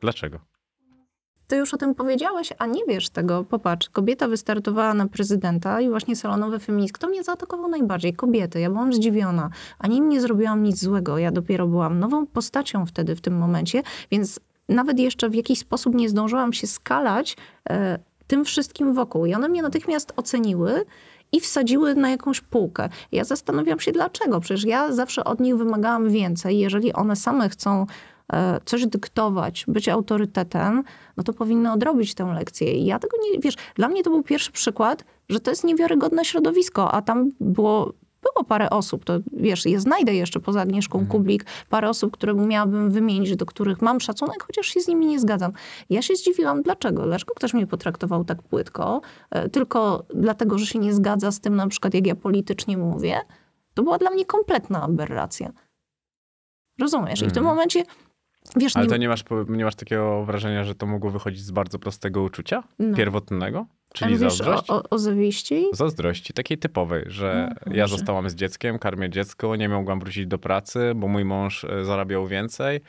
Dlaczego? 0.00 0.38
Ty 1.48 1.56
już 1.56 1.74
o 1.74 1.76
tym 1.76 1.94
powiedziałeś, 1.94 2.52
a 2.58 2.66
nie 2.66 2.84
wiesz 2.88 3.08
tego. 3.08 3.44
Popatrz, 3.44 3.88
kobieta 3.88 4.28
wystartowała 4.28 4.94
na 4.94 5.06
prezydenta 5.06 5.80
i 5.80 5.88
właśnie 5.88 6.16
salonowy 6.16 6.58
feminizm. 6.58 6.92
Kto 6.92 7.08
mnie 7.08 7.24
zaatakował 7.24 7.68
najbardziej? 7.68 8.14
Kobiety. 8.14 8.60
Ja 8.60 8.70
byłam 8.70 8.92
zdziwiona. 8.92 9.50
Ani 9.78 9.96
im 9.96 10.08
nie 10.08 10.20
zrobiłam 10.20 10.62
nic 10.62 10.80
złego. 10.80 11.18
Ja 11.18 11.30
dopiero 11.30 11.66
byłam 11.66 11.98
nową 11.98 12.26
postacią 12.26 12.86
wtedy, 12.86 13.16
w 13.16 13.20
tym 13.20 13.38
momencie, 13.38 13.82
więc 14.10 14.40
nawet 14.68 14.98
jeszcze 14.98 15.30
w 15.30 15.34
jakiś 15.34 15.58
sposób 15.58 15.94
nie 15.94 16.08
zdążyłam 16.08 16.52
się 16.52 16.66
skalać 16.66 17.36
e, 17.70 17.98
tym 18.26 18.44
wszystkim 18.44 18.94
wokół. 18.94 19.26
I 19.26 19.34
one 19.34 19.48
mnie 19.48 19.62
natychmiast 19.62 20.12
oceniły 20.16 20.84
i 21.32 21.40
wsadziły 21.40 21.94
na 21.94 22.10
jakąś 22.10 22.40
półkę. 22.40 22.88
Ja 23.12 23.24
zastanawiam 23.24 23.80
się 23.80 23.92
dlaczego. 23.92 24.40
Przecież 24.40 24.64
ja 24.64 24.92
zawsze 24.92 25.24
od 25.24 25.40
nich 25.40 25.56
wymagałam 25.56 26.10
więcej. 26.10 26.58
Jeżeli 26.58 26.92
one 26.92 27.16
same 27.16 27.48
chcą 27.48 27.86
coś 28.64 28.86
dyktować, 28.86 29.64
być 29.68 29.88
autorytetem, 29.88 30.82
no 31.16 31.22
to 31.22 31.32
powinny 31.32 31.72
odrobić 31.72 32.14
tę 32.14 32.24
lekcję. 32.34 32.72
I 32.72 32.86
ja 32.86 32.98
tego 32.98 33.16
nie, 33.22 33.38
wiesz, 33.38 33.54
dla 33.74 33.88
mnie 33.88 34.02
to 34.02 34.10
był 34.10 34.22
pierwszy 34.22 34.52
przykład, 34.52 35.04
że 35.28 35.40
to 35.40 35.50
jest 35.50 35.64
niewiarygodne 35.64 36.24
środowisko, 36.24 36.92
a 36.92 37.02
tam 37.02 37.30
było, 37.40 37.92
było 38.22 38.44
parę 38.44 38.70
osób, 38.70 39.04
to 39.04 39.18
wiesz, 39.32 39.66
je 39.66 39.80
znajdę 39.80 40.14
jeszcze 40.14 40.40
poza 40.40 40.60
Agnieszką 40.60 41.06
Kublik, 41.06 41.44
parę 41.68 41.88
osób, 41.88 42.12
które 42.12 42.34
miałabym 42.34 42.90
wymienić, 42.90 43.36
do 43.36 43.46
których 43.46 43.82
mam 43.82 44.00
szacunek, 44.00 44.42
chociaż 44.42 44.66
się 44.66 44.80
z 44.80 44.88
nimi 44.88 45.06
nie 45.06 45.20
zgadzam. 45.20 45.52
Ja 45.90 46.02
się 46.02 46.16
zdziwiłam, 46.16 46.62
dlaczego? 46.62 47.02
Dlaczego 47.02 47.34
ktoś 47.34 47.54
mnie 47.54 47.66
potraktował 47.66 48.24
tak 48.24 48.42
płytko? 48.42 49.00
E, 49.30 49.48
Tylko 49.48 50.04
dlatego, 50.14 50.58
że 50.58 50.66
się 50.66 50.78
nie 50.78 50.94
zgadza 50.94 51.30
z 51.32 51.40
tym, 51.40 51.56
na 51.56 51.66
przykład 51.68 51.94
jak 51.94 52.06
ja 52.06 52.14
politycznie 52.14 52.78
mówię? 52.78 53.20
To 53.74 53.82
była 53.82 53.98
dla 53.98 54.10
mnie 54.10 54.24
kompletna 54.24 54.82
aberracja. 54.82 55.52
Rozumiesz? 56.80 57.22
I 57.22 57.26
w 57.26 57.32
tym 57.32 57.38
Mhm. 57.42 57.56
momencie, 57.56 57.82
wiesz, 58.56 58.76
Ale 58.76 58.86
nie, 58.86 58.90
to 58.90 58.96
nie 58.96 59.08
masz, 59.08 59.24
nie 59.48 59.64
masz 59.64 59.74
takiego 59.74 60.24
wrażenia, 60.24 60.64
że 60.64 60.74
to 60.74 60.86
mogło 60.86 61.10
wychodzić 61.10 61.40
z 61.40 61.50
bardzo 61.50 61.78
prostego 61.78 62.22
uczucia? 62.22 62.62
No. 62.78 62.96
Pierwotnego? 62.96 63.66
Czyli 63.94 64.10
wiesz, 64.10 64.20
zazdrość? 64.20 64.70
O, 64.70 64.74
o, 64.74 64.90
o 64.90 64.98
zawiści? 64.98 65.66
Zazdrości, 65.72 66.32
takiej 66.32 66.58
typowej, 66.58 67.04
że 67.06 67.48
No, 67.66 67.74
ja 67.74 67.86
zostałam 67.86 68.30
z 68.30 68.34
dzieckiem, 68.34 68.78
karmię 68.78 69.10
dziecko, 69.10 69.56
nie 69.56 69.68
mogłam 69.68 70.00
wrócić 70.00 70.26
do 70.26 70.38
pracy, 70.38 70.92
bo 70.96 71.08
mój 71.08 71.24
mąż 71.24 71.64
e, 71.64 71.84
zarabiał 71.84 72.26
więcej, 72.26 72.80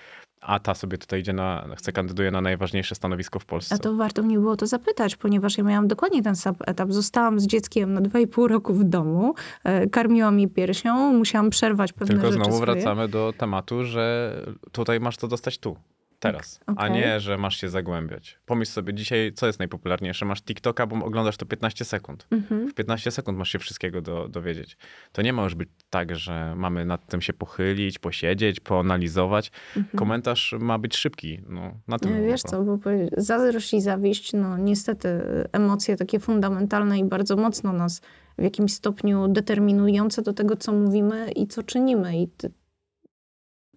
a 0.41 0.59
ta 0.59 0.75
sobie 0.75 0.97
tutaj 0.97 1.19
idzie 1.19 1.33
na, 1.33 1.67
chce 1.77 1.91
kandyduje 1.91 2.31
na 2.31 2.41
najważniejsze 2.41 2.95
stanowisko 2.95 3.39
w 3.39 3.45
Polsce. 3.45 3.75
A 3.75 3.77
to 3.77 3.95
warto 3.95 4.23
mnie 4.23 4.39
było 4.39 4.55
to 4.55 4.67
zapytać, 4.67 5.15
ponieważ 5.15 5.57
ja 5.57 5.63
miałam 5.63 5.87
dokładnie 5.87 6.23
ten 6.23 6.35
sam 6.35 6.55
etap. 6.65 6.91
Zostałam 6.91 7.39
z 7.39 7.47
dzieckiem 7.47 7.93
na 7.93 8.01
2,5 8.01 8.47
roku 8.47 8.73
w 8.73 8.83
domu, 8.83 9.33
e, 9.63 9.87
karmiłam 9.87 10.39
je 10.39 10.47
piersią, 10.47 11.13
musiałam 11.13 11.49
przerwać 11.49 11.93
pewne 11.93 12.07
Tylko 12.07 12.27
rzeczy 12.27 12.35
znowu 12.43 12.57
swoje. 12.57 12.73
wracamy 12.73 13.07
do 13.07 13.33
tematu, 13.37 13.83
że 13.83 14.35
tutaj 14.71 14.99
masz 14.99 15.17
to 15.17 15.27
dostać 15.27 15.57
tu, 15.57 15.75
teraz, 16.19 16.59
a 16.65 16.71
okej. 16.71 16.91
nie, 16.91 17.19
że 17.19 17.37
masz 17.37 17.57
się 17.57 17.69
zagłębiać. 17.69 18.39
Pomyśl 18.45 18.71
sobie 18.71 18.93
dzisiaj, 18.93 19.33
co 19.33 19.47
jest 19.47 19.59
najpopularniejsze. 19.59 20.25
Masz 20.25 20.41
TikToka, 20.41 20.87
bo 20.87 21.05
oglądasz 21.05 21.37
to 21.37 21.45
15 21.45 21.85
sekund. 21.85 22.27
Mhm. 22.31 22.67
W 22.67 22.73
15 22.73 23.11
sekund 23.11 23.37
masz 23.37 23.49
się 23.49 23.59
wszystkiego 23.59 24.01
do, 24.01 24.27
dowiedzieć. 24.27 24.77
To 25.11 25.21
nie 25.21 25.33
ma 25.33 25.43
już 25.43 25.55
być 25.55 25.69
tak, 25.89 26.15
że 26.15 26.55
mamy 26.55 26.85
nad 26.85 27.05
tym 27.05 27.21
się 27.21 27.33
pochylić, 27.33 27.99
posiedzieć, 27.99 28.59
poanalizować. 28.59 29.51
Komentarz 29.95 30.55
ma 30.59 30.77
być 30.77 30.97
szybki. 30.97 31.41
No, 31.49 31.73
na 31.87 31.99
tym 31.99 32.21
Nie, 32.21 32.27
Wiesz 32.27 32.41
co, 32.41 32.63
bo 32.63 32.79
zazdrość 33.17 33.73
i 33.73 33.81
zawiść, 33.81 34.33
no 34.33 34.57
niestety 34.57 35.09
emocje 35.51 35.95
takie 35.95 36.19
fundamentalne 36.19 36.99
i 36.99 37.05
bardzo 37.05 37.35
mocno 37.35 37.73
nas 37.73 38.01
w 38.37 38.43
jakimś 38.43 38.73
stopniu 38.73 39.27
determinujące 39.27 40.21
do 40.21 40.33
tego, 40.33 40.55
co 40.55 40.73
mówimy 40.73 41.31
i 41.31 41.47
co 41.47 41.63
czynimy. 41.63 42.21
I 42.21 42.27
ty... 42.27 42.51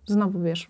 znowu 0.07 0.43
wiesz, 0.43 0.69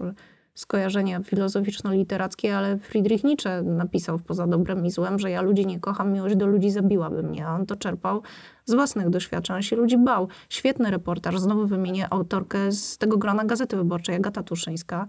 skojarzenia 0.54 1.20
filozoficzno-literackie, 1.20 2.56
ale 2.56 2.78
Friedrich 2.78 3.24
Nietzsche 3.24 3.62
napisał 3.62 4.18
w 4.18 4.22
Poza 4.22 4.46
dobrem 4.46 4.86
i 4.86 4.90
złem, 4.90 5.18
że 5.18 5.30
ja 5.30 5.42
ludzi 5.42 5.66
nie 5.66 5.80
kocham, 5.80 6.12
miłość 6.12 6.36
do 6.36 6.46
ludzi 6.46 6.70
zabiłaby 6.70 7.22
mnie. 7.22 7.46
A 7.46 7.54
on 7.54 7.66
to 7.66 7.76
czerpał 7.76 8.22
z 8.64 8.74
własnych 8.74 9.10
doświadczeń, 9.10 9.56
on 9.56 9.62
się 9.62 9.76
ludzi 9.76 9.98
bał. 9.98 10.28
Świetny 10.48 10.90
reportaż, 10.90 11.40
znowu 11.40 11.66
wymienię 11.66 12.06
autorkę 12.12 12.72
z 12.72 12.98
tego 12.98 13.18
grona 13.18 13.44
Gazety 13.44 13.76
Wyborczej, 13.76 14.16
Agata 14.16 14.42
Tuszyńska. 14.42 15.06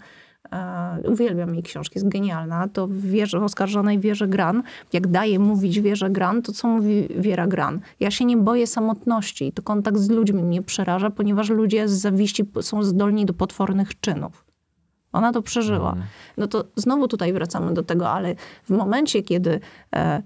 E, 0.51 1.01
uwielbiam 1.11 1.53
jej 1.53 1.63
książki, 1.63 1.95
jest 1.95 2.07
genialna. 2.07 2.67
To 2.67 2.87
wierze, 2.91 3.39
oskarżonej 3.39 3.99
Wierze 3.99 4.27
Gran, 4.27 4.63
jak 4.93 5.07
daje 5.07 5.39
mówić 5.39 5.81
Wierze 5.81 6.09
Gran, 6.09 6.41
to 6.41 6.51
co 6.51 6.67
mówi 6.67 7.07
Wiera 7.17 7.47
Gran? 7.47 7.79
Ja 7.99 8.11
się 8.11 8.25
nie 8.25 8.37
boję 8.37 8.67
samotności. 8.67 9.51
To 9.51 9.61
kontakt 9.61 9.97
z 9.97 10.09
ludźmi 10.09 10.43
mnie 10.43 10.61
przeraża, 10.61 11.09
ponieważ 11.09 11.49
ludzie 11.49 11.87
z 11.87 11.91
zawiści 11.91 12.43
są 12.61 12.83
zdolni 12.83 13.25
do 13.25 13.33
potwornych 13.33 13.99
czynów. 13.99 14.52
Ona 15.13 15.31
to 15.31 15.41
przeżyła. 15.41 15.95
No 16.37 16.47
to 16.47 16.63
znowu 16.75 17.07
tutaj 17.07 17.33
wracamy 17.33 17.73
do 17.73 17.83
tego, 17.83 18.09
ale 18.09 18.35
w 18.63 18.69
momencie, 18.69 19.23
kiedy 19.23 19.59
e, 19.95 20.23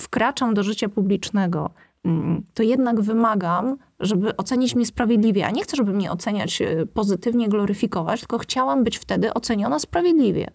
wkraczam 0.00 0.54
do 0.54 0.62
życia 0.62 0.88
publicznego, 0.88 1.70
mm, 2.04 2.42
to 2.54 2.62
jednak 2.62 3.00
wymagam, 3.00 3.76
żeby 4.00 4.36
ocenić 4.36 4.74
mnie 4.74 4.86
sprawiedliwie. 4.86 5.46
A 5.46 5.50
nie 5.50 5.62
chcę, 5.62 5.76
żeby 5.76 5.92
mnie 5.92 6.12
oceniać 6.12 6.62
e, 6.62 6.86
pozytywnie, 6.86 7.48
gloryfikować, 7.48 8.20
tylko 8.20 8.38
chciałam 8.38 8.84
być 8.84 8.98
wtedy 8.98 9.34
oceniona 9.34 9.78
sprawiedliwie. 9.78 10.50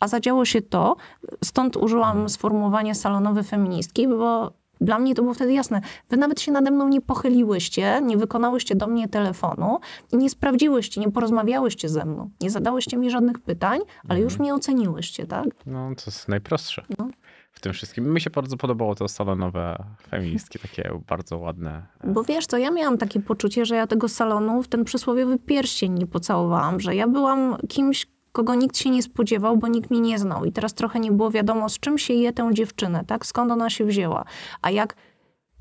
A 0.00 0.08
zadziało 0.08 0.44
się 0.44 0.62
to, 0.62 0.96
stąd 1.44 1.76
użyłam 1.76 2.28
sformułowania 2.28 2.94
salonowe 2.94 3.42
feministki, 3.42 4.08
bo 4.08 4.59
dla 4.80 4.98
mnie 4.98 5.14
to 5.14 5.22
było 5.22 5.34
wtedy 5.34 5.52
jasne. 5.52 5.80
Wy 6.10 6.16
nawet 6.16 6.40
się 6.40 6.52
nade 6.52 6.70
mną 6.70 6.88
nie 6.88 7.00
pochyliłyście, 7.00 8.00
nie 8.02 8.16
wykonałyście 8.16 8.74
do 8.74 8.86
mnie 8.86 9.08
telefonu 9.08 9.78
i 10.12 10.16
nie 10.16 10.30
sprawdziłyście, 10.30 11.00
nie 11.00 11.10
porozmawiałyście 11.10 11.88
ze 11.88 12.04
mną. 12.04 12.30
Nie 12.40 12.50
zadałyście 12.50 12.96
mi 12.96 13.10
żadnych 13.10 13.38
pytań, 13.38 13.80
ale 14.08 14.20
już 14.20 14.38
mnie 14.38 14.54
oceniłyście, 14.54 15.26
tak? 15.26 15.46
No, 15.66 15.88
to 15.96 16.02
jest 16.06 16.28
najprostsze 16.28 16.82
No. 16.98 17.08
w 17.52 17.60
tym 17.60 17.72
wszystkim. 17.72 18.12
Mi 18.14 18.20
się 18.20 18.30
bardzo 18.30 18.56
podobało 18.56 18.94
to 18.94 19.08
salonowe 19.08 19.84
feministki, 20.10 20.58
takie 20.58 20.90
bardzo 21.08 21.38
ładne. 21.38 21.86
Bo 22.04 22.22
wiesz 22.24 22.46
co, 22.46 22.58
ja 22.58 22.70
miałam 22.70 22.98
takie 22.98 23.20
poczucie, 23.20 23.64
że 23.66 23.74
ja 23.76 23.86
tego 23.86 24.08
salonu 24.08 24.62
w 24.62 24.68
ten 24.68 24.84
przysłowiowy 24.84 25.38
pierścień 25.38 25.92
nie 25.98 26.06
pocałowałam, 26.06 26.80
że 26.80 26.94
ja 26.94 27.06
byłam 27.08 27.56
kimś, 27.68 28.06
kogo 28.32 28.54
nikt 28.54 28.78
się 28.78 28.90
nie 28.90 29.02
spodziewał, 29.02 29.56
bo 29.56 29.68
nikt 29.68 29.90
mnie 29.90 30.00
nie 30.00 30.18
znał. 30.18 30.44
I 30.44 30.52
teraz 30.52 30.74
trochę 30.74 31.00
nie 31.00 31.12
było 31.12 31.30
wiadomo, 31.30 31.68
z 31.68 31.78
czym 31.78 31.98
się 31.98 32.14
je 32.14 32.32
tę 32.32 32.50
dziewczynę, 32.52 33.04
tak? 33.06 33.26
Skąd 33.26 33.52
ona 33.52 33.70
się 33.70 33.84
wzięła. 33.84 34.24
A 34.62 34.70
jak 34.70 34.96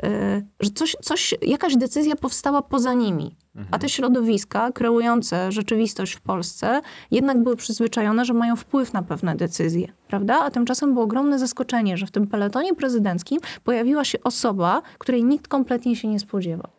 e, 0.03 0.41
że 0.59 0.69
coś, 0.69 0.95
coś, 1.01 1.35
jakaś 1.41 1.77
decyzja 1.77 2.15
powstała 2.15 2.61
poza 2.61 2.93
nimi. 2.93 3.35
A 3.71 3.79
te 3.79 3.89
środowiska 3.89 4.71
kreujące 4.71 5.51
rzeczywistość 5.51 6.13
w 6.13 6.21
Polsce 6.21 6.81
jednak 7.11 7.43
były 7.43 7.55
przyzwyczajone, 7.55 8.25
że 8.25 8.33
mają 8.33 8.55
wpływ 8.55 8.93
na 8.93 9.03
pewne 9.03 9.35
decyzje, 9.35 9.87
prawda? 10.07 10.39
A 10.43 10.51
tymczasem 10.51 10.93
było 10.93 11.05
ogromne 11.05 11.39
zaskoczenie, 11.39 11.97
że 11.97 12.05
w 12.05 12.11
tym 12.11 12.27
peletonie 12.27 12.75
prezydenckim 12.75 13.39
pojawiła 13.63 14.05
się 14.05 14.23
osoba, 14.23 14.81
której 14.97 15.23
nikt 15.23 15.47
kompletnie 15.47 15.95
się 15.95 16.07
nie 16.07 16.19
spodziewał. 16.19 16.78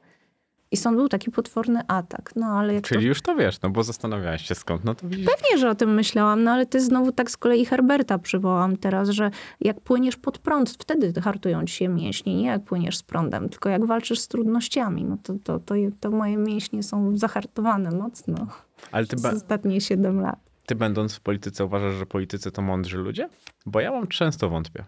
I 0.73 0.77
stąd 0.77 0.97
był 0.97 1.09
taki 1.09 1.31
potworny 1.31 1.81
atak. 1.89 2.33
No 2.37 2.47
ale 2.47 2.75
jak 2.75 2.85
Czyli 2.85 3.01
to... 3.01 3.07
już 3.07 3.23
to 3.23 3.35
wiesz, 3.35 3.61
no 3.63 3.71
bo 3.71 3.83
zastanawiałeś 3.83 4.43
się 4.43 4.55
skąd, 4.55 4.85
no 4.85 4.95
to 4.95 5.09
widzisz. 5.09 5.27
Pewnie, 5.27 5.59
że 5.59 5.71
o 5.71 5.75
tym 5.75 5.95
myślałam, 5.95 6.45
no 6.45 6.51
ale 6.51 6.67
ty 6.67 6.81
znowu 6.81 7.13
tak 7.13 7.31
z 7.31 7.37
kolei 7.37 7.65
Herberta 7.67 8.19
przywołam 8.19 8.77
teraz, 8.77 9.09
że 9.09 9.31
jak 9.61 9.81
płyniesz 9.81 10.17
pod 10.17 10.39
prąd, 10.39 10.71
wtedy 10.71 11.21
hartują 11.21 11.65
ci 11.65 11.75
się 11.75 11.89
mięśnie, 11.89 12.37
nie 12.37 12.47
jak 12.47 12.65
płyniesz 12.65 12.97
z 12.97 13.03
prądem, 13.03 13.49
tylko 13.49 13.69
jak 13.69 13.85
walczysz 13.87 14.19
z 14.19 14.29
trudnościami, 14.29 15.05
no 15.05 15.17
to, 15.23 15.35
to, 15.45 15.59
to, 15.59 15.75
to 16.01 16.11
moje 16.11 16.37
mięśnie 16.37 16.83
są 16.83 17.19
zahartowane 17.19 17.91
mocno 17.91 18.47
Ale 18.93 19.07
ty, 19.07 19.17
przez 19.17 19.35
ostatnie 19.35 19.81
7 19.81 20.21
lat. 20.21 20.39
ty 20.67 20.75
będąc 20.75 21.15
w 21.15 21.21
polityce 21.21 21.65
uważasz, 21.65 21.95
że 21.95 22.07
politycy 22.07 22.51
to 22.51 22.63
mądrzy 22.63 22.97
ludzie? 22.99 23.29
Bo 23.67 23.81
ja 23.81 23.91
mam 23.91 24.07
często 24.07 24.49
wątpię. 24.51 24.85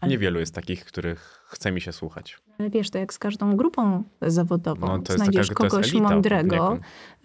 Ale- 0.00 0.10
Niewielu 0.10 0.40
jest 0.40 0.54
takich, 0.54 0.84
których 0.84 1.44
chce 1.46 1.72
mi 1.72 1.80
się 1.80 1.92
słuchać. 1.92 2.38
Ale 2.58 2.70
wiesz, 2.70 2.90
to 2.90 2.98
jak 2.98 3.12
z 3.14 3.18
każdą 3.18 3.56
grupą 3.56 4.02
zawodową. 4.22 4.86
No, 4.86 5.14
znajdziesz 5.16 5.48
taka- 5.48 5.68
kogoś 5.68 5.88
elita 5.88 6.08
mądrego, 6.08 6.78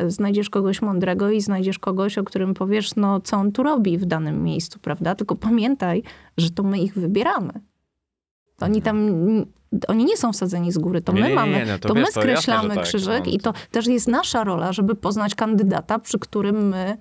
znajdziesz 0.07 0.49
kogoś 0.49 0.81
mądrego 0.81 1.31
i 1.31 1.41
znajdziesz 1.41 1.79
kogoś, 1.79 2.17
o 2.17 2.23
którym 2.23 2.53
powiesz, 2.53 2.95
no 2.95 3.21
co 3.21 3.37
on 3.37 3.51
tu 3.51 3.63
robi 3.63 3.97
w 3.97 4.05
danym 4.05 4.43
miejscu, 4.43 4.79
prawda? 4.79 5.15
Tylko 5.15 5.35
pamiętaj, 5.35 6.03
że 6.37 6.49
to 6.49 6.63
my 6.63 6.79
ich 6.79 6.93
wybieramy. 6.93 7.51
To 8.57 8.65
Oni 8.65 8.81
tam, 8.81 9.09
oni 9.87 10.05
nie 10.05 10.17
są 10.17 10.33
wsadzeni 10.33 10.71
z 10.71 10.77
góry, 10.77 11.01
to 11.01 11.11
Mhm. 11.11 11.29
Nie, 11.29 11.35
my 11.35 11.47
nie, 11.47 11.53
mamy, 11.53 11.65
nie, 11.65 11.79
to 11.79 11.87
to, 11.87 11.93
wiesz, 11.93 12.07
my 12.07 12.13
to 12.13 12.19
jasne, 12.27 12.41
skreślamy 12.41 12.75
tak, 12.75 12.83
krzyżyk 12.83 13.25
no, 13.25 13.31
i 13.31 13.39
to 13.39 13.53
też 13.71 13.87
jest 13.87 14.07
nasza 14.07 14.43
rola, 14.43 14.73
żeby 14.73 14.95
poznać 14.95 15.35
kandydata, 15.35 15.99
przy 15.99 16.19
którym 16.19 16.67
my 16.67 16.97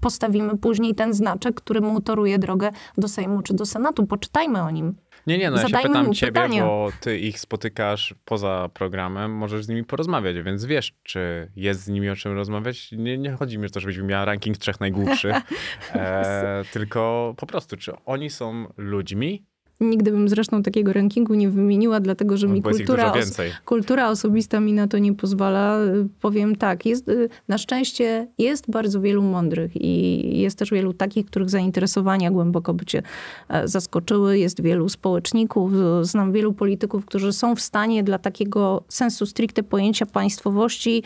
postawimy 0.00 0.58
później 0.58 0.94
ten 0.94 1.14
znaczek, 1.14 1.54
który 1.54 1.80
mu 1.80 2.00
toruje 2.00 2.38
drogę 2.38 2.70
do 2.98 3.08
Sejmu 3.08 3.42
czy 3.42 3.54
do 3.54 3.66
Senatu. 3.66 4.06
Poczytajmy 4.06 4.62
o 4.62 4.70
nim. 4.70 4.96
Nie, 5.26 5.38
nie, 5.38 5.50
no 5.50 5.56
ja 5.56 5.62
się 5.62 5.68
Zadajmy 5.68 5.88
pytam 5.88 6.14
ciebie, 6.14 6.32
pytania. 6.32 6.64
bo 6.64 6.88
ty 7.00 7.18
ich 7.18 7.40
spotykasz 7.40 8.14
poza 8.24 8.68
programem, 8.74 9.32
możesz 9.32 9.64
z 9.64 9.68
nimi 9.68 9.84
porozmawiać, 9.84 10.42
więc 10.42 10.64
wiesz, 10.64 10.94
czy 11.02 11.50
jest 11.56 11.80
z 11.80 11.88
nimi 11.88 12.10
o 12.10 12.16
czym 12.16 12.32
rozmawiać. 12.32 12.92
Nie, 12.92 13.18
nie 13.18 13.32
chodzi 13.32 13.58
mi 13.58 13.66
o 13.66 13.70
to, 13.70 13.80
żebyś 13.80 13.98
miała 13.98 14.24
ranking 14.24 14.58
trzech 14.58 14.80
najgłupszych, 14.80 15.36
e, 15.94 16.62
tylko 16.72 17.34
po 17.36 17.46
prostu, 17.46 17.76
czy 17.76 17.92
oni 18.04 18.30
są 18.30 18.66
ludźmi, 18.76 19.46
Nigdy 19.80 20.10
bym 20.10 20.28
zresztą 20.28 20.62
takiego 20.62 20.92
rankingu 20.92 21.34
nie 21.34 21.48
wymieniła, 21.50 22.00
dlatego 22.00 22.36
że 22.36 22.46
mi 22.46 22.52
No, 22.52 22.70
ich 22.70 22.76
kultura, 22.76 23.12
os- 23.12 23.40
kultura 23.64 24.08
osobista 24.10 24.60
mi 24.60 24.72
na 24.72 24.88
to 24.88 24.98
nie 24.98 25.14
pozwala. 25.14 25.78
Powiem 26.20 26.56
tak, 26.56 26.86
jest, 26.86 27.08
y, 27.08 27.28
na 27.48 27.58
szczęście 27.58 28.28
jest 28.38 28.70
bardzo 28.70 29.00
wielu 29.00 29.22
mądrych 29.22 29.72
i 29.74 30.38
jest 30.40 30.58
też 30.58 30.70
wielu 30.70 30.92
takich, 30.92 31.26
których 31.26 31.50
zainteresowania 31.50 32.30
głęboko 32.30 32.74
by 32.74 32.84
cię 32.84 33.02
e, 33.48 33.68
zaskoczyły. 33.68 34.38
Jest 34.38 34.60
wielu 34.62 34.88
społeczników, 34.88 35.72
y, 35.74 36.04
znam 36.04 36.32
wielu 36.32 36.52
polityków, 36.52 37.04
którzy 37.06 37.32
są 37.32 37.56
w 37.56 37.60
stanie 37.60 38.04
dla 38.04 38.18
takiego 38.18 38.84
sensu 38.88 39.26
stricte 39.26 39.62
pojęcia 39.62 40.06
państwowości 40.06 41.02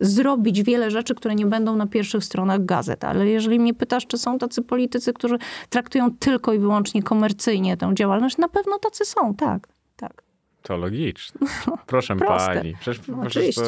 zrobić 0.00 0.62
wiele 0.62 0.90
rzeczy, 0.90 1.14
które 1.14 1.34
nie 1.34 1.46
będą 1.46 1.76
na 1.76 1.86
pierwszych 1.86 2.24
stronach 2.24 2.64
gazet. 2.64 3.04
Ale 3.04 3.26
jeżeli 3.26 3.60
mnie 3.60 3.74
pytasz, 3.74 4.06
czy 4.06 4.18
są 4.18 4.38
tacy 4.38 4.62
politycy, 4.62 5.12
którzy 5.12 5.38
traktują 5.68 6.10
tylko 6.18 6.52
i 6.52 6.58
wyłącznie 6.58 7.02
komercyjnie 7.02 7.76
tę 7.76 7.90
działalność, 7.94 8.38
na 8.38 8.48
pewno 8.48 8.78
tacy 8.78 9.04
są, 9.04 9.34
tak. 9.34 9.68
tak. 9.96 10.22
To 10.62 10.76
logiczne. 10.76 11.40
Proszę 11.86 12.16
Proste. 12.16 12.54
pani. 12.54 12.74
Przecież, 12.80 13.08
No, 13.08 13.26
przecież 13.26 13.54
to, 13.54 13.62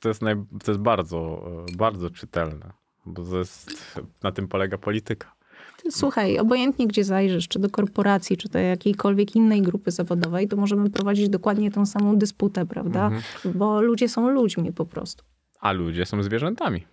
to 0.00 0.08
jest, 0.08 0.22
naj, 0.22 0.34
to 0.64 0.70
jest 0.70 0.80
bardzo, 0.80 1.50
bardzo 1.76 2.10
czytelne, 2.10 2.72
bo 3.06 3.24
to 3.24 3.38
jest, 3.38 3.94
na 4.22 4.32
tym 4.32 4.48
polega 4.48 4.78
polityka. 4.78 5.36
Słuchaj, 5.90 6.38
obojętnie 6.38 6.86
gdzie 6.86 7.04
zajrzysz, 7.04 7.48
czy 7.48 7.58
do 7.58 7.70
korporacji, 7.70 8.36
czy 8.36 8.48
do 8.48 8.58
jakiejkolwiek 8.58 9.36
innej 9.36 9.62
grupy 9.62 9.90
zawodowej, 9.90 10.48
to 10.48 10.56
możemy 10.56 10.90
prowadzić 10.90 11.28
dokładnie 11.28 11.70
tą 11.70 11.86
samą 11.86 12.16
dysputę, 12.18 12.66
prawda? 12.66 13.10
Bo 13.54 13.82
ludzie 13.82 14.08
są 14.08 14.30
ludźmi 14.30 14.72
po 14.72 14.86
prostu. 14.86 15.24
A 15.60 15.72
ludzie 15.72 16.06
są 16.06 16.22
zwierzętami. 16.22 16.86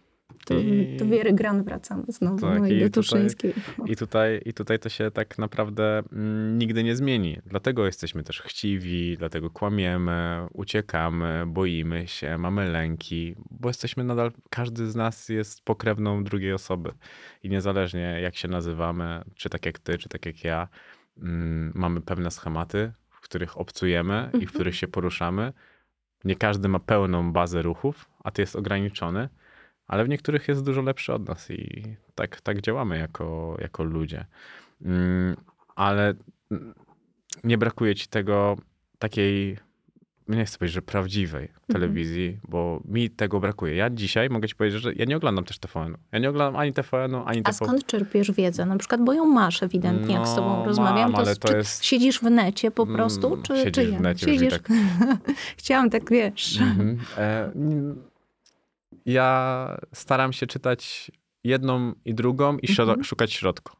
To, 0.45 0.53
I- 0.60 0.98
do 0.98 1.06
Wiery 1.06 1.34
Gran 1.34 1.64
wracamy 1.64 2.03
znowu, 2.07 2.38
Tak, 2.48 2.60
no 2.60 2.68
i, 2.68 2.73
i 2.73 2.80
do 2.80 2.85
tutaj- 2.85 2.91
Tuszyńskiej. 3.03 3.53
I 3.85 3.95
tutaj, 3.95 4.41
I 4.45 4.53
tutaj 4.53 4.80
to 4.80 4.90
się 4.90 5.11
tak 5.11 5.38
naprawdę 5.38 6.03
mm, 6.14 6.57
nigdy 6.57 6.84
nie 6.84 6.95
zmieni. 6.95 7.38
Dlatego 7.45 7.85
jesteśmy 7.85 8.23
też 8.23 8.41
chciwi, 8.41 9.15
dlatego 9.18 9.49
kłamiemy, 9.49 10.48
uciekamy, 10.53 11.44
boimy 11.48 12.07
się, 12.07 12.38
mamy 12.38 12.69
lęki, 12.69 13.35
bo 13.52 13.69
jesteśmy 13.69 14.03
nadal, 14.03 14.31
każdy 14.49 14.91
z 14.91 14.95
nas 14.95 15.30
jest 15.30 15.65
pokrewną 15.65 16.23
drugiej 16.23 16.53
osoby. 16.53 16.91
I 17.44 17.49
niezależnie 17.49 18.19
jak 18.22 18.35
się 18.35 18.48
nazywamy, 18.48 19.22
czy 19.35 19.49
tak 19.49 19.65
jak 19.65 19.80
ty, 19.80 19.98
czy 19.98 20.10
tak 20.10 20.26
jak 20.26 20.44
ja, 20.44 20.68
mm, 21.18 21.72
mamy 21.76 22.02
pewne 22.02 22.31
schematy, 22.31 22.91
w 23.10 23.22
których 23.22 23.57
obcujemy 23.57 24.30
i 24.41 24.45
w 24.45 24.52
których 24.53 24.76
się 24.76 24.88
poruszamy. 24.88 25.53
Nie 26.26 26.35
każdy 26.35 26.68
ma 26.69 26.80
pełną 26.80 27.31
bazę 27.34 27.61
ruchów, 27.61 28.10
a 28.24 28.32
ty 28.32 28.41
jest 28.41 28.56
ograniczony 28.56 29.30
ale 29.88 30.06
w 30.06 30.10
niektórych 30.10 30.48
jest 30.48 30.66
dużo 30.66 30.82
lepszy 30.82 31.14
od 31.14 31.28
nas 31.28 31.52
i 31.52 31.84
tak, 32.16 32.41
tak 32.41 32.62
działamy 32.62 32.98
jako, 32.98 33.58
jako 33.62 33.84
ludzie. 33.84 34.26
Mm, 34.86 35.36
Ale 35.76 36.14
mm, 36.52 36.74
nie 37.44 37.58
brakuje 37.58 37.95
ci 37.95 38.08
tego 38.08 38.58
takiej, 39.00 39.58
nie 40.28 40.45
chcę 40.45 40.58
powiedzieć, 40.58 40.74
że 40.74 40.82
prawdziwej 40.82 41.50
telewizji, 41.68 42.40
bo 42.48 42.82
mi 42.86 43.10
tego 43.10 43.40
brakuje. 43.40 43.76
Ja 43.76 43.90
dzisiaj 43.90 44.30
mogę 44.30 44.48
ci 44.48 44.56
powiedzieć, 44.56 44.82
że 44.82 44.94
ja 44.94 45.06
nie 45.06 45.18
oglądam 45.18 45.45
też 45.45 45.60
TVN-u. 45.60 45.98
Ja 46.12 46.20
nie 46.20 46.30
oglądam 46.30 46.62
ani 46.62 46.74
TVN-u, 46.74 47.24
ani 47.26 47.40
A 47.40 47.44
TVN. 47.44 47.54
skąd 47.54 47.86
czerpiesz 47.86 48.32
wiedzę? 48.32 48.66
Na 48.66 48.78
przykład, 48.78 49.02
bo 49.04 49.14
ją 49.14 49.26
masz 49.26 49.64
ewidentnie, 49.64 50.16
jak 50.16 50.28
z 50.28 50.36
tobą 50.36 50.58
No, 50.60 50.66
rozmawiam. 50.66 51.12
mam, 51.12 51.22
ale 51.22 51.36
to 51.36 51.48
czy 51.48 51.58
jest- 51.58 51.86
siedzisz 51.86 52.20
w 52.20 52.24
necie 52.24 52.72
po 52.72 52.84
Mm, 52.84 52.95
prostu? 52.95 53.38
Czy, 53.44 53.58
siedzisz 53.58 53.74
czy 53.74 53.91
w 53.98 54.02
necie, 54.02 54.26
Siedzisz... 54.26 54.50
tak. 54.54 54.70
Chciałam 55.58 55.90
tak, 55.90 56.10
wiesz. 56.10 56.62
Mhm. 56.62 57.00
E, 57.18 57.52
ja 59.06 59.78
staram 59.94 60.34
się 60.34 60.48
czytać 60.48 61.12
jedną 61.44 61.94
i 62.06 62.14
drugą 62.14 62.58
i 62.58 62.70
Mhm. 62.80 63.04
szukać 63.04 63.34
środku. 63.34 63.76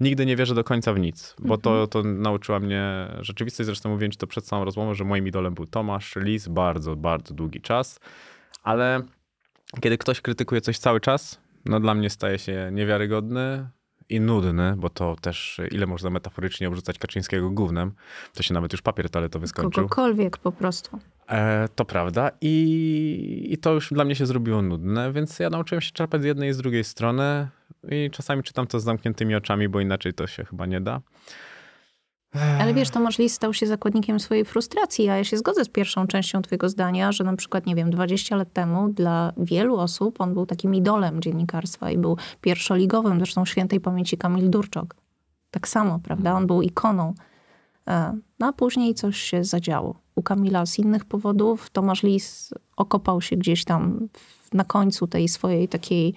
Nigdy 0.00 0.26
nie 0.26 0.36
wierzę 0.36 0.54
do 0.54 0.64
końca 0.64 0.92
w 0.92 0.98
nic, 0.98 1.34
bo 1.38 1.58
to, 1.58 1.70
Mhm. 1.70 1.88
to 1.88 2.02
nauczyła 2.02 2.60
mnie 2.60 3.08
rzeczywistość. 3.20 3.66
Zresztą 3.66 3.88
mówiłem 3.90 4.12
ci 4.12 4.18
to 4.18 4.26
przed 4.26 4.44
całą 4.44 4.64
rozmową, 4.64 4.94
że 4.94 5.04
moim 5.04 5.28
idolem 5.28 5.54
był 5.54 5.66
Tomasz 5.66 6.16
Lis 6.16 6.48
bardzo, 6.48 6.96
bardzo 6.96 7.34
długi 7.34 7.60
czas. 7.60 8.00
Ale 8.62 9.02
kiedy 9.80 9.98
ktoś 9.98 10.20
krytykuje 10.20 10.60
coś 10.60 10.78
cały 10.78 11.00
czas, 11.00 11.40
no 11.64 11.80
dla 11.80 11.94
mnie 11.94 12.10
staje 12.10 12.38
się 12.38 12.70
niewiarygodny 12.72 13.68
i 14.08 14.20
nudny, 14.20 14.74
bo 14.76 14.90
to 14.90 15.16
też 15.20 15.60
ile 15.70 15.86
można 15.86 16.10
metaforycznie 16.10 16.68
obrzucać 16.68 16.98
Kaczyńskiego 16.98 17.50
gównem, 17.50 17.92
to 18.34 18.42
się 18.42 18.54
nawet 18.54 18.72
już 18.72 18.82
papier 18.82 19.10
toaletowy 19.10 19.46
skończył. 19.46 19.82
Kogokolwiek 19.82 20.38
po 20.38 20.52
prostu. 20.52 20.98
E, 21.28 21.68
to 21.74 21.84
prawda 21.84 22.30
I, 22.40 23.46
i 23.50 23.58
to 23.58 23.72
już 23.72 23.92
dla 23.92 24.04
mnie 24.04 24.14
się 24.14 24.26
zrobiło 24.26 24.62
nudne, 24.62 25.12
więc 25.12 25.38
ja 25.38 25.50
nauczyłem 25.50 25.80
się 25.80 25.90
czerpać 25.92 26.22
z 26.22 26.24
jednej 26.24 26.50
i 26.50 26.52
z 26.52 26.56
drugiej 26.56 26.84
strony 26.84 27.48
i 27.88 28.10
czasami 28.10 28.42
czytam 28.42 28.66
to 28.66 28.80
z 28.80 28.84
zamkniętymi 28.84 29.34
oczami, 29.34 29.68
bo 29.68 29.80
inaczej 29.80 30.14
to 30.14 30.26
się 30.26 30.44
chyba 30.44 30.66
nie 30.66 30.80
da. 30.80 31.00
Ale 32.60 32.74
wiesz, 32.74 32.90
Tomasz 32.90 33.18
Lis 33.18 33.34
stał 33.34 33.54
się 33.54 33.66
zakładnikiem 33.66 34.20
swojej 34.20 34.44
frustracji, 34.44 35.08
a 35.08 35.16
ja 35.16 35.24
się 35.24 35.36
zgodzę 35.36 35.64
z 35.64 35.68
pierwszą 35.68 36.06
częścią 36.06 36.42
twojego 36.42 36.68
zdania, 36.68 37.12
że 37.12 37.24
na 37.24 37.36
przykład, 37.36 37.66
nie 37.66 37.74
wiem, 37.74 37.90
20 37.90 38.36
lat 38.36 38.52
temu 38.52 38.88
dla 38.88 39.32
wielu 39.36 39.76
osób 39.76 40.20
on 40.20 40.34
był 40.34 40.46
takim 40.46 40.74
idolem 40.74 41.22
dziennikarstwa 41.22 41.90
i 41.90 41.98
był 41.98 42.16
pierwszoligowym, 42.40 43.18
zresztą 43.18 43.44
świętej 43.44 43.80
pamięci 43.80 44.18
Kamil 44.18 44.50
Durczok. 44.50 44.96
Tak 45.50 45.68
samo, 45.68 45.98
prawda? 45.98 46.34
On 46.34 46.46
był 46.46 46.62
ikoną. 46.62 47.14
E, 47.88 48.18
No 48.38 48.46
a 48.46 48.52
później 48.52 48.94
coś 48.94 49.16
się 49.16 49.44
zadziało. 49.44 50.05
U 50.16 50.22
Kamila 50.22 50.66
z 50.66 50.78
innych 50.78 51.04
powodów 51.04 51.70
Tomasz 51.70 52.02
Lis 52.02 52.54
okopał 52.76 53.20
się 53.20 53.36
gdzieś 53.36 53.64
tam 53.64 54.08
na 54.52 54.64
końcu 54.64 55.06
tej 55.06 55.28
swojej 55.28 55.68
takiej 55.68 56.14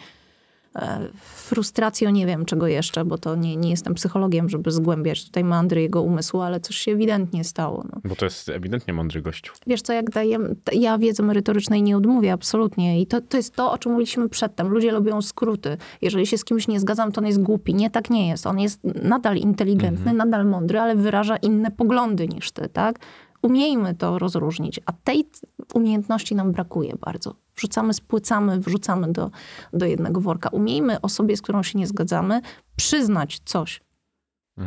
e, 0.76 1.08
frustracją, 1.36 2.10
nie 2.10 2.26
wiem 2.26 2.46
czego 2.46 2.68
jeszcze, 2.68 3.06
bo 3.06 3.18
to 3.18 3.36
nie, 3.36 3.56
nie 3.56 3.70
jestem 3.70 3.94
psychologiem, 3.94 4.50
żeby 4.50 4.72
zgłębiać 4.72 5.26
tutaj 5.26 5.44
mandry 5.44 5.82
jego 5.82 6.02
umysłu, 6.02 6.42
ale 6.42 6.60
coś 6.60 6.76
się 6.76 6.92
ewidentnie 6.92 7.44
stało. 7.44 7.86
No. 7.94 8.02
Bo 8.04 8.16
to 8.16 8.26
jest 8.26 8.50
ewidentnie 8.50 8.94
mądry 8.94 9.22
gościu. 9.22 9.54
Wiesz 9.68 9.82
co, 9.82 9.94
jak 9.94 10.10
daję, 10.10 10.38
ja 10.74 10.98
wiedzy 10.98 11.24
merytorycznej 11.24 11.84
nie 11.84 11.98
odmówię, 11.98 12.34
absolutnie. 12.34 13.02
I 13.02 13.08
to, 13.08 13.22
to 13.22 13.38
jest 13.38 13.56
to, 13.56 13.72
o 13.72 13.78
czym 13.78 13.92
mówiliśmy 13.92 14.30
przedtem. 14.30 14.68
Ludzie 14.68 14.92
lubią 14.92 15.22
skróty. 15.22 15.78
Jeżeli 16.02 16.28
się 16.28 16.38
z 16.38 16.46
kimś 16.46 16.68
nie 16.68 16.80
zgadzam, 16.80 17.12
to 17.12 17.22
on 17.22 17.28
jest 17.28 17.42
głupi. 17.42 17.74
Nie, 17.74 17.90
tak 17.90 18.10
nie 18.10 18.28
jest. 18.28 18.48
On 18.48 18.60
jest 18.60 18.84
nadal 18.84 19.38
inteligentny, 19.38 20.14
nadal 20.14 20.46
mądry, 20.46 20.80
ale 20.80 20.96
wyraża 20.96 21.38
inne 21.38 21.72
poglądy 21.72 22.28
niż 22.28 22.52
ty, 22.52 22.70
tak? 22.70 23.00
Umiejmy 23.42 23.96
to 23.96 24.20
rozróżnić, 24.20 24.80
a 24.86 24.92
tej 24.92 25.26
umiejętności 25.74 26.36
nam 26.36 26.52
brakuje 26.52 26.96
bardzo. 27.02 27.36
Wrzucamy, 27.56 27.94
spłycamy, 27.94 28.60
wrzucamy 28.60 29.12
do, 29.12 29.32
do 29.74 29.86
jednego 29.86 30.22
worka. 30.22 30.50
Umiejmy 30.50 31.02
osobie, 31.02 31.38
z 31.38 31.42
którą 31.42 31.64
się 31.64 31.80
nie 31.80 31.88
zgadzamy, 31.88 32.42
przyznać 32.76 33.40
coś, 33.46 33.82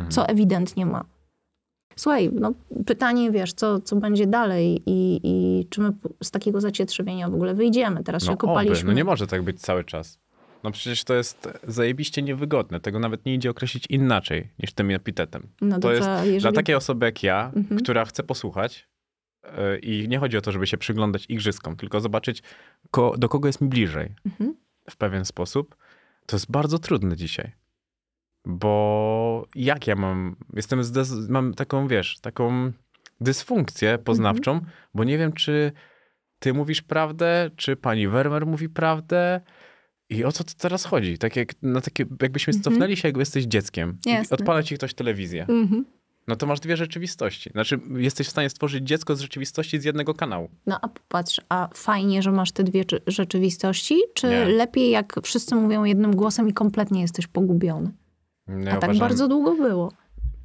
co 0.09 0.27
ewidentnie 0.27 0.85
ma. 0.85 1.05
Słuchaj, 1.95 2.29
no 2.33 2.51
pytanie, 2.85 3.31
wiesz, 3.31 3.53
co, 3.53 3.79
co 3.79 3.95
będzie 3.95 4.27
dalej 4.27 4.81
i, 4.85 5.19
i 5.23 5.65
czy 5.69 5.81
my 5.81 5.93
z 6.23 6.31
takiego 6.31 6.61
zacietrzewienia 6.61 7.29
w 7.29 7.33
ogóle 7.33 7.53
wyjdziemy. 7.53 8.03
Teraz 8.03 8.23
się 8.23 8.27
No 8.27 8.33
oby, 8.33 8.39
kopaliśmy. 8.39 8.87
no 8.87 8.93
nie 8.93 9.03
może 9.03 9.27
tak 9.27 9.43
być 9.43 9.61
cały 9.61 9.83
czas. 9.83 10.19
No 10.63 10.71
przecież 10.71 11.03
to 11.03 11.13
jest 11.13 11.49
zajebiście 11.67 12.21
niewygodne. 12.21 12.79
Tego 12.79 12.99
nawet 12.99 13.25
nie 13.25 13.33
idzie 13.35 13.49
określić 13.49 13.85
inaczej 13.89 14.49
niż 14.59 14.73
tym 14.73 14.91
epitetem. 14.91 15.47
No 15.61 15.75
to 15.75 15.79
dobrze, 15.81 15.97
jest 15.97 16.09
jeżeli... 16.25 16.39
dla 16.41 16.51
takiej 16.51 16.75
osoby 16.75 17.05
jak 17.05 17.23
ja, 17.23 17.51
Mhm. 17.55 17.79
która 17.81 18.05
chce 18.05 18.23
posłuchać 18.23 18.87
yy, 19.43 19.79
i 19.79 20.07
nie 20.07 20.19
chodzi 20.19 20.37
o 20.37 20.41
to, 20.41 20.51
żeby 20.51 20.67
się 20.67 20.77
przyglądać 20.77 21.25
igrzyskom, 21.29 21.75
tylko 21.75 21.99
zobaczyć, 21.99 22.43
ko- 22.91 23.17
do 23.17 23.29
kogo 23.29 23.47
jest 23.49 23.61
mi 23.61 23.67
bliżej 23.69 24.15
Mhm. 24.25 24.55
w 24.89 24.95
pewien 24.97 25.25
sposób. 25.25 25.75
To 26.25 26.35
jest 26.35 26.51
bardzo 26.51 26.79
trudne 26.79 27.15
dzisiaj. 27.15 27.51
Bo 28.45 29.47
jak 29.55 29.87
ja 29.87 29.95
mam, 29.95 30.35
jestem, 30.53 30.81
mam 31.29 31.53
taką, 31.53 31.87
wiesz, 31.87 32.19
taką 32.19 32.71
dysfunkcję 33.21 33.97
poznawczą, 33.97 34.51
Mhm. 34.51 34.71
bo 34.93 35.03
nie 35.03 35.17
wiem, 35.17 35.33
czy 35.33 35.71
ty 36.39 36.53
mówisz 36.53 36.81
prawdę, 36.81 37.49
czy 37.55 37.75
pani 37.75 38.07
Wermer 38.07 38.45
mówi 38.45 38.69
prawdę 38.69 39.41
i 40.15 40.23
o 40.23 40.31
co 40.31 40.43
to 40.43 40.51
teraz 40.57 40.85
chodzi? 40.85 41.17
Tak 41.17 41.35
jak, 41.35 41.53
na 41.61 41.81
takie, 41.81 42.05
jakbyśmy 42.21 42.51
Mhm. 42.53 42.63
cofnęli 42.63 42.95
się, 42.97 43.07
jakby 43.07 43.21
jesteś 43.21 43.43
dzieckiem 43.45 43.97
Jasne. 44.05 44.37
odpala 44.37 44.63
ci 44.63 44.75
ktoś 44.75 44.93
telewizję. 44.93 45.45
Mhm. 45.49 45.85
No 46.27 46.35
to 46.35 46.45
masz 46.45 46.59
dwie 46.59 46.77
rzeczywistości. 46.77 47.49
Znaczy, 47.49 47.79
jesteś 47.97 48.27
w 48.27 48.29
stanie 48.29 48.49
stworzyć 48.49 48.87
dziecko 48.87 49.15
z 49.15 49.21
rzeczywistości 49.21 49.79
z 49.79 49.83
jednego 49.83 50.13
kanału. 50.13 50.49
No 50.65 50.79
a 50.81 50.87
popatrz, 50.87 51.41
a 51.49 51.69
fajnie, 51.73 52.21
że 52.21 52.31
masz 52.31 52.51
te 52.51 52.63
dwie 52.63 52.85
czy- 52.85 53.01
rzeczywistości, 53.07 53.95
czy 54.13 54.27
Nie. 54.27 54.45
lepiej 54.45 54.89
jak 54.91 55.15
wszyscy 55.23 55.55
mówią 55.55 55.83
jednym 55.83 56.15
głosem 56.15 56.49
i 56.49 56.53
kompletnie 56.53 57.01
jesteś 57.01 57.27
pogubiony? 57.27 57.91
No, 58.47 58.71
a 58.71 58.73
tak 58.77 58.83
uważam- 58.83 58.99
bardzo 58.99 59.27
długo 59.27 59.55
było. 59.55 59.91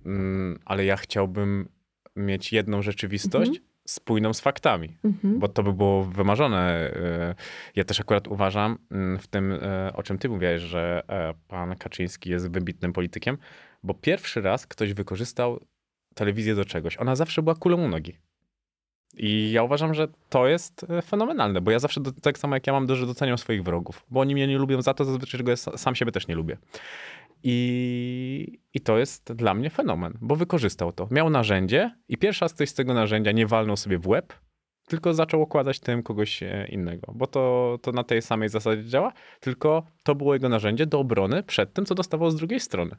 Mm, 0.07 0.59
ale 0.65 0.85
ja 0.85 0.97
chciałbym 0.97 1.69
mieć 2.17 2.53
jedną 2.53 2.83
rzeczywistość 2.83 3.51
spójną 3.91 4.33
z 4.35 4.41
faktami, 4.41 4.97
Mhm. 5.05 5.39
bo 5.39 5.49
to 5.49 5.63
by 5.63 5.73
było 5.73 6.05
wymarzone. 6.05 6.61
E, 6.95 7.35
Ja 7.77 7.85
też 7.85 8.01
akurat 8.01 8.29
uważam 8.29 8.79
mm, 8.91 9.19
w 9.19 9.27
tym, 9.27 9.53
e, 9.53 9.93
o 9.95 10.03
czym 10.03 10.19
ty 10.19 10.29
mówiłeś, 10.29 10.63
że 10.63 11.03
e, 11.09 11.35
pan 11.49 11.77
Kaczyński 11.77 12.31
jest 12.31 12.51
wybitnym 12.51 12.93
politykiem, 12.93 13.39
bo 13.83 13.95
pierwszy 13.95 14.41
raz 14.41 14.67
ktoś 14.67 14.93
wykorzystał 14.93 15.61
telewizję 16.15 16.55
do 16.55 16.65
czegoś. 16.65 16.97
Ona 16.99 17.17
zawsze 17.17 17.43
była 17.43 17.55
kulą 17.55 17.85
u 17.85 17.89
nogi. 17.89 18.19
I 19.17 19.51
ja 19.53 19.63
uważam, 19.63 19.95
że 19.95 20.09
to 20.29 20.47
jest 20.49 20.87
fenomenalne, 21.05 21.61
bo 21.61 21.71
ja 21.71 21.79
zawsze, 21.79 22.01
do, 22.01 22.13
tak 22.13 22.39
samo 22.39 22.57
jak 22.57 22.67
ja 22.67 22.73
mam, 22.73 22.95
że 22.97 23.07
doceniam 23.07 23.39
swoich 23.39 23.63
wrogów, 23.63 24.07
bo 24.11 24.21
oni 24.21 24.35
mnie 24.35 24.47
nie 24.47 24.59
lubią 24.59 24.83
za 24.83 24.95
to, 24.95 25.05
zazwyczaj, 25.05 25.41
że 25.47 25.57
sam 25.57 25.95
siebie 25.95 26.13
też 26.13 26.29
nie 26.29 26.35
lubię. 26.35 26.57
I, 27.43 28.61
I 28.75 28.81
to 28.81 28.99
jest 28.99 29.33
dla 29.33 29.55
mnie 29.55 29.71
fenomen, 29.71 30.19
bo 30.21 30.37
wykorzystał 30.37 30.93
to. 30.93 31.09
Miał 31.11 31.31
narzędzie 31.31 31.95
i 32.09 32.17
pierwszy 32.17 32.45
raz 32.45 32.55
ktoś 32.55 32.69
z 32.69 32.75
tego 32.75 32.95
narzędzia 32.95 33.33
nie 33.33 33.47
walnął 33.47 33.77
sobie 33.77 33.99
w 33.99 34.09
łeb, 34.09 34.35
tylko 34.89 35.15
zaczął 35.15 35.43
okładać 35.43 35.81
tym 35.81 36.03
kogoś 36.03 36.43
e, 36.43 36.67
innego, 36.69 37.13
bo 37.15 37.27
to, 37.27 37.79
to 37.83 37.93
na 37.93 38.05
tej 38.05 38.23
samej 38.23 38.49
zasadzie 38.49 38.85
działa, 38.85 39.13
tylko 39.41 39.87
to 40.05 40.15
było 40.15 40.35
jego 40.35 40.49
narzędzie 40.49 40.87
do 40.87 41.01
obrony 41.01 41.43
przed 41.43 41.73
tym, 41.73 41.85
co 41.87 41.95
dostawał 41.95 42.31
z 42.31 42.37
drugiej 42.37 42.61
strony. 42.61 42.97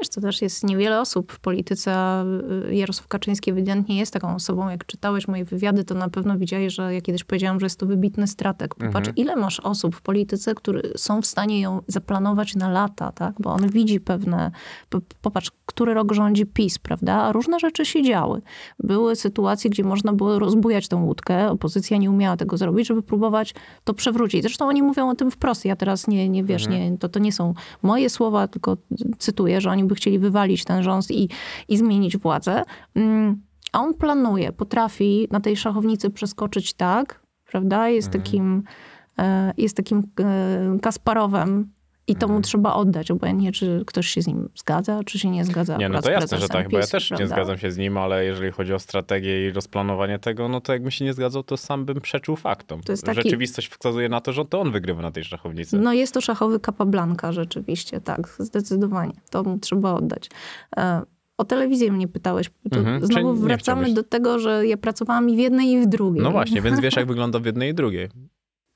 Wiesz, 0.00 0.08
to 0.08 0.20
też 0.20 0.42
jest 0.42 0.64
niewiele 0.64 1.00
osób 1.00 1.32
w 1.32 1.40
polityce, 1.40 2.24
Jarosław 2.70 3.08
Kaczyński 3.08 3.50
ewidentnie 3.50 3.98
jest 3.98 4.12
taką 4.12 4.34
osobą. 4.34 4.68
Jak 4.68 4.86
czytałeś 4.86 5.28
moje 5.28 5.44
wywiady, 5.44 5.84
to 5.84 5.94
na 5.94 6.08
pewno 6.08 6.38
widziałeś, 6.38 6.74
że 6.74 6.94
ja 6.94 7.00
kiedyś 7.00 7.24
powiedziałam, 7.24 7.60
że 7.60 7.66
jest 7.66 7.80
to 7.80 7.86
wybitny 7.86 8.26
strateg. 8.26 8.74
Popatrz, 8.74 8.96
Mhm. 9.08 9.16
ile 9.16 9.36
masz 9.36 9.60
osób 9.60 9.96
w 9.96 10.02
polityce, 10.02 10.54
które 10.54 10.80
są 10.96 11.22
w 11.22 11.26
stanie 11.26 11.60
ją 11.60 11.80
zaplanować 11.86 12.54
na 12.54 12.68
lata, 12.70 13.12
tak? 13.12 13.34
Bo 13.38 13.52
on 13.52 13.68
widzi 13.68 14.00
pewne... 14.00 14.50
po- 14.90 15.00
Popatrz, 15.22 15.50
który 15.66 15.94
rok 15.94 16.12
rządzi 16.12 16.46
PiS, 16.46 16.78
prawda? 16.78 17.14
A 17.14 17.32
różne 17.32 17.60
rzeczy 17.60 17.84
się 17.84 18.02
działy. 18.02 18.42
Były 18.80 19.16
sytuacje, 19.16 19.70
gdzie 19.70 19.84
można 19.84 20.12
było 20.12 20.38
rozbujać 20.38 20.88
tą 20.88 21.04
łódkę. 21.04 21.50
Opozycja 21.50 21.96
nie 21.96 22.10
umiała 22.10 22.36
tego 22.36 22.56
zrobić, 22.56 22.86
żeby 22.86 23.02
próbować 23.02 23.54
to 23.84 23.94
przewrócić. 23.94 24.42
Zresztą 24.42 24.68
oni 24.68 24.82
mówią 24.82 25.10
o 25.10 25.14
tym 25.14 25.30
wprost. 25.30 25.64
Ja 25.64 25.76
teraz 25.76 26.08
nie, 26.08 26.28
nie 26.28 26.44
wiesz, 26.44 26.68
nie, 26.68 26.98
to, 26.98 27.08
to 27.08 27.18
nie 27.18 27.32
są 27.32 27.54
moje 27.82 28.10
słowa, 28.10 28.48
tylko 28.48 28.76
cytuję, 29.18 29.60
że 29.60 29.70
oni 29.70 29.84
by 29.86 29.94
chcieli 29.94 30.18
wywalić 30.18 30.64
ten 30.64 30.82
rząd 30.82 31.10
i, 31.10 31.28
i 31.68 31.76
zmienić 31.76 32.16
władzę. 32.16 32.62
Mm, 32.94 33.42
A 33.72 33.80
on 33.80 33.94
planuje, 33.94 34.52
potrafi 34.52 35.28
na 35.30 35.40
tej 35.40 35.56
szachownicy 35.56 36.10
przeskoczyć 36.10 36.74
tak, 36.74 37.20
prawda? 37.46 37.88
Jest 37.88 38.10
takim, 38.10 38.62
e, 39.18 39.52
jest 39.56 39.76
takim 39.76 40.02
e, 40.20 40.78
Kasparowem 40.82 41.75
i 42.08 42.16
to 42.16 42.28
mu 42.28 42.40
trzeba 42.40 42.74
oddać, 42.74 43.10
obojętnie 43.10 43.52
czy 43.52 43.82
ktoś 43.86 44.06
się 44.06 44.22
z 44.22 44.26
nim 44.26 44.48
zgadza, 44.54 45.00
czy 45.06 45.18
się 45.18 45.30
nie 45.30 45.44
zgadza. 45.44 45.76
Nie, 45.76 45.88
no 45.88 46.02
to 46.02 46.10
jasne, 46.10 46.38
że 46.38 46.48
tak, 46.48 46.68
bo 46.70 46.78
ja 46.78 46.86
też 46.86 47.10
nie 47.10 47.16
prawda? 47.16 47.34
zgadzam 47.34 47.58
się 47.58 47.70
z 47.70 47.78
nim, 47.78 47.96
ale 47.96 48.24
jeżeli 48.24 48.52
chodzi 48.52 48.72
o 48.74 48.78
strategię 48.78 49.48
i 49.48 49.52
rozplanowanie 49.52 50.18
tego, 50.18 50.48
no 50.48 50.60
to 50.60 50.72
jakbym 50.72 50.90
się 50.90 51.04
nie 51.04 51.12
zgadzał, 51.12 51.42
to 51.42 51.56
sam 51.56 51.84
bym 51.84 52.00
przeczył 52.00 52.36
faktom. 52.36 52.80
To 52.82 52.92
jest 52.92 53.04
taki- 53.04 53.16
Rzeczywistość 53.22 53.68
wskazuje 53.68 54.08
na 54.08 54.20
to, 54.20 54.32
że 54.32 54.44
to 54.44 54.60
on 54.60 54.72
wygrywa 54.72 55.02
na 55.02 55.10
tej 55.10 55.24
szachownicy. 55.24 55.78
No 55.78 55.92
jest 55.92 56.14
to 56.14 56.20
szachowy 56.20 56.60
Capablanca 56.60 57.32
rzeczywiście, 57.32 58.00
tak, 58.00 58.28
zdecydowanie. 58.38 59.12
To 59.30 59.42
mu 59.44 59.58
trzeba 59.58 59.94
oddać. 59.94 60.30
E, 60.76 61.02
O 61.38 61.44
telewizję 61.44 61.92
mnie 61.92 62.08
pytałeś. 62.08 62.50
Mhm, 62.72 63.06
Znowu 63.06 63.34
nie 63.34 63.40
wracamy 63.40 63.94
do 63.94 64.02
tego, 64.02 64.38
że 64.38 64.66
ja 64.66 64.76
pracowałam 64.76 65.30
i 65.30 65.36
w 65.36 65.38
jednej 65.38 65.68
i 65.68 65.80
w 65.80 65.86
drugiej. 65.86 66.22
No 66.24 66.30
właśnie, 66.30 66.60
więc 66.62 66.80
wiesz, 66.80 66.96
jak 66.96 67.06
wygląda 67.06 67.38
w 67.38 67.44
jednej 67.46 67.70
i 67.70 67.74
drugiej. 67.74 68.08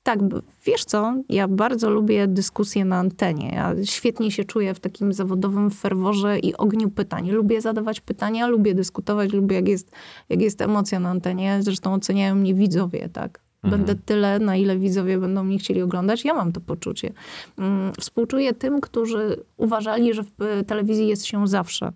Tak, 0.03 0.19
wiesz 0.65 0.85
co, 0.85 1.13
ja 1.29 1.47
bardzo 1.47 1.89
lubię 1.89 2.27
dyskusje 2.27 2.85
na 2.85 2.97
antenie. 2.97 3.51
Ja 3.55 3.75
świetnie 3.83 4.31
się 4.31 4.43
czuję 4.43 4.73
w 4.73 4.79
takim 4.79 5.13
zawodowym 5.13 5.71
ferworze 5.71 6.39
i 6.39 6.55
ogniu 6.55 6.89
pytań. 6.89 7.31
Lubię 7.31 7.61
zadawać 7.61 8.01
pytania, 8.01 8.47
lubię 8.47 8.73
dyskutować, 8.73 9.33
lubię 9.33 9.55
jak 9.55 9.67
jest, 9.67 9.91
jak 10.29 10.41
jest 10.41 10.61
emocja 10.61 10.99
na 10.99 11.09
antenie. 11.09 11.57
Zresztą 11.61 11.93
oceniają 11.93 12.35
mnie 12.35 12.53
widzowie, 12.53 13.09
tak. 13.09 13.39
Będę 13.63 13.95
tyle, 13.95 14.39
na 14.39 14.55
ile 14.55 14.77
widzowie 14.77 15.17
będą 15.17 15.43
mnie 15.43 15.57
chcieli 15.57 15.81
oglądać. 15.81 16.25
Ja 16.25 16.33
mam 16.33 16.51
to 16.51 16.61
poczucie. 16.61 17.13
Mm, 17.57 17.91
Współczuję 17.99 18.53
tym, 18.53 18.81
którzy 18.81 19.43
uważali, 19.57 20.13
że 20.13 20.23
w 20.23 20.41
y, 20.41 20.63
telewizji 20.63 21.07
jest 21.07 21.25
się 21.25 21.47
zawsze. 21.47 21.91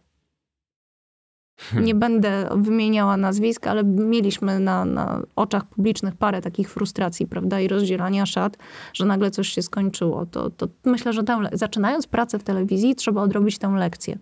Nie 1.82 1.96
będę 1.96 2.50
wymieniała 2.56 3.18
nazwisk, 3.18 3.68
ale 3.68 3.84
mieliśmy 3.84 4.60
na, 4.60 4.86
na 4.86 5.22
oczach 5.36 5.66
publicznych 5.66 6.16
parę 6.16 6.42
takich 6.42 6.70
frustracji, 6.70 7.28
prawda, 7.28 7.60
i 7.60 7.68
rozdzielania 7.68 8.26
szat, 8.26 8.58
że 8.94 9.06
nagle 9.06 9.32
coś 9.32 9.50
się 9.50 9.62
skończyło. 9.62 10.26
To, 10.26 10.50
to 10.50 10.68
myślę, 10.86 11.14
że 11.14 11.22
le- 11.22 11.50
zaczynając 11.54 12.08
pracę 12.08 12.40
w 12.40 12.44
telewizji, 12.44 12.96
trzeba 12.96 13.22
odrobić 13.22 13.58
tę 13.58 13.68
lekcję, 13.68 14.18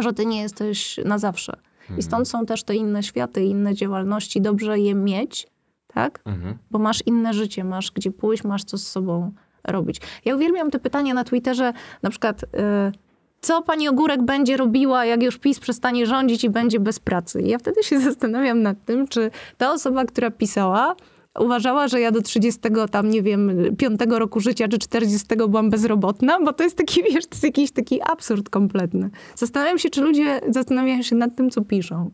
że 0.00 0.12
ty 0.12 0.26
nie 0.26 0.40
jesteś 0.42 1.00
na 1.04 1.18
zawsze. 1.18 1.52
I 1.98 2.02
stąd 2.02 2.28
są 2.28 2.46
też 2.46 2.62
te 2.64 2.74
inne 2.76 3.02
światy, 3.02 3.44
inne 3.44 3.74
działalności. 3.74 4.40
Dobrze 4.40 4.78
je 4.78 4.94
mieć, 4.94 5.46
tak? 5.86 6.20
Mhm. 6.24 6.58
bo 6.70 6.78
masz 6.78 7.02
inne 7.06 7.34
życie, 7.34 7.64
masz 7.64 7.90
gdzie 7.92 8.10
pójść, 8.10 8.44
masz 8.44 8.64
co 8.64 8.78
z 8.78 8.86
sobą 8.86 9.32
robić. 9.64 10.00
Ja 10.24 10.36
uwielbiam 10.36 10.70
te 10.70 10.78
pytania 10.78 11.14
na 11.14 11.24
Twitterze, 11.24 11.72
na 12.02 12.10
przykład, 12.10 12.42
y, 12.42 12.46
co 13.42 13.62
pani 13.62 13.88
Ogórek 13.88 14.22
będzie 14.22 14.56
robiła, 14.56 15.04
jak 15.04 15.22
już 15.22 15.38
PiS 15.38 15.60
przestanie 15.60 16.06
rządzić 16.06 16.44
i 16.44 16.50
będzie 16.50 16.80
bez 16.80 17.00
pracy? 17.00 17.42
I 17.42 17.48
ja 17.48 17.58
wtedy 17.58 17.82
się 17.82 18.00
zastanawiam 18.10 18.62
nad 18.62 18.84
tym, 18.84 19.08
czy 19.08 19.30
ta 19.58 19.72
osoba, 19.72 20.04
która 20.04 20.30
pisała, 20.30 20.96
uważała, 21.38 21.88
że 21.88 22.00
ja 22.00 22.10
do 22.10 22.22
30 22.22 22.60
tam, 22.90 23.10
nie 23.10 23.22
wiem, 23.22 23.76
5 23.78 24.00
roku 24.10 24.40
życia 24.40 24.68
czy 24.68 24.78
40 24.78 25.26
byłam 25.36 25.70
bezrobotna, 25.70 26.40
bo 26.40 26.52
to 26.52 26.64
jest 26.64 26.76
taki, 26.76 27.02
wiesz, 27.12 27.26
to 27.26 27.34
jest 27.34 27.44
jakiś 27.44 27.70
taki 27.70 28.00
absurd 28.02 28.50
kompletny. 28.50 29.10
Zastanawiam 29.34 29.78
się, 29.78 29.90
czy 29.90 30.00
ludzie 30.00 30.40
zastanawiają 30.48 31.02
się 31.02 31.16
nad 31.16 31.36
tym, 31.36 31.50
co 31.50 31.64
piszą. 31.64 32.10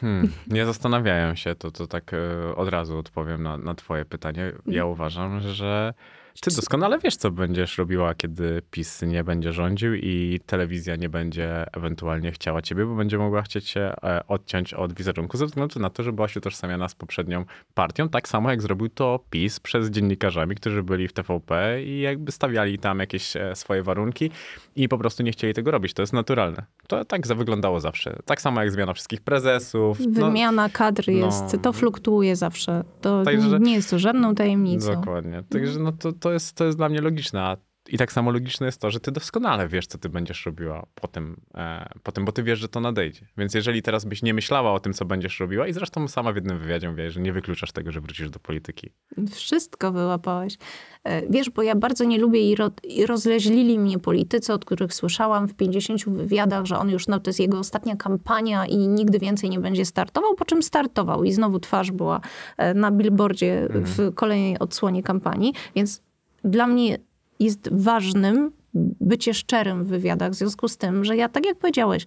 Hmm, 0.00 0.32
nie 0.46 0.66
zastanawiają 0.66 1.34
się, 1.34 1.54
to, 1.54 1.70
to 1.70 1.86
tak 1.86 2.14
e, 2.14 2.56
od 2.56 2.68
razu 2.68 2.98
odpowiem 2.98 3.42
na, 3.42 3.58
na 3.58 3.74
twoje 3.74 4.04
pytanie. 4.04 4.52
Ja 4.66 4.86
uważam, 4.86 5.40
że 5.40 5.94
ty 6.40 6.56
doskonale 6.56 6.98
wiesz, 6.98 7.16
co 7.16 7.30
będziesz 7.30 7.78
robiła, 7.78 8.14
kiedy 8.14 8.62
PiS 8.70 9.02
nie 9.02 9.24
będzie 9.24 9.52
rządził 9.52 9.94
i 9.94 10.40
telewizja 10.46 10.96
nie 10.96 11.08
będzie 11.08 11.66
ewentualnie 11.72 12.32
chciała 12.32 12.62
ciebie, 12.62 12.86
bo 12.86 12.94
będzie 12.94 13.18
mogła 13.18 13.42
chcieć 13.42 13.68
się 13.68 13.80
e, 13.80 14.26
odciąć 14.28 14.74
od 14.74 14.92
wizerunku 14.92 15.36
ze 15.36 15.46
względu 15.46 15.80
na 15.80 15.90
to, 15.90 16.02
że 16.02 16.12
byłaś 16.12 16.36
utożsamiana 16.36 16.88
z 16.88 16.94
poprzednią 16.94 17.44
partią, 17.74 18.08
tak 18.08 18.28
samo 18.28 18.50
jak 18.50 18.62
zrobił 18.62 18.88
to 18.88 19.20
PiS 19.30 19.60
przez 19.60 19.90
dziennikarzami, 19.90 20.54
którzy 20.54 20.82
byli 20.82 21.08
w 21.08 21.12
TVP 21.12 21.82
i 21.82 22.00
jakby 22.00 22.32
stawiali 22.32 22.78
tam 22.78 22.98
jakieś 22.98 23.36
e, 23.36 23.56
swoje 23.56 23.82
warunki 23.82 24.30
i 24.76 24.88
po 24.88 24.98
prostu 24.98 25.22
nie 25.22 25.32
chcieli 25.32 25.54
tego 25.54 25.70
robić. 25.70 25.94
To 25.94 26.02
jest 26.02 26.12
naturalne. 26.12 26.64
To 26.88 27.04
tak 27.04 27.26
wyglądało 27.26 27.80
zawsze. 27.80 28.16
Tak 28.24 28.40
samo 28.40 28.60
jak 28.60 28.70
zmiana 28.70 28.92
wszystkich 28.92 29.20
prezesów. 29.20 29.98
No, 30.00 30.26
Wymiana 30.26 30.68
kadr 30.68 31.08
jest, 31.08 31.52
no. 31.52 31.58
to 31.58 31.72
fluktuuje 31.72 32.36
zawsze. 32.36 32.84
To 33.00 33.22
Także- 33.22 33.58
nie 33.60 33.74
jest 33.74 33.90
to 33.90 33.98
żadną 33.98 34.34
tajemnicą. 34.34 34.94
Dokładnie. 34.94 35.42
Także 35.50 35.80
no 35.80 35.92
to, 35.92 36.12
to, 36.24 36.32
jest, 36.32 36.56
to 36.56 36.64
jest 36.64 36.78
dla 36.78 36.88
mnie 36.88 37.00
logiczne. 37.00 37.42
A 37.42 37.56
I 37.88 37.98
tak 37.98 38.12
samo 38.12 38.30
logiczne 38.30 38.66
jest 38.66 38.80
to, 38.80 38.90
że 38.90 39.00
ty 39.00 39.12
doskonale 39.12 39.68
wiesz, 39.68 39.86
co 39.86 39.98
ty 39.98 40.08
będziesz 40.08 40.46
robiła 40.46 40.86
po 40.94 41.08
tym, 41.08 41.40
e, 41.54 41.88
po 42.02 42.12
tym, 42.12 42.24
bo 42.24 42.32
ty 42.32 42.42
wiesz, 42.42 42.58
że 42.58 42.68
to 42.68 42.80
nadejdzie. 42.80 43.26
Więc 43.38 43.54
jeżeli 43.54 43.82
teraz 43.82 44.04
byś 44.04 44.22
nie 44.22 44.34
myślała 44.34 44.72
o 44.72 44.80
tym, 44.80 44.92
co 44.92 45.04
będziesz 45.04 45.40
robiła, 45.40 45.66
i 45.66 45.72
zresztą 45.72 46.08
sama 46.08 46.32
w 46.32 46.34
jednym 46.34 46.58
wywiadzie 46.58 46.90
mówiłaś, 46.90 47.12
że 47.12 47.20
nie 47.20 47.32
wykluczasz 47.32 47.72
tego, 47.72 47.92
że 47.92 48.00
wrócisz 48.00 48.30
do 48.30 48.38
polityki. 48.38 48.90
Wszystko 49.30 49.92
wyłapałeś. 49.92 50.56
E, 51.04 51.30
Wiesz, 51.30 51.50
bo 51.50 51.62
ja 51.62 51.74
bardzo 51.74 52.04
nie 52.04 52.18
lubię 52.18 52.50
i, 52.50 52.54
ro, 52.54 52.70
i 52.84 53.06
rozleźlili 53.06 53.78
mnie 53.78 53.98
politycy, 53.98 54.52
od 54.52 54.64
których 54.64 54.94
słyszałam 54.94 55.48
w 55.48 55.54
50 55.54 56.08
wywiadach, 56.08 56.64
że 56.64 56.78
on 56.78 56.90
już, 56.90 57.08
no 57.08 57.20
to 57.20 57.28
jest 57.28 57.40
jego 57.40 57.58
ostatnia 57.58 57.96
kampania 57.96 58.66
i 58.66 58.76
nigdy 58.76 59.18
więcej 59.18 59.50
nie 59.50 59.60
będzie 59.60 59.84
startował, 59.84 60.34
po 60.34 60.44
czym 60.44 60.62
startował 60.62 61.24
i 61.24 61.32
znowu 61.32 61.60
twarz 61.60 61.90
była 61.90 62.20
e, 62.56 62.74
na 62.74 62.90
billboardzie 62.90 63.68
w 63.70 64.14
kolejnej 64.14 64.58
odsłonie 64.58 65.02
kampanii. 65.02 65.52
Więc 65.76 66.04
dla 66.44 66.66
mnie 66.66 66.98
jest 67.40 67.68
ważnym 67.72 68.52
bycie 69.00 69.34
szczerym 69.34 69.84
w 69.84 69.88
wywiadach, 69.88 70.30
w 70.30 70.34
związku 70.34 70.68
z 70.68 70.76
tym, 70.76 71.04
że 71.04 71.16
ja, 71.16 71.28
tak 71.28 71.46
jak 71.46 71.58
powiedziałeś, 71.58 72.06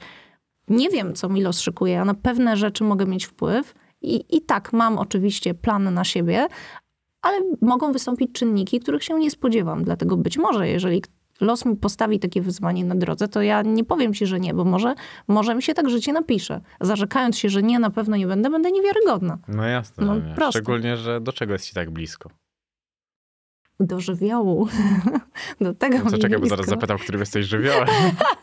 nie 0.68 0.90
wiem, 0.90 1.16
co 1.16 1.30
mi 1.30 1.42
los 1.42 1.60
szykuje, 1.60 2.02
a 2.02 2.06
na 2.06 2.14
pewne 2.14 2.58
rzeczy 2.58 2.84
mogę 2.84 3.06
mieć 3.06 3.26
wpływ. 3.26 3.74
I, 4.02 4.38
I 4.38 4.42
tak, 4.42 4.74
mam 4.74 4.98
oczywiście 4.98 5.54
plan 5.54 5.94
na 5.94 6.04
siebie, 6.04 6.48
ale 7.22 7.38
mogą 7.62 7.92
wystąpić 7.92 8.32
czynniki, 8.32 8.80
których 8.80 9.04
się 9.04 9.20
nie 9.20 9.32
spodziewam. 9.32 9.84
Dlatego 9.84 10.18
być 10.18 10.38
może, 10.38 10.70
jeżeli 10.70 11.02
los 11.42 11.66
mi 11.66 11.76
postawi 11.76 12.20
takie 12.20 12.42
wyzwanie 12.42 12.86
na 12.86 12.96
drodze, 12.96 13.28
to 13.28 13.42
ja 13.42 13.62
nie 13.62 13.84
powiem 13.84 14.14
ci, 14.14 14.26
że 14.26 14.40
nie, 14.40 14.54
bo 14.54 14.64
może, 14.64 14.96
może 15.28 15.56
mi 15.56 15.64
się 15.64 15.74
tak 15.74 15.90
życie 15.90 16.14
napisze. 16.14 16.62
Zarzekając 16.82 17.38
się, 17.38 17.50
że 17.50 17.64
nie, 17.64 17.80
na 17.80 17.90
pewno 17.90 18.18
nie 18.18 18.28
będę, 18.28 18.50
będę 18.50 18.72
niewiarygodna. 18.72 19.38
No 19.48 19.64
jasne, 19.64 20.06
No, 20.06 20.36
proste. 20.36 20.60
Szczególnie, 20.60 20.98
że 20.98 21.22
do 21.22 21.34
czego 21.34 21.54
jest 21.54 21.66
ci 21.66 21.74
tak 21.74 21.92
blisko? 21.92 22.30
Do 23.80 23.99
żywiołu. 23.99 24.68
Do 25.62 25.74
tego 25.74 25.98
No 26.06 26.12
to 26.12 26.18
czekaj, 26.18 26.40
bo 26.40 26.45
zaraz 26.45 26.66
zapytam, 26.66 26.98
którym 26.98 27.20
jesteś 27.20 27.45
żywiołem. 27.45 27.88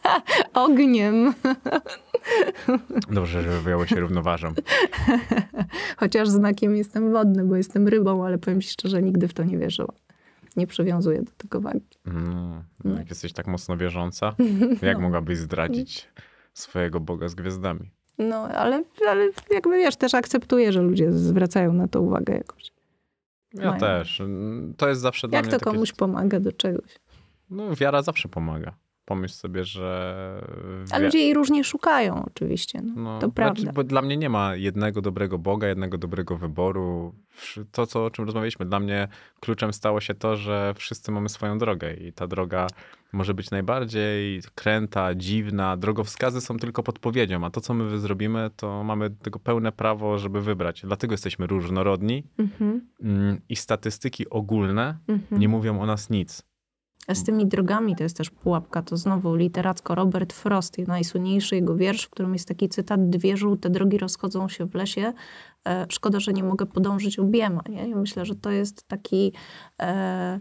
Ogniem. 0.55 1.35
Dobrze, 3.11 3.43
że 3.43 3.53
żywioły 3.53 3.89
się 3.89 4.01
równoważą. 4.01 4.55
Chociaż 5.97 6.29
znakiem 6.29 6.77
jestem 6.77 7.13
wodny, 7.13 7.45
bo 7.45 7.57
jestem 7.57 7.89
rybą, 7.89 8.25
ale 8.25 8.39
powiem 8.39 8.61
ci 8.61 8.69
szczerze, 8.69 9.03
nigdy 9.03 9.29
w 9.29 9.35
to 9.35 9.45
nie 9.45 9.59
wierzyłam. 9.59 9.97
Nie 10.57 10.67
przywiązuję 10.67 11.23
do 11.23 11.33
tego 11.39 11.61
wagi. 11.61 11.89
Mm, 12.07 12.63
jak 12.99 13.11
jesteś 13.11 13.33
tak 13.33 13.47
mocno 13.47 13.77
wierząca, 13.77 14.35
jak 14.83 14.99
mogłabyś 14.99 15.39
zdradzić 15.39 16.09
swojego 16.53 17.01
Boga 17.01 17.29
z 17.29 17.35
gwiazdami? 17.35 17.91
No, 18.19 18.37
ale, 18.37 18.85
ale 19.09 19.31
jakby 19.51 19.77
wiesz, 19.77 19.97
też 19.97 20.15
akceptuję, 20.15 20.73
że 20.73 20.83
ludzie 20.83 21.13
zwracają 21.13 21.73
na 21.73 21.89
to 21.89 22.03
uwagę 22.03 22.35
jakoś. 22.35 22.74
Ja 23.55 23.67
Mają. 23.67 23.81
też. 23.81 24.23
To 24.77 24.89
jest 24.89 25.01
zawsze 25.01 25.29
dla 25.29 25.37
Jak 25.39 25.45
mnie 25.45 25.53
to 25.53 25.59
takie... 25.59 25.71
komuś 25.71 25.93
pomaga 25.93 26.41
do 26.41 26.53
czegoś. 26.53 26.99
No, 27.51 27.75
wiara 27.77 28.03
zawsze 28.03 28.29
pomaga. 28.29 28.75
Pomyśl 29.05 29.35
sobie, 29.35 29.65
że... 29.65 30.47
A 30.91 30.99
ludzie 30.99 31.19
jej 31.19 31.35
różnie 31.35 31.65
szukają 31.65 32.25
oczywiście. 32.25 32.83
No, 32.83 32.93
No, 33.03 33.19
to 33.19 33.29
prawda. 33.31 33.61
Znaczy, 33.61 33.75
bo 33.75 33.85
dla 33.85 34.03
mnie 34.03 34.17
nie 34.17 34.29
ma 34.31 34.57
jednego 34.57 35.03
dobrego 35.03 35.39
Boga, 35.39 35.69
jednego 35.69 35.99
dobrego 35.99 36.37
wyboru. 36.37 37.15
To, 37.73 37.87
co, 37.87 38.05
o 38.05 38.11
czym 38.11 38.25
rozmawialiśmy, 38.25 38.67
dla 38.67 38.81
mnie 38.81 39.09
kluczem 39.41 39.73
stało 39.73 40.01
się 40.01 40.15
to, 40.15 40.37
że 40.37 40.75
wszyscy 40.77 41.13
mamy 41.13 41.29
swoją 41.29 41.59
drogę 41.59 41.95
i 41.95 42.13
ta 42.13 42.27
droga 42.27 42.67
może 43.15 43.35
być 43.35 43.51
najbardziej 43.51 44.43
kręta, 44.55 45.15
dziwna. 45.15 45.77
Drogowskazy 45.77 46.41
są 46.41 46.57
tylko 46.57 46.83
podpowiedzią, 46.83 47.45
a 47.45 47.51
to, 47.51 47.61
co 47.61 47.75
my 47.75 47.99
zrobimy, 47.99 48.51
to 48.57 48.85
mamy 48.85 49.11
tego 49.11 49.39
pełne 49.39 49.73
prawo, 49.73 50.19
żeby 50.19 50.41
wybrać. 50.41 50.83
Dlatego 50.83 51.15
jesteśmy 51.15 51.47
różnorodni 51.47 52.25
Mhm, 52.39 52.89
mm, 53.03 53.41
i 53.49 53.57
statystyki 53.57 54.31
ogólne 54.31 54.99
mhm. 55.09 55.41
nie 55.41 55.49
mówią 55.49 55.81
o 55.81 55.87
nas 55.87 56.11
nic. 56.11 56.43
A 57.07 57.15
z 57.15 57.25
tymi 57.25 57.47
drogami 57.47 57.97
to 57.97 58.03
jest 58.03 58.17
też 58.17 58.31
pułapka. 58.31 58.83
To 58.83 58.97
znowu 58.97 59.35
literacko 59.35 59.95
Robert 59.95 60.33
Frost, 60.33 60.79
najsłynniejszy 60.79 61.55
jego 61.55 61.77
wiersz, 61.77 62.05
w 62.05 62.11
którym 62.11 62.33
jest 62.33 62.49
taki 62.49 62.69
cytat 62.69 63.11
Dwie 63.11 63.37
żółte 63.37 63.71
drogi 63.71 63.99
rozchodzą 63.99 64.49
się 64.49 64.67
w 64.67 64.75
lesie. 64.75 65.13
E, 65.67 65.87
szkoda, 65.89 66.21
że 66.21 66.33
nie 66.33 66.45
mogę 66.45 66.67
podążyć 66.67 67.19
obiema. 67.19 67.63
Nie? 67.69 67.89
I 67.89 67.95
myślę, 67.95 68.25
że 68.25 68.35
to 68.35 68.51
jest 68.51 68.89
taki... 68.89 69.33
E, 69.83 70.41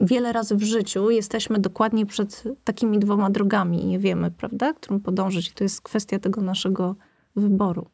wiele 0.00 0.32
razy 0.32 0.56
w 0.56 0.62
życiu 0.62 1.10
jesteśmy 1.10 1.58
dokładnie 1.58 2.06
przed 2.06 2.44
takimi 2.64 2.98
dwoma 2.98 3.30
drogami 3.30 3.82
i 3.82 3.86
nie 3.86 3.98
wiemy, 3.98 4.30
prawda, 4.30 4.72
którą 4.72 5.00
podążyć. 5.00 5.48
I 5.48 5.52
to 5.52 5.64
jest 5.64 5.82
kwestia 5.82 6.18
tego 6.18 6.40
naszego 6.40 6.96
wyboru. 7.36 7.86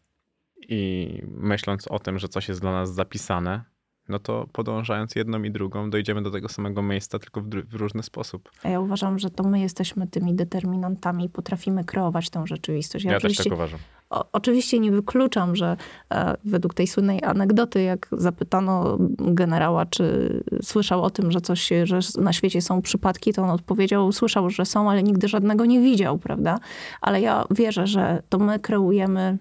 I 0.69 1.23
myśląc 1.27 1.89
o 1.89 1.99
tym, 1.99 2.19
że 2.19 2.29
coś 2.29 2.49
jest 2.49 2.61
dla 2.61 2.73
nas 2.73 2.95
zapisane, 2.95 3.65
no 4.09 4.19
to 4.19 4.47
podążając 4.53 5.15
jedną 5.15 5.43
i 5.43 5.51
drugą, 5.51 5.91
dojdziemy 5.91 6.23
do 6.23 6.31
tego 6.31 6.49
samego 6.49 6.83
miejsca, 6.83 7.19
tylko 7.19 7.41
w, 7.41 7.49
w 7.49 7.75
różny 7.75 8.03
sposób. 8.03 8.51
A 8.63 8.69
ja 8.69 8.81
uważam, 8.81 9.19
że 9.19 9.31
to 9.31 9.45
my 9.45 9.61
jesteśmy 9.61 10.07
tymi 10.07 10.35
determinantami, 10.35 11.29
potrafimy 11.29 11.85
kreować 11.85 12.31
tą 12.31 12.47
rzeczywistość. 12.47 13.05
Ja, 13.05 13.13
też 13.13 13.25
oczywiście 13.25 13.45
tak 13.45 13.53
uważam. 13.53 13.81
O, 14.15 14.25
oczywiście 14.33 14.79
nie 14.79 14.93
wykluczam, 14.93 15.57
że 15.57 15.77
e, 16.11 16.37
według 16.45 16.75
tej 16.75 16.87
słynnej 16.87 17.25
anegdoty, 17.25 17.83
jak 17.83 18.09
zapytano 18.13 18.97
generała, 19.19 19.87
czy 19.87 20.31
słyszał 20.63 21.03
o 21.03 21.11
tym, 21.11 21.33
że 21.33 21.41
coś 21.41 21.71
że 21.85 21.99
na 22.19 22.33
świecie 22.33 22.63
są 22.63 22.83
przypadki, 22.83 23.33
to 23.33 23.43
on 23.43 23.51
odpowiedział, 23.51 24.13
słyszał, 24.13 24.51
że 24.51 24.65
są, 24.65 24.91
ale 24.91 25.03
nigdy 25.03 25.29
żadnego 25.29 25.65
nie 25.65 25.81
widział, 25.81 26.19
prawda? 26.19 26.59
Ale 27.01 27.21
ja 27.21 27.45
wierzę, 27.51 27.87
że 27.87 28.23
to 28.29 28.39
my 28.39 28.59
kreujemy 28.59 29.39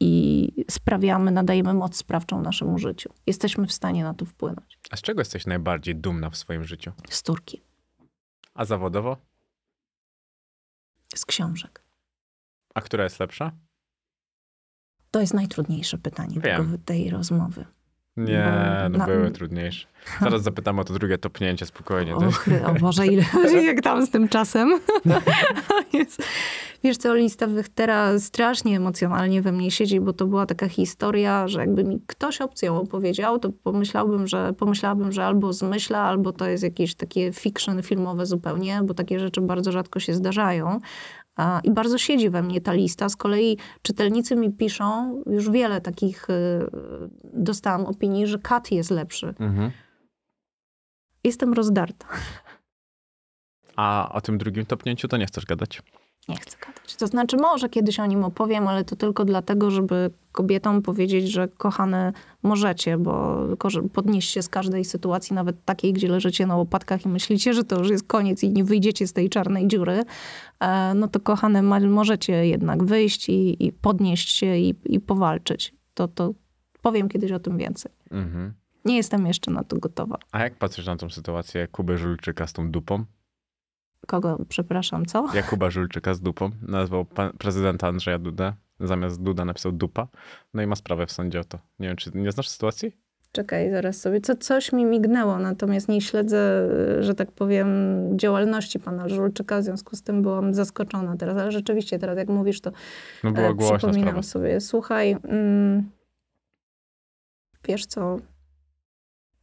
i 0.00 0.52
sprawiamy, 0.70 1.30
nadajemy 1.30 1.74
moc 1.74 1.96
sprawczą 1.96 2.42
naszemu 2.42 2.78
życiu. 2.78 3.10
Jesteśmy 3.26 3.66
w 3.66 3.72
stanie 3.72 4.04
na 4.04 4.14
to 4.14 4.24
wpłynąć. 4.24 4.78
A 4.90 4.96
z 4.96 5.02
czego 5.02 5.20
jesteś 5.20 5.46
najbardziej 5.46 5.96
dumna 5.96 6.30
w 6.30 6.36
swoim 6.36 6.64
życiu? 6.64 6.92
Z 7.08 7.22
Turki, 7.22 7.62
A 8.54 8.64
zawodowo? 8.64 9.16
z 11.14 11.24
książek. 11.24 11.84
A 12.74 12.80
która 12.80 13.04
jest 13.04 13.20
lepsza? 13.20 13.52
To 15.14 15.20
jest 15.20 15.34
najtrudniejsze 15.34 15.98
pytanie 15.98 16.40
tego, 16.40 16.64
tej 16.84 17.10
rozmowy. 17.10 17.64
Nie, 18.16 18.52
Bo 18.82 18.88
no 18.88 18.98
na- 18.98 19.06
były 19.06 19.30
trudniejsze. 19.30 19.86
Zaraz 20.20 20.42
zapytam 20.42 20.78
o 20.78 20.84
to 20.84 20.94
drugie 20.94 21.18
topnięcie 21.18 21.66
spokojnie. 21.66 22.16
O, 22.16 22.20
chry- 22.20 22.64
o 22.66 22.74
Boże, 22.74 23.06
ile, 23.06 23.24
jak 23.66 23.80
tam 23.80 24.06
z 24.06 24.10
tym 24.10 24.28
czasem. 24.28 24.80
Wiesz 26.84 26.96
co, 26.96 27.14
lista 27.14 27.46
Wychtera 27.46 28.18
strasznie 28.18 28.76
emocjonalnie 28.76 29.42
we 29.42 29.52
mnie 29.52 29.70
siedzi, 29.70 30.00
bo 30.00 30.12
to 30.12 30.26
była 30.26 30.46
taka 30.46 30.68
historia, 30.68 31.48
że 31.48 31.60
jakby 31.60 31.84
mi 31.84 32.00
ktoś 32.06 32.40
obcy 32.40 32.66
ją 32.66 32.80
opowiedział, 32.80 33.38
to 33.38 33.50
pomyślałbym, 33.62 34.26
że, 34.26 34.52
pomyślałabym, 34.58 35.12
że 35.12 35.26
albo 35.26 35.52
zmyśla, 35.52 35.98
albo 35.98 36.32
to 36.32 36.48
jest 36.48 36.62
jakieś 36.62 36.94
takie 36.94 37.32
fiction 37.32 37.82
filmowe 37.82 38.26
zupełnie, 38.26 38.80
bo 38.84 38.94
takie 38.94 39.18
rzeczy 39.18 39.40
bardzo 39.40 39.72
rzadko 39.72 40.00
się 40.00 40.14
zdarzają. 40.14 40.80
I 41.64 41.70
bardzo 41.70 41.98
siedzi 41.98 42.30
we 42.30 42.42
mnie 42.42 42.60
ta 42.60 42.72
lista. 42.72 43.08
Z 43.08 43.16
kolei 43.16 43.58
czytelnicy 43.82 44.36
mi 44.36 44.52
piszą, 44.52 45.22
już 45.26 45.50
wiele 45.50 45.80
takich 45.80 46.30
y, 46.30 46.32
dostałam 47.24 47.86
opinii, 47.86 48.26
że 48.26 48.38
Kat 48.38 48.72
jest 48.72 48.90
lepszy. 48.90 49.34
Mhm. 49.38 49.70
Jestem 51.24 51.52
rozdarta. 51.52 52.06
A 53.76 54.10
o 54.12 54.20
tym 54.20 54.38
drugim 54.38 54.66
topnięciu 54.66 55.08
to 55.08 55.16
nie 55.16 55.26
chcesz 55.26 55.44
gadać? 55.44 55.82
Nie 56.28 56.36
chcę 56.36 56.56
gadać. 56.66 56.96
To 56.96 57.06
znaczy, 57.06 57.36
może 57.36 57.68
kiedyś 57.68 58.00
o 58.00 58.06
nim 58.06 58.24
opowiem, 58.24 58.68
ale 58.68 58.84
to 58.84 58.96
tylko 58.96 59.24
dlatego, 59.24 59.70
żeby 59.70 60.10
kobietom 60.32 60.82
powiedzieć, 60.82 61.30
że 61.30 61.48
kochane 61.48 62.12
możecie, 62.42 62.98
bo 62.98 63.38
podnieść 63.92 64.30
się 64.30 64.42
z 64.42 64.48
każdej 64.48 64.84
sytuacji, 64.84 65.34
nawet 65.34 65.64
takiej, 65.64 65.92
gdzie 65.92 66.08
leżycie 66.08 66.46
na 66.46 66.56
łopatkach 66.56 67.06
i 67.06 67.08
myślicie, 67.08 67.54
że 67.54 67.64
to 67.64 67.78
już 67.78 67.90
jest 67.90 68.06
koniec 68.06 68.42
i 68.42 68.50
nie 68.50 68.64
wyjdziecie 68.64 69.06
z 69.06 69.12
tej 69.12 69.30
czarnej 69.30 69.68
dziury, 69.68 70.04
e, 70.60 70.94
no 70.94 71.08
to 71.08 71.20
kochane 71.20 71.62
możecie 71.88 72.46
jednak 72.46 72.84
wyjść 72.84 73.28
i, 73.28 73.66
i 73.66 73.72
podnieść 73.72 74.30
się 74.30 74.56
i, 74.56 74.74
i 74.84 75.00
powalczyć. 75.00 75.74
To, 75.94 76.08
to 76.08 76.34
powiem 76.82 77.08
kiedyś 77.08 77.32
o 77.32 77.38
tym 77.38 77.58
więcej. 77.58 77.92
Mhm. 78.10 78.54
Nie 78.84 78.96
jestem 78.96 79.26
jeszcze 79.26 79.50
na 79.50 79.64
to 79.64 79.76
gotowa. 79.76 80.18
A 80.32 80.42
jak 80.42 80.54
patrzysz 80.54 80.86
na 80.86 80.96
tą 80.96 81.10
sytuację 81.10 81.68
Kuby 81.68 81.98
Żulczyka 81.98 82.46
z 82.46 82.52
tą 82.52 82.70
dupą? 82.70 83.04
Kogo, 84.06 84.38
przepraszam, 84.48 85.06
co? 85.06 85.26
Jakuba 85.34 85.70
Żulczyka 85.70 86.14
z 86.14 86.20
dupą. 86.20 86.50
Nazwał 86.62 87.04
pan, 87.04 87.32
prezydenta 87.38 87.88
Andrzeja 87.88 88.18
Dudę. 88.18 88.52
Zamiast 88.80 89.22
Duda 89.22 89.44
napisał 89.44 89.72
dupa. 89.72 90.08
No 90.54 90.62
i 90.62 90.66
ma 90.66 90.76
sprawę 90.76 91.06
w 91.06 91.12
sądzie 91.12 91.40
o 91.40 91.44
to. 91.44 91.58
Nie 91.78 91.88
wiem, 91.88 91.96
czy 91.96 92.10
nie 92.14 92.32
znasz 92.32 92.48
sytuacji? 92.48 92.92
Czekaj, 93.32 93.70
zaraz 93.70 94.00
sobie. 94.00 94.20
Co, 94.20 94.36
coś 94.36 94.72
mi 94.72 94.84
mignęło, 94.84 95.38
natomiast 95.38 95.88
nie 95.88 96.00
śledzę, 96.00 96.68
że 97.00 97.14
tak 97.14 97.32
powiem, 97.32 97.68
działalności 98.18 98.80
pana 98.80 99.08
Żulczyka, 99.08 99.60
w 99.60 99.64
związku 99.64 99.96
z 99.96 100.02
tym 100.02 100.22
byłam 100.22 100.54
zaskoczona 100.54 101.16
teraz. 101.16 101.36
Ale 101.38 101.52
rzeczywiście 101.52 101.98
teraz, 101.98 102.16
jak 102.18 102.28
mówisz, 102.28 102.60
to 102.60 102.72
No 103.24 103.32
była 103.32 103.48
e, 103.48 103.54
głośna 103.54 103.76
przypominam 103.78 104.08
sprawa. 104.08 104.22
sobie. 104.22 104.60
Słuchaj, 104.60 105.16
mm, 105.24 105.90
wiesz 107.68 107.86
co, 107.86 108.16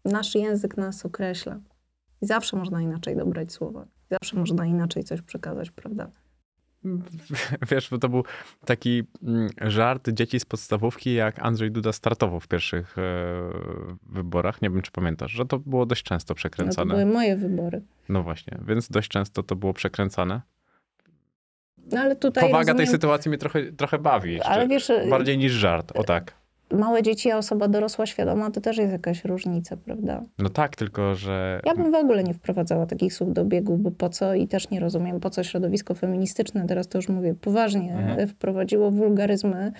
nasz 0.06 0.36
język 0.36 0.78
nas 0.78 1.06
określa. 1.06 1.60
I 2.22 2.26
zawsze 2.26 2.58
można 2.58 2.82
inaczej 2.82 3.16
dobrać 3.16 3.52
słowa. 3.52 3.86
Zawsze 4.12 4.38
można 4.38 4.66
inaczej 4.66 5.04
coś 5.04 5.22
przekazać, 5.22 5.72
prawda? 5.72 6.12
wiesz, 7.72 7.90
bo 7.90 7.98
to 7.98 8.10
był 8.10 8.24
taki 8.66 9.04
mm, 9.24 9.50
żart 9.62 10.10
dzieci 10.10 10.40
z 10.40 10.46
podstawówki, 10.46 11.14
jak 11.14 11.40
Andrzej 11.40 11.72
Duda 11.72 11.94
startował 11.94 12.40
w 12.40 12.48
pierwszych 12.48 12.98
e, 12.98 13.02
wyborach. 14.10 14.62
Nie 14.62 14.70
wiem, 14.70 14.82
czy 14.82 14.92
pamiętasz, 14.92 15.32
że 15.32 15.46
to 15.46 15.60
było 15.60 15.86
dość 15.86 16.04
często 16.04 16.32
No 16.32 16.36
to 16.36 16.36
przekręcane. 16.36 16.94
były 16.94 17.06
moje 17.06 17.38
wybory. 17.38 17.82
No 18.10 18.24
właśnie, 18.24 18.58
więc 18.68 18.90
dość 18.90 19.10
często 19.10 19.44
to 19.44 19.56
było 19.56 19.74
przekręcane. 19.74 20.42
No 21.92 22.00
ale 22.02 22.16
tutaj 22.16 22.44
Powaga 22.44 22.66
tej 22.66 22.74
rozumiem, 22.74 22.92
sytuacji 22.92 23.30
mnie 23.30 23.38
trochę, 23.38 23.72
trochę 23.72 24.00
bawi. 24.00 24.34
Jeszcze. 24.34 24.50
Ale 24.50 24.68
wiesz, 24.68 24.92
Bardziej 25.10 25.38
niż 25.38 25.52
żart, 25.52 25.92
o 25.96 26.04
tak. 26.04 26.41
Małe 26.74 27.04
dzieci, 27.04 27.32
a 27.32 27.38
osoba 27.38 27.68
dorosła 27.68 28.06
świadoma, 28.06 28.52
to 28.52 28.62
też 28.62 28.78
jest 28.78 28.92
jakaś 28.92 29.26
różnica, 29.26 29.78
prawda? 29.78 30.24
No 30.40 30.50
tak, 30.50 30.76
tylko 30.76 31.16
że... 31.16 31.60
Ja 31.66 31.76
bym 31.76 31.92
w 31.92 31.96
ogóle 31.96 32.24
nie 32.24 32.34
wprowadzała 32.34 32.86
takich 32.86 33.14
słów 33.14 33.34
do 33.34 33.42
obiegu, 33.42 33.78
bo 33.78 33.92
po 33.92 34.10
co 34.10 34.34
i 34.34 34.48
też 34.48 34.70
nie 34.70 34.80
rozumiem, 34.80 35.20
po 35.20 35.30
co 35.30 35.44
środowisko 35.44 35.94
feministyczne, 35.96 36.68
teraz 36.68 36.88
to 36.88 36.98
już 36.98 37.10
mówię 37.10 37.36
poważnie, 37.42 37.94
Mhm. 37.94 38.28
wprowadziło 38.28 38.92
wulgaryzmy 38.92 39.72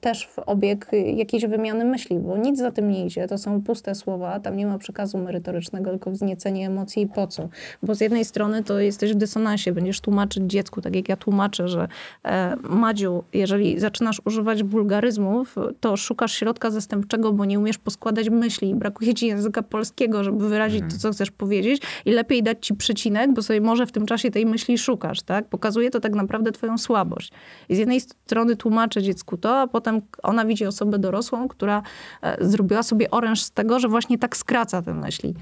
też 0.00 0.26
w 0.26 0.38
obieg 0.38 0.90
jakiejś 1.14 1.46
wymiany 1.46 1.84
myśli, 1.84 2.18
bo 2.18 2.36
nic 2.36 2.58
za 2.58 2.70
tym 2.70 2.90
nie 2.90 3.06
idzie, 3.06 3.26
to 3.26 3.38
są 3.38 3.62
puste 3.62 3.94
słowa, 3.94 4.40
tam 4.40 4.56
nie 4.56 4.66
ma 4.66 4.78
przekazu 4.78 5.18
merytorycznego, 5.18 5.90
tylko 5.90 6.10
wzniecenie 6.10 6.66
emocji 6.66 7.02
i 7.02 7.06
po 7.06 7.26
co. 7.26 7.48
Bo 7.82 7.94
z 7.94 8.00
jednej 8.00 8.24
strony 8.24 8.64
to 8.64 8.80
jesteś 8.80 9.12
w 9.12 9.16
dysonansie, 9.16 9.72
będziesz 9.72 10.00
tłumaczyć 10.00 10.44
dziecku, 10.46 10.80
tak 10.80 10.96
jak 10.96 11.08
ja 11.08 11.16
tłumaczę, 11.16 11.68
że 11.68 11.88
e, 12.24 12.56
Madziu, 12.62 13.24
jeżeli 13.32 13.80
zaczynasz 13.80 14.22
używać 14.24 14.64
wulgaryzmów, 14.64 15.56
to 15.80 15.96
szukasz 15.96 16.32
środka 16.32 16.70
zastępczego, 16.70 17.32
bo 17.32 17.44
nie 17.44 17.58
umiesz 17.58 17.78
poskładać 17.78 18.30
myśli 18.30 18.70
i 18.70 18.74
brakuje 18.74 19.14
ci 19.14 19.26
języka 19.26 19.62
polskiego, 19.62 20.24
żeby 20.24 20.48
wyrazić 20.48 20.84
to, 20.90 20.98
co 20.98 21.12
chcesz 21.12 21.30
powiedzieć 21.30 21.82
i 22.04 22.10
lepiej 22.10 22.42
dać 22.42 22.66
ci 22.66 22.74
przecinek, 22.74 23.32
bo 23.32 23.42
sobie 23.42 23.60
może 23.60 23.86
w 23.86 23.92
tym 23.92 24.06
czasie 24.06 24.30
tej 24.30 24.46
myśli 24.46 24.78
szukasz, 24.78 25.22
tak? 25.22 25.48
Pokazuje 25.48 25.90
to 25.90 26.00
tak 26.00 26.14
naprawdę 26.14 26.52
twoją 26.52 26.78
słabość. 26.78 27.32
I 27.68 27.74
z 27.74 27.78
jednej 27.78 28.00
strony 28.00 28.56
tłumaczę 28.56 29.02
dziecku 29.02 29.36
to, 29.44 29.60
a 29.60 29.66
potem 29.66 30.00
ona 30.22 30.44
widzi 30.44 30.66
osobę 30.66 30.98
dorosłą, 30.98 31.48
która 31.48 31.82
e, 32.22 32.44
zrobiła 32.48 32.82
sobie 32.82 33.10
oręż 33.10 33.42
z 33.42 33.50
tego, 33.50 33.78
że 33.78 33.88
właśnie 33.88 34.18
tak 34.18 34.36
skraca 34.36 34.82
te 34.82 34.94
myśli. 34.94 35.34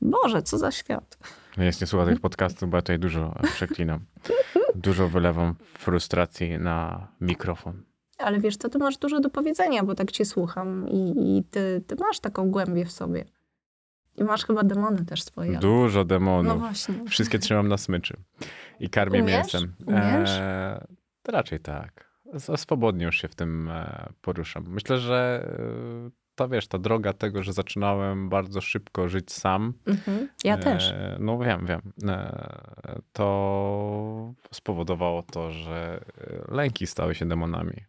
Boże, 0.00 0.42
co 0.42 0.58
za 0.58 0.70
świat. 0.70 1.18
No 1.56 1.64
Jest 1.64 1.80
nie 1.80 1.86
słucha 1.86 2.06
tych 2.06 2.20
podcastów, 2.20 2.70
bo 2.70 2.76
ja 2.76 2.82
tutaj 2.82 2.98
dużo 2.98 3.34
przeklinam. 3.54 4.00
Dużo 4.74 5.08
wylewam 5.08 5.54
frustracji 5.78 6.58
na 6.58 7.08
mikrofon. 7.20 7.82
Ale 8.18 8.40
wiesz 8.40 8.56
co, 8.56 8.68
ty 8.68 8.78
masz 8.78 8.96
dużo 8.98 9.20
do 9.20 9.30
powiedzenia, 9.30 9.82
bo 9.84 9.94
tak 9.94 10.10
cię 10.10 10.24
słucham 10.24 10.88
i, 10.88 11.14
i 11.38 11.44
ty, 11.44 11.84
ty 11.86 11.96
masz 11.96 12.20
taką 12.20 12.50
głębię 12.50 12.84
w 12.84 12.92
sobie. 12.92 13.24
I 14.16 14.24
masz 14.24 14.46
chyba 14.46 14.62
demony 14.62 15.04
też 15.04 15.22
swoje. 15.22 15.58
Dużo 15.58 16.04
demonów. 16.04 16.52
No 16.52 16.58
właśnie. 16.58 16.94
Wszystkie 17.08 17.38
trzymam 17.38 17.68
na 17.68 17.76
smyczy. 17.78 18.16
I 18.80 18.90
karmię 18.90 19.22
Umiesz? 19.22 19.36
mięsem. 19.36 19.74
Umiesz? 19.86 20.30
E, 20.30 20.86
to 21.22 21.32
raczej 21.32 21.60
tak. 21.60 22.07
Swobodnie 22.56 23.04
już 23.04 23.20
się 23.20 23.28
w 23.28 23.34
tym 23.34 23.68
e, 23.70 24.08
poruszam. 24.22 24.64
Myślę, 24.68 24.98
że 24.98 25.48
e, 26.06 26.10
to 26.34 26.48
wiesz, 26.48 26.68
ta 26.68 26.78
droga 26.78 27.12
tego, 27.12 27.42
że 27.42 27.52
zaczynałem 27.52 28.28
bardzo 28.28 28.60
szybko 28.60 29.08
żyć 29.08 29.32
sam. 29.32 29.74
Mhm. 29.86 30.28
Ja 30.44 30.58
też. 30.58 30.90
E, 30.90 31.16
no 31.20 31.38
wiem, 31.38 31.66
wiem. 31.66 31.92
E, 32.08 33.00
to 33.12 34.34
spowodowało 34.52 35.22
to, 35.22 35.50
że 35.50 36.04
lęki 36.48 36.86
stały 36.86 37.14
się 37.14 37.28
demonami. 37.28 37.84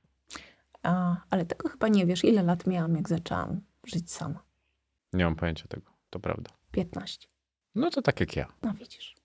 A, 0.83 1.15
ale 1.29 1.45
tego 1.45 1.69
chyba 1.69 1.87
nie 1.87 2.05
wiesz, 2.05 2.23
ile 2.23 2.43
lat 2.43 2.67
miałam, 2.67 2.95
jak 2.95 3.09
zaczęłam 3.09 3.61
żyć 3.85 4.11
sama. 4.11 4.43
Nie 5.13 5.25
mam 5.25 5.35
pojęcia 5.35 5.67
tego. 5.67 5.91
To 6.09 6.19
prawda. 6.19 6.49
15. 6.71 7.27
No 7.75 7.89
to 7.89 8.01
tak 8.01 8.19
jak 8.19 8.35
ja. 8.35 8.47
No 8.63 8.73
widzisz. 8.73 9.15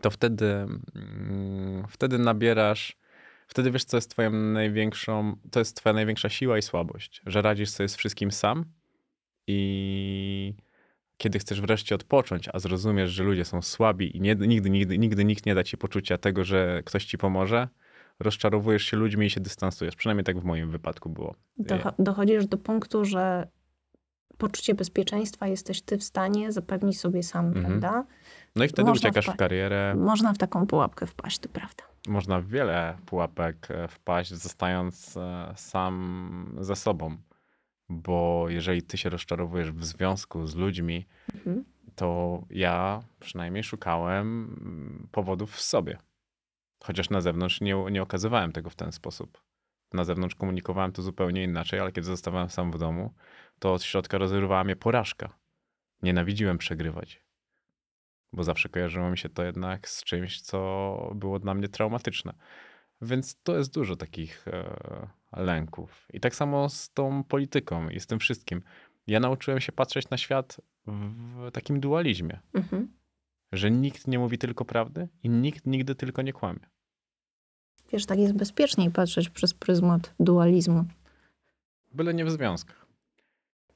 to 0.00 0.10
wtedy, 0.10 0.66
mm, 0.94 1.84
wtedy 1.88 2.18
nabierasz, 2.18 2.96
wtedy 3.52 3.70
wiesz, 3.70 3.84
co 3.84 3.96
jest 3.96 4.10
twoją 4.10 4.30
największą, 4.30 5.36
to 5.50 5.58
jest 5.58 5.76
twoja 5.76 5.92
największa 5.92 6.28
siła 6.28 6.58
i 6.58 6.62
słabość, 6.62 7.22
że 7.26 7.42
radzisz 7.42 7.70
sobie 7.70 7.88
z 7.88 7.96
wszystkim 7.96 8.30
sam 8.30 8.64
i 9.46 10.54
kiedy 11.16 11.38
chcesz 11.38 11.60
wreszcie 11.60 11.94
odpocząć, 11.94 12.48
a 12.52 12.58
zrozumiesz, 12.58 13.10
że 13.10 13.22
ludzie 13.24 13.44
są 13.44 13.62
słabi 13.62 14.16
i 14.16 14.20
nie, 14.20 14.34
nigdy, 14.34 14.70
nigdy, 14.70 14.98
nigdy 14.98 15.24
nikt 15.24 15.46
nie 15.46 15.54
da 15.54 15.64
ci 15.64 15.76
poczucia 15.76 16.18
tego, 16.18 16.44
że 16.44 16.82
ktoś 16.84 17.04
ci 17.04 17.18
pomoże, 17.18 17.68
rozczarowujesz 18.20 18.82
się 18.84 18.96
ludźmi 18.96 19.26
i 19.26 19.30
się 19.30 19.40
dystansujesz. 19.40 19.96
Przynajmniej 19.96 20.24
tak 20.24 20.40
w 20.40 20.44
moim 20.44 20.70
wypadku 20.70 21.10
było. 21.10 21.34
Doch- 21.60 21.92
dochodzisz 21.98 22.46
do 22.46 22.58
punktu, 22.58 23.04
że 23.04 23.48
poczucie 24.38 24.74
bezpieczeństwa 24.74 25.46
jesteś 25.48 25.82
ty 25.82 25.98
w 25.98 26.04
stanie 26.04 26.52
zapewnić 26.52 27.00
sobie 27.00 27.22
sam, 27.22 27.46
Mhm. 27.46 27.64
prawda? 27.64 28.06
No 28.56 28.64
i 28.64 28.68
wtedy 28.68 28.88
Można 28.88 29.08
uciekasz 29.08 29.26
w 29.26 29.36
karierę, 29.36 29.94
Można 29.94 30.32
w 30.32 30.38
taką 30.38 30.66
pułapkę 30.66 31.06
wpaść, 31.06 31.38
to 31.38 31.48
prawda. 31.48 31.84
można 32.08 32.40
w 32.40 32.46
wiele 32.46 32.98
pułapek 33.06 33.70
e, 33.70 33.88
wpaść, 33.88 34.34
zostając 34.34 35.16
e, 35.16 35.52
sam 35.56 36.56
ze 36.60 36.76
sobą. 36.76 37.16
Bo 37.88 38.46
jeżeli 38.48 38.82
ty 38.82 38.96
się 38.98 39.08
rozczarowujesz 39.10 39.72
w 39.72 39.84
związku 39.84 40.46
z 40.46 40.54
ludźmi, 40.54 41.06
Mhm. 41.34 41.64
to 41.96 42.40
ja 42.50 43.02
przynajmniej 43.20 43.64
szukałem 43.64 44.56
mm, 44.60 45.08
powodów 45.12 45.52
w 45.52 45.60
sobie. 45.60 45.98
Chociaż 46.84 47.10
na 47.10 47.20
zewnątrz 47.20 47.60
nie, 47.60 47.84
nie 47.90 48.02
okazywałem 48.02 48.52
tego 48.52 48.70
w 48.70 48.74
ten 48.76 48.92
sposób. 48.92 49.42
Na 49.92 50.04
zewnątrz 50.04 50.34
komunikowałem 50.34 50.92
to 50.92 51.02
zupełnie 51.02 51.44
inaczej, 51.44 51.80
ale 51.80 51.92
kiedy 51.92 52.06
zostawałem 52.06 52.50
sam 52.50 52.72
w 52.72 52.78
domu, 52.78 53.14
to 53.58 53.72
od 53.72 53.82
środka 53.82 54.18
rozrywała 54.18 54.64
mnie 54.64 54.76
porażka. 54.76 55.38
Nienawidziłem 56.02 56.58
przegrywać. 56.58 57.21
Bo 58.32 58.44
zawsze 58.44 58.68
kojarzyło 58.68 59.10
mi 59.10 59.18
się 59.18 59.28
to 59.28 59.44
jednak 59.44 59.88
z 59.88 60.04
czymś, 60.04 60.40
co 60.40 61.10
było 61.14 61.38
dla 61.38 61.54
mnie 61.54 61.68
traumatyczne. 61.68 62.32
Więc 63.02 63.42
to 63.42 63.56
jest 63.58 63.74
dużo 63.74 63.96
takich 63.96 64.48
e, 64.48 65.08
lęków. 65.36 66.06
I 66.12 66.20
tak 66.20 66.34
samo 66.34 66.68
z 66.68 66.90
tą 66.90 67.24
polityką 67.24 67.88
i 67.88 68.00
z 68.00 68.06
tym 68.06 68.18
wszystkim. 68.18 68.62
Ja 69.06 69.20
nauczyłem 69.20 69.60
się 69.60 69.72
patrzeć 69.72 70.10
na 70.10 70.16
świat 70.16 70.60
w 70.86 71.50
takim 71.52 71.80
dualizmie, 71.80 72.40
Mhm. 72.54 72.92
że 73.52 73.70
nikt 73.70 74.08
nie 74.08 74.18
mówi 74.18 74.38
tylko 74.38 74.64
prawdy 74.64 75.08
i 75.22 75.28
nikt 75.28 75.66
nigdy 75.66 75.94
tylko 75.94 76.22
nie 76.22 76.32
kłamie. 76.32 76.60
Wiesz, 77.92 78.06
tak 78.06 78.18
jest 78.18 78.34
bezpieczniej 78.34 78.90
patrzeć 78.90 79.30
przez 79.30 79.54
pryzmat 79.54 80.14
dualizmu. 80.20 80.84
Byle 81.94 82.14
nie 82.14 82.24
w 82.24 82.30
związkach. 82.30 82.81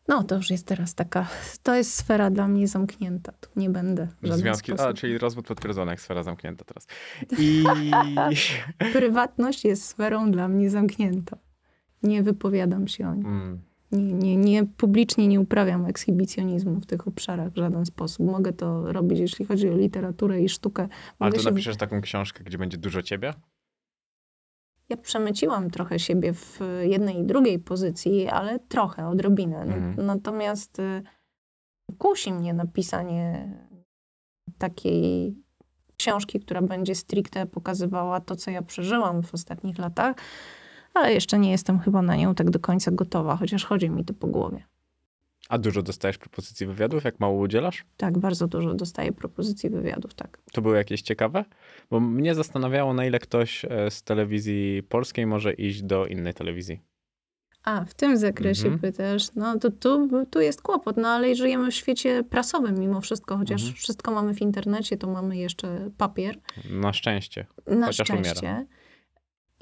No, 0.08 0.24
to 0.24 0.36
już 0.36 0.50
jest 0.50 0.66
teraz 0.66 0.94
taka, 0.94 1.28
to 1.62 1.74
jest 1.74 1.94
sfera 1.94 2.30
dla 2.30 2.48
mnie 2.48 2.68
zamknięta. 2.68 3.32
Tu 3.40 3.48
nie 3.56 3.70
będę 3.70 4.08
Związki, 4.22 4.72
a, 4.78 4.92
czyli 4.92 5.18
rozwód 5.18 5.46
potwierdzony, 5.46 5.90
jak 5.90 6.00
sfera 6.00 6.22
zamknięta 6.22 6.64
teraz. 6.64 6.86
I 7.38 7.64
Prywatność 8.92 9.64
jest 9.64 9.84
sferą 9.84 10.30
dla 10.30 10.48
mnie 10.48 10.70
zamknięta. 10.70 11.36
Nie 12.02 12.22
wypowiadam 12.22 12.88
się 12.88 13.08
o 13.08 13.14
niej. 13.14 13.24
mm, 13.26 13.60
Nie, 13.92 14.12
nie, 14.12 14.36
nie, 14.36 14.64
publicznie 14.66 15.28
nie 15.28 15.40
uprawiam 15.40 15.86
ekshibicjonizmu 15.86 16.80
w 16.80 16.86
tych 16.86 17.08
obszarach 17.08 17.52
w 17.52 17.56
żaden 17.56 17.86
sposób. 17.86 18.26
Mogę 18.26 18.52
to 18.52 18.92
robić, 18.92 19.18
jeśli 19.18 19.44
chodzi 19.44 19.68
o 19.68 19.76
literaturę 19.76 20.40
i 20.42 20.48
sztukę. 20.48 20.82
ale 20.82 20.90
Mogę 21.30 21.36
to 21.36 21.42
się... 21.44 21.50
napiszesz 21.50 21.76
taką 21.76 22.00
książkę, 22.00 22.44
gdzie 22.44 22.58
będzie 22.58 22.78
dużo 22.78 23.02
ciebie? 23.02 23.34
Ja 24.88 24.96
przemyciłam 24.96 25.70
trochę 25.70 25.98
siebie 25.98 26.32
w 26.32 26.60
jednej 26.82 27.18
i 27.18 27.24
drugiej 27.24 27.58
pozycji, 27.58 28.28
ale 28.28 28.58
trochę, 28.58 29.08
odrobinę. 29.08 29.58
Mhm. 29.58 30.06
Natomiast 30.06 30.78
y, 30.78 31.02
kusi 31.98 32.32
mnie 32.32 32.54
napisanie 32.54 33.52
takiej 34.58 35.36
książki, 35.96 36.40
która 36.40 36.62
będzie 36.62 36.94
stricte 36.94 37.46
pokazywała 37.46 38.20
to, 38.20 38.36
co 38.36 38.50
ja 38.50 38.62
przeżyłam 38.62 39.22
w 39.22 39.34
ostatnich 39.34 39.78
latach, 39.78 40.16
ale 40.94 41.12
jeszcze 41.12 41.38
nie 41.38 41.50
jestem 41.50 41.78
chyba 41.78 42.02
na 42.02 42.16
nią 42.16 42.34
tak 42.34 42.50
do 42.50 42.60
końca 42.60 42.90
gotowa, 42.90 43.36
chociaż 43.36 43.64
chodzi 43.64 43.90
mi 43.90 44.04
to 44.04 44.14
po 44.14 44.26
głowie. 44.26 44.64
A 45.48 45.58
dużo 45.58 45.82
dostajesz 45.82 46.18
propozycji 46.18 46.66
wywiadów, 46.66 47.04
jak 47.04 47.20
mało 47.20 47.38
udzielasz? 47.40 47.84
Tak, 47.96 48.18
bardzo 48.18 48.46
dużo 48.46 48.74
dostaję 48.74 49.12
propozycji 49.12 49.70
wywiadów, 49.70 50.14
tak. 50.14 50.38
To 50.52 50.62
były 50.62 50.76
jakieś 50.76 51.02
ciekawe? 51.02 51.44
Bo 51.90 52.00
mnie 52.00 52.34
zastanawiało, 52.34 52.94
na 52.94 53.06
ile 53.06 53.18
ktoś 53.18 53.64
e, 53.64 53.90
z 53.90 54.02
telewizji 54.02 54.82
polskiej 54.88 55.26
może 55.26 55.52
iść 55.52 55.82
do 55.82 56.06
innej 56.06 56.34
telewizji. 56.34 56.80
A, 57.64 57.84
w 57.84 57.94
tym 57.94 58.16
zakresie 58.16 58.62
Mhm. 58.68 58.78
pytasz, 58.80 59.34
no 59.34 59.58
to 59.58 59.70
tu, 59.70 60.08
tu 60.30 60.40
jest 60.40 60.62
kłopot, 60.62 60.96
no 60.96 61.08
ale 61.08 61.34
żyjemy 61.34 61.70
w 61.70 61.74
świecie 61.74 62.24
prasowym 62.30 62.78
mimo 62.78 63.00
wszystko, 63.00 63.36
chociaż 63.38 63.60
Mhm. 63.62 63.76
wszystko 63.76 64.12
mamy 64.12 64.34
w 64.34 64.40
internecie, 64.42 64.96
to 64.96 65.06
mamy 65.06 65.36
jeszcze 65.36 65.90
papier. 65.98 66.38
Na 66.70 66.92
szczęście. 66.92 67.46
Na 67.66 67.86
Chociaż 67.86 68.10
umiera. 68.10 68.64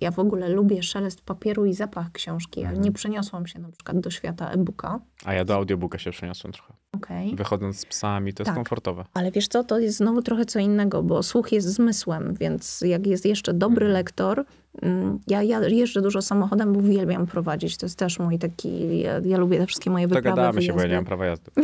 Ja 0.00 0.10
w 0.10 0.18
ogóle 0.18 0.48
lubię 0.48 0.82
szelest 0.82 1.20
papieru 1.22 1.66
i 1.66 1.74
zapach 1.74 2.12
książki, 2.12 2.60
ale 2.60 2.68
Mhm. 2.68 2.84
nie 2.84 2.92
przeniosłam 2.92 3.46
się 3.46 3.58
na 3.58 3.68
przykład 3.68 4.00
do 4.00 4.10
świata 4.10 4.50
e-booka. 4.50 5.00
A 5.24 5.34
ja 5.34 5.44
do 5.44 5.54
audiobooka 5.54 5.98
się 5.98 6.10
przeniosłem 6.10 6.52
trochę. 6.52 6.74
Okej. 6.92 7.36
Wychodząc 7.36 7.80
z 7.80 7.86
psami, 7.86 8.32
to 8.34 8.42
jest 8.42 8.46
Tak. 8.48 8.54
komfortowe. 8.54 9.04
Ale 9.14 9.30
wiesz 9.30 9.48
co, 9.48 9.64
to 9.64 9.78
jest 9.78 9.96
znowu 9.96 10.22
trochę 10.22 10.44
co 10.44 10.58
innego, 10.58 11.02
bo 11.02 11.22
słuch 11.22 11.52
jest 11.52 11.68
zmysłem, 11.68 12.34
więc 12.40 12.80
jak 12.80 13.06
jest 13.06 13.26
jeszcze 13.26 13.52
dobry 13.54 13.86
Mhm. 13.86 13.92
lektor, 13.92 14.44
mm, 14.82 15.18
ja, 15.26 15.42
ja 15.42 15.60
jeżdżę 15.68 16.02
dużo 16.02 16.22
samochodem, 16.22 16.72
bo 16.72 16.78
uwielbiam 16.78 17.26
prowadzić. 17.26 17.76
To 17.76 17.86
jest 17.86 17.98
też 17.98 18.18
mój 18.18 18.38
taki, 18.38 18.98
ja, 19.00 19.20
ja 19.24 19.38
lubię 19.38 19.58
te 19.58 19.66
wszystkie 19.66 19.90
moje 19.90 20.08
wyprawy, 20.08 20.28
Dogadamy 20.30 20.62
się, 20.62 20.72
bo 20.72 20.80
ja 20.80 20.86
nie 20.86 20.94
mam 20.94 21.04
prawa 21.04 21.26
jazdy. 21.26 21.50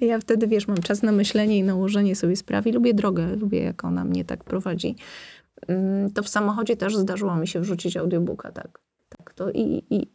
Ja 0.00 0.18
wtedy, 0.20 0.46
wiesz, 0.46 0.68
mam 0.68 0.76
czas 0.78 1.02
na 1.02 1.12
myślenie 1.12 1.58
i 1.58 1.62
nałożenie 1.62 2.16
sobie 2.16 2.36
spraw 2.36 2.66
i 2.66 2.72
lubię 2.72 2.94
drogę, 2.94 3.36
lubię 3.36 3.62
jak 3.62 3.84
ona 3.84 4.04
mnie 4.04 4.24
tak 4.24 4.44
prowadzi. 4.44 4.96
Mm, 5.68 6.10
to 6.10 6.22
w 6.22 6.28
samochodzie 6.28 6.76
też 6.76 6.96
zdarzyło 6.96 7.36
mi 7.36 7.48
się 7.48 7.60
wrzucić 7.60 7.96
audiobooka, 7.96 8.52
tak. 8.52 8.80
tak 9.08 9.34
to 9.34 9.50
i, 9.50 9.84
i 9.90 10.10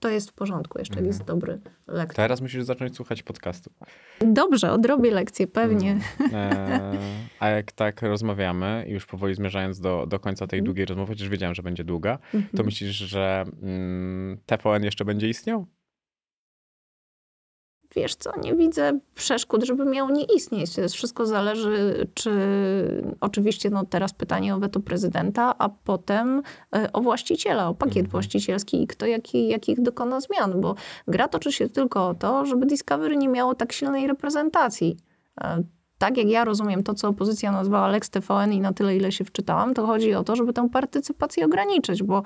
to 0.00 0.08
jest 0.08 0.30
w 0.30 0.32
porządku, 0.32 0.78
jeszcze 0.78 0.94
Mhm. 0.94 1.06
jest 1.06 1.24
dobry 1.24 1.60
lektor. 1.86 2.16
Teraz 2.16 2.40
musisz 2.40 2.62
zacząć 2.64 2.96
słuchać 2.96 3.22
podcastu. 3.22 3.70
Dobrze, 4.20 4.72
odrobię 4.72 5.10
lekcję, 5.10 5.46
pewnie. 5.46 5.98
E, 6.32 6.92
a 7.40 7.48
jak 7.48 7.72
tak 7.72 8.02
rozmawiamy 8.02 8.84
już 8.88 9.06
powoli 9.06 9.34
zmierzając 9.34 9.80
do, 9.80 10.06
do 10.06 10.20
końca 10.20 10.46
tej 10.46 10.62
długiej 10.62 10.86
rozmowy, 10.86 11.12
chociaż 11.12 11.28
wiedziałem, 11.28 11.54
że 11.54 11.62
będzie 11.62 11.84
długa, 11.84 12.18
to 12.56 12.64
myślisz, 12.64 12.96
że 12.96 13.44
mm, 13.62 14.38
TVN 14.46 14.84
jeszcze 14.84 15.04
będzie 15.04 15.28
istniał? 15.28 15.66
Wiesz 17.96 18.14
co, 18.14 18.30
nie 18.40 18.54
widzę 18.54 18.98
przeszkód, 19.14 19.64
żeby 19.64 19.84
miał 19.84 20.10
nie 20.10 20.24
istnieć. 20.24 20.74
To 20.74 20.80
jest 20.80 20.94
wszystko 20.94 21.26
zależy, 21.26 22.06
czy 22.14 22.30
oczywiście 23.20 23.70
no 23.70 23.84
teraz 23.84 24.12
pytanie 24.12 24.54
o 24.54 24.58
weto 24.58 24.80
prezydenta, 24.80 25.54
a 25.58 25.68
potem 25.68 26.42
e, 26.76 26.92
o 26.92 27.00
właściciela, 27.00 27.68
o 27.68 27.74
pakiet 27.74 27.96
Mhm. 27.96 28.10
właścicielski 28.10 28.82
i 28.82 28.86
kto 28.86 29.06
jaki, 29.06 29.48
jakich 29.48 29.82
dokona 29.82 30.20
zmian, 30.20 30.60
bo 30.60 30.74
gra 31.08 31.28
toczy 31.28 31.52
się 31.52 31.68
tylko 31.68 32.08
o 32.08 32.14
to, 32.14 32.46
żeby 32.46 32.66
Discovery 32.66 33.16
nie 33.16 33.28
miało 33.28 33.54
tak 33.54 33.72
silnej 33.72 34.06
reprezentacji. 34.06 34.96
E, 35.40 35.62
Tak 35.98 36.16
jak 36.16 36.28
ja 36.28 36.44
rozumiem 36.44 36.82
to, 36.82 36.94
co 36.94 37.08
opozycja 37.08 37.52
nazwała 37.52 37.88
Lex 37.88 38.10
TVN 38.10 38.52
i 38.52 38.60
na 38.60 38.72
tyle, 38.72 38.96
ile 38.96 39.12
się 39.12 39.24
wczytałam, 39.24 39.74
to 39.74 39.86
chodzi 39.86 40.14
o 40.14 40.24
to, 40.24 40.36
żeby 40.36 40.52
tę 40.52 40.68
partycypację 40.68 41.44
ograniczyć, 41.46 42.02
bo 42.02 42.22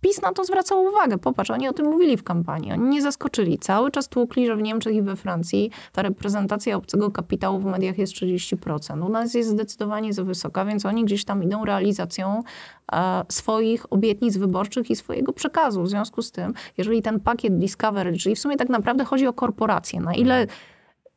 PiS 0.00 0.22
na 0.22 0.32
to 0.32 0.44
zwracał 0.44 0.84
uwagę. 0.84 1.18
Popatrz, 1.18 1.50
oni 1.50 1.68
o 1.68 1.72
tym 1.72 1.86
mówili 1.86 2.16
w 2.16 2.22
kampanii. 2.22 2.72
Oni 2.72 2.88
nie 2.88 3.02
zaskoczyli. 3.02 3.58
Cały 3.58 3.90
czas 3.90 4.08
tłukli, 4.08 4.46
że 4.46 4.56
w 4.56 4.62
Niemczech 4.62 4.94
i 4.94 5.02
we 5.02 5.16
Francji 5.16 5.70
ta 5.92 6.02
reprezentacja 6.02 6.76
obcego 6.76 7.10
kapitału 7.10 7.58
w 7.58 7.64
mediach 7.64 7.98
jest 7.98 8.12
30%. 8.12 9.06
U 9.06 9.08
nas 9.08 9.34
jest 9.34 9.50
zdecydowanie 9.50 10.12
za 10.12 10.24
wysoka, 10.24 10.64
więc 10.64 10.86
oni 10.86 11.04
gdzieś 11.04 11.24
tam 11.24 11.42
idą 11.42 11.64
realizacją 11.64 12.42
e, 12.92 13.24
swoich 13.28 13.92
obietnic 13.92 14.36
wyborczych 14.36 14.90
i 14.90 14.96
swojego 14.96 15.32
przekazu. 15.32 15.82
W 15.82 15.88
związku 15.88 16.22
z 16.22 16.32
tym, 16.32 16.54
jeżeli 16.78 17.02
ten 17.02 17.20
pakiet 17.20 17.58
Discovery, 17.58 18.16
czyli 18.16 18.34
w 18.34 18.38
sumie 18.38 18.56
tak 18.56 18.68
naprawdę 18.68 19.04
chodzi 19.04 19.26
o 19.26 19.32
korporację, 19.32 20.00
na 20.00 20.14
ile 20.14 20.46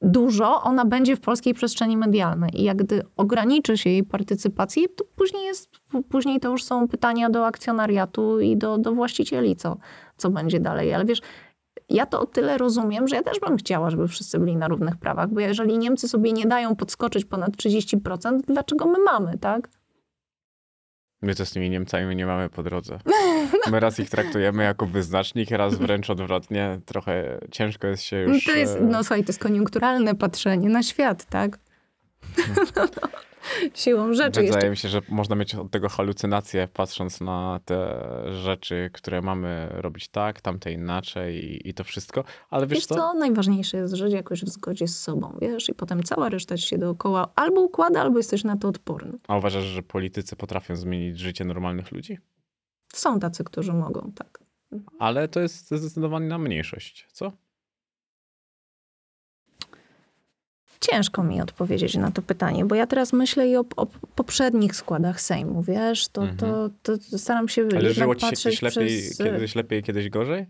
dużo 0.01 0.61
ona 0.61 0.85
będzie 0.85 1.15
w 1.15 1.19
polskiej 1.19 1.53
przestrzeni 1.53 1.97
medialnej. 1.97 2.61
I 2.61 2.63
jak 2.63 2.77
gdy 2.77 3.01
ograniczy 3.17 3.77
się 3.77 3.89
jej 3.89 4.03
partycypację, 4.03 4.89
to 4.89 5.05
później, 5.15 5.45
jest, 5.45 5.69
później 6.09 6.39
to 6.39 6.49
już 6.49 6.63
są 6.63 6.87
pytania 6.87 7.29
do 7.29 7.45
akcjonariatu 7.45 8.39
i 8.39 8.57
do, 8.57 8.77
do 8.77 8.91
właścicieli, 8.91 9.55
co, 9.55 9.77
co 10.17 10.29
będzie 10.29 10.59
dalej. 10.59 10.93
Ale 10.93 11.05
wiesz, 11.05 11.21
ja 11.89 12.05
to 12.05 12.21
o 12.21 12.25
tyle 12.25 12.57
rozumiem, 12.57 13.07
że 13.07 13.15
ja 13.15 13.23
też 13.23 13.39
bym 13.39 13.57
chciała, 13.57 13.89
żeby 13.89 14.07
wszyscy 14.07 14.39
byli 14.39 14.55
na 14.55 14.67
równych 14.67 14.97
prawach, 14.97 15.29
bo 15.29 15.39
jeżeli 15.39 15.77
Niemcy 15.77 16.07
sobie 16.07 16.33
nie 16.33 16.45
dają 16.45 16.75
podskoczyć 16.75 17.25
ponad 17.25 17.51
30%, 17.51 18.39
dlaczego 18.47 18.85
my 18.85 18.99
mamy, 18.99 19.37
tak? 19.37 19.69
My 21.21 21.35
to 21.35 21.45
z 21.45 21.51
tymi 21.51 21.69
Niemcami 21.69 22.15
nie 22.15 22.25
mamy 22.25 22.49
po 22.49 22.63
drodze. 22.63 22.99
My 23.71 23.79
raz 23.79 23.99
ich 23.99 24.09
traktujemy 24.09 24.63
jako 24.63 24.85
wyznacznik, 24.85 25.51
raz 25.51 25.75
wręcz 25.75 26.09
odwrotnie. 26.09 26.79
Trochę 26.85 27.39
ciężko 27.51 27.87
jest 27.87 28.03
się 28.03 28.17
już... 28.17 28.45
to 28.45 28.51
jest, 28.51 28.75
e, 28.75 28.81
no 28.81 29.03
słuchaj, 29.03 29.23
to 29.23 29.29
jest 29.29 29.39
koniunkturalne 29.39 30.15
patrzenie 30.15 30.69
na 30.69 30.83
świat, 30.83 31.25
tak? 31.25 31.59
No, 32.75 32.85
no. 33.01 33.07
Siłą 33.73 34.13
rzeczy 34.13 34.41
Wydaje 34.41 34.47
jeszcze 34.47 34.69
mi 34.69 34.77
się, 34.77 34.89
że 34.89 35.01
można 35.09 35.35
mieć 35.35 35.55
od 35.55 35.71
tego 35.71 35.89
halucynacje, 35.89 36.67
patrząc 36.73 37.21
na 37.21 37.59
te 37.65 38.03
rzeczy, 38.43 38.89
które 38.93 39.21
mamy 39.21 39.67
robić 39.71 40.07
tak, 40.07 40.41
tamte 40.41 40.71
inaczej 40.71 41.45
i, 41.45 41.69
i 41.69 41.73
to 41.73 41.83
wszystko. 41.83 42.23
Ale 42.49 42.67
wiesz, 42.67 42.79
Wiesz 42.79 42.85
co? 42.85 42.95
co, 42.95 43.13
najważniejsze 43.13 43.77
jest 43.77 43.93
żyć 43.93 44.13
jakoś 44.13 44.43
w 44.43 44.49
zgodzie 44.49 44.87
z 44.87 44.99
sobą, 44.99 45.37
wiesz, 45.41 45.69
i 45.69 45.73
potem 45.73 46.03
cała 46.03 46.29
reszta 46.29 46.57
ci 46.57 46.67
się 46.67 46.77
dookoła 46.77 47.27
albo 47.35 47.61
układa, 47.61 48.01
albo 48.01 48.17
jesteś 48.17 48.43
na 48.43 48.57
to 48.57 48.67
odporny. 48.67 49.17
A 49.27 49.37
uważasz, 49.37 49.63
że 49.63 49.83
politycy 49.83 50.35
potrafią 50.35 50.75
zmienić 50.75 51.19
życie 51.19 51.45
normalnych 51.45 51.91
ludzi? 51.91 52.17
Są 52.93 53.19
tacy, 53.19 53.43
którzy 53.43 53.73
mogą, 53.73 54.11
tak. 54.15 54.39
Ale 54.99 55.27
to 55.27 55.39
jest 55.39 55.65
zdecydowanie 55.71 56.27
na 56.27 56.37
mniejszość, 56.37 57.07
co? 57.11 57.31
Ciężko 60.79 61.23
mi 61.23 61.41
odpowiedzieć 61.41 61.95
na 61.95 62.11
to 62.11 62.21
pytanie, 62.21 62.65
bo 62.65 62.75
ja 62.75 62.87
teraz 62.87 63.13
myślę 63.13 63.49
i 63.49 63.57
o, 63.57 63.65
o 63.75 63.85
poprzednich 64.15 64.75
składach 64.75 65.21
Sejmu, 65.21 65.63
wiesz, 65.63 66.07
to, 66.07 66.27
to, 66.37 66.69
to, 66.83 66.97
to 67.11 67.17
staram 67.17 67.47
się 67.47 67.61
Mhm. 67.61 67.81
Ale 67.81 67.93
żyło 67.93 68.15
ci 68.15 68.25
się 68.25 68.31
kiedyś 68.35 68.61
lepiej, 68.61 68.87
przez... 68.87 69.17
kiedyś 69.17 69.55
lepiej, 69.55 69.83
kiedyś 69.83 70.09
gorzej? 70.09 70.45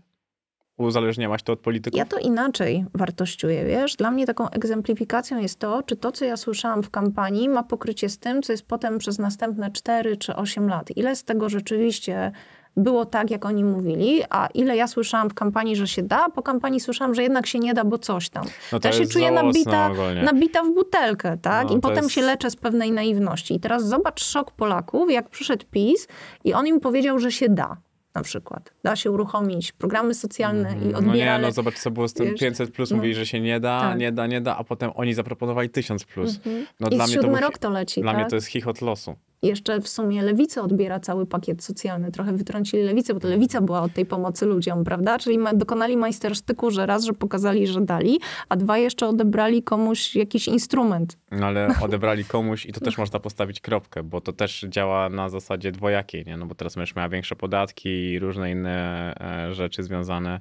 Uzależniałaś 0.78 1.42
to 1.42 1.52
od 1.52 1.60
polityków? 1.60 1.98
Ja 1.98 2.04
to 2.04 2.18
inaczej 2.18 2.84
wartościuję, 2.94 3.64
wiesz. 3.64 3.96
Dla 3.96 4.10
mnie 4.10 4.26
taką 4.26 4.50
egzemplifikacją 4.50 5.38
jest 5.38 5.58
to, 5.58 5.82
czy 5.82 5.96
to, 5.96 6.12
co 6.12 6.24
ja 6.24 6.36
słyszałam 6.36 6.82
w 6.82 6.90
kampanii, 6.90 7.48
ma 7.48 7.62
pokrycie 7.62 8.08
z 8.08 8.18
tym, 8.18 8.42
co 8.42 8.52
jest 8.52 8.66
potem 8.66 8.98
przez 8.98 9.18
następne 9.18 9.70
4 9.70 10.16
czy 10.16 10.36
8 10.36 10.68
lat. 10.68 10.96
Ile 10.96 11.16
z 11.16 11.24
tego 11.24 11.48
rzeczywiście 11.48 12.32
było 12.76 13.04
tak, 13.04 13.30
jak 13.30 13.44
oni 13.44 13.64
mówili, 13.64 14.22
a 14.30 14.46
ile 14.54 14.76
ja 14.76 14.86
słyszałam 14.86 15.30
w 15.30 15.34
kampanii, 15.34 15.76
że 15.76 15.88
się 15.88 16.02
da, 16.02 16.24
a 16.24 16.30
po 16.30 16.42
kampanii 16.42 16.80
słyszałam, 16.80 17.14
że 17.14 17.22
jednak 17.22 17.46
się 17.46 17.58
nie 17.58 17.74
da, 17.74 17.84
bo 17.84 17.98
coś 17.98 18.28
tam. 18.30 18.44
No 18.72 18.80
To 18.80 18.88
ja 18.88 18.92
się 18.94 19.06
czuję 19.06 19.30
nabita, 19.30 19.90
ogólnie. 19.92 20.22
nabita 20.22 20.62
w 20.62 20.74
butelkę, 20.74 21.38
tak? 21.42 21.68
No, 21.70 21.76
I 21.76 21.80
potem 21.80 22.02
jest- 22.04 22.10
się 22.14 22.22
leczę 22.22 22.50
z 22.50 22.56
pewnej 22.56 22.92
naiwności. 22.92 23.54
I 23.54 23.60
teraz 23.60 23.88
zobacz 23.88 24.24
szok 24.24 24.50
Polaków, 24.50 25.10
jak 25.10 25.28
przyszedł 25.28 25.64
PiS 25.70 26.08
i 26.44 26.54
on 26.54 26.66
im 26.66 26.80
powiedział, 26.80 27.18
że 27.18 27.32
się 27.32 27.48
da. 27.48 27.76
Na 28.14 28.22
przykład. 28.22 28.72
Da 28.82 28.96
się 28.96 29.10
uruchomić 29.10 29.72
programy 29.72 30.14
socjalne 30.14 30.72
i 30.72 30.86
No 30.86 31.00
nie, 31.00 31.08
odbierane. 31.10 31.46
no 31.46 31.52
zobacz 31.52 31.74
co 31.78 31.90
było 31.90 32.08
z 32.08 32.12
tym 32.14 32.26
wiesz, 32.26 32.40
500 32.40 32.70
plus, 32.72 32.90
no. 32.90 32.96
mówili, 32.96 33.14
że 33.14 33.26
się 33.26 33.40
nie 33.40 33.60
da, 33.60 33.80
Tak. 33.80 33.98
nie 33.98 34.12
da, 34.12 34.26
nie 34.26 34.40
da, 34.40 34.56
a 34.56 34.64
potem 34.64 34.90
oni 34.94 35.14
zaproponowali 35.14 35.70
1000 35.70 36.04
plus. 36.04 36.40
No 36.80 36.88
I 36.88 36.94
dla 36.94 37.06
mnie 37.06 37.16
to 37.16 37.28
był, 37.28 37.36
rok 37.36 37.58
to 37.58 37.70
leci, 37.70 38.00
Dla 38.00 38.12
tak? 38.12 38.20
mnie 38.20 38.30
to 38.30 38.36
jest 38.36 38.46
chichot 38.48 38.80
losu. 38.80 39.14
Jeszcze 39.42 39.80
w 39.80 39.88
sumie 39.88 40.22
Lewica 40.22 40.62
odbiera 40.62 41.00
cały 41.00 41.26
pakiet 41.26 41.64
socjalny. 41.64 42.12
Trochę 42.12 42.32
wytrącili 42.32 42.82
Lewicę, 42.82 43.14
bo 43.14 43.20
to 43.20 43.28
Lewica 43.28 43.60
była 43.60 43.82
od 43.82 43.92
tej 43.92 44.06
pomocy 44.06 44.46
ludziom, 44.46 44.84
prawda? 44.84 45.18
Czyli 45.18 45.38
dokonali 45.54 45.96
majstersztyku, 45.96 46.70
że 46.70 46.86
raz, 46.86 47.04
że 47.04 47.12
pokazali, 47.12 47.66
że 47.66 47.80
dali, 47.80 48.20
a 48.48 48.56
dwa 48.56 48.78
jeszcze 48.78 49.06
odebrali 49.08 49.62
komuś 49.62 50.16
jakiś 50.16 50.48
instrument. 50.48 51.18
No 51.30 51.46
ale 51.46 51.68
odebrali 51.84 52.24
komuś 52.24 52.66
i 52.66 52.72
to 52.72 52.80
też 52.80 52.98
można 52.98 53.18
postawić 53.20 53.60
kropkę, 53.60 54.02
bo 54.02 54.20
to 54.20 54.32
też 54.32 54.66
działa 54.68 55.08
na 55.08 55.28
zasadzie 55.28 55.72
dwojakiej, 55.72 56.24
nie? 56.26 56.36
No 56.36 56.46
bo 56.46 56.54
teraz 56.54 56.74
będziesz 56.74 56.96
miała 56.96 57.08
większe 57.08 57.36
podatki 57.36 58.01
i 58.02 58.18
różne 58.18 58.50
inne 58.50 59.14
e, 59.48 59.54
rzeczy 59.54 59.82
związane 59.82 60.40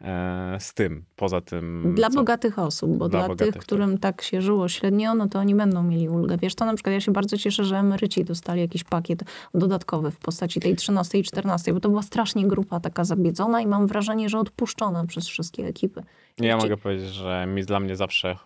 e, 0.00 0.56
z 0.60 0.74
tym, 0.74 1.04
poza 1.16 1.40
tym... 1.40 1.92
Dla 1.94 2.10
co- 2.10 2.16
bogatych 2.16 2.58
osób, 2.58 2.96
bo 2.96 3.08
Dla 3.08 3.26
dla, 3.26 3.36
tych, 3.36 3.54
którym 3.54 3.98
tak 3.98 4.22
się 4.22 4.42
żyło 4.42 4.68
średnio, 4.68 5.14
no 5.14 5.28
to 5.28 5.38
oni 5.38 5.54
będą 5.54 5.82
mieli 5.82 6.08
ulgę. 6.08 6.36
Wiesz, 6.38 6.54
to 6.54 6.64
na 6.64 6.74
przykład 6.74 6.92
ja 6.92 7.00
się 7.00 7.12
bardzo 7.12 7.36
cieszę, 7.36 7.64
że 7.64 7.76
emeryci 7.76 8.24
dostali 8.24 8.60
jakiś 8.60 8.84
pakiet 8.84 9.24
dodatkowy 9.54 10.10
w 10.10 10.18
postaci 10.18 10.60
tej 10.60 10.76
13 10.76 11.18
i 11.18 11.22
14, 11.22 11.72
bo 11.72 11.80
to 11.80 11.88
była 11.88 12.02
strasznie 12.02 12.48
grupa 12.48 12.80
taka 12.80 13.04
zabiedzona 13.04 13.60
i 13.60 13.66
mam 13.66 13.86
wrażenie, 13.86 14.28
że 14.28 14.38
odpuszczona 14.38 15.06
przez 15.06 15.26
wszystkie 15.26 15.66
ekipy. 15.66 16.02
Ja 16.40 16.56
mogę 16.56 16.76
powiedzieć, 16.76 17.08
że 17.08 17.46
mi 17.46 17.62
dla 17.62 17.80
mnie 17.80 17.96
zawsze, 17.96 18.36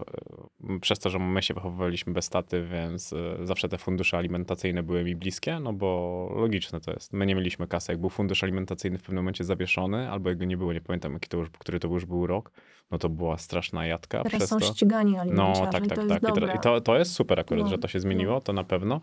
e, 0.71 0.81
przez 0.81 0.99
to, 0.99 1.11
że 1.11 1.19
my 1.19 1.43
się 1.43 1.55
wychowywaliśmy 1.55 2.13
bez 2.13 2.29
taty, 2.29 2.67
więc 2.67 3.13
e, 3.13 3.47
zawsze 3.47 3.69
te 3.69 3.79
fundusze 3.79 4.19
alimentacyjne 4.19 4.83
były 4.83 5.05
mi 5.05 5.17
bliskie, 5.17 5.61
no 5.61 5.73
bo 5.73 6.31
logiczne 6.37 6.81
to 6.81 6.93
jest. 6.93 7.13
My 7.13 7.27
nie 7.27 7.35
mieliśmy 7.35 7.67
kasy. 7.67 7.93
Jak 7.93 8.01
był 8.01 8.11
fundusz 8.11 8.43
alimentacyjny 8.45 8.99
w 8.99 9.03
pewnym 9.03 9.25
momencie 9.25 9.45
zawieszony, 9.45 10.11
albo 10.11 10.29
jak 10.29 10.39
go 10.39 10.45
nie 10.45 10.57
było, 10.57 10.73
nie 10.73 10.81
pamiętam, 10.81 11.13
jaki 11.13 11.29
to 11.29 11.37
już, 11.37 11.51
który 11.51 11.81
to 11.81 11.89
już 11.89 12.05
był 12.05 12.27
rok, 12.27 12.51
no 12.91 12.99
to 12.99 13.09
była 13.09 13.39
straszna 13.39 13.87
jadka 13.87 14.23
Teraz 14.23 14.39
przez 14.39 14.51
są 14.51 14.59
to. 14.59 14.67
ścigani 14.67 15.19
alimenciarze 15.19 15.61
No 15.65 15.71
tak, 15.73 15.87
tak, 15.87 15.99
tak. 16.09 16.57
I, 16.57 16.59
to, 16.63 16.81
to 16.81 16.99
jest 16.99 17.13
super 17.13 17.41
akurat, 17.41 17.65
No, 17.65 17.71
że 17.71 17.79
to 17.79 17.89
się 17.89 18.01
zmieniło, 18.01 18.41
to 18.41 18.53
na 18.53 18.65
pewno. 18.65 19.01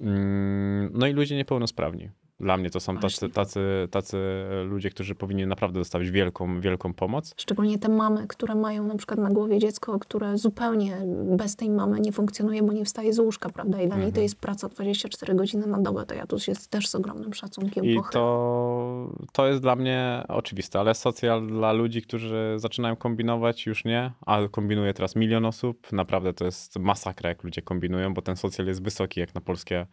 Mm, 0.00 0.90
No 0.94 1.06
i 1.06 1.12
ludzie 1.12 1.36
niepełnosprawni. 1.36 2.10
Dla 2.40 2.56
mnie 2.56 2.70
to 2.70 2.80
są 2.80 2.94
tacy, 2.94 3.00
Właśnie. 3.00 3.28
tacy, 3.28 3.60
tacy 3.90 4.18
ludzie, 4.64 4.90
którzy 4.90 5.14
powinni 5.14 5.46
naprawdę 5.46 5.80
dostawać 5.80 6.10
wielką, 6.10 6.60
wielką 6.60 6.94
pomoc. 6.94 7.34
Szczególnie 7.36 7.78
te 7.78 7.88
mamy, 7.88 8.26
które 8.26 8.54
mają 8.54 8.86
na 8.86 8.96
przykład 8.96 9.20
na 9.20 9.30
głowie 9.30 9.58
dziecko, 9.58 9.98
które 9.98 10.38
zupełnie 10.38 10.96
bez 11.36 11.56
tej 11.56 11.70
mamy 11.70 12.00
nie 12.00 12.12
funkcjonuje, 12.12 12.62
bo 12.62 12.72
nie 12.72 12.84
wstaje 12.84 13.12
z 13.12 13.18
łóżka, 13.18 13.50
prawda? 13.50 13.80
I 13.82 13.86
dla 13.86 13.96
niej 13.96 14.04
to 14.06 14.08
Mhm. 14.08 14.22
jest 14.22 14.40
praca 14.40 14.68
24 14.68 15.34
godziny 15.34 15.66
na 15.66 15.80
dobę. 15.80 16.06
To 16.06 16.14
ja 16.14 16.26
tu 16.26 16.38
się 16.38 16.52
też 16.70 16.88
z 16.88 16.94
ogromnym 16.94 17.34
szacunkiem 17.34 17.84
I 17.84 17.98
to, 18.12 19.12
to 19.32 19.46
jest 19.46 19.62
dla 19.62 19.76
mnie 19.76 20.24
oczywiste, 20.28 20.80
ale 20.80 20.94
socjal 20.94 21.46
dla 21.46 21.72
ludzi, 21.72 22.02
którzy 22.02 22.54
zaczynają 22.56 22.96
kombinować, 22.96 23.66
już 23.66 23.84
nie, 23.84 24.12
a 24.26 24.38
kombinuje 24.50 24.94
teraz 24.94 25.16
milion 25.16 25.44
osób. 25.46 25.92
Naprawdę 25.92 26.32
to 26.34 26.44
jest 26.44 26.78
masakra, 26.78 27.28
jak 27.28 27.44
ludzie 27.44 27.62
kombinują, 27.62 28.14
bo 28.14 28.22
ten 28.22 28.36
socjal 28.36 28.66
jest 28.68 28.82
wysoki 28.82 29.20
jak 29.20 29.34
na 29.34 29.40
polskie, 29.40 29.86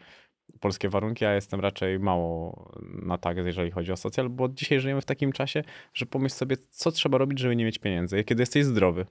polskie 0.59 0.89
warunki, 0.89 1.25
a 1.25 1.33
jestem 1.33 1.59
raczej 1.59 1.99
mało 1.99 2.71
na 3.01 3.17
tak, 3.17 3.37
jeżeli 3.37 3.71
chodzi 3.71 3.91
o 3.91 3.97
socjal, 3.97 4.29
bo 4.29 4.49
dzisiaj 4.49 4.79
żyjemy 4.79 5.01
w 5.01 5.05
takim 5.05 5.31
czasie, 5.31 5.63
że 5.93 6.05
pomyśl 6.05 6.35
sobie, 6.35 6.55
co 6.69 6.91
trzeba 6.91 7.17
robić, 7.17 7.39
żeby 7.39 7.55
nie 7.55 7.65
mieć 7.65 7.79
pieniędzy, 7.79 8.23
kiedy 8.23 8.41
jesteś 8.41 8.65
zdrowy. 8.65 9.05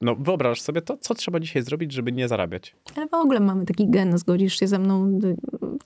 No 0.00 0.16
wyobraź 0.16 0.60
sobie 0.60 0.82
to, 0.82 0.96
co 0.96 1.14
trzeba 1.14 1.40
dzisiaj 1.40 1.62
zrobić, 1.62 1.92
żeby 1.92 2.12
nie 2.12 2.28
zarabiać. 2.28 2.76
Ale 2.96 3.08
w 3.08 3.14
ogóle 3.14 3.40
mamy 3.40 3.64
taki 3.66 3.90
gen, 3.90 4.18
zgodzisz 4.18 4.58
się 4.58 4.66
ze 4.66 4.78
mną. 4.78 5.18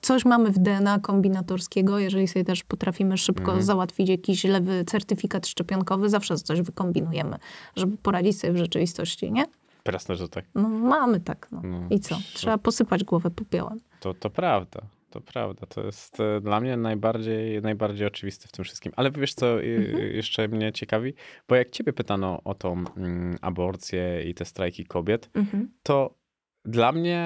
Coś 0.01 0.25
mamy 0.25 0.51
w 0.51 0.59
DNA 0.59 0.99
kombinatorskiego, 0.99 1.99
jeżeli 1.99 2.27
sobie 2.27 2.45
też 2.45 2.63
potrafimy 2.63 3.17
szybko 3.17 3.41
Mhm. 3.51 3.61
załatwić 3.63 4.09
jakiś 4.09 4.43
lewy 4.43 4.85
certyfikat 4.85 5.47
szczepionkowy, 5.47 6.09
zawsze 6.09 6.35
coś 6.35 6.61
wykombinujemy, 6.61 7.37
żeby 7.75 7.97
poradzić 7.97 8.39
sobie 8.39 8.53
w 8.53 8.57
rzeczywistości, 8.57 9.31
nie? 9.31 9.45
Jasne, 9.91 10.15
że 10.15 10.29
tak. 10.29 10.45
No 10.55 10.69
mamy 10.69 11.19
tak, 11.19 11.47
no. 11.51 11.61
No, 11.63 11.81
I 11.89 11.99
co? 11.99 12.15
Trzeba 12.33 12.57
posypać 12.57 13.03
głowę 13.03 13.29
popiołem. 13.31 13.79
To, 13.99 14.13
to 14.13 14.29
prawda. 14.29 14.81
To 15.09 15.21
prawda, 15.21 15.65
to 15.65 15.85
jest 15.85 16.19
e, 16.19 16.41
dla 16.41 16.59
mnie 16.59 16.77
najbardziej, 16.77 17.61
najbardziej 17.61 18.07
oczywiste 18.07 18.47
w 18.47 18.51
tym 18.51 18.65
wszystkim. 18.65 18.93
Ale 18.95 19.11
wiesz 19.11 19.33
co 19.33 19.61
y, 19.61 19.87
Mhm. 19.89 20.13
jeszcze 20.15 20.47
mnie 20.47 20.71
ciekawi? 20.73 21.13
Bo 21.47 21.55
jak 21.55 21.69
ciebie 21.69 21.93
pytano 21.93 22.41
o 22.43 22.53
tą 22.55 22.83
mm, 22.97 23.37
aborcję 23.41 24.23
i 24.23 24.33
te 24.33 24.45
strajki 24.45 24.85
kobiet, 24.85 25.29
Mhm. 25.33 25.71
to 25.83 26.15
dla 26.65 26.91
mnie 26.91 27.23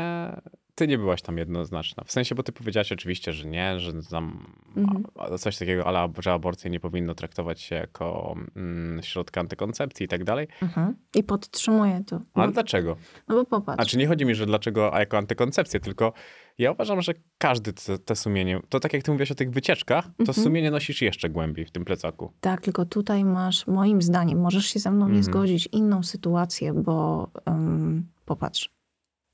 ty 0.82 0.88
nie 0.88 0.98
byłaś 0.98 1.22
tam 1.22 1.38
jednoznaczna. 1.38 2.04
W 2.04 2.12
sensie, 2.12 2.36
bo 2.36 2.44
ty 2.44 2.52
powiedziałaś 2.52 2.92
oczywiście, 2.92 3.34
że 3.34 3.48
nie, 3.48 3.80
że 3.80 3.92
tam 4.04 4.46
Mhm. 4.78 5.04
coś 5.40 5.58
takiego, 5.58 5.86
ale 5.88 6.10
że 6.20 6.34
aborcję 6.34 6.70
nie 6.72 6.80
powinno 6.80 7.16
traktować 7.16 7.62
się 7.62 7.76
jako 7.76 8.36
mm, 8.56 9.04
środka 9.04 9.42
antykoncepcji 9.42 10.06
i 10.06 10.08
tak 10.08 10.24
dalej. 10.24 10.48
Mhm. 10.62 10.96
I 11.16 11.24
podtrzymuję 11.24 12.02
to. 12.08 12.22
Ale 12.34 12.52
dlaczego? 12.52 12.96
No 13.28 13.36
bo 13.36 13.46
popatrz. 13.46 13.82
A 13.84 13.86
czy 13.86 13.98
nie 13.98 14.08
chodzi 14.08 14.26
mi, 14.26 14.36
że 14.36 14.46
dlaczego 14.46 14.94
a 14.94 15.00
jako 15.00 15.18
antykoncepcję, 15.18 15.80
tylko 15.80 16.14
ja 16.58 16.72
uważam, 16.72 17.02
że 17.02 17.14
każdy 17.38 17.74
te, 17.74 17.98
te 18.00 18.16
sumienie, 18.16 18.60
to 18.70 18.80
tak 18.80 18.94
jak 18.94 19.04
ty 19.04 19.12
mówisz 19.12 19.32
o 19.32 19.36
tych 19.36 19.52
wycieczkach, 19.52 20.06
to 20.06 20.12
Mhm. 20.20 20.44
sumienie 20.44 20.72
nosisz 20.72 21.02
jeszcze 21.02 21.30
głębiej 21.30 21.66
w 21.66 21.72
tym 21.72 21.86
plecaku. 21.86 22.32
Tak, 22.40 22.62
tylko 22.62 22.86
tutaj 22.86 23.26
masz, 23.26 23.68
moim 23.68 24.02
zdaniem, 24.02 24.40
możesz 24.42 24.66
się 24.66 24.80
ze 24.80 24.92
mną 24.92 25.06
nie 25.06 25.18
Mhm. 25.18 25.24
zgodzić, 25.24 25.70
inną 25.72 26.04
sytuację, 26.04 26.74
bo 26.74 27.28
um, 27.48 28.08
popatrz. 28.26 28.70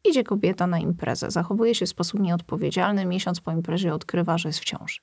Idzie 0.09 0.23
kobieta 0.23 0.67
na 0.67 0.79
imprezę, 0.79 1.31
zachowuje 1.31 1.75
się 1.75 1.85
w 1.85 1.89
sposób 1.89 2.19
nieodpowiedzialny, 2.19 3.05
miesiąc 3.05 3.41
po 3.41 3.51
imprezie 3.51 3.93
odkrywa, 3.93 4.38
że 4.38 4.49
jest 4.49 4.59
w 4.59 4.65
ciąży. 4.65 4.99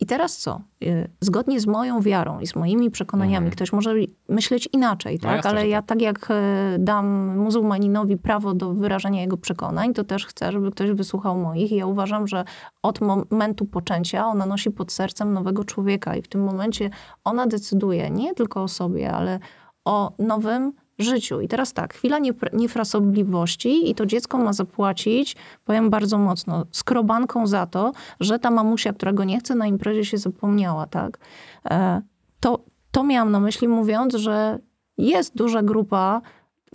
I 0.00 0.06
teraz 0.06 0.38
co? 0.38 0.60
Y, 0.82 1.10
Zgodnie 1.20 1.60
z 1.60 1.66
moją 1.66 2.00
wiarą 2.00 2.40
i 2.40 2.46
z 2.46 2.54
moimi 2.56 2.90
przekonaniami, 2.90 3.36
Mhm. 3.46 3.52
ktoś 3.52 3.72
może 3.72 3.94
myśleć 4.28 4.68
inaczej, 4.72 5.14
No 5.22 5.28
tak? 5.28 5.36
jasne, 5.36 5.50
Ale 5.50 5.68
ja 5.68 5.78
tak. 5.82 5.86
tak 5.88 6.02
jak 6.02 6.28
e, 6.30 6.76
dam 6.78 7.36
muzułmaninowi 7.38 8.16
prawo 8.16 8.54
do 8.54 8.74
wyrażania 8.74 9.20
jego 9.20 9.36
przekonań, 9.36 9.94
to 9.94 10.04
też 10.04 10.26
chcę, 10.26 10.52
żeby 10.52 10.70
ktoś 10.70 10.90
wysłuchał 10.90 11.38
moich. 11.38 11.72
I 11.72 11.76
ja 11.76 11.86
uważam, 11.86 12.26
że 12.28 12.44
od 12.82 13.00
momentu 13.00 13.64
poczęcia 13.64 14.26
ona 14.26 14.46
nosi 14.46 14.70
pod 14.70 14.92
sercem 14.92 15.32
nowego 15.32 15.64
człowieka 15.64 16.16
i 16.16 16.22
w 16.22 16.28
tym 16.28 16.44
momencie 16.44 16.90
ona 17.24 17.46
decyduje 17.46 18.10
nie 18.10 18.34
tylko 18.34 18.62
o 18.62 18.68
sobie, 18.68 19.12
ale 19.12 19.38
o 19.84 20.12
nowym 20.18 20.72
życiu. 21.02 21.40
I 21.40 21.48
teraz 21.48 21.72
tak, 21.72 21.94
chwila 21.94 22.18
niefrasobliwości 22.52 23.90
i 23.90 23.94
to 23.94 24.06
dziecko 24.06 24.38
ma 24.38 24.52
zapłacić, 24.52 25.36
powiem 25.64 25.90
bardzo 25.90 26.18
mocno, 26.18 26.64
skrobanką 26.70 27.46
za 27.46 27.66
to, 27.66 27.92
że 28.20 28.38
ta 28.38 28.50
mamusia, 28.50 28.92
która 28.92 29.12
go 29.12 29.24
nie 29.24 29.38
chce 29.40 29.54
na 29.54 29.66
imprezie 29.66 30.04
się 30.04 30.18
zapomniała, 30.18 30.86
tak? 30.86 31.18
E, 31.70 32.02
To, 32.40 32.64
to 32.90 33.02
miałam 33.04 33.30
na 33.30 33.40
myśli 33.40 33.68
mówiąc, 33.68 34.14
że 34.14 34.58
jest 34.98 35.36
duża 35.36 35.62
grupa 35.62 36.20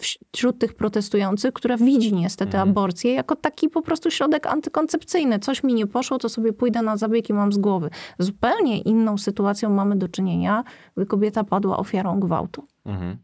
wś- 0.01 0.17
wśród 0.35 0.59
tych 0.59 0.73
protestujących, 0.73 1.53
która 1.53 1.77
widzi 1.77 2.13
niestety 2.13 2.57
Mhm. 2.57 2.69
aborcję 2.69 3.13
jako 3.13 3.35
taki 3.35 3.69
po 3.69 3.81
prostu 3.81 4.11
środek 4.11 4.47
antykoncepcyjny. 4.47 5.39
Coś 5.39 5.63
mi 5.63 5.73
nie 5.73 5.87
poszło, 5.87 6.17
to 6.17 6.29
sobie 6.29 6.53
pójdę 6.53 6.81
na 6.81 6.97
zabieg 6.97 7.29
i 7.29 7.33
mam 7.33 7.53
z 7.53 7.57
głowy. 7.57 7.89
Zupełnie 8.19 8.79
inną 8.81 9.17
sytuacją 9.17 9.69
mamy 9.69 9.95
do 9.95 10.07
czynienia, 10.07 10.63
gdy 10.97 11.05
kobieta 11.05 11.43
padła 11.43 11.77
ofiarą 11.77 12.19
gwałtu. 12.19 12.67
Mhm. 12.85 13.17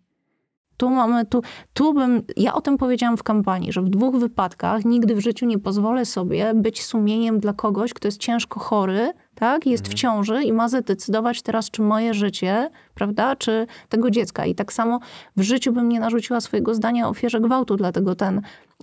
Tu 0.83 0.89
mamy, 0.89 1.25
tu, 1.25 1.41
tu 1.73 1.93
bym, 1.93 2.21
ja 2.37 2.53
o 2.53 2.61
tym 2.61 2.77
powiedziałam 2.77 3.17
w 3.17 3.23
kampanii, 3.23 3.71
że 3.71 3.81
w 3.81 3.89
dwóch 3.89 4.15
wypadkach 4.15 4.85
nigdy 4.85 5.15
w 5.15 5.19
życiu 5.19 5.45
nie 5.45 5.59
pozwolę 5.59 6.05
sobie 6.05 6.53
być 6.55 6.83
sumieniem 6.83 7.39
dla 7.39 7.53
kogoś, 7.53 7.93
kto 7.93 8.07
jest 8.07 8.17
ciężko 8.17 8.59
chory, 8.59 9.13
tak, 9.35 9.65
jest 9.65 9.87
w 9.87 9.93
ciąży 9.93 10.43
i 10.43 10.53
ma 10.53 10.69
zadecydować 10.69 11.41
teraz, 11.41 11.71
czy 11.71 11.81
moje 11.81 12.13
życie, 12.13 12.69
prawda, 12.93 13.35
czy 13.35 13.67
tego 13.89 14.09
dziecka. 14.09 14.45
I 14.45 14.55
tak 14.55 14.73
samo 14.73 14.99
w 15.37 15.41
życiu 15.41 15.73
bym 15.73 15.89
nie 15.89 15.99
narzuciła 15.99 16.41
swojego 16.41 16.73
zdania 16.73 17.09
ofierze 17.09 17.39
gwałtu, 17.39 17.75
dlatego 17.75 18.15
ten 18.15 18.41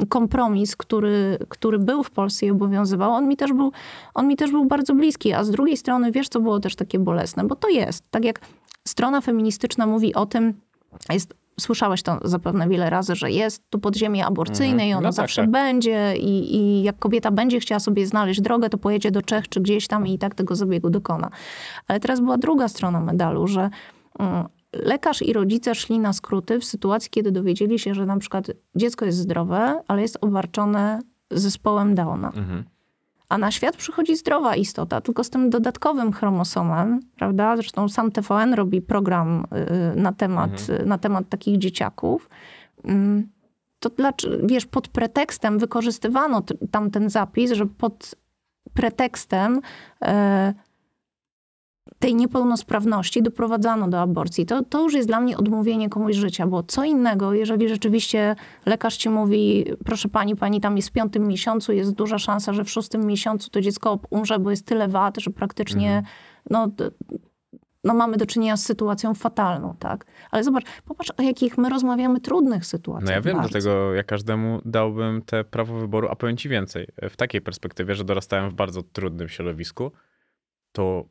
kompromis, 0.08 0.76
który, 0.76 1.38
który 1.48 1.78
był 1.78 2.02
w 2.02 2.10
Polsce 2.10 2.46
i 2.46 2.50
obowiązywał, 2.50 3.12
on 3.12 3.28
mi, 3.28 3.36
też 3.36 3.52
był, 3.52 3.72
on 4.14 4.28
mi 4.28 4.36
też 4.36 4.50
był 4.50 4.64
bardzo 4.64 4.94
bliski. 4.94 5.32
A 5.32 5.44
z 5.44 5.50
drugiej 5.50 5.76
strony, 5.76 6.12
wiesz, 6.12 6.28
co 6.28 6.40
było 6.40 6.60
też 6.60 6.76
takie 6.76 6.98
bolesne? 6.98 7.44
Bo 7.44 7.56
to 7.56 7.68
jest, 7.68 8.10
tak 8.10 8.24
jak 8.24 8.40
strona 8.88 9.20
feministyczna 9.20 9.86
mówi 9.86 10.14
o 10.14 10.26
tym, 10.26 10.54
jest, 11.10 11.39
słyszałeś 11.60 12.02
to 12.02 12.18
zapewne 12.24 12.68
wiele 12.68 12.90
razy, 12.90 13.14
że 13.14 13.30
jest 13.30 13.70
tu 13.70 13.78
podziemie 13.78 14.26
aborcyjne 14.26 14.72
Mhm. 14.72 14.90
i 14.90 14.92
ono 14.92 15.00
No 15.00 15.08
tak, 15.08 15.14
zawsze 15.14 15.42
tak. 15.42 15.50
będzie 15.50 16.16
i, 16.16 16.56
i 16.56 16.82
jak 16.82 16.98
kobieta 16.98 17.30
będzie 17.30 17.60
chciała 17.60 17.78
sobie 17.78 18.06
znaleźć 18.06 18.40
drogę, 18.40 18.68
to 18.70 18.78
pojedzie 18.78 19.10
do 19.10 19.22
Czech 19.22 19.48
czy 19.48 19.60
gdzieś 19.60 19.86
tam 19.86 20.06
i 20.06 20.18
tak 20.18 20.34
tego 20.34 20.54
zabiegu 20.54 20.90
dokona. 20.90 21.30
Ale 21.88 22.00
teraz 22.00 22.20
była 22.20 22.38
druga 22.38 22.68
strona 22.68 23.00
medalu, 23.00 23.46
że 23.46 23.70
mm, 24.18 24.46
lekarz 24.72 25.22
i 25.22 25.32
rodzice 25.32 25.74
szli 25.74 25.98
na 25.98 26.12
skróty 26.12 26.60
w 26.60 26.64
sytuacji, 26.64 27.10
kiedy 27.10 27.32
dowiedzieli 27.32 27.78
się, 27.78 27.94
że 27.94 28.06
na 28.06 28.16
przykład 28.16 28.50
dziecko 28.76 29.04
jest 29.04 29.18
zdrowe, 29.18 29.82
ale 29.88 30.02
jest 30.02 30.18
obarczone 30.20 31.00
zespołem 31.30 31.94
Downa. 31.94 32.28
Mhm. 32.28 32.64
A 33.30 33.38
na 33.38 33.50
świat 33.50 33.76
przychodzi 33.76 34.16
zdrowa 34.16 34.56
istota, 34.56 35.00
tylko 35.00 35.24
z 35.24 35.30
tym 35.30 35.50
dodatkowym 35.50 36.12
chromosomem, 36.12 37.00
prawda? 37.16 37.56
Zresztą 37.56 37.88
sam 37.88 38.12
TVN 38.12 38.54
robi 38.54 38.82
program 38.82 39.44
y, 39.94 40.00
na 40.00 40.12
temat, 40.12 40.66
y, 40.82 40.86
na 40.86 40.98
temat 40.98 41.28
takich 41.28 41.58
dzieciaków. 41.58 42.28
Ym, 42.88 43.28
To 43.80 43.90
dlaczego, 43.90 44.36
wiesz, 44.46 44.66
pod 44.66 44.88
pretekstem 44.88 45.58
wykorzystywano 45.58 46.42
tam 46.70 46.90
ten 46.90 47.10
zapis, 47.10 47.52
że 47.52 47.66
pod 47.66 48.14
pretekstem 48.74 49.60
e, 50.02 50.54
tej 51.98 52.14
niepełnosprawności 52.14 53.22
doprowadzano 53.22 53.88
do 53.88 54.00
aborcji. 54.00 54.46
To, 54.46 54.64
to 54.64 54.82
już 54.82 54.94
jest 54.94 55.08
dla 55.08 55.20
mnie 55.20 55.36
odmówienie 55.36 55.88
komuś 55.88 56.16
życia, 56.16 56.46
bo 56.46 56.62
co 56.62 56.84
innego, 56.84 57.34
jeżeli 57.34 57.68
rzeczywiście 57.68 58.36
lekarz 58.66 58.96
ci 58.96 59.10
mówi, 59.10 59.64
proszę 59.84 60.08
pani, 60.08 60.36
pani 60.36 60.60
tam 60.60 60.76
jest 60.76 60.88
w 60.88 60.92
piątym 60.92 61.26
miesiącu, 61.26 61.72
jest 61.72 61.92
duża 61.92 62.18
szansa, 62.18 62.52
że 62.52 62.64
w 62.64 62.70
szóstym 62.70 63.06
miesiącu 63.06 63.50
to 63.50 63.60
dziecko 63.60 63.98
umrze, 64.10 64.38
bo 64.38 64.50
jest 64.50 64.66
tyle 64.66 64.88
wad, 64.88 65.18
że 65.18 65.30
praktycznie 65.30 66.02
no, 66.50 66.68
d- 66.68 66.90
no 67.84 67.94
mamy 67.94 68.16
do 68.16 68.26
czynienia 68.26 68.56
z 68.56 68.64
sytuacją 68.64 69.14
fatalną, 69.14 69.76
tak? 69.78 70.06
Ale 70.30 70.44
zobacz, 70.44 70.64
popatrz, 70.84 71.10
o 71.18 71.22
jakich 71.22 71.58
my 71.58 71.68
rozmawiamy 71.68 72.20
trudnych 72.20 72.66
sytuacjach. 72.66 73.08
No 73.08 73.12
ja 73.12 73.20
wiem, 73.20 73.36
bardzo. 73.36 73.50
dlatego 73.50 73.94
ja 73.94 74.02
każdemu 74.02 74.60
dałbym 74.64 75.22
te 75.22 75.44
prawo 75.44 75.78
wyboru, 75.78 76.08
a 76.08 76.16
powiem 76.16 76.36
ci 76.36 76.48
więcej. 76.48 76.86
W 77.10 77.16
takiej 77.16 77.40
perspektywie, 77.40 77.94
że 77.94 78.04
dorastałem 78.04 78.50
w 78.50 78.54
bardzo 78.54 78.82
trudnym 78.82 79.28
środowisku, 79.28 79.92
to 80.72 81.04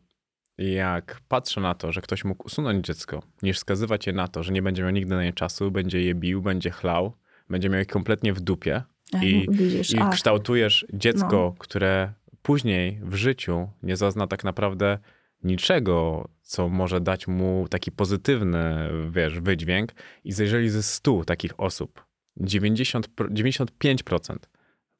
jak 0.59 1.21
patrzę 1.27 1.61
na 1.61 1.75
to, 1.75 1.91
że 1.91 2.01
ktoś 2.01 2.25
mógł 2.25 2.45
usunąć 2.45 2.85
dziecko, 2.85 3.23
niż 3.43 3.59
skazywać 3.59 4.07
je 4.07 4.13
na 4.13 4.27
to, 4.27 4.43
że 4.43 4.51
nie 4.53 4.61
będzie 4.61 4.83
miał 4.83 4.91
nigdy 4.91 5.15
na 5.15 5.23
nie 5.23 5.33
czasu, 5.33 5.71
będzie 5.71 6.01
je 6.03 6.15
bił, 6.15 6.41
będzie 6.41 6.69
chlał, 6.71 7.13
będzie 7.49 7.69
miał 7.69 7.79
je 7.79 7.85
kompletnie 7.85 8.33
w 8.33 8.39
dupie 8.41 8.83
i, 9.21 9.47
widzisz, 9.51 9.91
i 9.91 9.97
kształtujesz 10.11 10.85
dziecko, 10.93 11.27
No. 11.31 11.55
które 11.59 12.13
później 12.41 12.99
w 13.03 13.15
życiu 13.15 13.69
nie 13.83 13.97
zazna 13.97 14.27
tak 14.27 14.43
naprawdę 14.43 14.97
niczego, 15.43 16.29
co 16.41 16.69
może 16.69 17.01
dać 17.01 17.27
mu 17.27 17.67
taki 17.69 17.91
pozytywny, 17.91 18.89
wiesz, 19.11 19.39
wydźwięk. 19.39 19.91
I 20.23 20.29
jeżeli 20.39 20.69
ze 20.69 20.83
100 20.83 21.23
takich 21.25 21.59
osób 21.59 22.05
90, 22.37 23.07
pro- 23.07 23.27
95% 23.29 24.35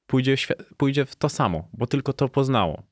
pójdzie, 0.08 0.38
w 0.38 0.48
pójdzie 0.78 1.06
w 1.06 1.16
to 1.16 1.30
samo, 1.30 1.68
bo 1.74 1.88
tylko 1.88 2.14
to 2.14 2.30
poznało. 2.30 2.84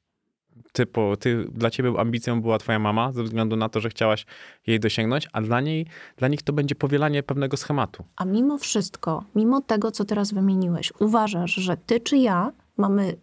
Ty, 0.77 0.87
ty, 1.19 1.45
dla 1.51 1.69
ciebie 1.69 1.93
ambicją 1.97 2.41
była 2.41 2.57
twoja 2.57 2.79
mama 2.79 3.11
ze 3.11 3.23
względu 3.23 3.55
na 3.55 3.69
to, 3.69 3.79
że 3.79 3.89
chciałaś 3.89 4.25
jej 4.67 4.79
dosięgnąć, 4.79 5.27
a 5.33 5.41
dla 5.41 5.61
niej, 5.61 5.85
dla 6.17 6.27
nich 6.27 6.43
to 6.43 6.53
będzie 6.53 6.75
powielanie 6.75 7.23
pewnego 7.23 7.57
schematu. 7.57 8.03
A 8.15 8.25
mimo 8.25 8.57
wszystko, 8.57 9.23
mimo 9.35 9.61
tego, 9.61 9.91
co 9.91 10.05
teraz 10.05 10.33
wymieniłeś, 10.33 10.93
uważasz, 10.99 11.51
że 11.51 11.77
ty 11.77 11.99
czy 11.99 12.17
ja 12.17 12.51
mamy 12.77 13.17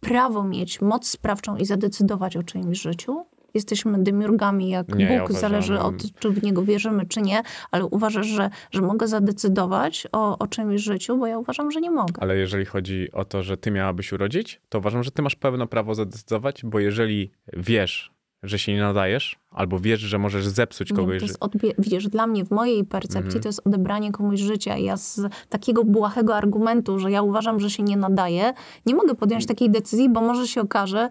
prawo 0.00 0.44
mieć 0.44 0.80
moc 0.80 1.08
sprawczą 1.08 1.56
i 1.56 1.64
zadecydować 1.64 2.36
o 2.36 2.42
czyimś 2.42 2.80
życiu? 2.80 3.24
Jesteśmy 3.54 4.02
demiurgami 4.02 4.68
jak 4.70 4.88
Nie, 4.94 5.04
ja 5.04 5.20
Bóg, 5.20 5.30
uważam- 5.30 5.50
zależy 5.50 5.78
od 5.80 5.94
czy 6.18 6.30
w 6.30 6.42
niego 6.42 6.62
wierzymy, 6.62 7.06
czy 7.06 7.20
nie, 7.22 7.42
ale 7.70 7.84
uważasz, 7.84 8.26
że, 8.26 8.50
że 8.70 8.82
mogę 8.82 9.08
zadecydować 9.08 10.06
o, 10.12 10.38
o 10.38 10.46
czyimś 10.46 10.80
życiu, 10.82 11.18
bo 11.18 11.26
ja 11.26 11.38
uważam, 11.38 11.70
że 11.70 11.80
nie 11.80 11.90
mogę. 11.90 12.12
Ale 12.22 12.36
jeżeli 12.36 12.64
chodzi 12.64 13.12
o 13.12 13.24
to, 13.24 13.42
że 13.42 13.56
ty 13.56 13.70
miałabyś 13.70 14.12
urodzić, 14.12 14.60
to 14.68 14.78
uważam, 14.78 15.02
że 15.02 15.10
ty 15.10 15.22
masz 15.22 15.36
pełne 15.36 15.66
prawo 15.66 15.94
zadecydować, 15.94 16.64
bo 16.64 16.78
jeżeli 16.80 17.30
wiesz, 17.52 18.17
że 18.42 18.58
się 18.58 18.72
nie 18.74 18.80
nadajesz, 18.80 19.36
albo 19.50 19.78
wiesz, 19.80 20.00
że 20.00 20.18
możesz 20.18 20.46
zepsuć 20.48 20.90
Nie, 20.90 20.96
kogoś, 20.96 21.14
to 21.14 21.20
że... 21.20 21.26
jest 21.26 21.40
odbie- 21.40 21.72
widzisz, 21.78 22.08
dla 22.08 22.26
mnie 22.26 22.44
w 22.44 22.50
mojej 22.50 22.84
percepcji 22.84 23.18
Mhm. 23.26 23.42
to 23.42 23.48
jest 23.48 23.66
odebranie 23.66 24.12
komuś 24.12 24.40
życia. 24.40 24.76
Ja 24.76 24.96
z 24.96 25.20
takiego 25.48 25.84
błahego 25.84 26.36
argumentu, 26.36 26.98
że 26.98 27.10
ja 27.10 27.22
uważam, 27.22 27.60
że 27.60 27.70
się 27.70 27.82
nie 27.82 27.96
nadaje, 27.96 28.52
nie 28.86 28.94
mogę 28.94 29.14
podjąć 29.14 29.42
Mm. 29.44 29.48
takiej 29.48 29.70
decyzji, 29.70 30.08
bo 30.10 30.20
może 30.20 30.48
się 30.48 30.60
okaże, 30.60 31.08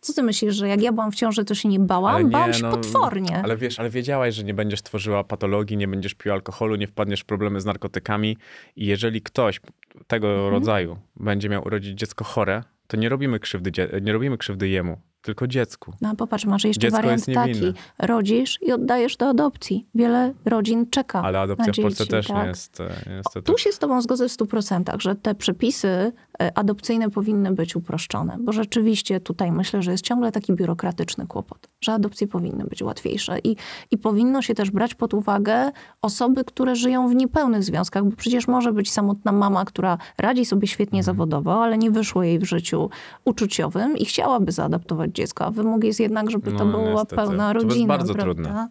co 0.00 0.12
ty 0.12 0.22
myślisz, 0.22 0.54
że 0.54 0.68
jak 0.68 0.82
ja 0.82 0.92
byłam 0.92 1.12
w 1.12 1.14
ciąży, 1.14 1.44
to 1.44 1.54
się 1.54 1.68
nie 1.68 1.80
bałam? 1.80 2.14
Ale 2.14 2.24
nie, 2.24 2.30
Bałam 2.30 2.52
się 2.52 2.62
no, 2.62 2.70
potwornie. 2.70 3.40
Ale 3.44 3.56
wiesz, 3.56 3.80
ale 3.80 3.90
wiedziałaś, 3.90 4.34
że 4.34 4.44
nie 4.44 4.54
będziesz 4.54 4.82
tworzyła 4.82 5.24
patologii, 5.24 5.76
nie 5.76 5.88
będziesz 5.88 6.14
pił 6.14 6.32
alkoholu, 6.32 6.76
nie 6.76 6.86
wpadniesz 6.86 7.20
w 7.20 7.24
problemy 7.24 7.60
z 7.60 7.64
narkotykami 7.64 8.36
i 8.76 8.86
jeżeli 8.86 9.22
ktoś 9.22 9.60
tego 10.06 10.28
Mhm. 10.28 10.50
rodzaju 10.52 10.96
będzie 11.16 11.48
miał 11.48 11.62
urodzić 11.66 11.98
dziecko 11.98 12.24
chore, 12.24 12.62
to 12.86 12.96
nie 12.96 13.08
robimy 13.08 13.40
krzywdy, 13.40 13.72
nie 14.02 14.12
robimy 14.12 14.38
krzywdy 14.38 14.68
jemu, 14.68 14.96
tylko 15.28 15.46
dziecku. 15.46 15.92
No 16.00 16.16
popatrz, 16.16 16.44
masz 16.44 16.64
jeszcze 16.64 16.80
Dziecko 16.80 16.96
wariant 16.96 17.26
taki. 17.34 17.72
Rodzisz 17.98 18.58
i 18.62 18.72
oddajesz 18.72 19.16
do 19.16 19.28
adopcji. 19.28 19.86
Wiele 19.94 20.34
rodzin 20.44 20.90
czeka 20.90 21.22
Ale 21.22 21.40
adopcja 21.40 21.72
w 21.72 21.76
Polsce 21.76 22.04
dzieci, 22.04 22.10
też 22.10 22.26
tak? 22.26 22.42
nie 22.42 22.48
jest 22.48 22.80
e, 22.80 22.90
niestety. 23.16 23.42
Tu 23.42 23.58
się 23.58 23.72
z 23.72 23.78
tobą 23.78 24.02
zgodzę 24.02 24.28
w 24.28 24.32
100%, 24.32 25.00
że 25.00 25.14
te 25.14 25.34
przepisy 25.34 25.88
e, 25.88 26.12
adopcyjne 26.54 27.10
powinny 27.10 27.52
być 27.54 27.76
uproszczone, 27.76 28.36
bo 28.40 28.52
rzeczywiście 28.52 29.20
tutaj 29.20 29.52
myślę, 29.52 29.82
że 29.82 29.90
jest 29.90 30.04
ciągle 30.04 30.32
taki 30.32 30.52
biurokratyczny 30.52 31.26
kłopot, 31.26 31.68
że 31.80 31.92
adopcje 31.92 32.26
powinny 32.26 32.64
być 32.64 32.82
łatwiejsze 32.82 33.38
i, 33.44 33.56
i 33.90 33.98
powinno 33.98 34.42
się 34.42 34.54
też 34.54 34.70
brać 34.70 34.94
pod 34.94 35.14
uwagę 35.14 35.70
osoby, 36.02 36.44
które 36.44 36.76
żyją 36.76 37.08
w 37.08 37.14
niepełnych 37.14 37.64
związkach, 37.64 38.04
bo 38.04 38.16
przecież 38.16 38.48
może 38.48 38.72
być 38.72 38.92
samotna 38.92 39.32
mama, 39.32 39.64
która 39.64 39.98
radzi 40.18 40.44
sobie 40.44 40.66
świetnie 40.68 41.02
zawodowo, 41.02 41.64
ale 41.64 41.78
nie 41.78 41.90
wyszło 41.90 42.22
jej 42.22 42.38
w 42.38 42.44
życiu 42.44 42.90
uczuciowym 43.24 43.96
i 43.96 44.04
chciałaby 44.04 44.52
zaadoptować 44.52 45.10
dziecko, 45.14 45.44
a 45.44 45.50
wymóg 45.50 45.84
jest 45.84 46.00
jednak, 46.00 46.30
żeby 46.30 46.52
to 46.52 46.64
No, 46.64 46.70
była 46.78 46.90
niestety. 46.90 47.16
pełna 47.16 47.52
To 47.52 47.58
jest 47.58 47.68
rodzina. 47.68 47.86
bardzo 47.88 48.14
prawda? 48.14 48.34
trudne. 48.34 48.68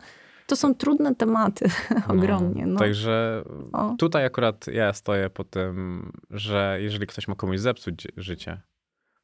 To 0.48 0.56
są 0.56 0.76
trudne 0.76 1.16
tematy, 1.16 1.70
ogromnie. 2.08 2.66
No. 2.66 2.80
Także 2.80 3.44
O. 3.74 3.96
tutaj 4.00 4.26
akurat 4.26 4.68
ja 4.68 4.94
stoję 4.94 5.30
po 5.30 5.44
tym, 5.44 6.12
że 6.30 6.78
jeżeli 6.82 7.08
ktoś 7.08 7.28
ma 7.28 7.36
komuś 7.36 7.60
zepsuć 7.60 8.08
życie, 8.18 8.62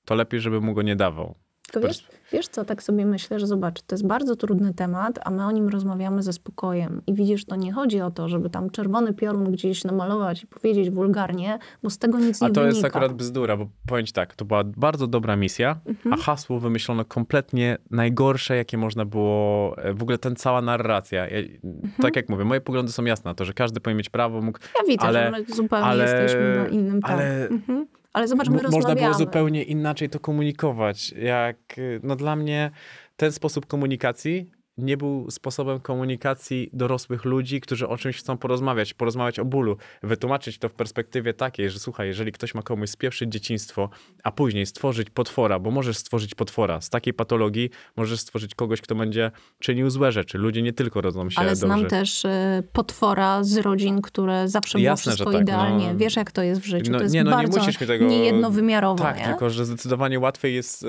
to 0.06 0.16
lepiej, 0.16 0.40
żeby 0.40 0.62
mu 0.62 0.74
go 0.74 0.82
nie 0.82 0.96
dawał. 0.96 1.36
Tylko 1.72 1.88
wiesz, 1.88 2.08
wiesz 2.34 2.48
co, 2.48 2.66
tak 2.66 2.84
sobie 2.84 3.06
myślę, 3.06 3.40
że 3.40 3.48
zobacz, 3.48 3.82
to 3.82 3.96
jest 3.96 4.08
bardzo 4.08 4.36
trudny 4.36 4.74
temat, 4.74 5.20
a 5.26 5.30
my 5.30 5.46
o 5.46 5.52
nim 5.52 5.70
rozmawiamy 5.70 6.24
ze 6.24 6.34
spokojem. 6.34 7.02
I 7.08 7.14
widzisz, 7.14 7.46
to 7.46 7.56
nie 7.56 7.72
chodzi 7.74 8.02
o 8.02 8.12
to, 8.12 8.30
żeby 8.30 8.50
tam 8.50 8.70
czerwony 8.70 9.14
piorun 9.14 9.52
gdzieś 9.52 9.84
namalować 9.84 10.44
i 10.44 10.48
powiedzieć 10.48 10.90
wulgarnie, 10.90 11.60
bo 11.84 11.90
z 11.90 11.98
tego 11.98 12.20
nic 12.20 12.42
nie 12.42 12.48
A 12.48 12.52
to 12.52 12.62
wynika. 12.62 12.76
jest 12.76 12.86
akurat 12.86 13.14
bzdura, 13.14 13.58
bo 13.58 13.68
powiem 13.88 14.06
ci 14.06 14.14
tak, 14.14 14.36
to 14.36 14.46
była 14.46 14.64
bardzo 14.64 15.08
dobra 15.08 15.36
misja, 15.36 15.80
Mhm. 15.86 16.14
a 16.14 16.18
hasło 16.18 16.60
wymyślono 16.60 17.06
kompletnie 17.06 17.78
najgorsze, 17.92 18.56
jakie 18.56 18.78
można 18.78 19.06
było, 19.06 19.78
e, 19.78 19.94
w 19.94 20.02
ogóle 20.04 20.18
ten 20.18 20.36
cała 20.36 20.62
narracja. 20.62 21.28
Ja, 21.28 21.38
Mhm. 21.64 21.94
Tak 22.02 22.16
jak 22.16 22.30
mówię, 22.30 22.46
moje 22.46 22.62
poglądy 22.62 22.92
są 22.92 23.04
jasne 23.06 23.36
to, 23.36 23.46
że 23.46 23.54
każdy 23.54 23.80
powinien 23.80 23.98
mieć 23.98 24.10
prawo, 24.10 24.42
mógł... 24.42 24.60
Ja 24.80 24.88
widzę, 24.88 25.04
ale- 25.04 25.24
że 25.26 25.32
my 25.32 25.56
zupełnie 25.56 25.86
ale- 25.86 26.04
jesteśmy 26.04 26.56
na 26.56 26.68
innym 26.68 27.02
tak. 27.02 27.12
ale- 27.12 27.48
Mhm. 27.48 27.88
Ale 28.14 28.28
zobacz, 28.28 28.50
my 28.50 28.56
Mo- 28.64 28.70
Można 28.70 28.96
było 28.96 29.14
zupełnie 29.14 29.64
inaczej 29.64 30.10
to 30.10 30.20
komunikować. 30.20 31.12
Jak, 31.12 31.58
y, 31.78 32.00
no 32.04 32.16
dla 32.16 32.36
mnie 32.36 32.72
ten 33.16 33.32
sposób 33.32 33.66
komunikacji 33.66 34.52
nie 34.78 34.98
był 34.98 35.32
sposobem 35.32 35.80
komunikacji 35.80 36.70
dorosłych 36.74 37.26
ludzi, 37.26 37.62
którzy 37.62 37.88
o 37.88 37.98
czymś 37.98 38.18
chcą 38.18 38.38
porozmawiać, 38.38 38.94
porozmawiać 38.94 39.40
o 39.40 39.46
bólu, 39.46 39.78
wytłumaczyć 40.04 40.58
to 40.58 40.70
w 40.70 40.74
perspektywie 40.74 41.34
takiej, 41.34 41.70
że 41.70 41.80
słuchaj, 41.80 42.08
jeżeli 42.08 42.32
ktoś 42.32 42.56
ma 42.56 42.62
komuś 42.62 42.90
spieprzyć 42.90 43.32
dzieciństwo, 43.32 43.90
a 44.24 44.32
później 44.32 44.66
stworzyć 44.66 45.10
potwora, 45.10 45.60
bo 45.60 45.72
możesz 45.72 45.98
stworzyć 45.98 46.36
potwora 46.36 46.82
z 46.82 46.90
takiej 46.90 47.14
patologii, 47.14 47.70
możesz 47.98 48.20
stworzyć 48.20 48.56
kogoś, 48.56 48.82
kto 48.82 48.96
będzie 48.96 49.32
czynił 49.60 49.90
złe 49.90 50.12
rzeczy. 50.12 50.38
Ludzie 50.38 50.62
nie 50.62 50.74
tylko 50.74 51.02
rodzą 51.02 51.30
się 51.30 51.40
Ale 51.40 51.50
dobrze. 51.50 51.66
znam 51.66 51.86
też 51.86 52.26
y, 52.26 52.30
potwora 52.74 53.44
z 53.44 53.58
rodzin, 53.58 54.02
które 54.02 54.48
zawsze 54.50 54.78
było 54.78 54.86
Jasne, 54.86 55.12
wszystko 55.12 55.32
tak, 55.32 55.42
idealnie. 55.42 55.88
no. 55.94 55.98
Wiesz, 56.00 56.16
jak 56.16 56.32
to 56.32 56.44
jest 56.44 56.62
w 56.62 56.66
życiu. 56.66 56.92
No, 56.92 56.98
to 56.98 57.04
jest 57.04 57.16
nie, 57.16 57.24
no 57.24 57.32
nie 57.32 57.38
bardzo 57.38 57.60
musisz 57.60 57.82
mi 57.82 57.88
tego- 57.88 58.06
niejednowymiarowo. 58.06 59.04
Tak, 59.04 59.18
nie? 59.18 59.26
tylko 59.26 59.50
że 59.50 59.66
zdecydowanie 59.66 60.20
łatwiej 60.20 60.56
jest 60.56 60.86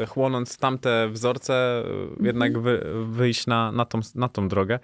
y, 0.00 0.06
chłonąc 0.06 0.56
tamte 0.56 1.08
wzorce, 1.12 1.82
y, 1.86 2.02
Mhm. 2.02 2.26
jednak 2.26 2.58
wy, 2.58 2.86
wyjść 3.22 3.46
na, 3.46 3.72
na, 3.72 3.84
tą, 3.84 4.00
na 4.14 4.28
tą 4.28 4.48
drogę. 4.48 4.78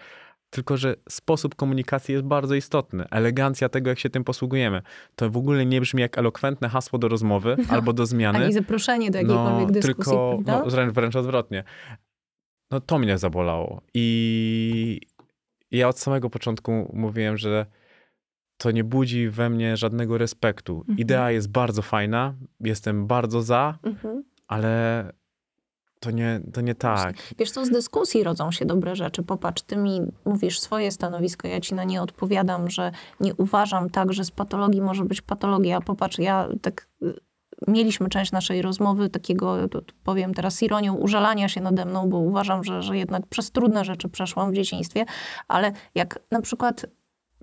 Tylko, 0.51 0.77
że 0.77 0.95
sposób 1.09 1.55
komunikacji 1.55 2.13
jest 2.13 2.25
bardzo 2.27 2.55
istotny. 2.55 3.05
Elegancja 3.11 3.69
tego, 3.69 3.91
jak 3.91 3.99
się 3.99 4.11
tym 4.11 4.25
posługujemy. 4.25 4.83
To 5.17 5.31
w 5.31 5.37
ogóle 5.37 5.67
nie 5.67 5.81
brzmi 5.81 6.01
jak 6.03 6.19
elokwentne 6.19 6.69
hasło 6.69 6.99
do 6.99 7.09
rozmowy 7.09 7.57
albo 7.71 7.93
do 7.93 8.07
zmiany. 8.07 8.45
Ani 8.45 8.53
zaproszenie 8.53 9.11
do 9.11 9.19
jakiejkolwiek 9.19 9.71
dyskusji, 9.71 10.13
No, 10.13 10.31
tylko 10.31 10.43
prawda? 10.45 10.65
no, 10.65 10.71
wręcz, 10.71 10.95
wręcz 10.95 11.17
odwrotnie. 11.17 11.65
No 12.71 12.81
to 12.81 12.99
mnie 12.99 13.19
zabolało. 13.19 13.81
I 13.95 15.01
ja 15.71 15.89
od 15.89 15.99
samego 15.99 16.31
początku 16.31 16.91
mówiłem, 16.93 17.37
że 17.37 17.67
to 18.61 18.71
nie 18.71 18.85
budzi 18.85 19.29
we 19.29 19.51
mnie 19.51 19.77
żadnego 19.77 20.19
respektu. 20.19 20.79
Mhm. 20.79 20.99
Idea 20.99 21.31
jest 21.31 21.51
bardzo 21.51 21.83
fajna, 21.83 22.35
jestem 22.61 23.07
bardzo 23.07 23.43
za, 23.43 23.79
Mhm. 23.83 24.25
ale 24.47 25.13
to 26.01 26.11
nie, 26.11 26.41
to 26.53 26.61
nie 26.61 26.75
tak. 26.75 27.17
Wiesz 27.39 27.51
co, 27.51 27.65
z 27.65 27.71
dyskusji 27.71 28.25
rodzą 28.25 28.51
się 28.51 28.65
dobre 28.65 28.97
rzeczy. 28.97 29.23
Popatrz, 29.23 29.63
ty 29.63 29.77
mi 29.77 30.01
mówisz 30.25 30.61
swoje 30.61 30.91
stanowisko, 30.91 31.49
ja 31.49 31.61
ci 31.61 31.75
na 31.75 31.85
nie 31.85 32.03
odpowiadam, 32.03 32.71
że 32.71 32.93
nie 33.21 33.35
uważam 33.35 33.91
tak, 33.91 34.13
że 34.13 34.25
z 34.25 34.31
patologii 34.31 34.81
może 34.81 35.05
być 35.05 35.21
patologia. 35.21 35.81
Popatrz, 35.81 36.19
ja 36.19 36.49
tak... 36.63 36.89
y, 37.03 37.15
Mieliśmy 37.69 38.09
część 38.09 38.33
naszej 38.33 38.63
rozmowy 38.63 39.11
takiego, 39.11 39.57
powiem 40.05 40.35
teraz 40.35 40.63
ironią, 40.63 40.95
użalania 40.95 41.49
się 41.49 41.61
nade 41.61 41.85
mną, 41.85 42.09
bo 42.09 42.19
uważam, 42.19 42.65
że, 42.65 42.83
że 42.83 42.97
jednak 42.97 43.27
przez 43.27 43.51
trudne 43.51 43.85
rzeczy 43.85 44.09
przeszłam 44.09 44.51
w 44.51 44.55
dzieciństwie, 44.55 45.05
ale 45.49 45.73
jak 45.95 46.19
na 46.31 46.41
przykład 46.43 46.87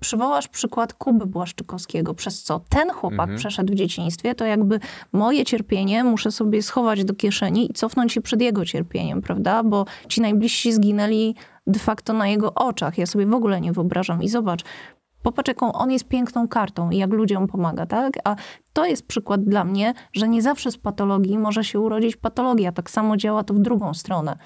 przywołasz 0.00 0.48
przykład 0.48 0.94
Kuby 0.94 1.26
Błaszczykowskiego, 1.26 2.14
przez 2.14 2.42
co 2.42 2.60
ten 2.68 2.90
chłopak 2.90 3.20
Mhm. 3.20 3.38
przeszedł 3.38 3.72
w 3.72 3.76
dzieciństwie, 3.76 4.34
to 4.34 4.44
jakby 4.44 4.80
moje 5.12 5.44
cierpienie 5.44 6.04
muszę 6.04 6.30
sobie 6.30 6.62
schować 6.62 7.04
do 7.04 7.14
kieszeni 7.14 7.70
i 7.70 7.74
cofnąć 7.74 8.12
się 8.12 8.20
przed 8.20 8.42
jego 8.42 8.64
cierpieniem, 8.64 9.22
prawda? 9.22 9.62
Bo 9.62 9.84
ci 10.08 10.20
najbliżsi 10.20 10.72
zginęli 10.72 11.34
de 11.66 11.78
facto 11.78 12.12
na 12.12 12.28
jego 12.28 12.54
oczach. 12.54 12.98
Ja 12.98 13.06
sobie 13.06 13.26
w 13.26 13.34
ogóle 13.34 13.60
nie 13.60 13.72
wyobrażam. 13.72 14.22
I 14.22 14.28
zobacz, 14.28 14.64
popatrz, 15.22 15.48
jaką 15.48 15.72
on 15.72 15.90
jest 15.90 16.08
piękną 16.08 16.48
kartą 16.48 16.90
i 16.90 16.96
jak 16.96 17.10
ludziom 17.12 17.46
pomaga, 17.46 17.86
tak? 17.86 18.12
A 18.24 18.36
to 18.72 18.86
jest 18.86 19.06
przykład 19.06 19.44
dla 19.44 19.64
mnie, 19.64 19.94
że 20.12 20.28
nie 20.28 20.42
zawsze 20.42 20.70
z 20.70 20.78
patologii 20.78 21.38
może 21.38 21.64
się 21.64 21.80
urodzić 21.80 22.16
patologia. 22.16 22.72
Tak 22.72 22.90
samo 22.90 23.16
działa 23.16 23.44
to 23.44 23.54
w 23.54 23.58
drugą 23.58 23.94
stronę. 23.94 24.36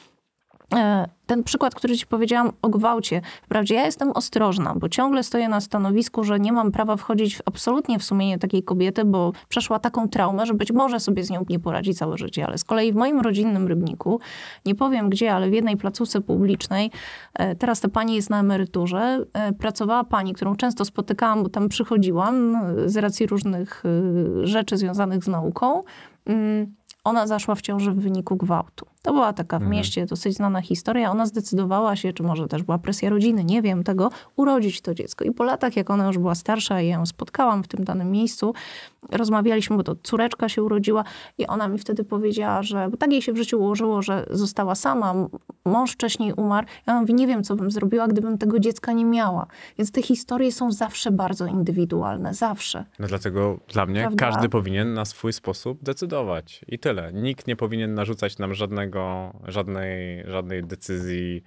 E, 0.74 1.09
Ten 1.26 1.44
przykład, 1.44 1.74
który 1.74 1.97
ci 1.97 2.06
powiedziałam 2.06 2.52
o 2.62 2.68
gwałcie, 2.68 3.20
wprawdzie 3.42 3.74
ja 3.74 3.84
jestem 3.84 4.10
ostrożna, 4.10 4.74
bo 4.74 4.88
ciągle 4.88 5.22
stoję 5.22 5.48
na 5.48 5.60
stanowisku, 5.60 6.24
że 6.24 6.40
nie 6.40 6.52
mam 6.52 6.72
prawa 6.72 6.97
wchodzić 6.97 7.38
absolutnie 7.44 7.98
w 7.98 8.05
sumienie 8.05 8.38
takiej 8.38 8.62
kobiety, 8.62 9.05
bo 9.05 9.32
przeszła 9.48 9.78
taką 9.78 10.09
traumę, 10.09 10.47
że 10.47 10.55
być 10.55 10.72
może 10.72 11.01
sobie 11.01 11.24
z 11.24 11.30
nią 11.30 11.44
nie 11.48 11.59
poradzi 11.59 11.94
całe 11.94 12.18
życie. 12.18 12.47
Ale 12.47 12.59
z 12.59 12.64
kolei 12.64 12.92
w 12.92 12.97
moim 12.97 13.20
rodzinnym 13.20 13.66
Rybniku, 13.68 14.20
nie 14.66 14.74
powiem 14.74 15.10
gdzie, 15.10 15.34
ale 15.34 15.51
w 15.51 15.52
jednej 15.52 15.76
placówce 15.76 16.20
publicznej, 16.20 16.90
e, 17.34 17.55
teraz 17.55 17.80
ta 17.80 17.88
pani 17.88 18.14
jest 18.14 18.30
na 18.30 18.40
emeryturze, 18.40 19.24
e, 19.32 19.52
pracowała 19.52 20.05
pani, 20.05 20.32
którą 20.34 20.56
często 20.56 20.84
spotykałam, 20.84 21.42
bo 21.42 21.48
tam 21.48 21.68
przychodziłam 21.68 22.56
z 22.86 22.97
racji 22.97 23.26
różnych 23.26 23.82
rzeczy 24.42 24.76
związanych 24.76 25.24
z 25.24 25.28
nauką. 25.28 25.82
Mm, 26.26 26.74
Ona 27.05 27.26
zaszła 27.26 27.55
w 27.55 27.62
ciąży 27.62 27.92
w 27.92 28.01
wyniku 28.01 28.36
gwałtu. 28.36 28.86
To 29.02 29.12
była 29.12 29.32
taka 29.32 29.59
w 29.59 29.62
Mhm. 29.62 29.70
mieście 29.78 30.06
dosyć 30.06 30.36
znana 30.36 30.60
historia. 30.62 31.10
Ona 31.10 31.27
zdecydowała 31.27 31.97
się, 31.97 32.12
czy 32.12 32.22
może 32.22 32.48
też 32.48 32.62
była 32.62 32.78
presja 32.78 33.10
rodziny, 33.10 33.44
nie 33.44 33.62
wiem 33.62 33.85
tego, 33.85 34.10
urodzić 34.36 34.81
to 34.81 34.94
dziecko. 34.94 35.24
I 35.24 35.31
po 35.31 35.44
latach, 35.44 35.77
jak 35.77 35.90
ona 35.90 36.06
już 36.06 36.18
była 36.18 36.35
starsza 36.35 36.81
i 36.81 36.89
ja 36.89 36.94
ją 36.94 37.06
spotkałam 37.06 37.62
w 37.64 37.68
tym 37.68 37.85
danym 37.85 38.10
miejscu, 38.10 38.55
rozmawialiśmy, 39.12 39.77
bo 39.77 39.82
to 39.82 39.97
córeczka 40.02 40.48
się 40.48 40.62
urodziła 40.62 41.05
i 41.39 41.47
ona 41.47 41.68
mi 41.68 41.78
wtedy 41.78 42.05
powiedziała, 42.05 42.62
że 42.62 42.89
bo 42.90 42.97
tak 42.97 43.12
jej 43.12 43.22
się 43.22 43.32
w 43.32 43.36
życiu 43.36 43.59
ułożyło, 43.60 44.02
że 44.02 44.27
została 44.31 44.74
sama, 44.74 45.14
mąż 45.64 45.93
wcześniej 45.93 46.32
umarł. 46.32 46.66
Ja 46.86 47.01
mówię, 47.01 47.14
nie 47.14 47.27
wiem, 47.27 47.43
co 47.44 47.56
bym 47.56 47.70
zrobiła, 47.70 48.09
gdybym 48.09 48.39
tego 48.39 48.59
dziecka 48.59 48.93
nie 48.93 49.05
miała. 49.05 49.47
Więc 49.78 49.93
te 49.93 50.02
historie 50.02 50.52
są 50.52 50.72
zawsze 50.72 51.10
bardzo 51.10 51.47
indywidualne, 51.47 52.35
zawsze. 52.35 52.85
No 52.98 53.06
dlatego 53.06 53.59
dla 53.68 53.86
mnie 53.86 54.01
Prawda? 54.01 54.27
każdy 54.27 54.48
powinien 54.48 54.94
na 54.94 55.05
swój 55.05 55.32
sposób 55.32 55.82
decydować. 55.82 56.64
I 56.68 56.78
tyle. 56.78 57.12
Nikt 57.12 57.47
nie 57.47 57.56
powinien 57.56 57.94
narzucać 57.94 58.39
nam 58.39 58.55
żadnego, 58.55 58.90
żadnej, 59.49 60.25
żadnej 60.27 60.65
decyzji 60.65 61.43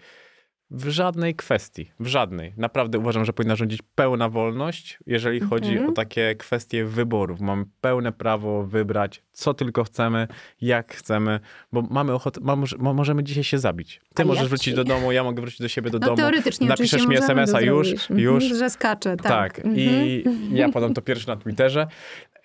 w 0.71 0.89
żadnej 0.89 1.35
kwestii. 1.35 1.91
W 1.99 2.07
żadnej. 2.07 2.53
Naprawdę 2.57 2.99
uważam, 2.99 3.25
że 3.25 3.33
powinna 3.33 3.55
rządzić 3.55 3.79
pełna 3.95 4.29
wolność, 4.29 4.99
jeżeli 5.05 5.39
chodzi 5.39 5.71
Mhm. 5.71 5.89
o 5.89 5.93
takie 5.93 6.35
kwestie 6.35 6.85
wyborów. 6.85 7.39
Mamy 7.41 7.65
pełne 7.81 8.11
prawo 8.11 8.63
wybrać, 8.63 9.23
co 9.31 9.53
tylko 9.53 9.83
chcemy, 9.83 10.27
jak 10.61 10.93
chcemy, 10.95 11.39
bo 11.71 11.81
mamy 11.81 12.13
ochotę, 12.13 12.41
możemy 12.77 13.23
dzisiaj 13.23 13.43
się 13.43 13.59
zabić. 13.59 14.01
Ty 14.15 14.23
A 14.23 14.25
możesz 14.25 14.41
jak 14.41 14.49
wrócić 14.49 14.65
ci- 14.65 14.73
do 14.75 14.83
domu, 14.83 15.11
ja 15.11 15.23
mogę 15.23 15.41
wrócić 15.41 15.59
do 15.61 15.67
siebie 15.67 15.89
do 15.91 15.99
No 15.99 16.05
domu. 16.05 16.17
teoretycznie 16.17 16.67
napiszesz 16.67 17.07
mi 17.07 17.15
SMS-a 17.17 17.61
już. 17.61 17.91
Mhm, 17.91 18.19
już. 18.19 18.43
Że 18.43 18.69
skacze, 18.69 19.17
tak. 19.17 19.27
Tak, 19.27 19.57
Mhm. 19.59 19.75
i 19.77 20.23
ja 20.51 20.69
podam 20.69 20.93
to 20.93 21.01
pierwszy 21.01 21.27
na 21.27 21.35
Twitterze 21.35 21.87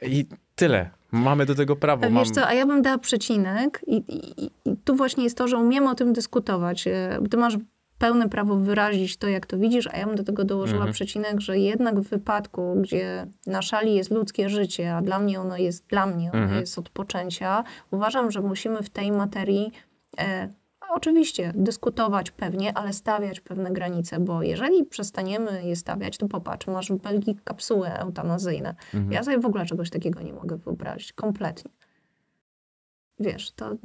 i 0.02 0.26
tyle. 0.58 0.90
Mamy 1.12 1.46
do 1.46 1.54
tego 1.54 1.76
prawo. 1.76 2.06
A 2.06 2.10
Mam... 2.10 2.24
Wiesz 2.24 2.32
co, 2.32 2.46
a 2.46 2.54
ja 2.54 2.66
bym 2.66 2.82
dała 2.82 2.98
przecinek 2.98 3.80
i, 3.86 3.96
i, 3.96 4.44
i 4.64 4.76
tu 4.84 4.94
właśnie 4.96 5.24
jest 5.24 5.38
to, 5.38 5.48
że 5.48 5.56
umiemy 5.56 5.90
o 5.90 5.94
tym 5.94 6.12
dyskutować. 6.12 6.86
E, 6.86 7.18
Ty 7.30 7.36
masz 7.36 7.56
pełne 7.98 8.28
prawo 8.28 8.56
wyrazić 8.56 9.16
to, 9.16 9.28
jak 9.28 9.46
to 9.46 9.58
widzisz, 9.58 9.86
a 9.92 9.96
ja 9.96 10.06
bym 10.06 10.16
do 10.16 10.24
tego 10.24 10.44
dołożyła 10.44 10.78
Mhm. 10.78 10.92
przecinek, 10.92 11.40
że 11.40 11.58
jednak 11.58 12.00
w 12.00 12.08
wypadku, 12.08 12.74
gdzie 12.82 13.26
na 13.46 13.62
szali 13.62 13.94
jest 13.94 14.10
ludzkie 14.10 14.48
życie, 14.48 14.94
a 14.94 15.02
dla 15.02 15.18
mnie 15.18 15.40
ono 15.40 15.56
jest, 15.56 15.86
dla 15.86 16.06
mnie 16.06 16.30
ono 16.32 16.42
Mhm. 16.42 16.60
jest 16.60 16.78
od 16.78 16.88
poczęcia, 16.88 17.64
uważam, 17.90 18.30
że 18.30 18.40
musimy 18.40 18.82
w 18.82 18.90
tej 18.90 19.12
materii 19.12 19.72
e, 20.18 20.48
Oczywiście, 20.90 21.52
dyskutować 21.56 22.30
pewnie, 22.30 22.78
ale 22.78 22.92
stawiać 22.92 23.40
pewne 23.40 23.70
granice, 23.70 24.20
bo 24.20 24.42
jeżeli 24.42 24.84
przestaniemy 24.84 25.62
je 25.64 25.76
stawiać, 25.76 26.18
to 26.18 26.28
popatrz, 26.28 26.66
masz 26.66 26.92
w 26.92 26.96
Belgii 26.96 27.36
kapsuły 27.44 27.88
eutanazyjne. 27.88 28.74
Mhm. 28.94 29.12
Ja 29.12 29.22
sobie 29.24 29.38
w 29.38 29.46
ogóle 29.46 29.66
czegoś 29.66 29.90
takiego 29.90 30.20
nie 30.22 30.32
mogę 30.32 30.56
wyobrazić. 30.56 31.12
Kompletnie. 31.12 31.70
Wiesz, 33.20 33.50
to 33.50 33.76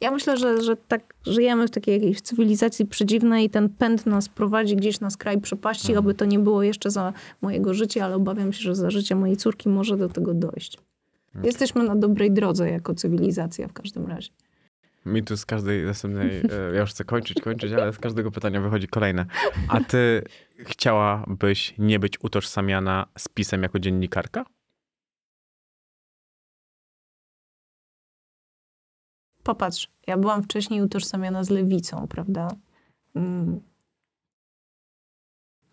Ja 0.00 0.10
myślę, 0.10 0.36
że, 0.36 0.62
że 0.62 0.76
tak 0.76 1.14
żyjemy 1.26 1.66
w 1.66 1.70
takiej 1.70 1.94
jakiejś 1.94 2.20
cywilizacji 2.20 2.86
przedziwnej 2.86 3.44
i 3.44 3.50
ten 3.50 3.68
pęd 3.68 4.06
nas 4.06 4.28
prowadzi 4.28 4.76
gdzieś 4.76 5.00
na 5.00 5.10
skraj 5.10 5.40
przepaści, 5.40 5.88
Mhm. 5.92 5.98
oby 5.98 6.14
to 6.14 6.24
nie 6.24 6.38
było 6.38 6.62
jeszcze 6.62 6.90
za 6.90 7.12
mojego 7.40 7.74
życia, 7.74 8.04
ale 8.04 8.16
obawiam 8.16 8.52
się, 8.52 8.60
że 8.62 8.74
za 8.74 8.90
życia 8.90 9.16
mojej 9.16 9.36
córki 9.36 9.68
może 9.68 9.96
do 9.96 10.08
tego 10.08 10.34
dojść. 10.34 10.78
Mhm. 11.26 11.44
Jesteśmy 11.44 11.84
na 11.84 11.96
dobrej 11.96 12.30
drodze 12.32 12.70
jako 12.70 12.94
cywilizacja 12.94 13.68
w 13.68 13.72
każdym 13.72 14.06
razie. 14.06 14.30
Mi 15.06 15.22
tu 15.22 15.36
z 15.36 15.46
każdej 15.46 15.84
następnej, 15.84 16.42
e, 16.50 16.74
ja 16.74 16.80
już 16.80 16.90
chcę 16.90 17.04
kończyć, 17.04 17.40
kończyć, 17.40 17.72
ale 17.72 17.92
z 17.92 17.98
każdego 17.98 18.30
pytania 18.30 18.60
wychodzi 18.60 18.88
kolejne. 18.88 19.26
A 19.68 19.80
ty 19.80 20.24
chciałabyś 20.58 21.74
nie 21.78 21.98
być 21.98 22.24
utożsamiana 22.24 23.06
z 23.18 23.28
pisem 23.28 23.62
jako 23.62 23.78
dziennikarka? 23.78 24.44
Popatrz, 29.42 29.88
ja 30.06 30.16
byłam 30.16 30.42
wcześniej 30.42 30.82
utożsamiana 30.82 31.44
z 31.44 31.50
lewicą, 31.50 32.06
prawda? 32.08 32.48
Mm. 33.14 33.60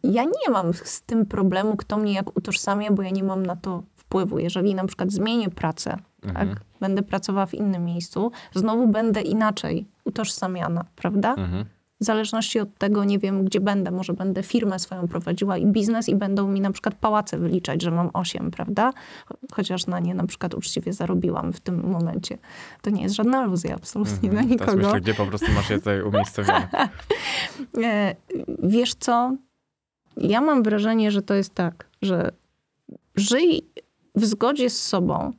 Ja 0.03 0.23
nie 0.23 0.49
mam 0.51 0.73
z 0.73 1.01
tym 1.01 1.25
problemu, 1.25 1.77
kto 1.77 1.97
mnie 1.97 2.13
jak 2.13 2.37
utożsamia, 2.37 2.91
bo 2.91 3.01
ja 3.01 3.09
nie 3.09 3.23
mam 3.23 3.45
na 3.45 3.55
to 3.55 3.83
wpływu. 3.95 4.39
Jeżeli 4.39 4.75
na 4.75 4.85
przykład 4.85 5.11
zmienię 5.11 5.49
pracę, 5.49 5.97
Mhm. 6.23 6.49
tak, 6.49 6.59
będę 6.79 7.01
pracowała 7.01 7.45
w 7.45 7.53
innym 7.53 7.85
miejscu, 7.85 8.31
znowu 8.55 8.87
będę 8.87 9.21
inaczej 9.21 9.87
utożsamiana, 10.05 10.85
prawda? 10.95 11.33
Mhm. 11.33 11.65
W 12.01 12.05
zależności 12.05 12.59
od 12.59 12.77
tego, 12.77 13.03
nie 13.03 13.19
wiem, 13.19 13.45
gdzie 13.45 13.59
będę. 13.59 13.91
Może 13.91 14.13
będę 14.13 14.43
firmę 14.43 14.79
swoją 14.79 15.07
prowadziła 15.07 15.57
i 15.57 15.65
biznes 15.65 16.09
i 16.09 16.15
będą 16.15 16.47
mi 16.47 16.61
na 16.61 16.71
przykład 16.71 16.95
pałace 16.95 17.37
wyliczać, 17.37 17.81
że 17.81 17.91
mam 17.91 18.09
osiem, 18.13 18.51
prawda? 18.51 18.93
Cho- 19.29 19.35
Chociaż 19.53 19.87
na 19.87 19.99
nie 19.99 20.13
na 20.15 20.27
przykład 20.27 20.53
uczciwie 20.53 20.93
zarobiłam 20.93 21.53
w 21.53 21.59
tym 21.59 21.89
momencie. 21.91 22.37
To 22.81 22.89
nie 22.89 23.03
jest 23.03 23.15
żadna 23.15 23.37
aluzja 23.39 23.75
absolutnie 23.75 24.29
Mhm. 24.29 24.49
na 24.49 24.55
Teraz 24.57 24.67
nikogo. 24.75 24.87
myślę, 24.87 25.01
gdzie 25.01 25.13
po 25.13 25.25
prostu 25.25 25.51
masz 25.51 25.69
je 25.69 25.77
tutaj 25.77 26.01
umiejscowione. 26.09 26.67
E, 27.83 28.15
Wiesz 28.63 28.93
co? 28.95 29.35
Ja 30.17 30.41
mam 30.41 30.63
wrażenie, 30.63 31.11
że 31.11 31.21
to 31.21 31.33
jest 31.33 31.53
tak, 31.55 31.87
że 32.01 32.31
żyj 33.15 33.61
w 34.15 34.25
zgodzie 34.25 34.69
z 34.69 34.81
sobą. 34.87 35.31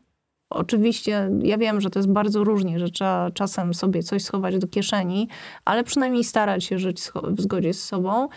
Oczywiście 0.51 1.31
ja 1.43 1.59
wiem, 1.59 1.81
że 1.81 1.91
to 1.91 1.99
jest 1.99 2.13
bardzo 2.13 2.45
różnie, 2.45 2.79
że 2.79 2.91
trzeba 2.91 3.31
czasem 3.31 3.75
sobie 3.75 4.03
coś 4.03 4.23
schować 4.25 4.59
do 4.59 4.67
kieszeni, 4.69 5.29
ale 5.65 5.85
przynajmniej 5.85 6.25
starać 6.25 6.65
się 6.65 6.79
żyć 6.79 7.01
w 7.23 7.41
zgodzie 7.41 7.75
z 7.75 7.85
sobą. 7.85 8.29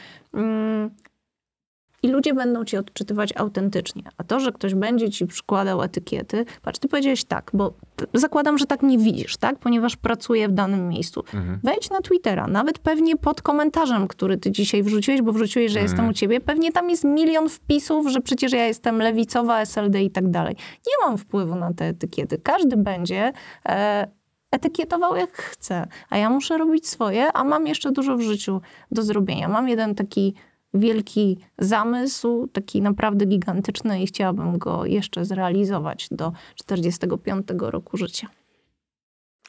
I 2.03 2.07
ludzie 2.07 2.33
będą 2.33 2.65
ci 2.65 2.77
odczytywać 2.77 3.33
autentycznie. 3.35 4.03
A 4.17 4.23
to, 4.23 4.39
że 4.39 4.51
ktoś 4.51 4.75
będzie 4.75 5.09
ci 5.09 5.27
przykładał 5.27 5.83
etykiety, 5.83 6.45
patrz, 6.61 6.79
ty 6.79 6.87
powiedziałeś 6.87 7.23
tak, 7.23 7.51
bo 7.53 7.73
zakładam, 8.13 8.57
że 8.57 8.65
tak 8.65 8.81
nie 8.81 8.97
widzisz, 8.97 9.37
tak? 9.37 9.59
Ponieważ 9.59 9.95
pracuję 9.95 10.47
w 10.47 10.51
danym 10.51 10.89
miejscu. 10.89 11.23
Mhm. 11.33 11.59
Wejdź 11.63 11.89
na 11.89 12.01
Twittera, 12.01 12.47
nawet 12.47 12.79
pewnie 12.79 13.15
pod 13.17 13.41
komentarzem, 13.41 14.07
który 14.07 14.37
ty 14.37 14.51
dzisiaj 14.51 14.83
wrzuciłeś, 14.83 15.21
bo 15.21 15.31
wrzuciłeś, 15.33 15.71
że 15.71 15.79
jestem 15.79 15.99
Mhm. 15.99 16.09
u 16.09 16.13
ciebie, 16.13 16.41
pewnie 16.41 16.71
tam 16.71 16.89
jest 16.89 17.03
milion 17.03 17.49
wpisów, 17.49 18.07
że 18.07 18.21
przecież 18.21 18.51
ja 18.51 18.65
jestem 18.67 18.97
lewicowa, 18.97 19.61
SLD 19.61 20.03
i 20.03 20.11
tak 20.11 20.31
dalej. 20.31 20.55
Nie 20.87 21.07
mam 21.07 21.17
wpływu 21.17 21.55
na 21.55 21.73
te 21.73 21.85
etykiety. 21.85 22.37
Każdy 22.43 22.77
będzie 22.77 23.33
e, 23.65 24.07
etykietował 24.51 25.15
jak 25.15 25.31
chce, 25.31 25.87
a 26.09 26.17
ja 26.17 26.29
muszę 26.29 26.57
robić 26.57 26.87
swoje, 26.87 27.33
a 27.33 27.43
mam 27.43 27.67
jeszcze 27.67 27.91
dużo 27.91 28.17
w 28.17 28.21
życiu 28.21 28.61
do 28.91 29.03
zrobienia. 29.03 29.47
Mam 29.47 29.69
jeden 29.69 29.95
taki 29.95 30.33
wielki 30.73 31.37
zamysł, 31.59 32.47
taki 32.47 32.81
naprawdę 32.81 33.25
gigantyczny 33.25 34.01
i 34.01 34.07
chciałabym 34.07 34.57
go 34.57 34.85
jeszcze 34.85 35.25
zrealizować 35.25 36.07
do 36.11 36.31
45 36.55 37.47
roku 37.59 37.97
życia. 37.97 38.27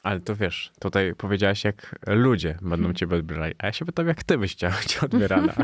Ale 0.03 0.21
to 0.21 0.37
wiesz, 0.37 0.73
tutaj 0.81 1.15
powiedziałaś, 1.15 1.65
jak 1.65 1.99
ludzie 2.07 2.59
będą 2.63 2.93
ciebie 2.93 3.17
odbierali, 3.17 3.55
a 3.59 3.67
ja 3.67 3.73
się 3.73 3.85
pytam, 3.85 4.09
jak 4.09 4.25
ty 4.25 4.39
byś 4.39 4.53
chciała 4.53 4.75
być 4.83 4.99
odbierana. 4.99 5.55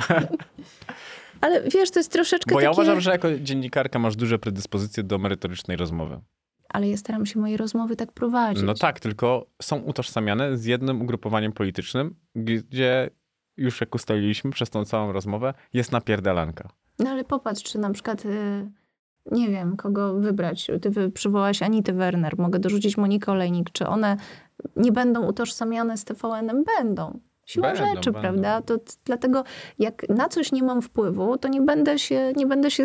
Ale 1.40 1.62
wiesz, 1.62 1.90
to 1.90 2.00
jest 2.00 2.12
troszeczkę 2.12 2.54
Bo 2.54 2.60
ja 2.60 2.70
takie... 2.70 2.80
uważam, 2.80 3.00
że 3.00 3.10
jako 3.10 3.38
dziennikarka 3.38 3.98
masz 3.98 4.16
duże 4.16 4.38
predyspozycje 4.38 5.02
do 5.02 5.18
merytorycznej 5.18 5.76
rozmowy. 5.76 6.20
Ale 6.68 6.88
ja 6.88 6.96
staram 6.96 7.26
się 7.26 7.40
moje 7.40 7.56
rozmowy 7.56 7.96
tak 7.96 8.12
prowadzić. 8.12 8.64
No 8.64 8.74
tak, 8.74 9.00
tylko 9.00 9.46
są 9.62 9.76
utożsamiane 9.76 10.56
z 10.56 10.64
jednym 10.64 11.02
ugrupowaniem 11.02 11.52
politycznym, 11.52 12.14
gdzie 12.34 13.10
już 13.60 13.80
jak 13.80 13.94
ustaliliśmy 13.94 14.50
przez 14.50 14.70
tą 14.70 14.84
całą 14.84 15.12
rozmowę, 15.12 15.54
jest 15.72 15.92
napierdalanka. 15.92 16.68
No 16.98 17.10
ale 17.10 17.24
popatrz, 17.24 17.62
czy 17.62 17.78
na 17.78 17.90
przykład, 17.90 18.24
y, 18.24 18.70
nie 19.32 19.48
wiem, 19.48 19.76
kogo 19.76 20.14
wybrać. 20.14 20.70
Ty 20.82 21.10
przywołałaś 21.10 21.62
Anitę 21.62 21.92
Werner, 21.92 22.38
mogę 22.38 22.58
dorzucić 22.58 22.96
Monikę 22.96 23.32
Olejnik. 23.32 23.70
Czy 23.70 23.86
one 23.86 24.16
nie 24.76 24.92
będą 24.92 25.26
utożsamiane 25.26 25.96
z 25.96 26.04
TVN-em? 26.04 26.64
Będą. 26.78 27.20
Siłą 27.46 27.62
Będą, 27.68 27.86
rzeczy, 27.86 28.10
będą. 28.12 28.20
prawda? 28.20 28.62
To 28.62 28.76
dlatego 29.04 29.44
jak 29.78 30.08
na 30.08 30.28
coś 30.28 30.52
nie 30.52 30.62
mam 30.62 30.82
wpływu, 30.82 31.38
to 31.38 31.48
nie 31.48 31.60
będę 31.60 31.98
się, 31.98 32.32
nie 32.36 32.46
będę 32.46 32.70
się 32.70 32.84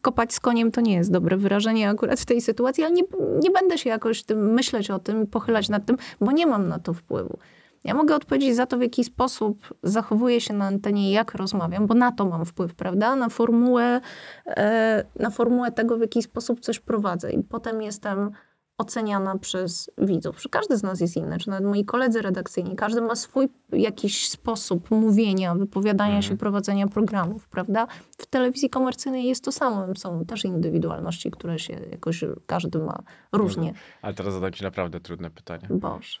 kopać 0.00 0.34
z 0.34 0.40
koniem, 0.40 0.70
to 0.70 0.80
nie 0.80 0.94
jest 0.94 1.12
dobre 1.12 1.36
wyrażenie 1.36 1.88
akurat 1.90 2.20
w 2.20 2.24
tej 2.26 2.40
sytuacji, 2.40 2.84
ale 2.84 2.92
nie, 2.92 3.02
nie 3.42 3.50
będę 3.50 3.78
się 3.78 3.90
jakoś 3.90 4.22
tym 4.22 4.52
myśleć 4.52 4.90
o 4.90 4.98
tym, 4.98 5.26
pochylać 5.26 5.68
nad 5.68 5.86
tym, 5.86 5.96
bo 6.20 6.32
nie 6.32 6.46
mam 6.46 6.68
na 6.68 6.78
to 6.78 6.94
wpływu. 6.94 7.38
Ja 7.84 7.94
mogę 7.94 8.16
odpowiedzieć 8.16 8.56
za 8.56 8.66
to, 8.66 8.78
w 8.78 8.82
jaki 8.82 9.04
sposób 9.04 9.74
zachowuję 9.82 10.40
się 10.40 10.54
na 10.54 10.64
antenie 10.64 11.10
i 11.10 11.12
jak 11.12 11.34
rozmawiam, 11.34 11.86
bo 11.86 11.94
na 11.94 12.12
to 12.12 12.24
mam 12.24 12.44
wpływ, 12.44 12.74
prawda? 12.74 13.16
Na 13.16 13.28
formułę, 13.28 14.00
e, 14.46 15.04
na 15.16 15.30
formułę 15.30 15.72
tego, 15.72 15.96
w 15.96 16.00
jaki 16.00 16.22
sposób 16.22 16.60
coś 16.60 16.80
prowadzę. 16.80 17.32
I 17.32 17.42
potem 17.42 17.82
jestem 17.82 18.30
oceniana 18.78 19.38
przez 19.38 19.90
widzów. 19.98 20.42
Każdy 20.50 20.76
z 20.76 20.82
nas 20.82 21.00
jest 21.00 21.16
inny, 21.16 21.38
czy 21.38 21.50
nawet 21.50 21.64
moi 21.64 21.84
koledzy 21.84 22.22
redakcyjni. 22.22 22.76
Każdy 22.76 23.00
ma 23.00 23.14
swój 23.14 23.48
jakiś 23.72 24.28
sposób 24.28 24.90
mówienia, 24.90 25.54
wypowiadania 25.54 26.22
się, 26.22 26.36
prowadzenia 26.36 26.86
programów, 26.86 27.48
prawda? 27.48 27.86
W 28.18 28.26
telewizji 28.26 28.70
komercyjnej 28.70 29.24
jest 29.24 29.44
to 29.44 29.52
samo. 29.52 29.94
Są 29.96 30.24
też 30.24 30.44
indywidualności, 30.44 31.30
które 31.30 31.58
się 31.58 31.72
jakoś 31.90 32.24
każdy 32.46 32.78
ma 32.78 33.02
różnie. 33.32 33.74
Ale 34.02 34.14
teraz 34.14 34.34
zadam 34.34 34.52
ci 34.52 34.64
naprawdę 34.64 35.00
trudne 35.00 35.30
pytanie. 35.30 35.68
Boże. 35.70 36.18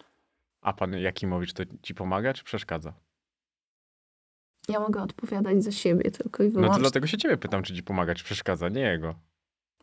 A 0.64 0.72
pan 0.72 0.92
Jakimowicz 0.92 1.52
to 1.52 1.62
ci 1.82 1.94
pomaga, 1.94 2.32
czy 2.32 2.44
przeszkadza? 2.44 2.92
Ja 4.68 4.80
mogę 4.80 5.02
odpowiadać 5.02 5.64
za 5.64 5.72
siebie 5.72 6.10
tylko 6.10 6.42
i 6.42 6.46
No 6.46 6.52
wyłącznie. 6.52 6.74
to 6.74 6.80
dlatego 6.80 7.06
się 7.06 7.18
ciebie 7.18 7.36
pytam, 7.36 7.62
czy 7.62 7.74
ci 7.74 7.82
pomaga, 7.82 8.14
czy 8.14 8.24
przeszkadza, 8.24 8.68
nie 8.68 8.80
jego. 8.80 9.14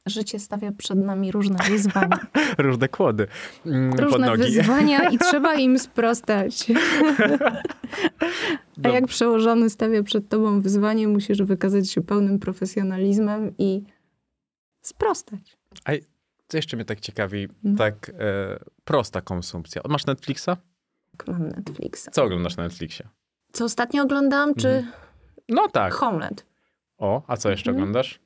Życie 0.05 0.39
stawia 0.39 0.71
przed 0.71 0.97
nami 0.99 1.31
różne 1.31 1.57
wyzwania. 1.69 2.19
Różne 2.57 2.89
kłody 2.89 3.27
mm, 3.65 3.93
Różne 3.99 4.37
wyzwania 4.37 5.09
i 5.09 5.17
trzeba 5.29 5.55
im 5.55 5.79
sprostać. 5.79 6.65
A 8.83 8.87
jak 8.89 9.07
przełożony 9.07 9.69
stawia 9.69 10.03
przed 10.03 10.29
tobą 10.29 10.61
wyzwanie, 10.61 11.07
musisz 11.07 11.41
wykazać 11.43 11.89
się 11.89 12.01
pełnym 12.01 12.39
profesjonalizmem 12.39 13.53
i 13.57 13.83
sprostać. 14.81 15.57
A 15.85 15.91
co 16.47 16.57
jeszcze 16.57 16.77
mnie 16.77 16.85
tak 16.85 16.99
ciekawi, 16.99 17.47
No. 17.63 17.77
tak 17.77 18.11
e, 18.19 18.59
prosta 18.83 19.21
konsumpcja. 19.21 19.81
Masz 19.89 20.05
Netflixa? 20.05 20.49
Mam 21.27 21.47
Netflixa. 21.47 22.09
Co 22.11 22.23
oglądasz 22.23 22.57
na 22.57 22.63
Netflixie? 22.63 23.07
Co 23.51 23.65
ostatnio 23.65 24.03
oglądałam, 24.03 24.55
czy 24.55 24.85
No 25.49 25.67
tak. 25.67 25.93
Homeland? 25.93 26.45
O, 26.97 27.21
a 27.27 27.37
co 27.37 27.49
jeszcze 27.49 27.69
Mhm. 27.71 27.83
oglądasz? 27.83 28.19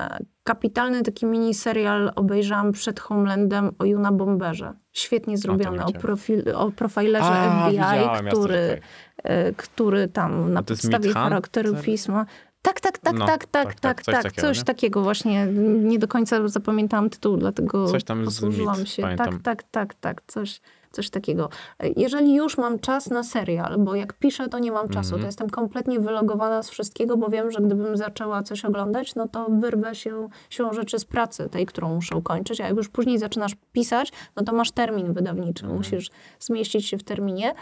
E, 0.00 0.18
Kapitalny 0.44 1.02
taki 1.02 1.26
miniserial 1.26 2.12
obejrzałam 2.16 2.72
przed 2.72 3.00
Homelandem 3.00 3.70
o 3.78 3.84
Juna 3.84 4.12
Bomberze. 4.12 4.72
Świetnie 4.92 5.38
zrobiony, 5.38 5.84
o, 5.84 5.92
profil, 5.92 6.44
o 6.54 6.70
profilerze 6.70 7.24
A, 7.26 7.68
FBI, 7.70 8.28
który, 8.30 8.80
e, 9.22 9.52
który 9.52 10.08
tam 10.08 10.52
na 10.52 10.62
podstawie 10.62 11.12
charakteru 11.12 11.74
pisma. 11.76 12.26
Tak, 12.62 12.80
tak, 12.80 12.98
tak, 12.98 13.14
No, 13.14 13.26
tak, 13.26 13.46
tak, 13.46 13.74
tak, 13.74 13.80
tak, 13.80 14.04
tak, 14.04 14.04
tak. 14.04 14.04
coś 14.04 14.24
takiego, 14.24 14.48
Coś 14.48 14.64
takiego 14.64 15.02
właśnie. 15.02 15.46
Nie 15.82 15.98
do 15.98 16.08
końca 16.08 16.48
zapamiętałam 16.48 17.10
tytuł, 17.10 17.36
dlatego 17.36 17.86
Coś 17.88 18.04
tam 18.04 18.24
posłużyłam 18.24 18.86
się. 18.86 19.02
pamiętam. 19.02 19.40
Tak, 19.40 19.62
tak, 19.62 19.62
tak, 19.70 19.94
tak. 19.94 20.22
Coś, 20.26 20.60
coś 20.92 21.10
takiego. 21.10 21.48
Jeżeli 21.96 22.34
już 22.34 22.58
mam 22.58 22.78
czas 22.78 23.10
na 23.10 23.22
serial, 23.22 23.78
bo 23.78 23.94
jak 23.94 24.12
piszę, 24.12 24.48
to 24.48 24.58
nie 24.58 24.72
mam 24.72 24.88
czasu, 24.88 25.08
Mhm. 25.08 25.20
to 25.22 25.26
jestem 25.26 25.50
kompletnie 25.50 26.00
wylogowana 26.00 26.62
z 26.62 26.70
wszystkiego, 26.70 27.16
bo 27.16 27.28
wiem, 27.28 27.50
że 27.50 27.60
gdybym 27.60 27.96
zaczęła 27.96 28.42
coś 28.42 28.64
oglądać, 28.64 29.14
no 29.14 29.28
to 29.28 29.46
wyrwę 29.50 29.94
się 29.94 30.28
siłą 30.50 30.72
rzeczy 30.72 30.98
z 30.98 31.04
pracy, 31.04 31.48
tej, 31.48 31.66
którą 31.66 31.94
muszę 31.94 32.16
ukończyć, 32.16 32.60
a 32.60 32.66
jak 32.66 32.76
już 32.76 32.88
później 32.88 33.18
zaczynasz 33.18 33.52
pisać, 33.72 34.12
no 34.36 34.42
to 34.44 34.52
masz 34.52 34.70
termin 34.70 35.12
wydawniczy, 35.12 35.62
Mhm. 35.64 35.76
musisz 35.78 36.10
zmieścić 36.40 36.86
się 36.86 36.98
w 36.98 37.04
terminie, 37.04 37.54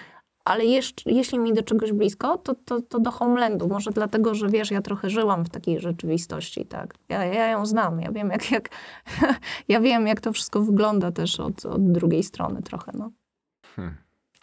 ale 0.44 0.64
jeszcze, 0.64 1.10
jeśli 1.10 1.38
mi 1.38 1.52
do 1.54 1.62
czegoś 1.62 1.92
blisko, 1.92 2.38
to, 2.38 2.54
to, 2.54 2.80
to 2.82 3.00
do 3.00 3.10
Homelandu. 3.10 3.68
Może 3.68 3.90
dlatego, 3.90 4.34
że 4.34 4.48
wiesz, 4.48 4.70
ja 4.70 4.82
trochę 4.82 5.10
żyłam 5.10 5.44
w 5.44 5.48
takiej 5.48 5.80
rzeczywistości, 5.80 6.66
tak. 6.66 6.94
Ja, 7.08 7.24
ja 7.24 7.46
ją 7.46 7.66
znam, 7.66 8.00
ja 8.00 8.12
wiem, 8.12 8.30
jak, 8.30 8.50
jak, 8.50 8.68
ja 9.68 9.80
wiem, 9.80 10.06
jak 10.06 10.20
to 10.20 10.32
wszystko 10.32 10.60
wygląda 10.60 11.12
też 11.12 11.40
od, 11.40 11.66
od 11.66 11.92
drugiej 11.92 12.22
strony 12.22 12.62
trochę, 12.62 12.92
no. 12.94 13.10
Hmm, 13.80 13.96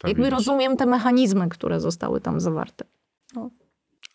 Jakby 0.03 0.23
widzisz. 0.23 0.37
rozumiem 0.37 0.77
te 0.77 0.85
mechanizmy, 0.85 1.49
które 1.49 1.79
zostały 1.79 2.21
tam 2.21 2.39
zawarte. 2.39 2.85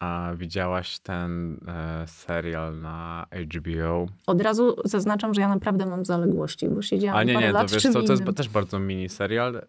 A 0.00 0.32
widziałaś 0.36 0.98
ten 0.98 1.60
e, 1.68 2.04
serial 2.08 2.80
na 2.80 3.26
HBO? 3.44 4.06
Od 4.26 4.40
razu 4.40 4.76
zaznaczam, 4.84 5.34
że 5.34 5.40
ja 5.40 5.48
naprawdę 5.48 5.86
mam 5.86 6.04
zaległości, 6.04 6.68
bo 6.68 6.82
siedziałam 6.82 7.16
A 7.18 7.22
nie, 7.24 7.34
parę 7.34 7.46
nie, 7.46 7.52
to 7.52 7.58
lat 7.58 7.70
wiesz 7.72 7.82
co, 7.82 8.02
to 8.02 8.12
jest 8.12 8.24
też 8.36 8.48
bardzo 8.48 8.78
mini 8.78 9.08
serial. 9.08 9.56
E, 9.56 9.62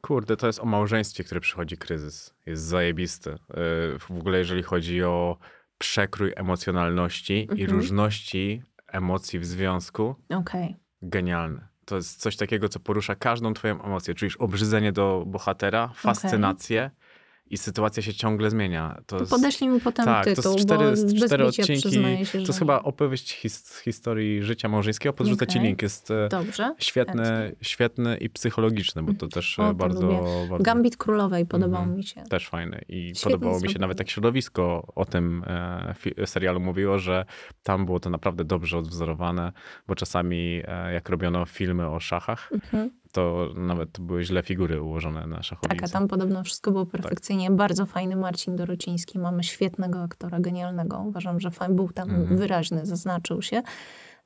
kurde, 0.00 0.36
to 0.36 0.46
jest 0.46 0.60
o 0.60 0.64
małżeństwie, 0.64 1.24
które 1.24 1.40
przychodzi 1.40 1.76
kryzys. 1.76 2.34
Jest 2.46 2.62
zajebisty. 2.62 3.30
E, 3.30 3.38
w 3.98 4.10
ogóle 4.10 4.38
jeżeli 4.38 4.62
chodzi 4.62 5.02
o 5.02 5.36
przekrój 5.78 6.32
emocjonalności 6.36 7.34
i 7.56 7.62
Mhm. 7.62 7.70
różności 7.70 8.62
emocji 8.88 9.38
w 9.38 9.44
związku, 9.46 10.14
Okej. 10.28 10.76
genialne. 11.02 11.67
To 11.88 11.96
jest 11.96 12.20
coś 12.20 12.36
takiego, 12.36 12.68
co 12.68 12.80
porusza 12.80 13.14
każdą 13.14 13.54
twoją 13.54 13.82
emocję. 13.82 14.14
Czujesz 14.14 14.36
obrzydzenie 14.36 14.92
do 14.92 15.24
bohatera, 15.26 15.90
fascynację 15.94 16.90
i 17.50 17.58
sytuacja 17.58 18.02
się 18.02 18.14
ciągle 18.14 18.50
zmienia. 18.50 18.94
To 19.06 19.16
To 19.16 19.18
jest... 19.22 19.30
podeślij 19.30 19.70
mi 19.70 19.80
potem 19.80 20.04
Tak, 20.04 20.24
tytuł, 20.24 20.42
to 20.42 20.52
jest 20.52 20.64
cztery, 20.64 20.84
bo 21.20 21.26
cztery 21.26 21.44
odcinki. 21.46 21.90
się, 22.26 22.32
to 22.32 22.38
jest 22.38 22.58
chyba 22.58 22.82
opowieść 22.82 23.32
his, 23.34 23.78
historii 23.84 24.42
życia 24.42 24.68
małżeńskiego. 24.68 25.12
Podrzucę 25.12 25.46
ci 25.46 25.58
Okej. 25.58 25.68
link. 25.68 25.82
Jest 25.82 26.10
e, 26.10 26.28
Dobrze. 26.28 26.74
świetny, 26.78 27.56
świetny 27.62 28.16
i 28.16 28.30
psychologiczny, 28.30 29.02
bo 29.02 29.14
to 29.14 29.28
też 29.28 29.58
O, 29.58 29.64
e, 29.64 29.68
to 29.68 29.74
bardzo, 29.74 30.00
lubię. 30.06 30.48
bardzo 30.50 30.64
Gambit 30.64 30.96
Królowej 30.96 31.46
podobał 31.46 31.80
Mhm. 31.80 31.96
mi 31.96 32.04
się. 32.04 32.22
też 32.30 32.48
fajny. 32.48 32.80
I 32.88 33.08
Świetnie 33.08 33.22
podobało 33.32 33.54
mi 33.54 33.60
się 33.60 33.68
zrobione. 33.68 33.80
nawet 33.80 33.98
tak 33.98 34.10
środowisko 34.10 34.92
o 34.94 35.04
tym 35.04 35.44
e, 35.46 36.26
serialu 36.26 36.60
mówiło, 36.60 36.98
że 36.98 37.24
tam 37.62 37.86
było 37.86 38.00
to 38.00 38.10
naprawdę 38.10 38.44
dobrze 38.44 38.78
odwzorowane, 38.78 39.52
bo 39.86 39.94
czasami 39.94 40.60
e, 40.64 40.92
jak 40.92 41.08
robiono 41.08 41.46
filmy 41.46 41.86
o 41.88 42.00
szachach, 42.00 42.50
Mhm. 42.52 42.90
To 43.12 43.48
nawet 43.54 44.00
były 44.00 44.24
źle 44.24 44.42
figury 44.42 44.82
ułożone 44.82 45.26
na 45.26 45.42
szachownicy. 45.42 45.76
Tak, 45.82 45.90
a 45.90 45.92
tam 45.92 46.08
podobno 46.08 46.44
wszystko 46.44 46.70
było 46.70 46.84
Tak. 46.84 46.92
perfekcyjnie. 46.92 47.50
Bardzo 47.50 47.86
fajny 47.86 48.16
Marcin 48.16 48.56
Dorociński. 48.56 49.18
Mamy 49.18 49.44
świetnego 49.44 50.02
aktora, 50.02 50.40
genialnego. 50.40 50.98
Uważam, 51.06 51.40
że 51.40 51.50
fan 51.50 51.76
był 51.76 51.88
tam 51.92 52.10
Mhm. 52.10 52.36
wyraźny, 52.36 52.86
zaznaczył 52.86 53.42
się. 53.42 53.62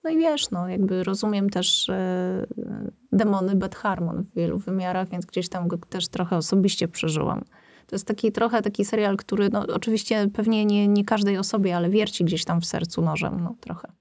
No 0.04 0.10
i 0.10 0.18
wiesz, 0.18 0.50
no 0.50 0.68
jakby 0.68 1.04
rozumiem 1.04 1.50
też 1.50 1.88
e, 1.88 2.46
demony 3.12 3.54
Beth 3.56 3.78
Harmon 3.78 4.22
w 4.22 4.34
wielu 4.34 4.58
wymiarach, 4.58 5.08
więc 5.08 5.26
gdzieś 5.26 5.48
tam 5.48 5.68
go 5.68 5.78
też 5.78 6.08
trochę 6.08 6.36
osobiście 6.36 6.88
przeżyłam. 6.88 7.44
To 7.86 7.96
jest 7.96 8.06
taki 8.06 8.32
trochę 8.32 8.62
taki 8.62 8.84
serial, 8.84 9.16
który 9.16 9.48
no 9.50 9.66
oczywiście 9.74 10.28
pewnie 10.34 10.64
nie, 10.64 10.88
nie 10.88 11.04
każdej 11.04 11.38
osobie, 11.38 11.76
ale 11.76 11.90
wierci 11.90 12.24
gdzieś 12.24 12.44
tam 12.44 12.60
w 12.60 12.66
sercu 12.66 13.02
nożem, 13.02 13.40
no 13.40 13.54
trochę. 13.60 13.92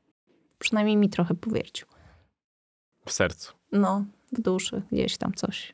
Przynajmniej 0.59 0.97
mi 0.97 1.09
trochę 1.09 1.35
powiercił. 1.35 1.87
W 3.05 3.11
sercu. 3.11 3.53
No, 3.71 4.05
w 4.31 4.41
duszy, 4.41 4.81
gdzieś 4.91 5.17
tam 5.17 5.33
coś. 5.33 5.73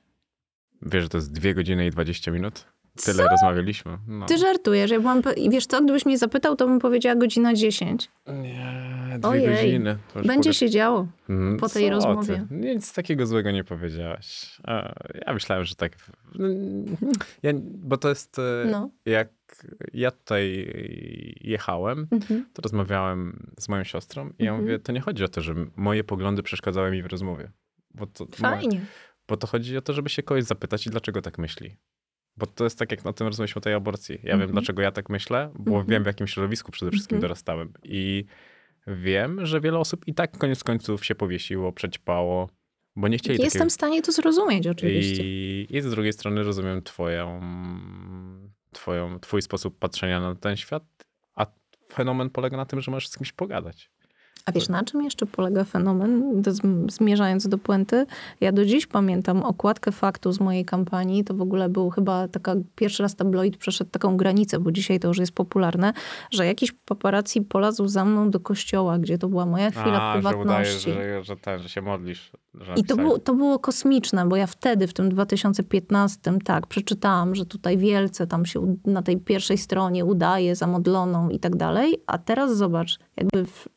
Wiesz, 0.81 1.03
że 1.03 1.09
to 1.09 1.17
jest 1.17 1.31
2 1.33 1.53
godziny 1.53 1.85
i 1.87 1.89
20 1.91 2.31
minut? 2.31 2.65
Tyle 3.05 3.23
Co? 3.23 3.29
rozmawialiśmy. 3.29 3.97
No. 4.07 4.25
Ty 4.25 4.37
żartujesz. 4.37 4.91
Ja 4.91 4.99
byłam, 4.99 5.21
wiesz 5.49 5.65
co, 5.65 5.81
gdybyś 5.83 6.05
mnie 6.05 6.17
zapytał, 6.17 6.55
to 6.55 6.67
bym 6.67 6.79
powiedziała 6.79 7.15
godzina 7.15 7.53
10. 7.53 8.09
Nie, 8.27 9.17
dwie 9.19 9.29
Ojej. 9.29 9.55
godziny. 9.55 9.97
Będzie 10.27 10.53
się 10.53 10.69
działo. 10.69 11.07
Mm, 11.29 11.57
po 11.57 11.69
tej 11.69 11.85
co 11.85 11.89
rozmowie. 11.91 12.45
Ty? 12.49 12.55
Nic 12.55 12.93
takiego 12.93 13.25
złego 13.27 13.51
nie 13.51 13.63
powiedziałaś. 13.63 14.57
Ja 15.27 15.33
myślałem, 15.33 15.65
że 15.65 15.75
tak. 15.75 15.91
Ja, 17.43 17.51
bo 17.63 17.97
to 17.97 18.09
jest. 18.09 18.39
e, 18.39 18.67
No. 18.71 18.89
Jak 19.05 19.29
ja 19.93 20.11
tutaj 20.11 20.73
jechałem, 21.41 22.07
Mhm. 22.11 22.45
to 22.53 22.61
rozmawiałem 22.61 23.51
z 23.59 23.69
moją 23.69 23.83
siostrą 23.83 24.29
i 24.39 24.43
ja 24.43 24.51
Mhm. 24.51 24.61
mówię, 24.61 24.79
to 24.79 24.91
nie 24.91 25.01
chodzi 25.01 25.23
o 25.23 25.27
to, 25.27 25.41
że 25.41 25.55
moje 25.75 26.03
poglądy 26.03 26.43
przeszkadzały 26.43 26.91
mi 26.91 27.03
w 27.03 27.05
rozmowie. 27.05 27.51
Bo 27.97 28.07
to, 28.07 28.25
Fajnie. 28.31 28.85
Bo 29.27 29.37
to 29.37 29.47
chodzi 29.47 29.77
o 29.77 29.81
to, 29.81 29.93
żeby 29.93 30.09
się 30.09 30.23
kogoś 30.23 30.43
zapytać 30.43 30.87
i 30.87 30.89
dlaczego 30.89 31.21
tak 31.21 31.37
myśli. 31.37 31.77
Bo 32.37 32.45
to 32.45 32.63
jest 32.63 32.79
tak, 32.79 32.91
jak 32.91 33.05
na 33.05 33.13
tym 33.13 33.27
rozmawialiśmy 33.27 33.59
o 33.59 33.61
tej 33.63 33.73
aborcji. 33.73 34.15
Ja 34.23 34.33
Mhm. 34.33 34.39
wiem, 34.39 34.51
dlaczego 34.51 34.81
ja 34.81 34.91
tak 34.91 35.09
myślę, 35.09 35.51
bo 35.59 35.71
Mhm. 35.71 35.87
wiem, 35.87 36.03
w 36.03 36.05
jakim 36.05 36.27
środowisku 36.27 36.71
przede 36.71 36.91
wszystkim 36.91 37.15
Mhm. 37.15 37.21
dorastałem. 37.21 37.73
I 37.83 38.25
wiem, 38.87 39.45
że 39.45 39.61
wiele 39.61 39.79
osób 39.79 40.07
i 40.07 40.13
tak 40.13 40.37
koniec 40.37 40.63
końców 40.63 41.05
się 41.05 41.15
powiesiło, 41.15 41.71
przećpało, 41.71 42.49
bo 42.95 43.07
nie 43.07 43.17
chcieli 43.17 43.33
Jestem 43.43 43.49
takiego... 43.59 43.69
w 43.69 43.73
stanie 43.73 44.01
to 44.01 44.11
zrozumieć 44.11 44.67
oczywiście. 44.67 45.23
I, 45.25 45.67
I 45.69 45.81
z 45.81 45.89
drugiej 45.89 46.13
strony 46.13 46.43
rozumiem 46.43 46.81
twoją, 46.81 47.41
twoją, 48.71 49.19
twój 49.19 49.41
sposób 49.41 49.79
patrzenia 49.79 50.19
na 50.19 50.35
ten 50.35 50.57
świat, 50.57 50.83
a 51.35 51.45
fenomen 51.93 52.29
polega 52.29 52.57
na 52.57 52.65
tym, 52.65 52.81
że 52.81 52.91
możesz 52.91 53.09
z 53.09 53.17
kimś 53.17 53.31
pogadać. 53.31 53.91
A 54.47 54.51
wiesz, 54.51 54.69
na 54.69 54.83
czym 54.83 55.03
jeszcze 55.03 55.25
polega 55.25 55.63
fenomen? 55.63 56.41
Zm- 56.41 56.89
Zmierzając 56.89 57.47
do 57.47 57.57
puenty, 57.57 58.05
ja 58.41 58.51
do 58.51 58.65
dziś 58.65 58.87
pamiętam 58.87 59.43
okładkę 59.43 59.91
faktu 59.91 60.31
z 60.31 60.39
mojej 60.39 60.65
kampanii. 60.65 61.23
To 61.23 61.33
w 61.33 61.41
ogóle 61.41 61.69
był 61.69 61.89
chyba 61.89 62.27
taka, 62.27 62.55
pierwszy 62.75 63.03
raz 63.03 63.15
tabloid 63.15 63.57
przeszedł 63.57 63.91
taką 63.91 64.17
granicę, 64.17 64.59
bo 64.59 64.71
dzisiaj 64.71 64.99
to 64.99 65.07
już 65.07 65.17
jest 65.17 65.31
popularne, 65.31 65.93
że 66.31 66.45
jakiś 66.45 66.71
paparazzi 66.71 67.41
polazł 67.41 67.87
za 67.87 68.05
mną 68.05 68.31
do 68.31 68.39
kościoła, 68.39 68.99
gdzie 68.99 69.17
to 69.17 69.27
była 69.29 69.45
moja 69.45 69.71
chwila 69.71 70.01
a, 70.01 70.21
że 70.21 70.37
udajesz, 70.37 70.37
prywatności. 70.37 70.91
że, 70.91 71.23
że, 71.23 71.35
ten, 71.35 71.59
że 71.59 71.69
się 71.69 71.81
modlisz. 71.81 72.31
Że 72.53 72.73
I 72.75 72.83
to 72.83 73.19
to 73.19 73.33
było 73.33 73.59
kosmiczne, 73.59 74.25
bo 74.25 74.35
ja 74.35 74.47
wtedy, 74.47 74.87
w 74.87 74.93
tym 74.93 75.09
2015, 75.09 76.33
tak, 76.43 76.67
przeczytałam, 76.67 77.35
że 77.35 77.45
tutaj 77.45 77.77
wielce 77.77 78.27
tam 78.27 78.45
się 78.45 78.75
na 78.85 79.01
tej 79.01 79.17
pierwszej 79.17 79.57
stronie 79.57 80.05
udaje 80.05 80.55
zamodloną 80.55 81.29
i 81.29 81.39
tak 81.39 81.55
dalej, 81.55 82.01
a 82.07 82.17
teraz 82.17 82.57
zobacz, 82.57 82.99
jakby 83.17 83.45
w, 83.45 83.67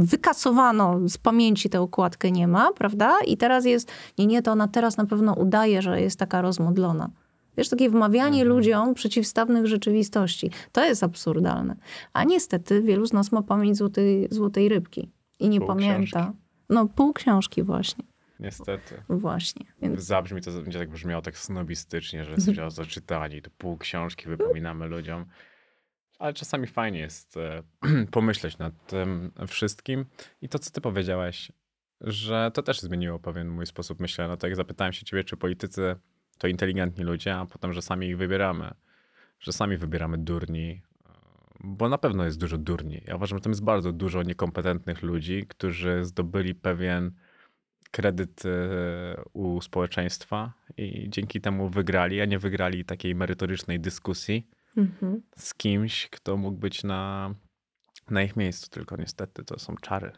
wykasowano 0.00 1.08
z 1.08 1.18
pamięci 1.18 1.70
tę 1.70 1.80
okładkę, 1.80 2.30
nie 2.30 2.48
ma, 2.48 2.72
prawda? 2.72 3.18
I 3.26 3.36
teraz 3.36 3.64
jest, 3.64 3.92
nie, 4.18 4.26
nie, 4.26 4.42
to 4.42 4.52
ona 4.52 4.68
teraz 4.68 4.96
na 4.96 5.06
pewno 5.06 5.34
udaje, 5.34 5.82
że 5.82 6.00
jest 6.00 6.18
taka 6.18 6.42
rozmodlona. 6.42 7.10
Wiesz, 7.56 7.68
takie 7.68 7.90
wmawianie 7.90 8.40
Mhm. 8.42 8.48
ludziom 8.48 8.94
przeciwstawnych 8.94 9.66
rzeczywistości. 9.66 10.50
To 10.72 10.84
jest 10.84 11.02
absurdalne. 11.04 11.76
A 12.12 12.24
niestety 12.24 12.82
wielu 12.82 13.06
z 13.06 13.12
nas 13.12 13.32
ma 13.32 13.42
pamięć 13.42 13.76
złotej, 13.76 14.28
złotej 14.30 14.68
rybki 14.68 15.10
i 15.38 15.48
nie 15.48 15.58
Pół 15.58 15.68
pamięta. 15.68 16.20
książki. 16.20 16.38
No, 16.68 16.88
pół 16.88 17.12
książki 17.12 17.62
właśnie. 17.62 18.04
Niestety. 18.40 19.02
Właśnie. 19.08 19.66
Więc 19.82 20.00
Zabrzmi 20.04 20.40
to, 20.40 20.50
będzie 20.52 20.78
tak 20.78 20.90
brzmiało 20.90 21.22
tak 21.22 21.38
snobistycznie, 21.38 22.24
że 22.24 22.32
jesteśmy 22.36 22.64
o 22.64 22.70
zaczytani, 22.70 23.42
to 23.42 23.50
pół 23.58 23.76
książki 23.78 24.28
wypominamy 24.28 24.86
ludziom. 24.86 25.24
Ale 26.20 26.34
czasami 26.34 26.66
fajnie 26.66 26.98
jest 26.98 27.36
e, 27.36 27.62
pomyśleć 28.10 28.58
nad 28.58 28.86
tym 28.86 29.32
wszystkim. 29.48 30.06
I 30.42 30.48
to, 30.48 30.58
co 30.58 30.70
ty 30.70 30.80
powiedziałaś, 30.80 31.52
że 32.00 32.50
to 32.54 32.62
też 32.62 32.80
zmieniło 32.80 33.18
pewien 33.18 33.48
mój 33.48 33.66
sposób 33.66 34.00
myślenia. 34.00 34.28
No 34.28 34.36
to 34.36 34.46
jak 34.46 34.56
zapytałem 34.56 34.92
się 34.92 35.04
ciebie, 35.04 35.24
czy 35.24 35.36
politycy 35.36 35.96
to 36.38 36.48
inteligentni 36.48 37.04
ludzie, 37.04 37.34
a 37.34 37.46
potem, 37.46 37.72
że 37.72 37.82
sami 37.82 38.06
ich 38.06 38.16
wybieramy. 38.16 38.70
Że 39.38 39.52
sami 39.52 39.76
wybieramy 39.76 40.18
durni, 40.18 40.82
e, 41.06 41.12
bo 41.60 41.88
na 41.88 41.98
pewno 41.98 42.24
jest 42.24 42.38
dużo 42.38 42.58
durni. 42.58 43.02
Ja 43.06 43.16
uważam, 43.16 43.38
że 43.38 43.42
tam 43.42 43.52
jest 43.52 43.64
bardzo 43.64 43.92
dużo 43.92 44.22
niekompetentnych 44.22 45.02
ludzi, 45.02 45.46
którzy 45.48 46.04
zdobyli 46.04 46.54
pewien 46.54 47.12
kredyt 47.90 48.42
e, 48.44 48.50
u 49.32 49.60
społeczeństwa 49.60 50.52
i 50.76 51.06
dzięki 51.10 51.40
temu 51.40 51.68
wygrali, 51.68 52.20
a 52.20 52.24
nie 52.24 52.38
wygrali 52.38 52.84
takiej 52.84 53.14
merytorycznej 53.14 53.80
dyskusji 53.80 54.59
mhm. 54.76 55.22
z 55.36 55.54
kimś, 55.54 56.08
kto 56.08 56.36
mógł 56.36 56.58
być 56.58 56.84
na, 56.84 57.34
na 58.10 58.22
ich 58.22 58.36
miejscu. 58.36 58.70
Tylko 58.70 58.96
niestety 58.96 59.44
to 59.44 59.58
są 59.58 59.76
czary. 59.76 60.12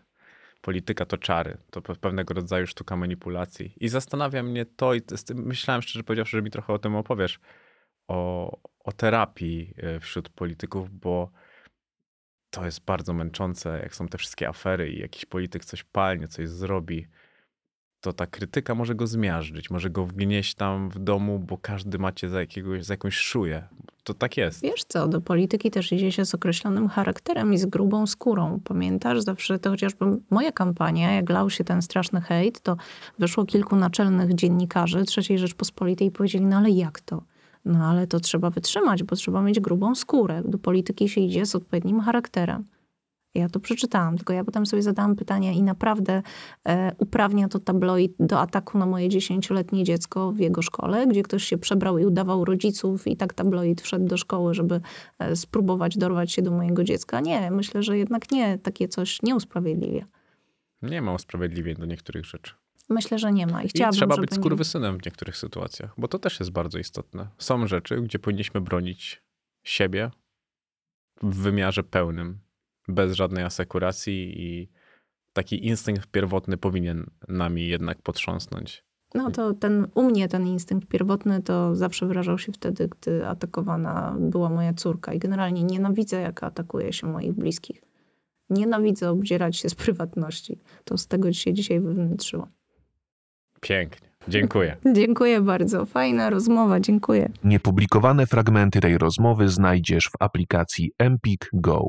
Polityka 0.61 1.07
to 1.07 1.19
czary. 1.19 1.59
To 1.71 1.81
pe- 1.81 1.97
pewnego 1.97 2.35
rodzaju 2.35 2.67
sztuka 2.67 2.97
manipulacji. 2.97 3.73
I 3.77 3.89
zastanawia 3.89 4.43
mnie 4.43 4.67
to, 4.67 4.95
i 4.95 5.01
myślałem 5.35 5.83
szczerze 5.83 6.05
powiedziawszy, 6.05 6.37
że 6.37 6.43
mi 6.43 6.51
trochę 6.51 6.73
o 6.73 6.79
tym 6.79 6.97
opowiesz, 6.97 7.41
o, 8.09 8.51
o 8.79 8.93
terapii 8.93 9.75
e, 9.77 10.01
wśród 10.01 10.29
polityków, 10.29 10.91
bo 10.91 11.31
to 12.51 12.65
jest 12.65 12.85
bardzo 12.85 13.13
męczące, 13.13 13.81
jak 13.83 13.95
są 13.95 14.09
te 14.09 14.19
wszystkie 14.19 14.49
afery 14.49 14.91
i 14.91 14.99
jakiś 14.99 15.25
polityk 15.25 15.65
coś 15.65 15.85
palnie, 15.85 16.29
coś 16.29 16.49
zrobi, 16.49 17.09
to 18.01 18.13
ta 18.13 18.27
krytyka 18.27 18.75
może 18.75 18.95
go 18.95 19.07
zmiażdżyć, 19.07 19.71
może 19.71 19.91
go 19.91 20.07
wgnieść 20.07 20.55
tam 20.55 20.91
w 20.91 20.99
domu, 20.99 21.39
bo 21.39 21.59
każdy 21.59 21.99
macie 21.99 22.29
za, 22.29 22.41
jakiegoś, 22.41 22.85
za 22.85 22.95
jakąś 22.95 23.17
szuję. 23.17 23.69
To 24.05 24.15
tak 24.15 24.37
jest. 24.37 24.63
Wiesz 24.63 24.85
co, 24.89 25.09
do 25.09 25.21
polityki 25.21 25.71
też 25.71 25.93
idzie 25.93 26.13
się 26.13 26.25
z 26.25 26.35
określonym 26.35 26.89
charakterem 26.89 27.53
i 27.53 27.59
z 27.59 27.67
grubą 27.67 28.07
skórą. 28.07 28.61
Pamiętasz, 28.65 29.21
zawsze 29.21 29.59
to 29.59 29.71
chociażby 29.71 30.05
moja 30.31 30.53
kampania, 30.53 31.13
jak 31.13 31.31
lał 31.31 31.51
się 31.51 31.65
ten 31.65 31.83
straszny 31.83 32.21
hejt, 32.21 32.61
to 32.61 32.77
wyszło 33.19 33.45
kilku 33.45 33.77
naczelnych 33.77 34.35
dziennikarzy 34.35 35.05
III 35.17 35.39
Rzeczpospolitej 35.39 36.09
i 36.09 36.11
powiedzieli, 36.11 36.45
no 36.45 36.57
ale 36.57 36.71
jak 36.71 37.01
to? 37.01 37.23
No 37.65 37.85
ale 37.85 38.07
to 38.07 38.21
trzeba 38.21 38.51
wytrzymać, 38.51 39.03
bo 39.03 39.17
trzeba 39.17 39.43
mieć 39.43 39.61
grubą 39.61 39.95
skórę. 39.95 40.43
Do 40.45 40.59
polityki 40.59 41.09
się 41.09 41.21
idzie 41.21 41.47
z 41.47 41.55
odpowiednim 41.55 42.01
charakterem. 42.01 42.65
Ja 43.35 43.49
to 43.49 43.61
przeczytałam, 43.61 44.17
tylko 44.17 44.33
ja 44.33 44.45
potem 44.45 44.67
sobie 44.67 44.83
zadałam 44.83 45.17
pytania 45.17 45.53
i 45.53 45.63
naprawdę 45.63 46.23
e, 46.69 46.93
uprawnia 46.99 47.49
to 47.49 47.59
tabloid 47.59 48.13
do 48.21 48.41
ataku 48.41 48.79
na 48.79 48.87
moje 48.87 49.09
dziesięcioletnie 49.09 49.85
dziecko 49.85 50.33
w 50.33 50.39
jego 50.39 50.63
szkole, 50.63 51.07
gdzie 51.07 51.23
ktoś 51.23 51.45
się 51.45 51.59
przebrał 51.59 51.99
i 51.99 52.07
udawał 52.07 52.45
rodziców 52.45 53.07
i 53.07 53.17
tak 53.17 53.35
tabloid 53.35 53.81
wszedł 53.81 54.05
do 54.07 54.17
szkoły, 54.17 54.55
żeby 54.55 54.81
e, 55.19 55.37
spróbować 55.37 55.99
dorwać 55.99 56.33
się 56.33 56.43
do 56.43 56.51
mojego 56.51 56.85
dziecka. 56.85 57.21
Nie, 57.21 57.51
myślę, 57.51 57.83
że 57.83 57.99
jednak 57.99 58.31
nie, 58.31 58.59
takie 58.59 58.89
coś 58.89 59.23
nie 59.23 59.37
usprawiedliwia. 59.37 60.05
Nie 60.83 61.03
ma 61.03 61.13
usprawiedliwień 61.15 61.77
do 61.77 61.87
niektórych 61.87 62.25
rzeczy. 62.25 62.53
Myślę, 62.89 63.19
że 63.19 63.33
nie 63.33 63.47
ma 63.47 63.63
i 63.63 63.67
I 63.67 63.69
chciałabym, 63.69 63.97
trzeba 63.99 64.15
żeby 64.15 64.27
być 64.27 64.37
nie- 64.37 64.43
skurwysynem 64.43 64.99
w 64.99 65.05
niektórych 65.07 65.37
sytuacjach, 65.37 65.95
bo 65.99 66.09
to 66.09 66.19
też 66.19 66.41
jest 66.41 66.53
bardzo 66.53 66.79
istotne. 66.79 67.29
Są 67.39 67.67
rzeczy, 67.67 67.97
gdzie 68.03 68.19
powinniśmy 68.19 68.61
bronić 68.61 69.23
siebie 69.63 70.11
w 71.23 71.37
wymiarze 71.43 71.83
pełnym, 71.83 72.39
bez 72.89 73.13
żadnej 73.13 73.45
asekuracji 73.45 74.43
i 74.43 74.69
taki 75.33 75.67
instynkt 75.67 76.07
pierwotny 76.07 76.57
powinien 76.57 77.11
nami 77.29 77.69
jednak 77.69 78.03
potrząsnąć. 78.03 78.85
No 79.15 79.31
to 79.31 79.55
ten, 79.55 79.87
u 79.95 80.03
mnie 80.03 80.29
ten 80.29 80.47
instynkt 80.47 80.89
pierwotny 80.89 81.43
to 81.43 81.75
zawsze 81.75 82.07
wyrażał 82.07 82.39
się 82.39 82.53
wtedy, 82.53 82.89
gdy 82.89 83.27
atakowana 83.27 84.17
była 84.21 84.49
moja 84.49 84.75
córka. 84.75 85.13
I 85.13 85.19
generalnie 85.19 85.65
nienawidzę, 85.65 86.21
jak 86.21 86.43
atakuje 86.43 86.93
się 86.93 87.07
moich 87.07 87.33
bliskich. 87.33 87.83
Nienawidzę 88.51 89.11
obdzierać 89.11 89.57
się 89.57 89.69
z 89.69 89.75
prywatności. 89.75 90.59
To 90.85 90.99
z 90.99 91.07
tego 91.07 91.33
się 91.33 91.53
dzisiaj 91.53 91.81
wywnętrzyło. 91.81 92.49
Pięknie. 93.61 94.09
Dziękuję. 94.29 94.77
Dziękuję 94.97 95.41
bardzo. 95.41 95.87
Fajna 95.87 96.31
rozmowa. 96.31 96.81
Dziękuję. 96.81 97.31
Niepublikowane 97.45 98.27
fragmenty 98.27 98.81
tej 98.81 98.99
rozmowy 98.99 99.49
znajdziesz 99.49 100.11
w 100.11 100.23
aplikacji 100.23 100.93
Empik 100.99 101.49
Go. 101.53 101.85